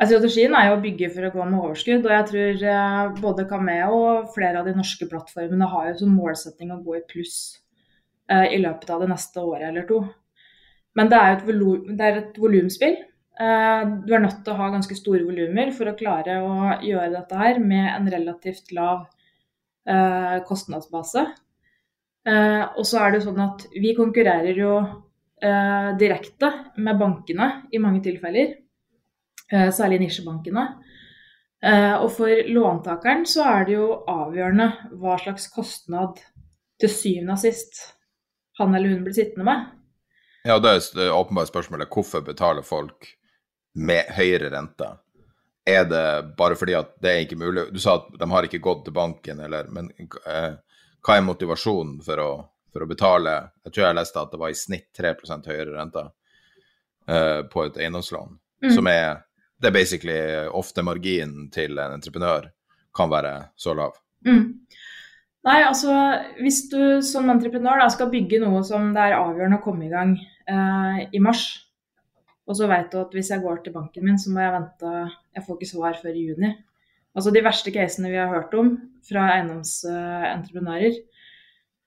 Strategien 0.00 0.52
er 0.56 0.66
jo 0.68 0.74
å 0.76 0.82
bygge 0.82 1.08
for 1.14 1.24
å 1.24 1.32
gå 1.32 1.46
med 1.48 1.60
overskudd. 1.62 2.04
og 2.04 2.12
jeg 2.12 2.26
tror 2.28 3.14
Både 3.20 3.46
Cameo 3.48 3.96
og 3.96 4.28
flere 4.34 4.60
av 4.60 4.68
de 4.68 4.74
norske 4.76 5.08
plattformene 5.08 5.68
har 5.72 5.88
jo 5.88 5.94
som 6.02 6.12
målsetting 6.12 6.72
å 6.74 6.82
gå 6.84 6.98
i 6.98 7.06
pluss 7.08 7.38
i 8.28 8.60
løpet 8.60 8.92
av 8.92 9.00
det 9.00 9.08
neste 9.12 9.40
året 9.40 9.70
eller 9.70 9.88
to. 9.88 10.02
Men 10.96 11.08
det 11.08 11.20
er 11.20 11.32
jo 11.32 11.72
et, 11.80 12.04
et 12.10 12.40
volumspill. 12.40 13.00
Du 13.38 14.12
er 14.12 14.20
nødt 14.20 14.42
til 14.44 14.52
å 14.52 14.58
ha 14.58 14.66
ganske 14.72 14.96
store 14.98 15.22
volumer 15.24 15.70
for 15.72 15.88
å 15.88 15.94
klare 15.96 16.34
å 16.44 16.74
gjøre 16.84 17.12
dette 17.14 17.38
her 17.38 17.60
med 17.62 17.86
en 17.94 18.08
relativt 18.12 18.72
lav 18.76 19.06
kostnadsbase. 20.44 21.22
Og 22.28 22.82
så 22.84 23.00
er 23.00 23.14
det 23.14 23.22
sånn 23.24 23.40
at 23.40 23.64
vi 23.72 23.94
konkurrerer 23.96 24.60
jo 24.60 24.74
eh, 25.42 25.96
direkte 25.98 26.50
med 26.76 26.98
bankene 27.00 27.50
i 27.72 27.80
mange 27.82 28.02
tilfeller, 28.04 28.54
eh, 29.52 29.70
særlig 29.72 30.00
nisjebankene. 30.04 30.66
Eh, 31.62 31.94
og 32.00 32.08
for 32.16 32.48
låntakeren 32.48 33.26
så 33.28 33.44
er 33.44 33.66
det 33.68 33.76
jo 33.76 33.88
avgjørende 34.08 34.70
hva 35.00 35.18
slags 35.20 35.50
kostnad 35.52 36.20
til 36.80 36.92
syvende 36.92 37.36
og 37.36 37.42
sist 37.42 37.82
han 38.60 38.74
eller 38.74 38.94
hun 38.94 39.04
blir 39.04 39.16
sittende 39.16 39.44
med. 39.48 39.66
Ja, 40.48 40.56
det 40.60 40.72
er 40.72 41.12
åpenbart 41.12 41.50
spørsmålet. 41.50 41.90
Hvorfor 41.92 42.24
betaler 42.24 42.64
folk 42.64 43.10
med 43.74 44.10
høyere 44.16 44.50
rente? 44.52 44.88
Er 45.66 45.84
det 45.86 46.06
bare 46.38 46.56
fordi 46.58 46.74
at 46.74 46.96
det 47.02 47.10
er 47.10 47.24
ikke 47.24 47.38
mulig? 47.38 47.68
Du 47.70 47.78
sa 47.82 47.98
at 48.00 48.08
de 48.18 48.30
har 48.30 48.46
ikke 48.46 48.62
gått 48.64 48.86
til 48.86 48.96
banken, 48.96 49.42
eller, 49.44 49.68
men 49.70 49.92
eh, 50.00 50.56
hva 51.00 51.16
er 51.16 51.26
motivasjonen 51.26 52.00
for 52.04 52.22
å 52.24 52.30
for 52.72 52.84
å 52.84 52.90
betale 52.90 53.34
Jeg 53.64 53.74
tror 53.74 53.86
jeg 53.86 53.98
leste 53.98 54.22
at 54.22 54.32
det 54.32 54.40
var 54.40 54.52
i 54.52 54.58
snitt 54.58 54.88
3 54.96 55.14
høyere 55.48 55.74
rente 55.74 56.04
eh, 57.08 57.40
på 57.50 57.66
et 57.66 57.80
eiendomslån, 57.80 58.38
mm. 58.64 58.70
som 58.76 58.90
er 58.90 59.24
Det 59.60 59.68
er 59.68 59.76
basically 59.76 60.20
ofte 60.56 60.82
marginen 60.82 61.50
til 61.52 61.78
en 61.78 61.98
entreprenør 61.98 62.48
kan 62.96 63.10
være 63.10 63.32
så 63.60 63.74
lav. 63.76 63.98
Mm. 64.26 64.56
Nei, 65.44 65.58
altså 65.62 65.92
hvis 66.40 66.62
du 66.72 67.02
som 67.04 67.28
entreprenør 67.30 67.82
da, 67.82 67.88
skal 67.92 68.08
bygge 68.12 68.40
noe 68.42 68.62
som 68.66 68.90
det 68.96 69.04
er 69.04 69.18
avgjørende 69.18 69.58
å 69.60 69.64
komme 69.64 69.84
i 69.86 69.92
gang 69.92 70.14
eh, 70.16 71.02
i 71.12 71.20
mars, 71.20 71.44
og 72.50 72.56
så 72.58 72.66
vet 72.70 72.90
du 72.90 72.98
at 72.98 73.14
hvis 73.14 73.30
jeg 73.30 73.42
går 73.44 73.62
til 73.62 73.74
banken 73.76 74.06
min, 74.06 74.18
så 74.18 74.32
må 74.34 74.42
jeg 74.42 74.56
vente 74.56 74.90
Jeg 75.36 75.44
får 75.46 75.56
ikke 75.56 75.70
svar 75.70 76.00
før 76.00 76.16
i 76.18 76.24
juni. 76.30 76.50
Altså 77.14 77.30
De 77.34 77.44
verste 77.46 77.72
casene 77.74 78.10
vi 78.10 78.18
har 78.18 78.30
hørt 78.30 78.54
om 78.58 78.72
fra 79.06 79.28
eiendomsentreprenører, 79.36 80.98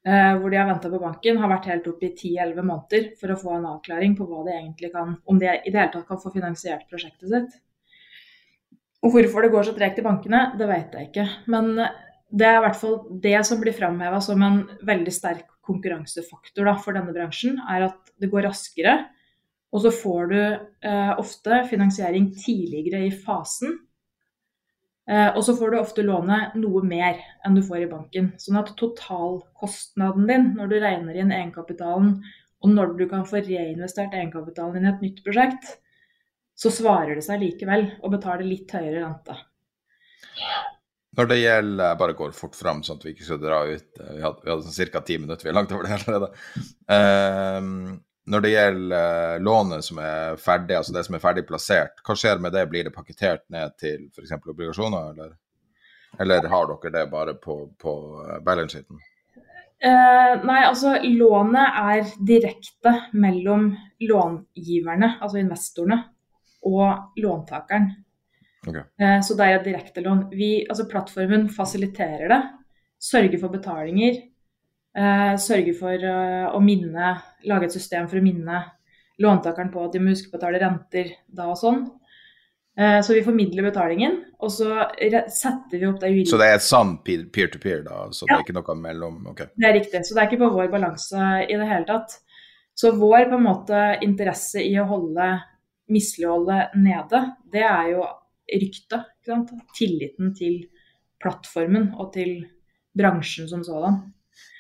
eh, 0.07 0.31
hvor 0.39 0.51
de 0.51 0.59
har 0.59 0.67
venta 0.67 0.91
på 0.91 1.01
banken, 1.03 1.39
har 1.39 1.51
vært 1.51 1.67
helt 1.71 1.89
opp 1.91 2.03
i 2.03 2.11
10-11 2.11 2.63
måneder 2.63 3.11
for 3.19 3.31
å 3.31 3.39
få 3.39 3.57
en 3.57 3.69
avklaring 3.73 4.15
på 4.17 4.27
hva 4.27 4.43
de 4.47 4.55
egentlig 4.55 4.91
kan, 4.95 5.17
om 5.27 5.39
de 5.39 5.51
i 5.51 5.69
det 5.69 5.79
hele 5.79 5.93
tatt 5.93 6.07
kan 6.07 6.19
få 6.23 6.31
finansiert 6.33 6.87
prosjektet 6.91 7.29
sitt. 7.31 7.59
Og 9.03 9.11
hvorfor 9.11 9.43
det 9.43 9.51
går 9.51 9.67
så 9.67 9.75
tregt 9.75 9.99
i 9.99 10.05
bankene, 10.05 10.45
det 10.59 10.67
vet 10.69 10.95
jeg 10.95 11.09
ikke. 11.09 11.27
Men 11.51 11.73
det 12.31 12.47
er 12.47 12.57
i 12.57 12.63
hvert 12.65 12.79
fall 12.79 12.95
det 13.23 13.35
som 13.47 13.59
blir 13.61 13.75
framheva 13.75 14.21
som 14.23 14.41
en 14.43 14.63
veldig 14.87 15.13
sterk 15.13 15.49
konkurransefaktor 15.63 16.67
da, 16.67 16.77
for 16.79 16.95
denne 16.95 17.15
bransjen, 17.15 17.59
er 17.69 17.89
at 17.89 18.13
det 18.19 18.31
går 18.31 18.47
raskere. 18.47 18.95
Og 19.73 19.81
så 19.81 19.89
får 19.93 20.29
du 20.29 20.39
eh, 20.39 21.13
ofte 21.17 21.63
finansiering 21.69 22.29
tidligere 22.37 23.07
i 23.07 23.13
fasen 23.13 23.79
Eh, 25.09 25.29
og 25.35 25.41
så 25.43 25.55
får 25.57 25.71
du 25.71 25.77
ofte 25.81 26.03
låne 26.05 26.37
noe 26.55 26.81
mer 26.87 27.17
enn 27.43 27.57
du 27.57 27.63
får 27.65 27.83
i 27.83 27.89
banken. 27.91 28.31
Sånn 28.39 28.59
at 28.61 28.71
totalkostnaden 28.79 30.29
din 30.29 30.51
når 30.55 30.71
du 30.71 30.77
regner 30.79 31.19
inn 31.19 31.33
egenkapitalen, 31.35 32.13
og 32.63 32.71
når 32.71 32.93
du 32.99 33.07
kan 33.11 33.25
få 33.27 33.41
reinvestert 33.43 34.15
egenkapitalen 34.15 34.77
din 34.77 34.87
i 34.87 34.93
et 34.93 35.03
nytt 35.03 35.19
prosjekt, 35.25 35.73
så 36.55 36.71
svarer 36.71 37.17
det 37.17 37.25
seg 37.25 37.41
likevel 37.41 37.89
å 37.99 38.11
betale 38.13 38.47
litt 38.47 38.71
høyere 38.71 39.01
rente. 39.01 39.35
Når 41.17 41.27
det 41.29 41.37
gjelder 41.37 41.89
Jeg 41.91 41.97
bare 41.99 42.15
går 42.17 42.31
fort 42.33 42.55
fram, 42.57 42.79
sånn 42.81 42.97
at 42.97 43.03
vi 43.05 43.11
ikke 43.13 43.27
skal 43.27 43.41
dra 43.41 43.59
ut. 43.67 43.89
Vi 43.99 44.23
hadde, 44.23 44.39
vi 44.45 44.53
hadde 44.53 44.63
sånn 44.65 44.93
ca. 44.93 45.03
ti 45.03 45.19
minutter, 45.19 45.43
vi 45.45 45.51
er 45.51 45.57
langt 45.59 45.75
over 45.75 45.85
det 45.85 45.99
allerede. 45.99 46.31
Um, 46.87 47.99
når 48.25 48.43
det 48.43 48.51
gjelder 48.53 49.35
uh, 49.35 49.43
lånet 49.43 49.85
som 49.85 49.99
er 49.99 50.37
ferdig, 50.39 50.77
altså 50.77 50.95
det 50.95 51.03
som 51.07 51.17
er 51.17 51.23
ferdig 51.23 51.45
plassert, 51.47 52.03
hva 52.07 52.15
skjer 52.17 52.39
med 52.43 52.55
det? 52.55 52.65
Blir 52.71 52.87
det 52.87 52.93
pakketert 52.95 53.43
ned 53.51 53.75
til 53.81 54.05
f.eks. 54.13 54.35
obligasjoner, 54.39 55.09
eller? 55.11 55.33
eller, 56.21 56.47
har 56.47 56.69
dere 56.69 56.93
det 56.93 57.09
bare 57.11 57.33
på, 57.41 57.57
på 57.81 57.95
eh, 58.23 58.39
balance 58.45 58.77
sheeten? 58.77 59.01
Uh, 59.83 60.39
nei, 60.47 60.61
altså 60.63 60.95
lånet 61.03 61.79
er 61.81 62.13
direkte 62.23 62.93
mellom 63.19 63.73
långiverne, 64.07 65.17
altså 65.19 65.41
investorene, 65.41 65.99
og 66.63 67.19
låntakeren. 67.19 67.89
Okay. 68.63 68.85
Uh, 69.01 69.19
så 69.19 69.35
det 69.35 69.49
er 69.49 69.57
et 69.57 69.67
direktelån. 69.67 70.29
altså 70.69 70.87
plattformen 70.87 71.49
fasiliterer 71.51 72.31
det, 72.31 72.43
sørger 73.03 73.41
for 73.41 73.51
betalinger, 73.51 74.21
Uh, 74.93 75.33
sørge 75.41 75.73
for 75.73 76.05
uh, 76.05 76.53
å 76.53 76.59
minne, 76.61 77.15
lage 77.49 77.69
et 77.69 77.75
system 77.75 78.05
for 78.09 78.19
å 78.19 78.25
minne 78.25 78.59
låntakeren 79.23 79.71
på 79.73 79.81
at 79.85 79.95
de 79.95 80.01
må 80.01 80.13
huske 80.13 80.29
å 80.29 80.35
betale 80.37 80.61
renter 80.61 81.15
da 81.33 81.49
og 81.51 81.59
sånn. 81.59 81.83
Eh, 82.77 83.01
så 83.05 83.13
vi 83.13 83.21
formidler 83.21 83.67
betalingen, 83.67 84.15
og 84.41 84.49
så 84.49 84.87
setter 85.29 85.77
vi 85.77 85.85
opp 85.85 85.99
det 86.01 86.09
juridiske 86.09 86.33
Så 86.33 86.39
det 86.41 86.47
er 86.49 86.55
et 86.57 86.65
sann 86.65 86.95
peer-to-peer, 87.05 87.83
da? 87.85 88.07
Så 88.09 88.25
ja. 88.25 88.33
det 88.33 88.39
er 88.39 88.45
ikke 88.47 88.55
noe 88.57 88.77
mellom 88.79 89.19
Ok. 89.29 89.43
Det 89.53 89.67
er 89.69 89.77
riktig. 89.77 90.01
Så 90.01 90.15
det 90.15 90.23
er 90.23 90.31
ikke 90.31 90.41
på 90.41 90.53
vår 90.55 90.71
balanse 90.73 91.27
i 91.45 91.53
det 91.53 91.69
hele 91.69 91.85
tatt. 91.89 92.17
Så 92.73 92.95
vår 92.97 93.27
på 93.29 93.37
en 93.37 93.45
måte 93.45 93.83
interesse 94.01 94.63
i 94.65 94.73
å 94.81 94.87
holde 94.89 95.29
misligholdet 95.93 96.73
nede, 96.79 97.21
det 97.53 97.61
er 97.61 97.91
jo 97.93 98.07
ryktet. 98.49 99.11
Tilliten 99.77 100.33
til 100.35 100.63
plattformen 101.21 101.91
og 102.01 102.09
til 102.15 102.39
bransjen 102.97 103.45
som 103.47 103.61
sådan. 103.63 104.01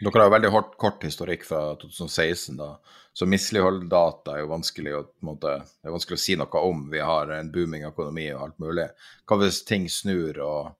Dere 0.03 0.19
har 0.19 0.27
jo 0.27 0.33
veldig 0.33 0.51
kort, 0.51 0.77
kort, 0.77 1.03
historikk 1.05 1.45
fra 1.47 1.61
2016, 1.81 2.57
da. 2.57 2.69
så 3.13 3.27
misligholddata 3.29 4.35
er 4.35 4.43
jo 4.43 4.51
vanskelig 4.51 4.95
å, 4.97 5.01
måte, 5.25 5.57
det 5.63 5.89
er 5.89 5.95
vanskelig 5.95 6.19
å 6.19 6.23
si 6.23 6.35
noe 6.39 6.63
om. 6.69 6.87
Vi 6.91 7.03
har 7.03 7.31
en 7.31 7.51
booming 7.53 7.85
økonomi 7.87 8.27
og 8.33 8.47
alt 8.47 8.57
mulig. 8.63 8.87
Hva 9.29 9.39
hvis 9.41 9.61
ting 9.67 9.87
snur 9.91 10.39
og, 10.43 10.73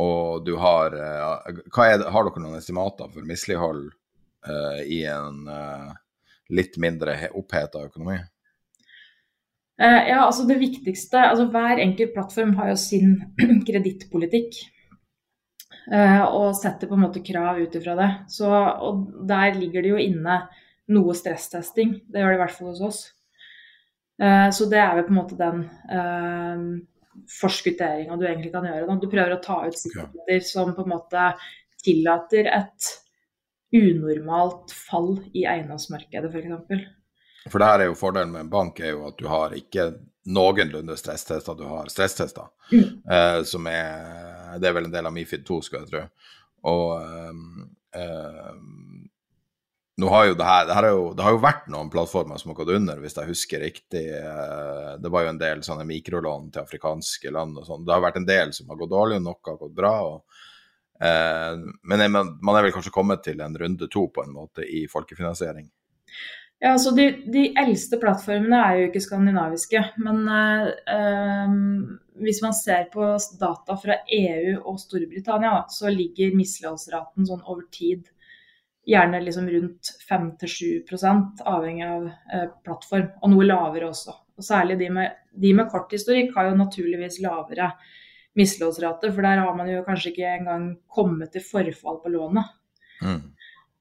og 0.00 0.46
du 0.46 0.54
har 0.62 0.96
eh, 0.96 1.50
er, 1.84 2.06
Har 2.10 2.28
dere 2.30 2.42
noen 2.42 2.58
estimater 2.58 3.10
for 3.12 3.26
mislighold 3.28 3.90
uh, 4.48 4.80
i 4.82 5.04
en 5.06 5.44
uh, 5.46 5.92
litt 6.50 6.78
mindre 6.82 7.18
oppheta 7.36 7.84
økonomi? 7.86 8.16
Uh, 9.80 10.02
ja, 10.08 10.20
altså 10.22 10.46
det 10.46 10.60
viktigste 10.60 11.18
altså 11.18 11.48
Hver 11.50 11.80
enkelt 11.82 12.14
plattform 12.14 12.54
har 12.60 12.72
jo 12.72 12.78
sin 12.78 13.18
kredittpolitikk. 13.68 14.62
Eh, 15.92 16.22
og 16.32 16.54
setter 16.56 16.88
på 16.88 16.96
en 16.96 17.04
måte 17.04 17.22
krav 17.24 17.60
ut 17.60 17.76
ifra 17.76 17.96
det. 17.98 18.10
Så, 18.32 18.48
og 18.48 19.04
der 19.28 19.58
ligger 19.58 19.84
det 19.84 19.92
jo 19.92 20.00
inne 20.00 20.38
noe 20.94 21.16
stresstesting. 21.16 21.98
Det 22.08 22.22
gjør 22.22 22.34
det 22.34 22.38
i 22.38 22.42
hvert 22.42 22.56
fall 22.56 22.70
hos 22.72 22.82
oss. 22.88 23.04
Eh, 24.22 24.48
så 24.54 24.68
det 24.70 24.80
er 24.80 24.96
vel 24.96 25.06
på 25.08 25.14
en 25.14 25.20
måte 25.20 25.38
den 25.38 25.64
uh, 25.90 26.64
forskutteringa 27.40 28.16
du 28.18 28.26
egentlig 28.28 28.52
kan 28.54 28.66
gjøre. 28.68 28.98
Du 29.02 29.08
prøver 29.10 29.36
å 29.36 29.42
ta 29.44 29.60
ut 29.66 29.78
sikkerheter 29.78 30.44
som 30.46 30.72
på 30.76 30.86
en 30.86 30.94
måte 30.94 31.30
tillater 31.84 32.48
et 32.48 32.90
unormalt 33.74 34.72
fall 34.72 35.16
i 35.34 35.44
eiendomsmarkedet, 35.50 36.30
f.eks. 36.30 36.52
For, 36.68 37.50
for 37.50 37.60
det 37.60 37.68
her 37.68 37.82
er 37.82 37.90
jo 37.90 37.98
fordelen 37.98 38.32
med 38.32 38.46
en 38.46 38.52
bank 38.52 38.78
er 38.80 38.94
jo 38.94 39.08
at 39.10 39.18
du 39.18 39.26
har 39.28 39.56
ikke 39.58 39.88
noenlunde 40.30 40.94
stresstester, 40.96 41.58
du 41.58 41.66
har 41.68 41.90
stresstester 41.92 42.46
mm. 42.70 43.42
som 43.44 43.66
er 43.68 44.43
det 44.60 44.68
er 44.68 44.76
vel 44.76 44.88
en 44.88 44.94
del 44.94 45.08
av 45.08 45.14
Mifid 45.14 45.44
2, 45.46 45.60
skal 45.66 45.84
jeg 45.84 45.90
tro. 45.92 46.04
Og 46.70 46.88
um, 47.00 47.66
nå 50.00 50.08
har 50.10 50.24
jo 50.26 50.38
det 50.38 50.46
her, 50.48 50.64
det, 50.66 50.74
her 50.74 50.88
jo, 50.90 51.02
det 51.14 51.22
har 51.22 51.36
jo 51.36 51.42
vært 51.44 51.68
noen 51.70 51.90
plattformer 51.92 52.40
som 52.40 52.50
har 52.50 52.58
gått 52.58 52.72
under, 52.74 53.02
hvis 53.02 53.14
jeg 53.18 53.30
husker 53.30 53.62
riktig. 53.62 54.06
Det 54.98 55.12
var 55.12 55.26
jo 55.26 55.34
en 55.34 55.42
del 55.42 55.62
sånne 55.66 55.86
mikrolån 55.86 56.48
til 56.54 56.64
afrikanske 56.64 57.30
land 57.34 57.60
og 57.60 57.68
sånn. 57.68 57.84
Det 57.86 57.94
har 57.94 58.02
vært 58.02 58.18
en 58.22 58.26
del 58.26 58.50
som 58.56 58.72
har 58.72 58.80
gått 58.80 58.94
dårlig, 58.94 59.20
og 59.20 59.28
noe 59.28 59.52
har 59.52 59.60
gått 59.60 59.76
bra. 59.76 59.94
og 60.08 60.42
men 61.04 62.04
man 62.14 62.56
er 62.56 62.62
vel 62.64 62.72
kanskje 62.72 62.92
kommet 62.94 63.24
til 63.26 63.40
en 63.42 63.56
runde 63.58 63.88
to 63.92 64.06
på 64.14 64.22
en 64.24 64.30
måte 64.32 64.64
i 64.64 64.84
folkefinansiering? 64.88 65.66
Ja, 66.62 66.70
altså 66.72 66.94
de, 66.96 67.08
de, 67.28 67.48
eldste 67.60 67.98
plattformene 68.00 68.60
er 68.62 68.78
jo 68.78 68.86
ikke 68.88 69.02
skandinaviske. 69.04 69.82
Men 70.00 70.22
uh, 70.30 71.50
hvis 72.20 72.42
man 72.44 72.54
ser 72.54 72.84
på 72.92 73.06
data 73.40 73.76
fra 73.80 73.96
EU 74.06 74.58
og 74.60 74.78
Storbritannia, 74.80 75.64
så 75.70 75.90
ligger 75.90 76.36
misligholdsraten 76.38 77.26
sånn 77.26 77.42
over 77.42 77.64
tid 77.74 78.10
gjerne 78.86 79.20
liksom 79.24 79.48
rundt 79.48 79.90
5-7 80.08 80.84
avhengig 81.44 81.86
av 81.88 82.06
eh, 82.06 82.48
plattform, 82.64 83.08
og 83.22 83.32
noe 83.32 83.46
lavere 83.48 83.88
også. 83.88 84.14
Og 84.34 84.44
Særlig 84.44 84.78
de 84.82 84.90
med, 84.92 85.14
de 85.30 85.52
med 85.56 85.70
kort 85.72 85.92
historikk 85.94 86.34
har 86.36 86.50
jo 86.50 86.58
naturligvis 86.58 87.20
lavere 87.24 87.70
misligholdsrate, 88.38 89.12
for 89.14 89.24
der 89.24 89.40
har 89.44 89.56
man 89.56 89.70
jo 89.70 89.84
kanskje 89.86 90.12
ikke 90.12 90.34
engang 90.40 90.68
kommet 90.90 91.32
til 91.32 91.44
forfall 91.46 92.00
på 92.02 92.12
lånet. 92.12 92.52
Mm. 93.00 93.22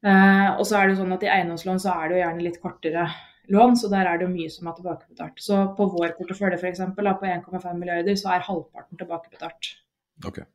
Eh, 0.04 0.50
og 0.56 0.66
så 0.68 0.78
er 0.78 0.88
det 0.88 0.96
jo 0.96 1.04
sånn 1.04 1.16
at 1.16 1.28
I 1.28 1.32
eiendomslån 1.38 1.84
så 1.84 1.98
er 1.98 2.08
det 2.08 2.18
jo 2.18 2.24
gjerne 2.24 2.48
litt 2.48 2.62
kortere 2.64 3.08
lån, 3.52 3.78
så 3.80 3.90
der 3.92 4.08
er 4.08 4.20
det 4.20 4.28
jo 4.28 4.34
mye 4.34 4.52
som 4.52 4.70
er 4.70 4.76
tilbakebetalt. 4.78 5.40
Så 5.44 5.60
på 5.78 5.88
vår 5.92 6.16
portefølje 6.18 6.60
f.eks. 6.60 6.84
på 6.96 7.06
1,5 7.06 7.80
milliarder, 7.80 8.16
så 8.20 8.36
er 8.36 8.46
halvparten 8.48 9.00
tilbakebetalt. 9.00 9.74
Okay. 10.28 10.46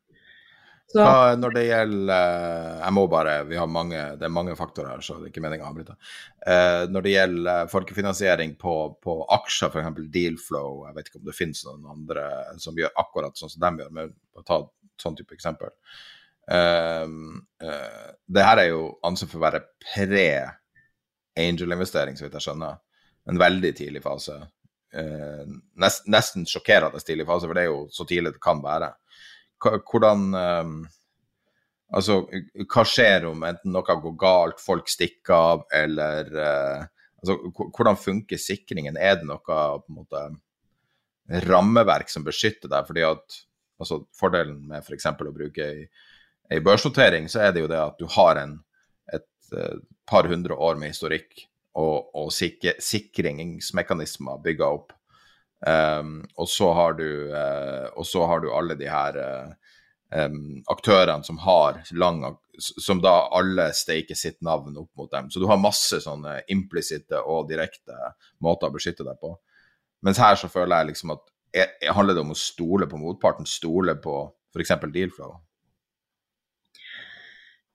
Så, 0.89 1.03
Hva, 1.05 1.35
når 1.37 1.53
det 1.53 1.63
gjelder 1.67 2.79
Jeg 2.81 2.93
må 2.97 3.03
bare 3.13 3.33
Vi 3.45 3.59
har 3.61 3.67
mange, 3.69 3.99
det 4.17 4.25
er 4.25 4.33
mange 4.33 4.55
faktorer 4.57 4.95
her, 4.95 5.03
så 5.05 5.19
det 5.19 5.27
er 5.27 5.33
ikke 5.35 5.43
meningen 5.45 5.67
å 5.67 5.69
avbryte. 5.69 5.97
Uh, 6.41 6.87
når 6.89 7.05
det 7.05 7.13
gjelder 7.13 7.73
folkefinansiering 7.73 8.55
på, 8.61 8.77
på 9.05 9.19
aksjer, 9.37 9.69
f.eks. 9.69 10.01
Dealflow, 10.15 10.87
jeg 10.89 10.97
vet 10.97 11.11
ikke 11.11 11.21
om 11.21 11.27
det 11.29 11.37
finnes 11.37 11.61
noen 11.67 11.91
andre 11.93 12.25
som 12.63 12.79
gjør 12.81 12.95
akkurat 13.05 13.37
sånn 13.37 13.53
som 13.53 13.67
de 13.67 13.85
gjør, 13.85 13.93
men 13.99 14.15
ta 14.49 14.63
sånn 14.99 15.19
type 15.19 15.37
eksempel. 15.37 15.75
Uh, 16.49 17.05
uh, 17.61 18.09
det 18.25 18.49
her 18.49 18.63
er 18.65 18.71
jo 18.71 18.83
ansett 19.05 19.29
for 19.29 19.43
å 19.43 19.45
være 19.45 19.61
pre-angel-investering, 21.39 22.17
så 22.17 22.27
vidt 22.27 22.37
jeg 22.39 22.47
skjønner. 22.49 22.79
En 23.29 23.39
veldig 23.39 23.73
tidlig 23.77 24.03
fase. 24.03 24.37
Eh, 24.95 25.45
nest, 25.79 26.07
nesten 26.09 26.47
sjokkerende 26.49 27.01
tidlig 27.05 27.27
fase, 27.29 27.47
for 27.47 27.55
det 27.55 27.67
er 27.67 27.71
jo 27.71 27.83
så 27.93 28.07
tidlig 28.09 28.35
det 28.35 28.43
kan 28.43 28.63
være. 28.65 28.95
Hvordan 29.63 30.31
eh, 30.35 30.95
Altså, 31.89 32.19
hva 32.69 32.83
skjer 32.85 33.25
om 33.25 33.47
enten 33.49 33.73
noe 33.73 33.81
går 33.81 34.17
galt, 34.21 34.59
folk 34.61 34.91
stikker 34.93 35.33
av, 35.33 35.63
eller 35.73 36.27
altså, 36.37 37.39
Hvordan 37.57 37.97
funker 37.97 38.37
sikringen? 38.37 38.99
Er 39.01 39.15
det 39.17 39.25
noe 39.25 39.41
på 39.41 39.57
en 39.57 39.97
måte 39.97 40.21
rammeverk 41.47 42.13
som 42.13 42.27
beskytter 42.27 42.69
deg? 42.69 42.85
fordi 42.85 43.07
at 43.09 43.39
altså, 43.81 44.03
Fordelen 44.13 44.67
med 44.69 44.85
f.eks. 44.85 45.09
Å 45.09 45.33
bruke 45.33 45.71
i 45.79 45.89
i 46.55 46.61
børsnotering 46.65 47.29
så 47.29 47.43
er 47.45 47.53
det 47.53 47.65
jo 47.65 47.71
det 47.71 47.81
at 47.81 47.99
du 48.01 48.07
har 48.15 48.41
en, 48.41 48.55
et 49.13 49.53
uh, 49.53 49.77
par 50.09 50.29
hundre 50.29 50.57
år 50.57 50.79
med 50.81 50.95
historikk 50.95 51.45
og, 51.79 52.11
og 52.17 52.31
sikre, 52.35 52.77
sikringsmekanismer 52.83 54.41
bygga 54.45 54.71
opp. 54.79 54.95
Um, 55.67 56.21
og, 56.39 56.47
så 56.51 56.71
du, 56.95 57.09
uh, 57.35 57.89
og 57.99 58.07
så 58.07 58.27
har 58.31 58.43
du 58.43 58.53
alle 58.55 58.77
de 58.79 58.87
her 58.91 59.19
uh, 59.19 59.73
um, 60.15 60.61
aktørene 60.71 61.27
som 61.27 61.41
har 61.43 61.81
lang 61.99 62.23
Som 62.59 63.01
da 63.03 63.29
alle 63.35 63.69
steiker 63.75 64.19
sitt 64.19 64.41
navn 64.43 64.77
opp 64.79 64.91
mot 64.99 65.11
dem. 65.11 65.31
Så 65.31 65.39
du 65.39 65.47
har 65.47 65.61
masse 65.63 66.01
sånne 66.03 66.41
implisitte 66.51 67.21
og 67.23 67.49
direkte 67.51 67.95
måter 68.43 68.67
å 68.67 68.75
beskytte 68.75 69.07
deg 69.07 69.19
på. 69.21 69.37
Mens 70.03 70.19
her 70.19 70.35
så 70.39 70.51
føler 70.51 70.81
jeg 70.81 70.93
liksom 70.93 71.15
at 71.15 71.23
jeg, 71.55 71.69
jeg 71.83 71.95
handler 71.95 72.19
det 72.19 72.25
om 72.25 72.35
å 72.35 72.39
stole 72.39 72.89
på 72.91 72.99
motparten, 72.99 73.47
stole 73.47 73.95
på 74.03 74.17
f.eks. 74.55 74.75
dealflow. 74.91 75.37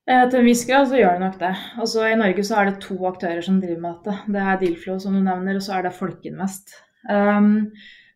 Eh, 0.04 0.22
til 0.28 0.42
en 0.42 0.46
viss 0.48 0.66
grad 0.68 0.88
så 0.90 1.00
gjør 1.00 1.16
det 1.16 1.24
nok 1.24 1.36
det. 1.40 1.50
Altså, 1.80 2.04
I 2.04 2.16
Norge 2.20 2.44
så 2.44 2.60
er 2.60 2.70
det 2.70 2.80
to 2.84 2.96
aktører 3.08 3.44
som 3.44 3.60
driver 3.60 3.80
med 3.80 4.00
dette. 4.04 4.32
Det 4.36 4.40
er 4.46 4.58
Dealflow, 4.60 4.98
som 5.00 5.16
du 5.16 5.22
nevner, 5.24 5.56
og 5.56 5.64
så 5.64 5.78
er 5.78 5.86
det 5.86 5.94
Folkeinvest. 5.96 6.74
Um, 7.08 7.70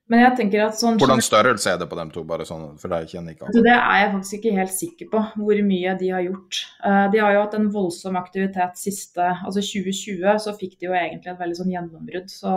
men 0.09 0.23
jeg 0.23 0.37
tenker 0.37 0.65
at 0.65 0.77
sånn... 0.77 0.99
Hvordan 1.01 1.21
størrelse 1.25 1.73
er 1.73 1.81
det 1.81 1.89
på 1.89 1.97
dem 1.97 2.13
to? 2.13 2.23
bare 2.29 2.45
sånn, 2.49 2.77
for 2.81 2.93
Det 2.93 3.11
kjenner 3.11 3.35
ikke 3.35 3.49
altså, 3.49 3.61
Det 3.65 3.75
er 3.75 3.99
jeg 4.01 4.13
faktisk 4.15 4.37
ikke 4.39 4.55
helt 4.57 4.75
sikker 4.75 5.11
på, 5.13 5.25
hvor 5.41 5.63
mye 5.69 5.97
de 6.01 6.13
har 6.13 6.25
gjort. 6.25 6.61
Uh, 6.85 7.07
de 7.13 7.23
har 7.25 7.35
jo 7.35 7.43
hatt 7.43 7.57
en 7.57 7.71
voldsom 7.73 8.21
aktivitet 8.21 8.81
siste 8.81 9.25
altså 9.33 9.65
2020 9.65 10.45
så 10.45 10.57
fikk 10.61 10.79
de 10.79 10.89
jo 10.89 10.97
egentlig 10.97 11.33
et 11.33 11.41
veldig 11.41 11.61
sånn 11.61 11.73
gjennombrudd. 11.73 12.33
Så 12.33 12.55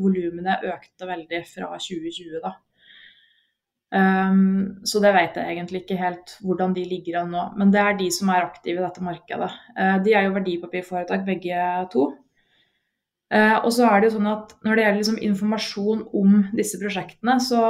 volumene 0.00 0.56
økte 0.72 1.08
veldig 1.08 1.44
fra 1.52 1.72
2020 1.76 2.44
da. 2.44 2.56
Um, 3.90 4.82
så 4.86 5.00
det 5.02 5.10
vet 5.16 5.34
jeg 5.34 5.56
egentlig 5.56 5.80
ikke 5.82 5.98
helt 5.98 6.36
hvordan 6.46 6.74
de 6.76 6.84
ligger 6.86 7.20
an 7.20 7.32
nå. 7.34 7.44
Men 7.58 7.72
det 7.74 7.80
er 7.82 7.96
de 7.98 8.10
som 8.14 8.30
er 8.30 8.46
aktive 8.46 8.78
i 8.78 8.84
dette 8.84 9.02
markedet. 9.02 9.50
Uh, 9.74 9.96
de 10.04 10.14
er 10.14 10.28
jo 10.28 10.34
verdipapirforetak 10.36 11.24
begge 11.26 11.70
to. 11.94 12.12
Uh, 13.30 13.58
og 13.64 13.70
så 13.74 13.88
er 13.88 14.00
det 14.00 14.10
jo 14.10 14.16
sånn 14.18 14.30
at 14.30 14.54
når 14.66 14.76
det 14.76 14.84
gjelder 14.84 15.00
liksom 15.00 15.22
informasjon 15.26 16.04
om 16.18 16.38
disse 16.54 16.78
prosjektene, 16.80 17.36
så 17.42 17.64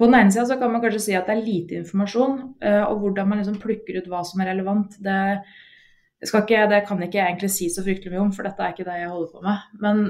på 0.00 0.08
den 0.08 0.16
ene 0.16 0.32
sida 0.34 0.46
så 0.48 0.56
kan 0.60 0.72
man 0.72 0.80
kanskje 0.84 1.02
si 1.06 1.16
at 1.16 1.28
det 1.28 1.36
er 1.36 1.44
lite 1.44 1.76
informasjon, 1.80 2.38
uh, 2.64 2.84
og 2.90 3.04
hvordan 3.04 3.28
man 3.28 3.40
liksom 3.40 3.60
plukker 3.62 4.00
ut 4.00 4.08
hva 4.12 4.24
som 4.28 4.40
er 4.44 4.52
relevant. 4.52 4.96
Det, 5.00 5.18
ikke, 6.28 6.66
det 6.68 6.84
kan 6.88 7.00
ikke 7.04 7.20
jeg 7.20 7.28
egentlig 7.30 7.52
si 7.56 7.72
så 7.72 7.84
fryktelig 7.84 8.12
mye 8.12 8.26
om, 8.26 8.36
for 8.36 8.48
dette 8.48 8.64
er 8.64 8.76
ikke 8.76 8.88
det 8.88 9.00
jeg 9.00 9.12
holder 9.12 9.32
på 9.32 9.44
med. 9.48 9.64
Men 9.80 10.04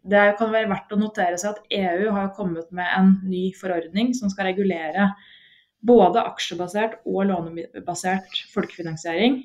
det 0.00 0.24
kan 0.38 0.52
være 0.52 0.70
verdt 0.70 0.94
å 0.94 0.98
notere 1.00 1.38
seg 1.40 1.54
at 1.56 1.74
EU 1.76 2.10
har 2.16 2.32
kommet 2.36 2.70
med 2.72 2.88
en 2.96 3.14
ny 3.28 3.50
forordning 3.56 4.14
som 4.16 4.32
skal 4.32 4.48
regulere 4.48 5.10
både 5.84 6.22
aksjebasert 6.28 7.00
og 7.08 7.26
lånebasert 7.28 8.44
folkefinansiering. 8.54 9.42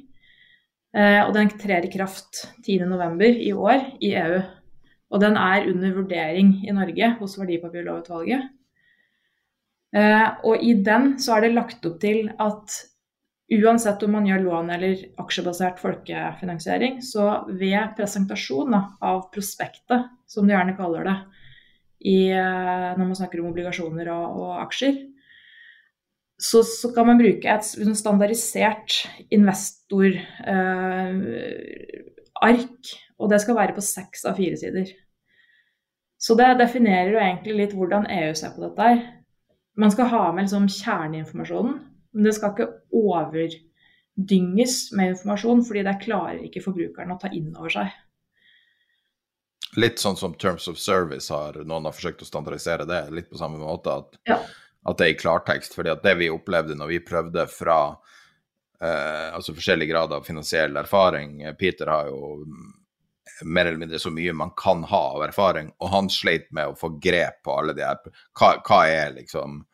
Eh, 0.96 1.22
og 1.26 1.34
den 1.36 1.52
trer 1.60 1.88
i 1.88 1.92
kraft 1.92 2.46
10.11. 2.64 3.26
i 3.44 3.52
år 3.52 3.88
i 4.00 4.14
EU. 4.16 4.42
Og 5.12 5.22
den 5.22 5.38
er 5.40 5.68
under 5.70 5.96
vurdering 5.96 6.56
i 6.66 6.76
Norge 6.76 7.12
hos 7.20 7.38
Verdipapirlovutvalget. 7.40 8.48
Eh, 9.96 10.28
og 10.44 10.64
i 10.64 10.74
den 10.84 11.16
så 11.24 11.38
er 11.38 11.46
det 11.46 11.56
lagt 11.56 11.88
opp 11.88 12.00
til 12.04 12.30
at 12.40 12.80
Uansett 13.46 14.02
om 14.02 14.16
man 14.16 14.26
gjør 14.26 14.42
lån 14.42 14.72
eller 14.74 15.02
aksjebasert 15.22 15.78
folkefinansiering, 15.78 16.98
så 17.06 17.46
ved 17.46 17.92
presentasjon 17.98 18.74
av 18.74 19.28
prospektet, 19.34 20.08
som 20.26 20.48
du 20.48 20.54
gjerne 20.56 20.74
kaller 20.78 21.06
det 21.06 21.18
i, 22.06 22.32
eh, 22.34 22.96
når 22.98 23.04
man 23.04 23.16
snakker 23.18 23.42
om 23.42 23.52
obligasjoner 23.52 24.10
og, 24.14 24.40
og 24.42 24.64
aksjer, 24.64 24.98
så, 26.42 26.64
så, 26.68 26.90
kan 26.96 27.08
man 27.08 27.22
bruke 27.22 27.48
et 27.48 27.64
standardisert 27.96 29.06
investorark, 29.32 30.26
eh, 32.50 33.00
og 33.16 33.32
det 33.32 33.40
skal 33.46 33.56
være 33.62 33.76
på 33.78 33.86
seks 33.86 34.26
av 34.28 34.36
fire 34.42 34.58
sider. 34.60 34.90
Så 36.20 36.36
det 36.36 36.58
definerer 36.60 37.14
jo 37.14 37.22
egentlig 37.22 37.56
litt 37.60 37.76
hvordan 37.78 38.10
EU 38.10 38.34
ser 38.36 38.56
på 38.56 38.66
dette. 38.66 38.90
Man 39.78 39.92
skal 39.94 40.10
ha 40.12 40.24
med 40.34 40.48
liksom 40.48 40.68
kjerneinformasjonen, 40.72 41.78
men 42.16 42.30
det 42.30 42.34
skal 42.38 42.54
ikke 42.54 42.72
overdynges 42.96 44.80
med 44.96 45.14
informasjon, 45.14 45.64
fordi 45.68 45.84
det 45.86 45.96
klarer 46.06 46.44
ikke 46.48 46.64
forbrukeren 46.64 47.14
å 47.14 47.20
ta 47.22 47.32
inn 47.36 47.52
over 47.54 47.74
seg. 47.74 47.94
Litt 49.76 50.00
sånn 50.00 50.16
som 50.16 50.38
Terms 50.40 50.70
of 50.72 50.80
Service 50.80 51.28
har 51.34 51.60
noen 51.68 51.90
har 51.90 51.96
forsøkt 51.96 52.24
å 52.24 52.30
standardisere 52.30 52.88
det, 52.88 53.02
litt 53.12 53.28
på 53.28 53.40
samme 53.40 53.60
måte. 53.60 53.98
At, 54.00 54.16
ja. 54.30 54.40
at 54.88 55.02
det 55.02 55.10
er 55.10 55.16
i 55.16 55.20
klartekst. 55.20 55.76
fordi 55.76 55.92
at 55.92 56.06
det 56.06 56.16
vi 56.22 56.32
opplevde 56.32 56.78
når 56.80 56.94
vi 56.94 57.04
prøvde 57.04 57.44
fra 57.52 57.80
eh, 58.80 59.36
altså 59.36 59.58
forskjellig 59.58 59.90
grad 59.92 60.16
av 60.16 60.24
finansiell 60.24 60.80
erfaring 60.80 61.42
Peter 61.60 61.92
har 61.92 62.08
jo 62.08 62.38
mer 63.44 63.66
eller 63.66 63.82
mindre 63.82 64.00
så 64.00 64.14
mye 64.16 64.34
man 64.34 64.54
kan 64.56 64.84
ha 64.88 65.04
av 65.18 65.24
erfaring, 65.28 65.74
og 65.84 65.92
han 65.92 66.10
sleit 66.14 66.48
med 66.56 66.72
å 66.72 66.78
få 66.80 66.94
grep 67.04 67.42
på 67.44 67.58
alle 67.60 67.76
de 67.76 67.84
her 67.84 68.00
Hva, 68.32 68.56
hva 68.64 68.86
er 68.88 69.18
liksom 69.18 69.66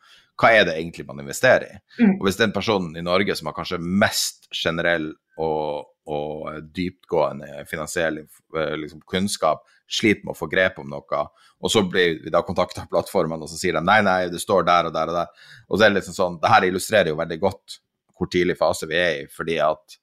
hva 0.42 0.50
er 0.56 0.66
det 0.66 0.74
egentlig 0.74 1.06
man 1.06 1.22
investerer 1.22 1.68
i? 1.68 1.80
Mm. 2.02 2.16
Og 2.16 2.26
hvis 2.26 2.40
den 2.40 2.54
personen 2.54 2.96
i 2.98 3.04
Norge 3.04 3.36
som 3.38 3.48
har 3.48 3.54
kanskje 3.54 3.78
mest 3.78 4.48
generell 4.50 5.12
og, 5.38 5.92
og 6.10 6.66
dyptgående 6.74 7.62
finansiell 7.70 8.24
eh, 8.24 8.74
liksom, 8.80 9.04
kunnskap, 9.08 9.62
sliter 9.92 10.24
med 10.26 10.34
å 10.34 10.38
få 10.38 10.48
grep 10.50 10.80
om 10.82 10.90
noe, 10.90 11.22
og 11.62 11.70
så 11.70 11.84
blir 11.86 12.18
vi 12.24 12.32
da 12.32 12.42
kontakta 12.46 12.84
av 12.84 12.90
plattformene, 12.90 13.44
og 13.44 13.50
så 13.50 13.60
sier 13.60 13.76
de 13.76 13.84
nei, 13.86 14.00
nei, 14.02 14.20
det 14.32 14.40
står 14.42 14.66
der 14.66 14.88
og 14.88 14.94
der 14.96 15.12
og 15.12 15.18
der. 15.20 15.48
Og 15.68 15.76
så 15.76 15.84
er 15.84 15.92
det 15.92 16.00
liksom 16.00 16.16
sånn, 16.16 16.38
det 16.42 16.50
her 16.50 16.66
illustrerer 16.66 17.12
jo 17.12 17.18
veldig 17.20 17.38
godt 17.42 17.78
hvor 18.18 18.30
tidlig 18.32 18.56
fase 18.58 18.88
vi 18.90 18.98
er 18.98 19.20
i, 19.20 19.28
fordi 19.30 19.58
at 19.62 19.98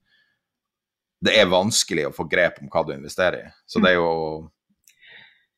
det 1.25 1.35
er 1.35 1.51
vanskelig 1.51 2.07
å 2.07 2.15
få 2.15 2.25
grep 2.31 2.61
om 2.63 2.69
hva 2.71 2.85
du 2.87 2.93
investerer 2.95 3.41
i. 3.41 3.51
Så 3.67 3.83
det 3.83 3.91
er 3.93 3.99
jo 3.99 4.11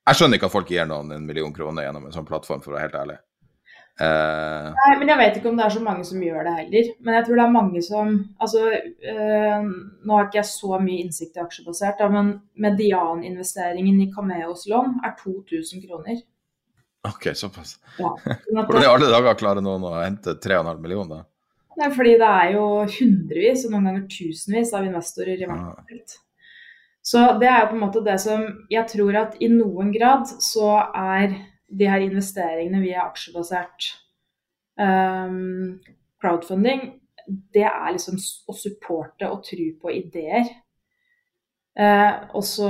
Jeg 0.10 0.18
skjønner 0.18 0.40
ikke 0.40 0.48
at 0.50 0.54
folk 0.56 0.72
gir 0.74 0.88
noen 0.90 1.12
en 1.14 1.26
million 1.28 1.52
kroner 1.54 1.86
gjennom 1.86 2.08
en 2.08 2.14
sånn 2.16 2.26
plattform, 2.26 2.64
for 2.64 2.74
å 2.74 2.76
være 2.76 2.88
helt 2.88 2.98
ærlig. 2.98 3.18
Eh, 4.00 4.68
Nei, 4.72 4.92
men 4.98 5.12
Jeg 5.12 5.20
vet 5.20 5.36
ikke 5.38 5.50
om 5.52 5.58
det 5.60 5.66
er 5.66 5.74
så 5.76 5.82
mange 5.84 6.06
som 6.08 6.22
gjør 6.24 6.48
det 6.48 6.54
heller. 6.58 6.92
Men 7.04 7.18
jeg 7.18 7.26
tror 7.28 7.38
det 7.38 7.46
er 7.46 7.56
mange 7.58 7.82
som 7.86 8.14
altså, 8.42 8.62
øh, 8.72 9.66
Nå 10.08 10.18
har 10.18 10.30
ikke 10.30 10.40
jeg 10.40 10.50
så 10.50 10.80
mye 10.82 11.04
innsikt 11.06 11.38
i 11.38 11.44
aksjebasert, 11.44 12.00
da, 12.00 12.08
men 12.10 12.32
medianinvesteringen 12.56 14.00
i 14.02 14.12
Cameos 14.16 14.68
lån 14.72 15.02
er 15.06 15.18
2000 15.20 15.84
kroner. 15.88 16.24
OK, 17.10 17.32
såpass. 17.38 17.76
Ja, 17.98 18.14
sånn 18.22 18.64
Hvordan 18.66 18.86
i 18.86 18.90
alle 18.90 19.12
dager 19.12 19.38
klarer 19.38 19.66
noen 19.66 19.86
å 19.90 19.96
hente 20.00 20.38
3,5 20.38 20.82
millioner? 20.82 21.28
det 21.82 21.88
er 21.88 21.94
fordi 21.96 22.12
det 22.20 22.28
er 22.30 22.50
jo 22.54 22.66
hundrevis 22.84 23.64
og 23.66 23.72
noen 23.74 23.88
ganger 23.88 24.04
tusenvis 24.12 24.74
av 24.78 24.84
investorer 24.86 25.40
i 25.40 25.48
hvert 25.48 25.62
Ah. 25.72 26.18
Så 27.02 27.22
det 27.42 27.48
er 27.50 27.64
jo 27.64 27.70
på 27.72 27.78
en 27.78 27.82
måte 27.82 28.04
det 28.06 28.20
som 28.22 28.44
Jeg 28.70 28.86
tror 28.92 29.16
at 29.18 29.38
i 29.42 29.48
noen 29.50 29.90
grad 29.96 30.30
så 30.44 30.76
er 30.94 31.34
de 31.72 31.88
her 31.90 32.04
investeringene 32.06 32.82
via 32.84 33.06
aksjebasert 33.08 33.92
um, 34.80 35.80
crowdfunding, 36.22 36.90
det 37.56 37.66
er 37.68 37.94
liksom 37.94 38.18
å 38.50 38.56
supporte 38.58 39.30
og 39.30 39.44
tro 39.48 39.68
på 39.82 39.94
ideer. 39.96 40.50
Uh, 41.80 42.28
og 42.36 42.44
så 42.44 42.70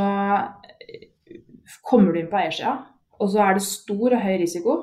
kommer 1.88 2.14
du 2.14 2.22
inn 2.22 2.32
på 2.32 2.40
eiersida, 2.40 2.78
og 3.22 3.32
så 3.34 3.44
er 3.46 3.58
det 3.58 3.66
stor 3.66 4.18
og 4.18 4.24
høy 4.24 4.36
risiko. 4.42 4.82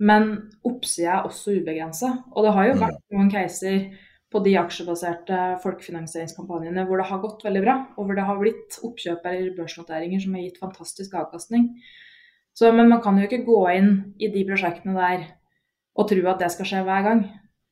Men 0.00 0.30
oppsida 0.64 1.18
er 1.18 1.26
også 1.28 1.58
ubegrensa. 1.60 2.14
Og 2.32 2.46
det 2.46 2.54
har 2.56 2.70
jo 2.70 2.78
vært 2.80 3.02
noen 3.12 3.28
caser 3.32 3.90
på 4.30 4.40
de 4.44 4.54
aksjebaserte 4.60 5.38
folkefinansieringskampanjene 5.64 6.86
hvor 6.88 7.00
det 7.00 7.08
har 7.10 7.20
gått 7.22 7.42
veldig 7.44 7.62
bra, 7.64 7.74
og 7.98 8.06
hvor 8.06 8.16
det 8.16 8.26
har 8.28 8.38
blitt 8.40 8.78
oppkjøp 8.86 9.26
eller 9.26 9.56
børsnoteringer 9.58 10.22
som 10.22 10.36
har 10.36 10.46
gitt 10.46 10.60
fantastisk 10.62 11.16
avkastning. 11.20 11.66
Så, 12.56 12.72
men 12.74 12.90
man 12.90 13.02
kan 13.02 13.18
jo 13.18 13.26
ikke 13.28 13.44
gå 13.46 13.60
inn 13.76 13.92
i 14.20 14.28
de 14.32 14.42
prosjektene 14.48 14.96
der 14.96 15.28
og 15.98 16.08
tro 16.10 16.24
at 16.30 16.42
det 16.42 16.50
skal 16.54 16.68
skje 16.68 16.82
hver 16.86 17.06
gang. 17.06 17.22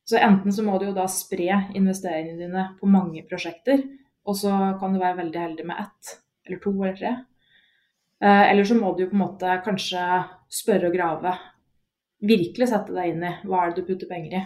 Så 0.09 0.17
enten 0.17 0.53
så 0.53 0.63
må 0.65 0.79
du 0.79 0.87
jo 0.89 0.95
da 0.95 1.05
spre 1.11 1.61
investeringene 1.77 2.39
dine 2.39 2.65
på 2.79 2.89
mange 2.89 3.21
prosjekter, 3.29 3.83
og 4.25 4.37
så 4.37 4.53
kan 4.81 4.93
du 4.93 5.01
være 5.01 5.19
veldig 5.21 5.41
heldig 5.43 5.65
med 5.69 5.83
ett 5.83 6.15
eller 6.47 6.61
to 6.63 6.73
eller 6.73 6.95
tre. 6.97 7.11
Eh, 8.23 8.51
eller 8.51 8.65
så 8.65 8.75
må 8.75 8.95
du 8.95 9.03
jo 9.05 9.11
på 9.11 9.17
en 9.17 9.23
måte 9.23 9.59
kanskje 9.65 10.01
spørre 10.51 10.89
og 10.89 10.97
grave. 10.97 11.35
Virkelig 12.25 12.71
sette 12.71 12.95
deg 12.95 13.13
inn 13.13 13.23
i 13.23 13.35
hva 13.47 13.61
er 13.63 13.71
det 13.71 13.83
du 13.83 13.91
putter 13.91 14.09
penger 14.09 14.39
i. 14.39 14.43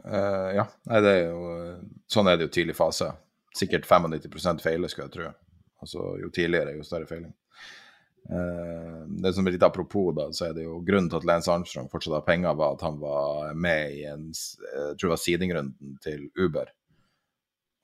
Uh, 0.00 0.48
ja, 0.56 0.64
Nei, 0.88 1.00
det 1.04 1.10
er 1.12 1.26
jo, 1.28 1.50
sånn 2.10 2.30
er 2.30 2.38
det 2.38 2.48
jo 2.48 2.54
tidlig 2.56 2.74
fase. 2.78 3.10
Sikkert 3.54 3.84
95% 3.84 4.64
feiler, 4.64 4.90
skal 4.90 5.06
jeg 5.06 5.14
tro. 5.18 5.28
Altså, 5.84 6.06
jo 6.22 6.30
tidligere, 6.32 6.72
jo 6.78 6.86
større 6.86 7.06
feiling. 7.06 7.34
Eh, 8.28 8.98
det 9.22 9.32
som 9.34 9.46
er 9.46 9.56
litt 9.56 9.64
apropos, 9.66 10.12
da, 10.16 10.28
så 10.32 10.50
er 10.50 10.56
det 10.56 10.66
jo 10.66 10.80
grunnen 10.86 11.08
til 11.10 11.20
at 11.20 11.26
Lance 11.28 11.50
Armstrong 11.52 11.88
fortsatt 11.90 12.18
har 12.18 12.26
penger, 12.26 12.54
var 12.58 12.76
at 12.76 12.84
han 12.86 13.00
var 13.00 13.54
med 13.54 13.96
i 13.96 14.04
en 14.10 14.28
jeg 14.30 14.98
tror 15.00 15.08
det 15.08 15.14
var 15.14 15.24
seedingrunden 15.24 15.96
til 16.04 16.28
Uber. 16.38 16.70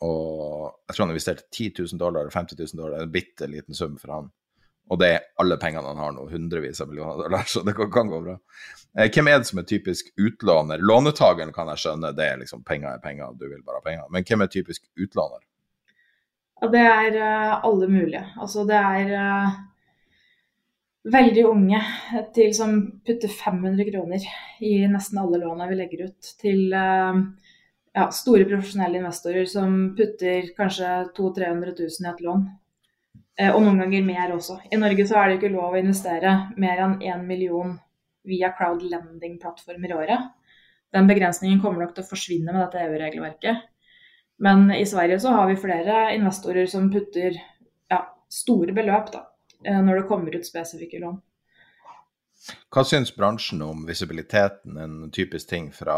Og 0.04 0.74
jeg 0.86 0.94
tror 0.94 1.06
han 1.06 1.14
investerte 1.14 1.48
10 1.50 1.72
000 1.78 2.00
dollar, 2.00 2.30
50 2.30 2.58
000 2.60 2.82
dollar, 2.82 3.02
en 3.02 3.12
bitte 3.12 3.48
liten 3.48 3.74
sum 3.74 3.96
for 4.00 4.12
han. 4.12 4.28
Og 4.86 5.00
det 5.00 5.08
er 5.10 5.24
alle 5.42 5.56
pengene 5.58 5.88
han 5.88 5.98
har 5.98 6.12
nå, 6.14 6.28
hundrevis 6.30 6.80
av 6.84 6.90
millioner 6.90 7.24
dollar, 7.24 7.46
så 7.50 7.64
det 7.66 7.74
kan, 7.74 8.10
gå 8.12 8.20
bra. 8.22 8.36
Eh, 8.98 9.10
hvem 9.10 9.32
er 9.32 9.40
det 9.40 9.50
som 9.50 9.62
er 9.62 9.68
typisk 9.68 10.12
utlåner? 10.20 10.82
Lånetakeren 10.82 11.52
kan 11.56 11.72
jeg 11.72 11.82
skjønne, 11.82 12.14
det 12.16 12.28
er 12.30 12.42
liksom 12.44 12.62
penger 12.66 12.94
er 12.94 13.02
penger, 13.02 13.34
du 13.34 13.48
vil 13.48 13.64
bare 13.66 13.80
ha 13.80 13.86
penger. 13.88 14.10
Men 14.14 14.26
hvem 14.28 14.46
er 14.46 14.52
typisk 14.52 14.86
utlåner? 14.94 15.42
Ja, 16.60 16.68
det 16.72 16.84
er 16.88 17.18
eh, 17.20 17.56
alle 17.66 17.88
mulige. 17.90 18.22
Altså 18.40 18.64
det 18.68 18.78
er 18.78 19.16
veldig 21.12 21.44
unge 21.46 21.80
til 22.34 22.52
som 22.56 22.76
putter 23.06 23.30
500 23.30 23.86
kroner 23.90 24.24
i 24.64 24.72
nesten 24.90 25.20
alle 25.22 25.40
låna 25.42 25.68
vi 25.70 25.78
legger 25.78 26.08
ut, 26.08 26.30
til 26.40 26.72
eh, 26.74 27.20
ja, 27.96 28.06
store 28.12 28.46
profesjonelle 28.48 29.00
investorer 29.00 29.46
som 29.50 29.76
putter 29.98 30.50
kanskje 30.56 30.92
200 31.16 31.46
000-300 31.46 31.76
000 31.78 32.06
i 32.06 32.12
et 32.12 32.24
lån. 32.26 32.46
Eh, 33.38 33.52
og 33.52 33.62
noen 33.62 33.84
ganger 33.84 34.06
mer 34.06 34.34
også. 34.34 34.58
I 34.72 34.80
Norge 34.80 35.06
så 35.08 35.20
er 35.20 35.28
det 35.28 35.38
ikke 35.38 35.52
lov 35.54 35.76
å 35.76 35.80
investere 35.80 36.34
mer 36.56 36.82
enn 36.84 36.98
1 37.04 37.24
million 37.28 37.76
via 38.26 38.50
crowdlending-plattformer 38.58 39.92
i 39.92 39.96
året. 39.96 40.28
Den 40.94 41.06
begrensningen 41.06 41.60
kommer 41.62 41.84
nok 41.84 41.94
til 41.94 42.06
å 42.06 42.10
forsvinne 42.10 42.52
med 42.52 42.62
dette 42.64 42.82
EU-regelverket. 42.82 43.64
Men 44.42 44.68
i 44.74 44.84
Sverige 44.88 45.20
så 45.22 45.32
har 45.32 45.46
vi 45.48 45.60
flere 45.60 46.10
investorer 46.16 46.66
som 46.68 46.90
putter 46.92 47.36
ja, 47.92 48.00
store 48.32 48.74
beløp 48.76 49.12
da, 49.14 49.22
når 49.66 50.02
det 50.02 50.08
kommer 50.08 50.36
ut 50.36 50.46
spesifikke 50.46 51.00
lån. 51.02 51.16
Hva 52.70 52.84
syns 52.86 53.14
bransjen 53.16 53.62
om 53.64 53.86
visibiliteten, 53.88 54.76
en 54.78 55.10
typisk 55.10 55.48
ting 55.50 55.70
fra 55.74 55.96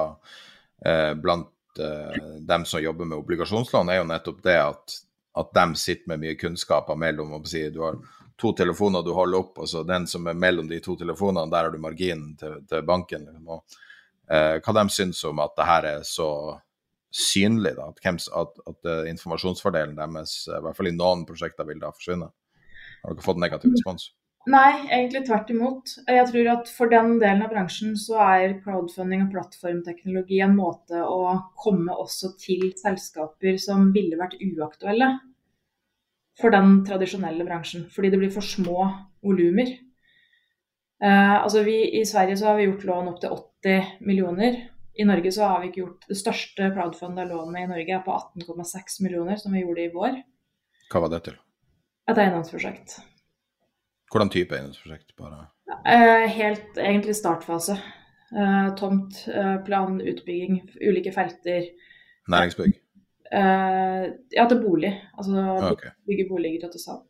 eh, 0.84 1.14
blant 1.14 1.80
eh, 1.82 2.22
dem 2.40 2.64
som 2.64 2.82
jobber 2.82 3.04
med 3.04 3.18
obligasjonslån, 3.18 3.90
er 3.90 4.00
jo 4.00 4.06
nettopp 4.08 4.38
det 4.46 4.56
at, 4.62 4.94
at 5.42 5.50
de 5.58 5.66
sitter 5.80 6.12
med 6.12 6.22
mye 6.24 6.38
kunnskaper 6.40 6.96
mellom 6.96 7.34
å 7.36 7.42
si, 7.48 7.66
Du 7.74 7.82
har 7.84 7.98
to 8.38 8.52
telefoner 8.54 9.02
du 9.02 9.12
holder 9.16 9.42
opp, 9.42 9.58
og 9.58 9.68
så 9.68 9.82
den 9.86 10.06
som 10.06 10.26
er 10.30 10.38
mellom 10.38 10.70
de 10.70 10.78
to 10.80 10.94
telefonene, 10.96 11.50
der 11.50 11.66
har 11.66 11.74
du 11.74 11.82
marginen 11.82 12.36
til, 12.38 12.60
til 12.70 12.86
banken. 12.86 13.26
Liksom. 13.26 13.48
Og, 13.56 13.78
eh, 14.30 14.56
hva 14.62 14.76
de 14.78 14.88
syns 14.94 15.24
om 15.26 15.42
at 15.42 15.56
det 15.58 15.68
her 15.68 15.92
er 15.96 16.04
så 16.06 16.30
synlig, 17.10 17.74
da, 17.74 17.88
at, 17.90 18.28
at, 18.42 18.60
at 18.70 18.90
eh, 18.92 19.08
informasjonsfordelen 19.10 19.98
deres, 19.98 20.44
eh, 20.46 20.60
i 20.60 20.64
hvert 20.64 20.78
fall 20.78 20.92
i 20.92 20.94
noen 20.94 21.26
prosjekter, 21.26 21.66
vil 21.66 21.82
da 21.82 21.90
forsvinne. 21.90 22.30
Har 23.02 23.14
dere 23.14 23.24
fått 23.24 23.40
negativ 23.42 23.74
respons? 23.74 24.10
Nei, 24.48 24.70
egentlig 24.86 25.26
tvert 25.26 25.50
imot. 25.52 25.90
Jeg 26.08 26.28
tror 26.30 26.46
at 26.54 26.70
for 26.72 26.88
den 26.92 27.18
delen 27.20 27.42
av 27.44 27.50
bransjen 27.52 27.96
så 28.00 28.20
er 28.24 28.54
crowdfunding 28.62 29.26
og 29.26 29.32
plattformteknologi 29.34 30.38
en 30.44 30.54
måte 30.56 31.02
å 31.04 31.34
komme 31.58 31.92
også 31.92 32.32
til 32.40 32.70
selskaper 32.78 33.58
som 33.60 33.90
ville 33.92 34.16
vært 34.20 34.38
uaktuelle 34.40 35.10
for 36.38 36.54
den 36.54 36.80
tradisjonelle 36.86 37.44
bransjen. 37.44 37.84
Fordi 37.92 38.12
det 38.14 38.22
blir 38.22 38.32
for 38.32 38.46
små 38.46 38.86
volumer. 39.26 39.74
Eh, 41.02 41.36
altså 41.42 41.62
vi, 41.66 41.82
I 42.00 42.06
Sverige 42.08 42.38
så 42.38 42.48
har 42.50 42.58
vi 42.58 42.70
gjort 42.70 42.86
lån 42.88 43.10
opp 43.12 43.20
til 43.22 43.34
80 43.36 44.06
millioner. 44.06 44.62
I 44.98 45.06
Norge 45.06 45.34
så 45.34 45.50
har 45.50 45.60
vi 45.62 45.68
ikke 45.68 45.82
gjort 45.84 46.08
Det 46.08 46.16
største 46.18 46.70
crowdfunda 46.74 47.26
lånet 47.28 47.66
i 47.66 47.68
Norge 47.70 47.98
er 47.98 48.06
på 48.06 48.16
18,6 48.16 49.02
millioner, 49.04 49.36
som 49.36 49.52
vi 49.52 49.66
gjorde 49.66 49.84
i 49.84 49.92
vår. 49.92 50.22
Hva 50.88 51.04
var 51.04 51.12
det 51.12 51.22
til? 51.28 51.36
Et 52.08 52.18
eiendomsprosjekt. 52.18 52.98
Hvordan 54.08 54.30
type 54.32 54.56
eiendomsprosjekt? 54.56 55.12
Bare 55.18 55.46
Eh, 55.84 56.28
helt 56.32 56.78
egentlig 56.78 57.16
startfase. 57.16 57.78
Eh, 58.36 58.74
tomt, 58.76 59.28
eh, 59.28 59.56
plan, 59.64 60.00
utbygging, 60.00 60.62
ulike 60.80 61.12
felter. 61.12 61.64
næringsbygg? 62.28 62.80
Ja, 63.32 64.48
til 64.48 64.60
bolig. 64.62 65.02
Altså 65.18 65.72
okay. 65.72 65.90
bygge 66.06 66.28
boliger 66.28 66.70
til 66.70 66.80
salg. 66.80 67.04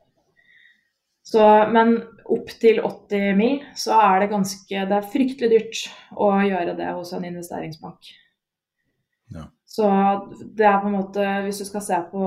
Så, 1.22 1.42
men 1.70 1.98
opp 2.24 2.48
til 2.60 2.80
80 2.80 3.36
mil 3.36 3.58
så 3.76 3.98
er 4.00 4.22
det 4.22 4.30
ganske 4.30 4.86
Det 4.88 4.96
er 4.96 5.10
fryktelig 5.12 5.50
dyrt 5.52 5.82
å 6.16 6.30
gjøre 6.40 6.76
det 6.78 6.88
hos 6.96 7.12
en 7.12 7.26
investeringsbank. 7.28 8.08
Ja. 9.34 9.44
Så 9.66 9.84
det 10.56 10.66
er 10.66 10.78
på 10.80 10.88
en 10.88 10.96
måte 10.96 11.24
Hvis 11.44 11.58
du 11.60 11.66
skal 11.68 11.82
se 11.84 11.98
på 12.10 12.22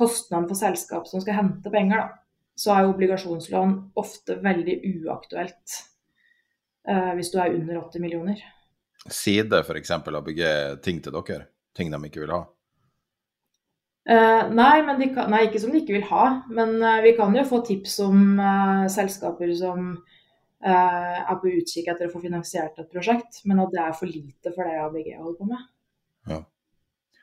kostnaden 0.00 0.48
for 0.48 0.58
selskap 0.58 1.06
som 1.08 1.22
skal 1.22 1.38
hente 1.38 1.72
penger, 1.72 2.02
da, 2.02 2.20
så 2.60 2.74
er 2.74 2.84
jo 2.84 2.94
obligasjonslån 2.94 3.76
ofte 4.00 4.36
veldig 4.44 4.80
uaktuelt 5.04 5.76
eh, 6.88 7.12
hvis 7.16 7.32
du 7.32 7.38
er 7.40 7.54
under 7.54 7.82
80 7.86 8.04
millioner. 8.04 8.42
Side 9.08 9.62
f.eks. 9.64 9.92
å 9.96 10.24
bygge 10.24 10.50
ting 10.84 11.00
til 11.04 11.14
dere? 11.16 11.46
Ting 11.76 11.92
de 11.92 12.00
ikke 12.08 12.24
vil 12.24 12.34
ha? 12.34 12.42
Eh, 14.10 14.44
nei, 14.56 14.80
kan, 15.14 15.28
nei, 15.30 15.44
ikke 15.46 15.60
som 15.62 15.72
de 15.72 15.82
ikke 15.82 15.96
vil 15.98 16.06
ha. 16.10 16.24
Men 16.52 16.76
eh, 16.82 17.02
vi 17.06 17.14
kan 17.18 17.36
jo 17.36 17.46
få 17.48 17.62
tips 17.66 17.98
om 18.04 18.40
eh, 18.40 18.86
selskaper 18.92 19.52
som 19.56 19.92
eh, 19.94 21.18
er 21.20 21.40
på 21.40 21.52
utkikk 21.52 21.92
etter 21.92 22.08
å 22.08 22.14
få 22.14 22.22
finansiert 22.24 22.80
et 22.80 22.90
prosjekt, 22.92 23.42
men 23.48 23.62
at 23.62 23.72
det 23.74 23.84
er 23.84 23.96
for 23.96 24.10
lite 24.10 24.54
for 24.56 24.66
det 24.66 24.80
ABG 24.84 25.12
holder 25.18 25.38
på 25.38 25.50
med. 25.52 25.68
Ja. 26.30 26.42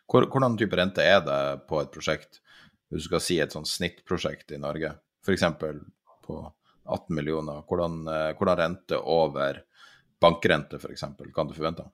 Hvordan 0.07 0.55
type 0.59 0.77
rente 0.79 1.03
er 1.03 1.19
det 1.25 1.41
på 1.67 1.81
et 1.81 1.91
prosjekt, 1.91 2.39
hvis 2.89 3.03
du 3.03 3.09
skal 3.09 3.23
si 3.23 3.39
et 3.43 3.53
sånt 3.53 3.69
snittprosjekt 3.69 4.53
i 4.55 4.61
Norge? 4.61 4.93
F.eks. 5.25 5.43
på 6.25 6.41
18 6.87 7.15
millioner. 7.15 7.63
Hvordan, 7.67 8.01
eh, 8.07 8.33
hvordan 8.37 8.59
rente 8.61 8.99
over 8.99 9.63
bankrente 10.21 10.79
f.eks. 10.79 11.03
kan 11.35 11.47
du 11.47 11.53
forvente? 11.53 11.87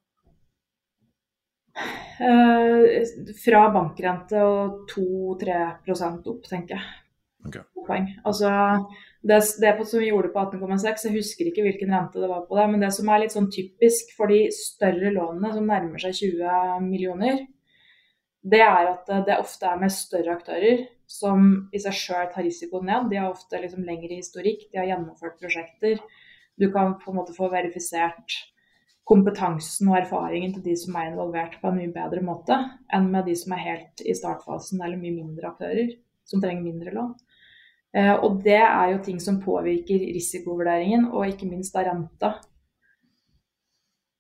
Eh, 2.22 3.07
fra 3.45 3.64
bankrente 3.74 4.44
og 4.45 4.84
2-3% 4.94 6.30
opp, 6.30 6.45
tenker 6.49 6.78
jeg. 6.78 6.99
Okay. 7.44 7.65
Poeng. 7.84 8.06
Altså, 8.24 8.49
det, 9.26 9.40
det 9.60 9.74
som 9.90 9.99
vi 9.99 10.11
gjorde 10.11 10.32
på 10.32 10.45
18,6, 10.45 11.07
jeg 11.07 11.18
husker 11.18 11.49
ikke 11.49 11.65
hvilken 11.65 11.91
rente 11.91 12.22
det 12.22 12.30
var 12.30 12.45
på 12.48 12.56
det, 12.60 12.68
men 12.72 12.86
det 12.86 12.94
som 12.95 13.10
er 13.10 13.24
litt 13.24 13.36
sånn 13.36 13.49
typisk 13.52 14.14
for 14.15 14.32
de 14.32 14.45
større 14.56 15.11
lånene 15.15 15.52
som 15.56 15.68
nærmer 15.68 15.99
seg 16.06 16.15
20 16.22 16.86
millioner, 16.86 17.41
det 18.44 18.61
er 18.64 18.90
at 18.91 19.11
det 19.28 19.40
ofte 19.40 19.68
er 19.70 19.80
med 19.80 19.94
større 19.94 20.36
aktører 20.36 20.86
som 21.10 21.70
i 21.72 21.80
seg 21.80 21.95
sjøl 21.95 22.32
tar 22.34 22.44
risikoen 22.44 22.88
ned. 22.90 23.10
De 23.11 23.20
har 23.22 23.32
ofte 23.32 23.60
liksom 23.60 23.86
lengre 23.88 24.18
historikk, 24.18 24.65
de 24.72 24.82
har 24.82 24.90
gjennomført 24.90 25.38
prosjekter. 25.40 26.02
Du 26.60 26.68
kan 26.74 26.98
på 26.99 27.11
en 27.11 27.20
måte 27.22 27.36
få 27.36 27.49
verifisert 27.53 28.40
kompetansen 29.07 29.90
og 29.91 29.99
erfaringen 29.99 30.53
til 30.56 30.64
de 30.64 30.76
som 30.80 30.95
er 30.95 31.11
involvert 31.11 31.57
på 31.60 31.70
en 31.70 31.80
mye 31.82 31.91
bedre 31.91 32.24
måte 32.24 32.56
enn 32.94 33.10
med 33.11 33.28
de 33.28 33.36
som 33.36 33.56
er 33.56 33.65
helt 33.65 34.03
i 34.03 34.15
startfasen 34.15 34.80
eller 34.80 34.99
mye 34.99 35.15
mindre 35.18 35.49
aktører 35.52 35.95
som 36.28 36.44
trenger 36.44 36.64
mindre 36.64 36.94
lån. 36.95 37.14
Eh, 37.94 38.14
og 38.15 38.40
det 38.45 38.61
er 38.61 38.94
jo 38.94 39.02
ting 39.06 39.20
som 39.22 39.41
påvirker 39.44 40.07
risikovurderingen, 40.15 41.10
og 41.11 41.28
ikke 41.30 41.49
minst 41.49 41.76
da 41.76 41.84
renta. 41.86 42.32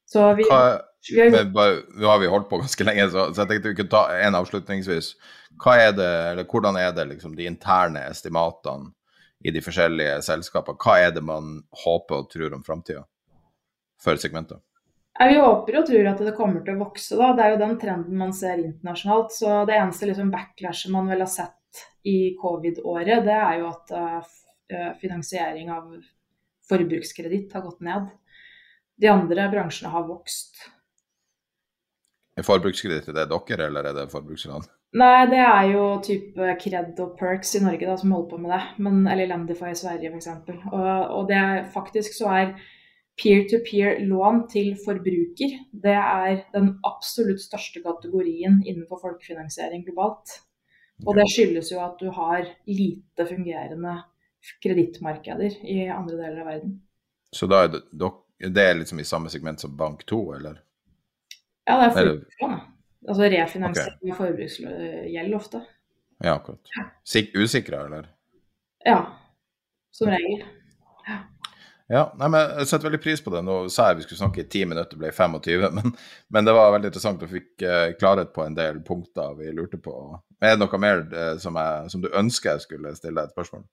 Så 0.05 0.27
vi, 0.37 0.45
Hva, 0.45 0.77
vi, 1.11 1.21
har, 1.21 1.45
bare, 1.51 1.81
nå 1.99 2.07
har 2.07 2.19
vi 2.19 2.31
holdt 2.31 2.49
på 2.49 2.61
ganske 2.61 2.87
lenge, 2.87 3.07
så, 3.11 3.29
så 3.33 3.43
jeg 3.43 3.49
tenkte 3.49 3.71
vi 3.73 3.77
kunne 3.81 3.93
ta 3.93 4.03
en 4.23 4.37
avslutningsvis. 4.39 5.13
Hva 5.63 5.77
er 5.81 5.95
det, 5.97 6.11
eller 6.31 6.47
Hvordan 6.49 6.77
er 6.79 6.91
det 6.95 7.07
liksom 7.11 7.35
de 7.37 7.47
interne 7.49 8.05
estimatene 8.09 8.93
i 9.43 9.51
de 9.51 9.63
forskjellige 9.63 10.21
selskapene? 10.25 10.79
Hva 10.79 10.99
er 11.03 11.15
det 11.15 11.23
man 11.25 11.57
håper 11.83 12.21
og 12.21 12.29
tror 12.31 12.55
om 12.55 12.63
framtida 12.63 13.03
for 14.01 14.19
segmentet? 14.21 14.63
Vi 15.19 15.35
håper 15.37 15.77
og 15.77 15.85
tror 15.85 16.07
at 16.09 16.21
det 16.25 16.33
kommer 16.37 16.63
til 16.65 16.77
å 16.77 16.85
vokse. 16.87 17.17
Da. 17.19 17.33
Det 17.37 17.43
er 17.43 17.51
jo 17.53 17.59
den 17.61 17.75
trenden 17.81 18.17
man 18.17 18.33
ser 18.33 18.63
internasjonalt. 18.63 19.35
Så 19.35 19.59
det 19.69 19.75
eneste 19.77 20.09
liksom 20.09 20.31
backlashet 20.33 20.93
man 20.93 21.11
vel 21.11 21.21
har 21.21 21.29
sett 21.29 21.83
i 22.03 22.33
covid-året, 22.37 23.23
det 23.25 23.33
er 23.33 23.59
jo 23.61 23.69
at 23.69 23.93
uh, 23.95 24.89
finansiering 25.01 25.71
av 25.73 25.93
forbrukskreditt 26.69 27.53
har 27.55 27.63
gått 27.65 27.81
ned. 27.85 28.09
De 28.99 29.09
andre 29.09 29.47
bransjene 29.51 29.91
har 29.93 30.05
vokst. 30.09 30.59
Er 32.37 32.45
forbrukskreditt 32.47 33.11
det 33.13 33.27
dere, 33.29 33.67
eller 33.67 33.89
er 33.89 33.97
det 33.97 34.11
forbrukslån? 34.11 34.65
Nei, 34.97 35.25
det 35.29 35.41
er 35.41 35.67
jo 35.71 35.83
type 36.05 36.55
Kred 36.61 36.99
og 37.01 37.15
Perks 37.17 37.55
i 37.57 37.63
Norge 37.63 37.85
da, 37.85 37.97
som 37.97 38.13
holder 38.13 38.29
på 38.29 38.39
med 38.41 38.53
det. 38.53 38.61
Men, 38.85 39.03
eller 39.09 39.29
Lendify 39.29 39.73
i 39.73 39.77
Sverige 39.77 40.09
f.eks. 40.13 40.29
Og, 40.71 40.87
og 41.17 41.27
det 41.29 41.37
er, 41.37 41.67
faktisk 41.73 42.17
så 42.17 42.31
er 42.33 42.55
peer-to-peer-lån 43.21 44.47
til 44.49 44.71
forbruker, 44.81 45.53
det 45.83 45.93
er 45.97 46.39
den 46.55 46.71
absolutt 46.87 47.43
største 47.43 47.83
kategorien 47.83 48.61
innenfor 48.65 49.01
folkefinansiering 49.03 49.85
globalt. 49.85 50.39
Og 51.05 51.17
det 51.17 51.27
skyldes 51.29 51.69
jo 51.73 51.81
at 51.83 52.01
du 52.01 52.09
har 52.13 52.47
lite 52.69 53.27
fungerende 53.29 53.99
kredittmarkeder 54.63 55.61
i 55.69 55.85
andre 55.93 56.17
deler 56.17 56.41
av 56.41 56.49
verden. 56.51 56.75
Så 57.33 57.49
da 57.49 57.63
er 57.65 57.73
det, 57.73 57.83
det 58.53 58.65
er 58.65 58.77
liksom 58.79 59.01
i 59.01 59.07
samme 59.07 59.31
segment 59.33 59.61
som 59.61 59.73
Bank2, 59.77 60.21
eller? 60.37 60.61
Ja, 61.67 61.77
det 61.79 61.85
er 61.85 61.95
forbrukslån. 61.97 62.55
Altså 63.03 63.29
refinansiering 63.33 63.99
okay. 63.99 64.11
av 64.13 64.19
forbruksgjeld 64.21 65.35
ofte. 65.35 65.63
Ja, 66.23 66.37
akkurat. 66.37 66.73
Sik 67.07 67.35
usikra, 67.35 67.85
eller? 67.85 68.07
Ja, 68.85 68.99
som 69.91 70.11
regel. 70.11 70.45
Ja, 71.91 72.07
nei, 72.17 72.29
men 72.31 72.53
Jeg 72.57 72.67
setter 72.69 72.87
veldig 72.87 73.01
pris 73.03 73.21
på 73.21 73.31
det. 73.33 73.41
Nå 73.45 73.57
sa 73.71 73.89
jeg 73.89 73.99
vi 73.99 74.05
skulle 74.07 74.21
snakke 74.21 74.43
i 74.43 74.47
ti 74.49 74.63
minutter, 74.65 74.97
ble 74.99 75.11
25. 75.11 75.65
Men, 75.77 75.91
men 76.33 76.47
det 76.47 76.55
var 76.55 76.71
veldig 76.73 76.89
interessant 76.89 77.23
og 77.25 77.31
fikk 77.31 77.65
uh, 77.67 77.91
klarhet 77.99 78.31
på 78.33 78.45
en 78.45 78.55
del 78.57 78.79
punkter 78.87 79.35
vi 79.37 79.51
lurte 79.53 79.77
på. 79.83 79.93
Er 80.41 80.55
det 80.55 80.63
noe 80.63 80.79
mer 80.81 81.03
uh, 81.11 81.35
som, 81.43 81.59
jeg, 81.59 81.91
som, 81.91 82.03
du 82.03 82.09
ønsker 82.09 82.53
jeg 82.53 82.65
skulle 82.65 82.95
stille 82.97 83.19
deg 83.19 83.29
et 83.29 83.35
spørsmål? 83.35 83.65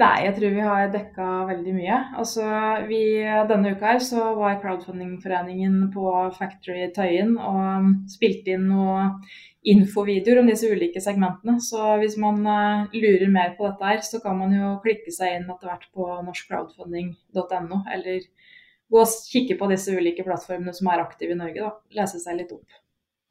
Nei, 0.00 0.24
jeg 0.24 0.32
tror 0.38 0.54
vi 0.54 0.64
har 0.64 0.92
dekka 0.94 1.28
veldig 1.50 1.72
mye. 1.76 1.96
Altså, 2.22 2.44
vi, 2.88 3.02
denne 3.50 3.74
uka 3.74 3.90
her 3.92 3.98
så 4.04 4.30
var 4.38 4.56
Crowdfundingforeningen 4.62 5.90
på 5.92 6.12
Factory 6.38 6.86
Tøyen 6.96 7.34
og 7.36 7.90
spilte 8.08 8.54
inn 8.54 8.70
noen 8.70 9.18
infovideoer 9.68 10.40
om 10.40 10.48
disse 10.48 10.70
ulike 10.70 11.02
segmentene. 11.04 11.58
Så 11.60 11.98
hvis 12.00 12.16
man 12.20 12.40
uh, 12.48 12.88
lurer 12.96 13.28
mer 13.32 13.54
på 13.58 13.68
dette 13.68 13.90
her, 13.90 14.00
så 14.06 14.22
kan 14.24 14.38
man 14.40 14.54
jo 14.56 14.74
klikke 14.84 15.12
seg 15.12 15.36
inn 15.36 15.48
etter 15.52 15.68
hvert 15.68 15.88
på 15.92 16.06
norskcrowdfunding.no, 16.30 17.82
eller 17.94 18.24
gå 18.90 19.02
og 19.04 19.16
kikke 19.30 19.58
på 19.60 19.68
disse 19.70 19.94
ulike 19.94 20.24
plattformene 20.26 20.72
som 20.76 20.88
er 20.90 21.04
aktive 21.04 21.36
i 21.36 21.40
Norge, 21.40 21.60
da. 21.66 22.00
Lese 22.00 22.22
seg 22.22 22.40
litt 22.40 22.54
opp. 22.56 22.80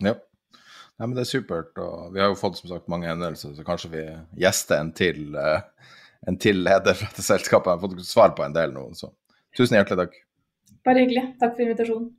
Ja. 0.05 0.13
ja 0.13 1.07
men 1.07 1.17
det 1.17 1.25
er 1.25 1.31
supert. 1.33 1.73
Og 1.81 2.13
vi 2.13 2.21
har 2.21 2.29
jo 2.29 2.37
fått 2.39 2.61
som 2.61 2.69
sagt 2.75 2.91
mange 2.93 3.09
hendelser, 3.09 3.57
så 3.57 3.65
kanskje 3.65 3.95
vi 3.97 4.05
gjester 4.45 4.83
en 4.83 4.93
til, 4.93 5.31
uh, 5.33 5.97
en 6.27 6.37
til 6.41 6.57
leder 6.65 6.93
fra 6.97 7.07
dette 7.09 7.23
selskapet. 7.25 7.71
Jeg 7.71 7.77
har 7.79 7.85
fått 7.85 8.07
svar 8.07 8.29
på 8.37 8.43
en 8.45 8.55
del 8.55 8.69
nå, 8.75 8.83
så 8.97 9.07
tusen 9.57 9.77
hjertelig 9.79 9.99
takk. 10.05 10.13
Bare 10.87 11.03
hyggelig. 11.03 11.25
Takk 11.41 11.53
for 11.55 11.63
invitasjonen. 11.65 12.09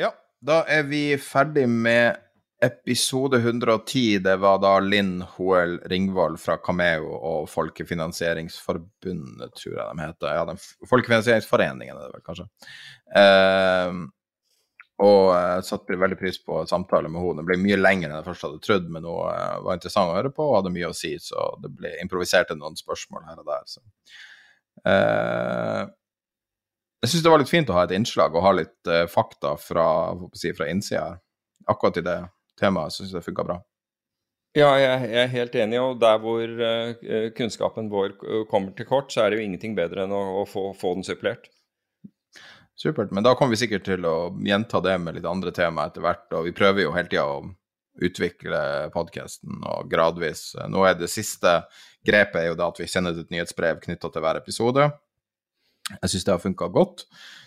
Ja, 0.00 0.10
da 0.44 0.56
er 0.70 0.82
vi 0.88 1.02
ferdig 1.20 1.66
med 1.70 2.20
Episode 2.64 3.36
110, 3.42 4.22
det 4.24 4.36
var 4.40 4.58
da 4.62 4.78
Linn 4.80 5.18
Hoel 5.34 5.74
Ringvold 5.90 6.38
fra 6.40 6.56
Cameo 6.64 7.10
og 7.18 7.48
Folkefinansieringsforbundet, 7.52 9.50
tror 9.58 9.74
jeg 9.74 9.84
de 9.84 10.00
heter. 10.00 10.28
Ja, 10.32 10.44
den 10.48 10.60
Folkefinansieringsforeningen 10.88 11.96
er 11.96 12.02
det 12.06 12.14
vel, 12.14 12.24
kanskje. 12.24 12.46
Eh, 13.20 13.90
og 15.02 15.24
jeg 15.34 15.64
satte 15.66 15.96
veldig 15.98 16.18
pris 16.20 16.36
på 16.38 16.60
samtalen 16.70 17.10
med 17.10 17.18
henne. 17.18 17.42
Det 17.42 17.48
ble 17.48 17.58
mye 17.64 17.80
lengre 17.80 18.10
enn 18.12 18.20
jeg 18.20 18.28
først 18.28 18.46
hadde 18.46 18.62
trodd, 18.62 18.86
men 18.94 19.08
hun 19.08 19.24
eh, 19.26 19.56
var 19.66 19.74
interessant 19.74 20.12
å 20.12 20.14
høre 20.14 20.30
på 20.34 20.46
og 20.46 20.56
hadde 20.60 20.74
mye 20.76 20.92
å 20.92 20.94
si, 20.94 21.16
så 21.18 21.48
det 21.62 21.72
ble 21.74 21.90
improviserte 22.04 22.54
noen 22.58 22.78
spørsmål 22.78 23.26
her 23.26 23.42
og 23.42 23.48
der. 23.50 23.66
Så. 23.72 23.82
Eh, 24.86 25.82
jeg 27.04 27.12
syns 27.12 27.24
det 27.26 27.32
var 27.34 27.42
litt 27.42 27.50
fint 27.52 27.68
å 27.68 27.76
ha 27.76 27.82
et 27.84 27.92
innslag 27.92 28.32
og 28.32 28.46
ha 28.46 28.54
litt 28.56 28.88
uh, 28.88 29.02
fakta 29.12 29.58
fra, 29.60 29.86
si, 30.32 30.54
fra 30.56 30.70
innsida 30.72 31.02
her. 31.10 31.18
Akkurat 31.68 31.98
i 32.00 32.04
det 32.04 32.16
temaet 32.60 32.94
syns 32.94 33.10
jeg 33.10 33.18
det 33.18 33.26
funka 33.26 33.44
bra. 33.44 33.58
Ja, 34.56 34.70
jeg, 34.78 35.10
er 35.20 35.28
helt 35.34 35.58
enig. 35.58 35.82
Og 35.82 35.98
der 36.00 36.16
hvor 36.22 36.48
uh, 36.48 37.28
kunnskapen 37.36 37.90
vår 37.92 38.16
kommer 38.48 38.72
til 38.72 38.88
kort, 38.88 39.12
så 39.12 39.24
er 39.24 39.32
det 39.32 39.40
jo 39.40 39.44
ingenting 39.44 39.76
bedre 39.76 40.06
enn 40.06 40.16
å, 40.16 40.22
å 40.40 40.46
få, 40.48 40.70
få, 40.78 40.94
den 40.96 41.04
supplert. 41.04 41.50
Supert. 42.76 43.12
Men 43.14 43.22
da 43.22 43.34
kommer 43.38 43.54
vi 43.54 43.60
sikkert 43.62 43.84
til 43.86 44.06
å 44.08 44.32
gjenta 44.42 44.80
det 44.82 44.96
med 44.98 45.18
litt 45.18 45.28
andre 45.30 45.52
tema 45.54 45.86
etter 45.86 46.02
hvert. 46.04 46.26
Og 46.34 46.48
vi 46.48 46.56
prøver 46.56 46.86
jo 46.86 46.94
hele 46.96 47.10
tida 47.10 47.26
å 47.30 47.44
utvikle 48.02 48.90
podkasten 48.94 49.62
og 49.62 49.90
gradvis. 49.90 50.56
Nå 50.70 50.82
er 50.88 50.98
det 50.98 51.12
siste 51.12 51.60
grepet 52.06 52.40
er 52.42 52.48
jo 52.50 52.58
da 52.58 52.72
at 52.72 52.80
vi 52.82 52.90
sender 52.90 53.20
et 53.20 53.30
nyhetsbrev 53.30 53.78
knytta 53.84 54.10
til 54.10 54.24
hver 54.24 54.40
episode. 54.40 54.88
Jeg 55.92 56.10
syns 56.10 56.26
det 56.26 56.32
har 56.32 56.42
funka 56.42 56.68
godt. 56.72 57.04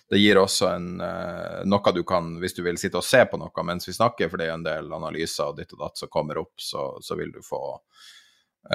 Det 0.08 0.20
gir 0.22 0.40
også 0.40 0.70
en, 0.70 0.88
uh, 1.02 1.64
noe 1.68 1.92
du 1.92 2.04
kan, 2.08 2.30
hvis 2.40 2.56
du 2.56 2.62
vil 2.64 2.78
sitte 2.80 3.02
og 3.02 3.06
se 3.06 3.20
på 3.28 3.40
noe 3.42 3.64
mens 3.68 3.90
vi 3.90 3.96
snakker, 3.98 4.30
for 4.32 4.40
det 4.40 4.48
er 4.48 4.56
en 4.56 4.64
del 4.64 4.94
analyser 4.96 5.52
og 5.52 5.58
ditt 5.58 5.74
og 5.76 5.82
datt 5.84 6.00
som 6.00 6.12
kommer 6.14 6.40
opp, 6.40 6.54
så, 6.62 6.94
så 7.04 7.18
vil 7.20 7.34
du 7.34 7.42
få, 7.44 7.60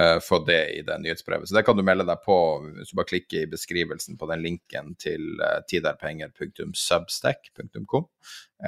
uh, 0.00 0.18
få, 0.22 0.44
det 0.46 0.78
i 0.78 0.82
det 0.86 0.98
nyhetsbrevet. 1.02 1.48
Så 1.48 1.54
det 1.56 1.64
kan 1.66 1.76
du 1.76 1.82
melde 1.86 2.04
deg 2.08 2.18
på 2.24 2.36
hvis 2.66 2.90
du 2.90 2.96
bare 2.98 3.10
klikker 3.10 3.38
i 3.42 3.50
beskrivelsen 3.50 4.14
på 4.20 4.24
den 4.30 4.40
linken 4.44 4.86
til 5.00 5.22
uh, 5.42 5.60
tiderpenger.substack.com, 5.70 8.04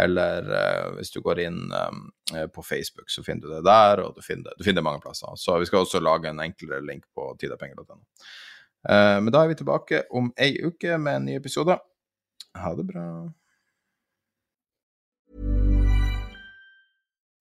eller 0.05 0.40
uh, 0.51 0.86
hvis 0.98 1.12
du 1.14 1.18
går 1.24 1.36
inn 1.46 1.60
på 2.55 2.60
Facebook, 2.64 3.09
så 3.10 3.22
finner 3.22 3.42
du 3.44 3.48
det 3.52 3.64
der, 3.66 4.01
og 4.02 4.14
du 4.16 4.22
finner, 4.24 4.51
du 4.59 4.64
finner 4.64 4.80
det 4.80 4.88
mange 4.88 5.05
plasser. 5.05 5.28
Så 5.38 5.59
vi 5.60 5.66
skal 5.68 5.80
også 5.84 6.01
lage 6.02 6.28
en 6.30 6.42
enklere 6.42 6.86
link 6.86 7.05
på 7.14 7.22
tiderpenger.no. 7.40 8.02
men 9.20 9.32
da 9.32 9.38
er 9.42 9.48
vi 9.52 9.60
tilbake 9.60 9.96
om 10.10 10.32
ei 10.40 10.52
uke 10.64 10.98
med 10.98 11.14
en 11.20 11.26
ny 11.28 11.34
episode. 11.38 11.74
Ha 12.59 12.70
det 12.78 12.86
bra. 12.88 13.06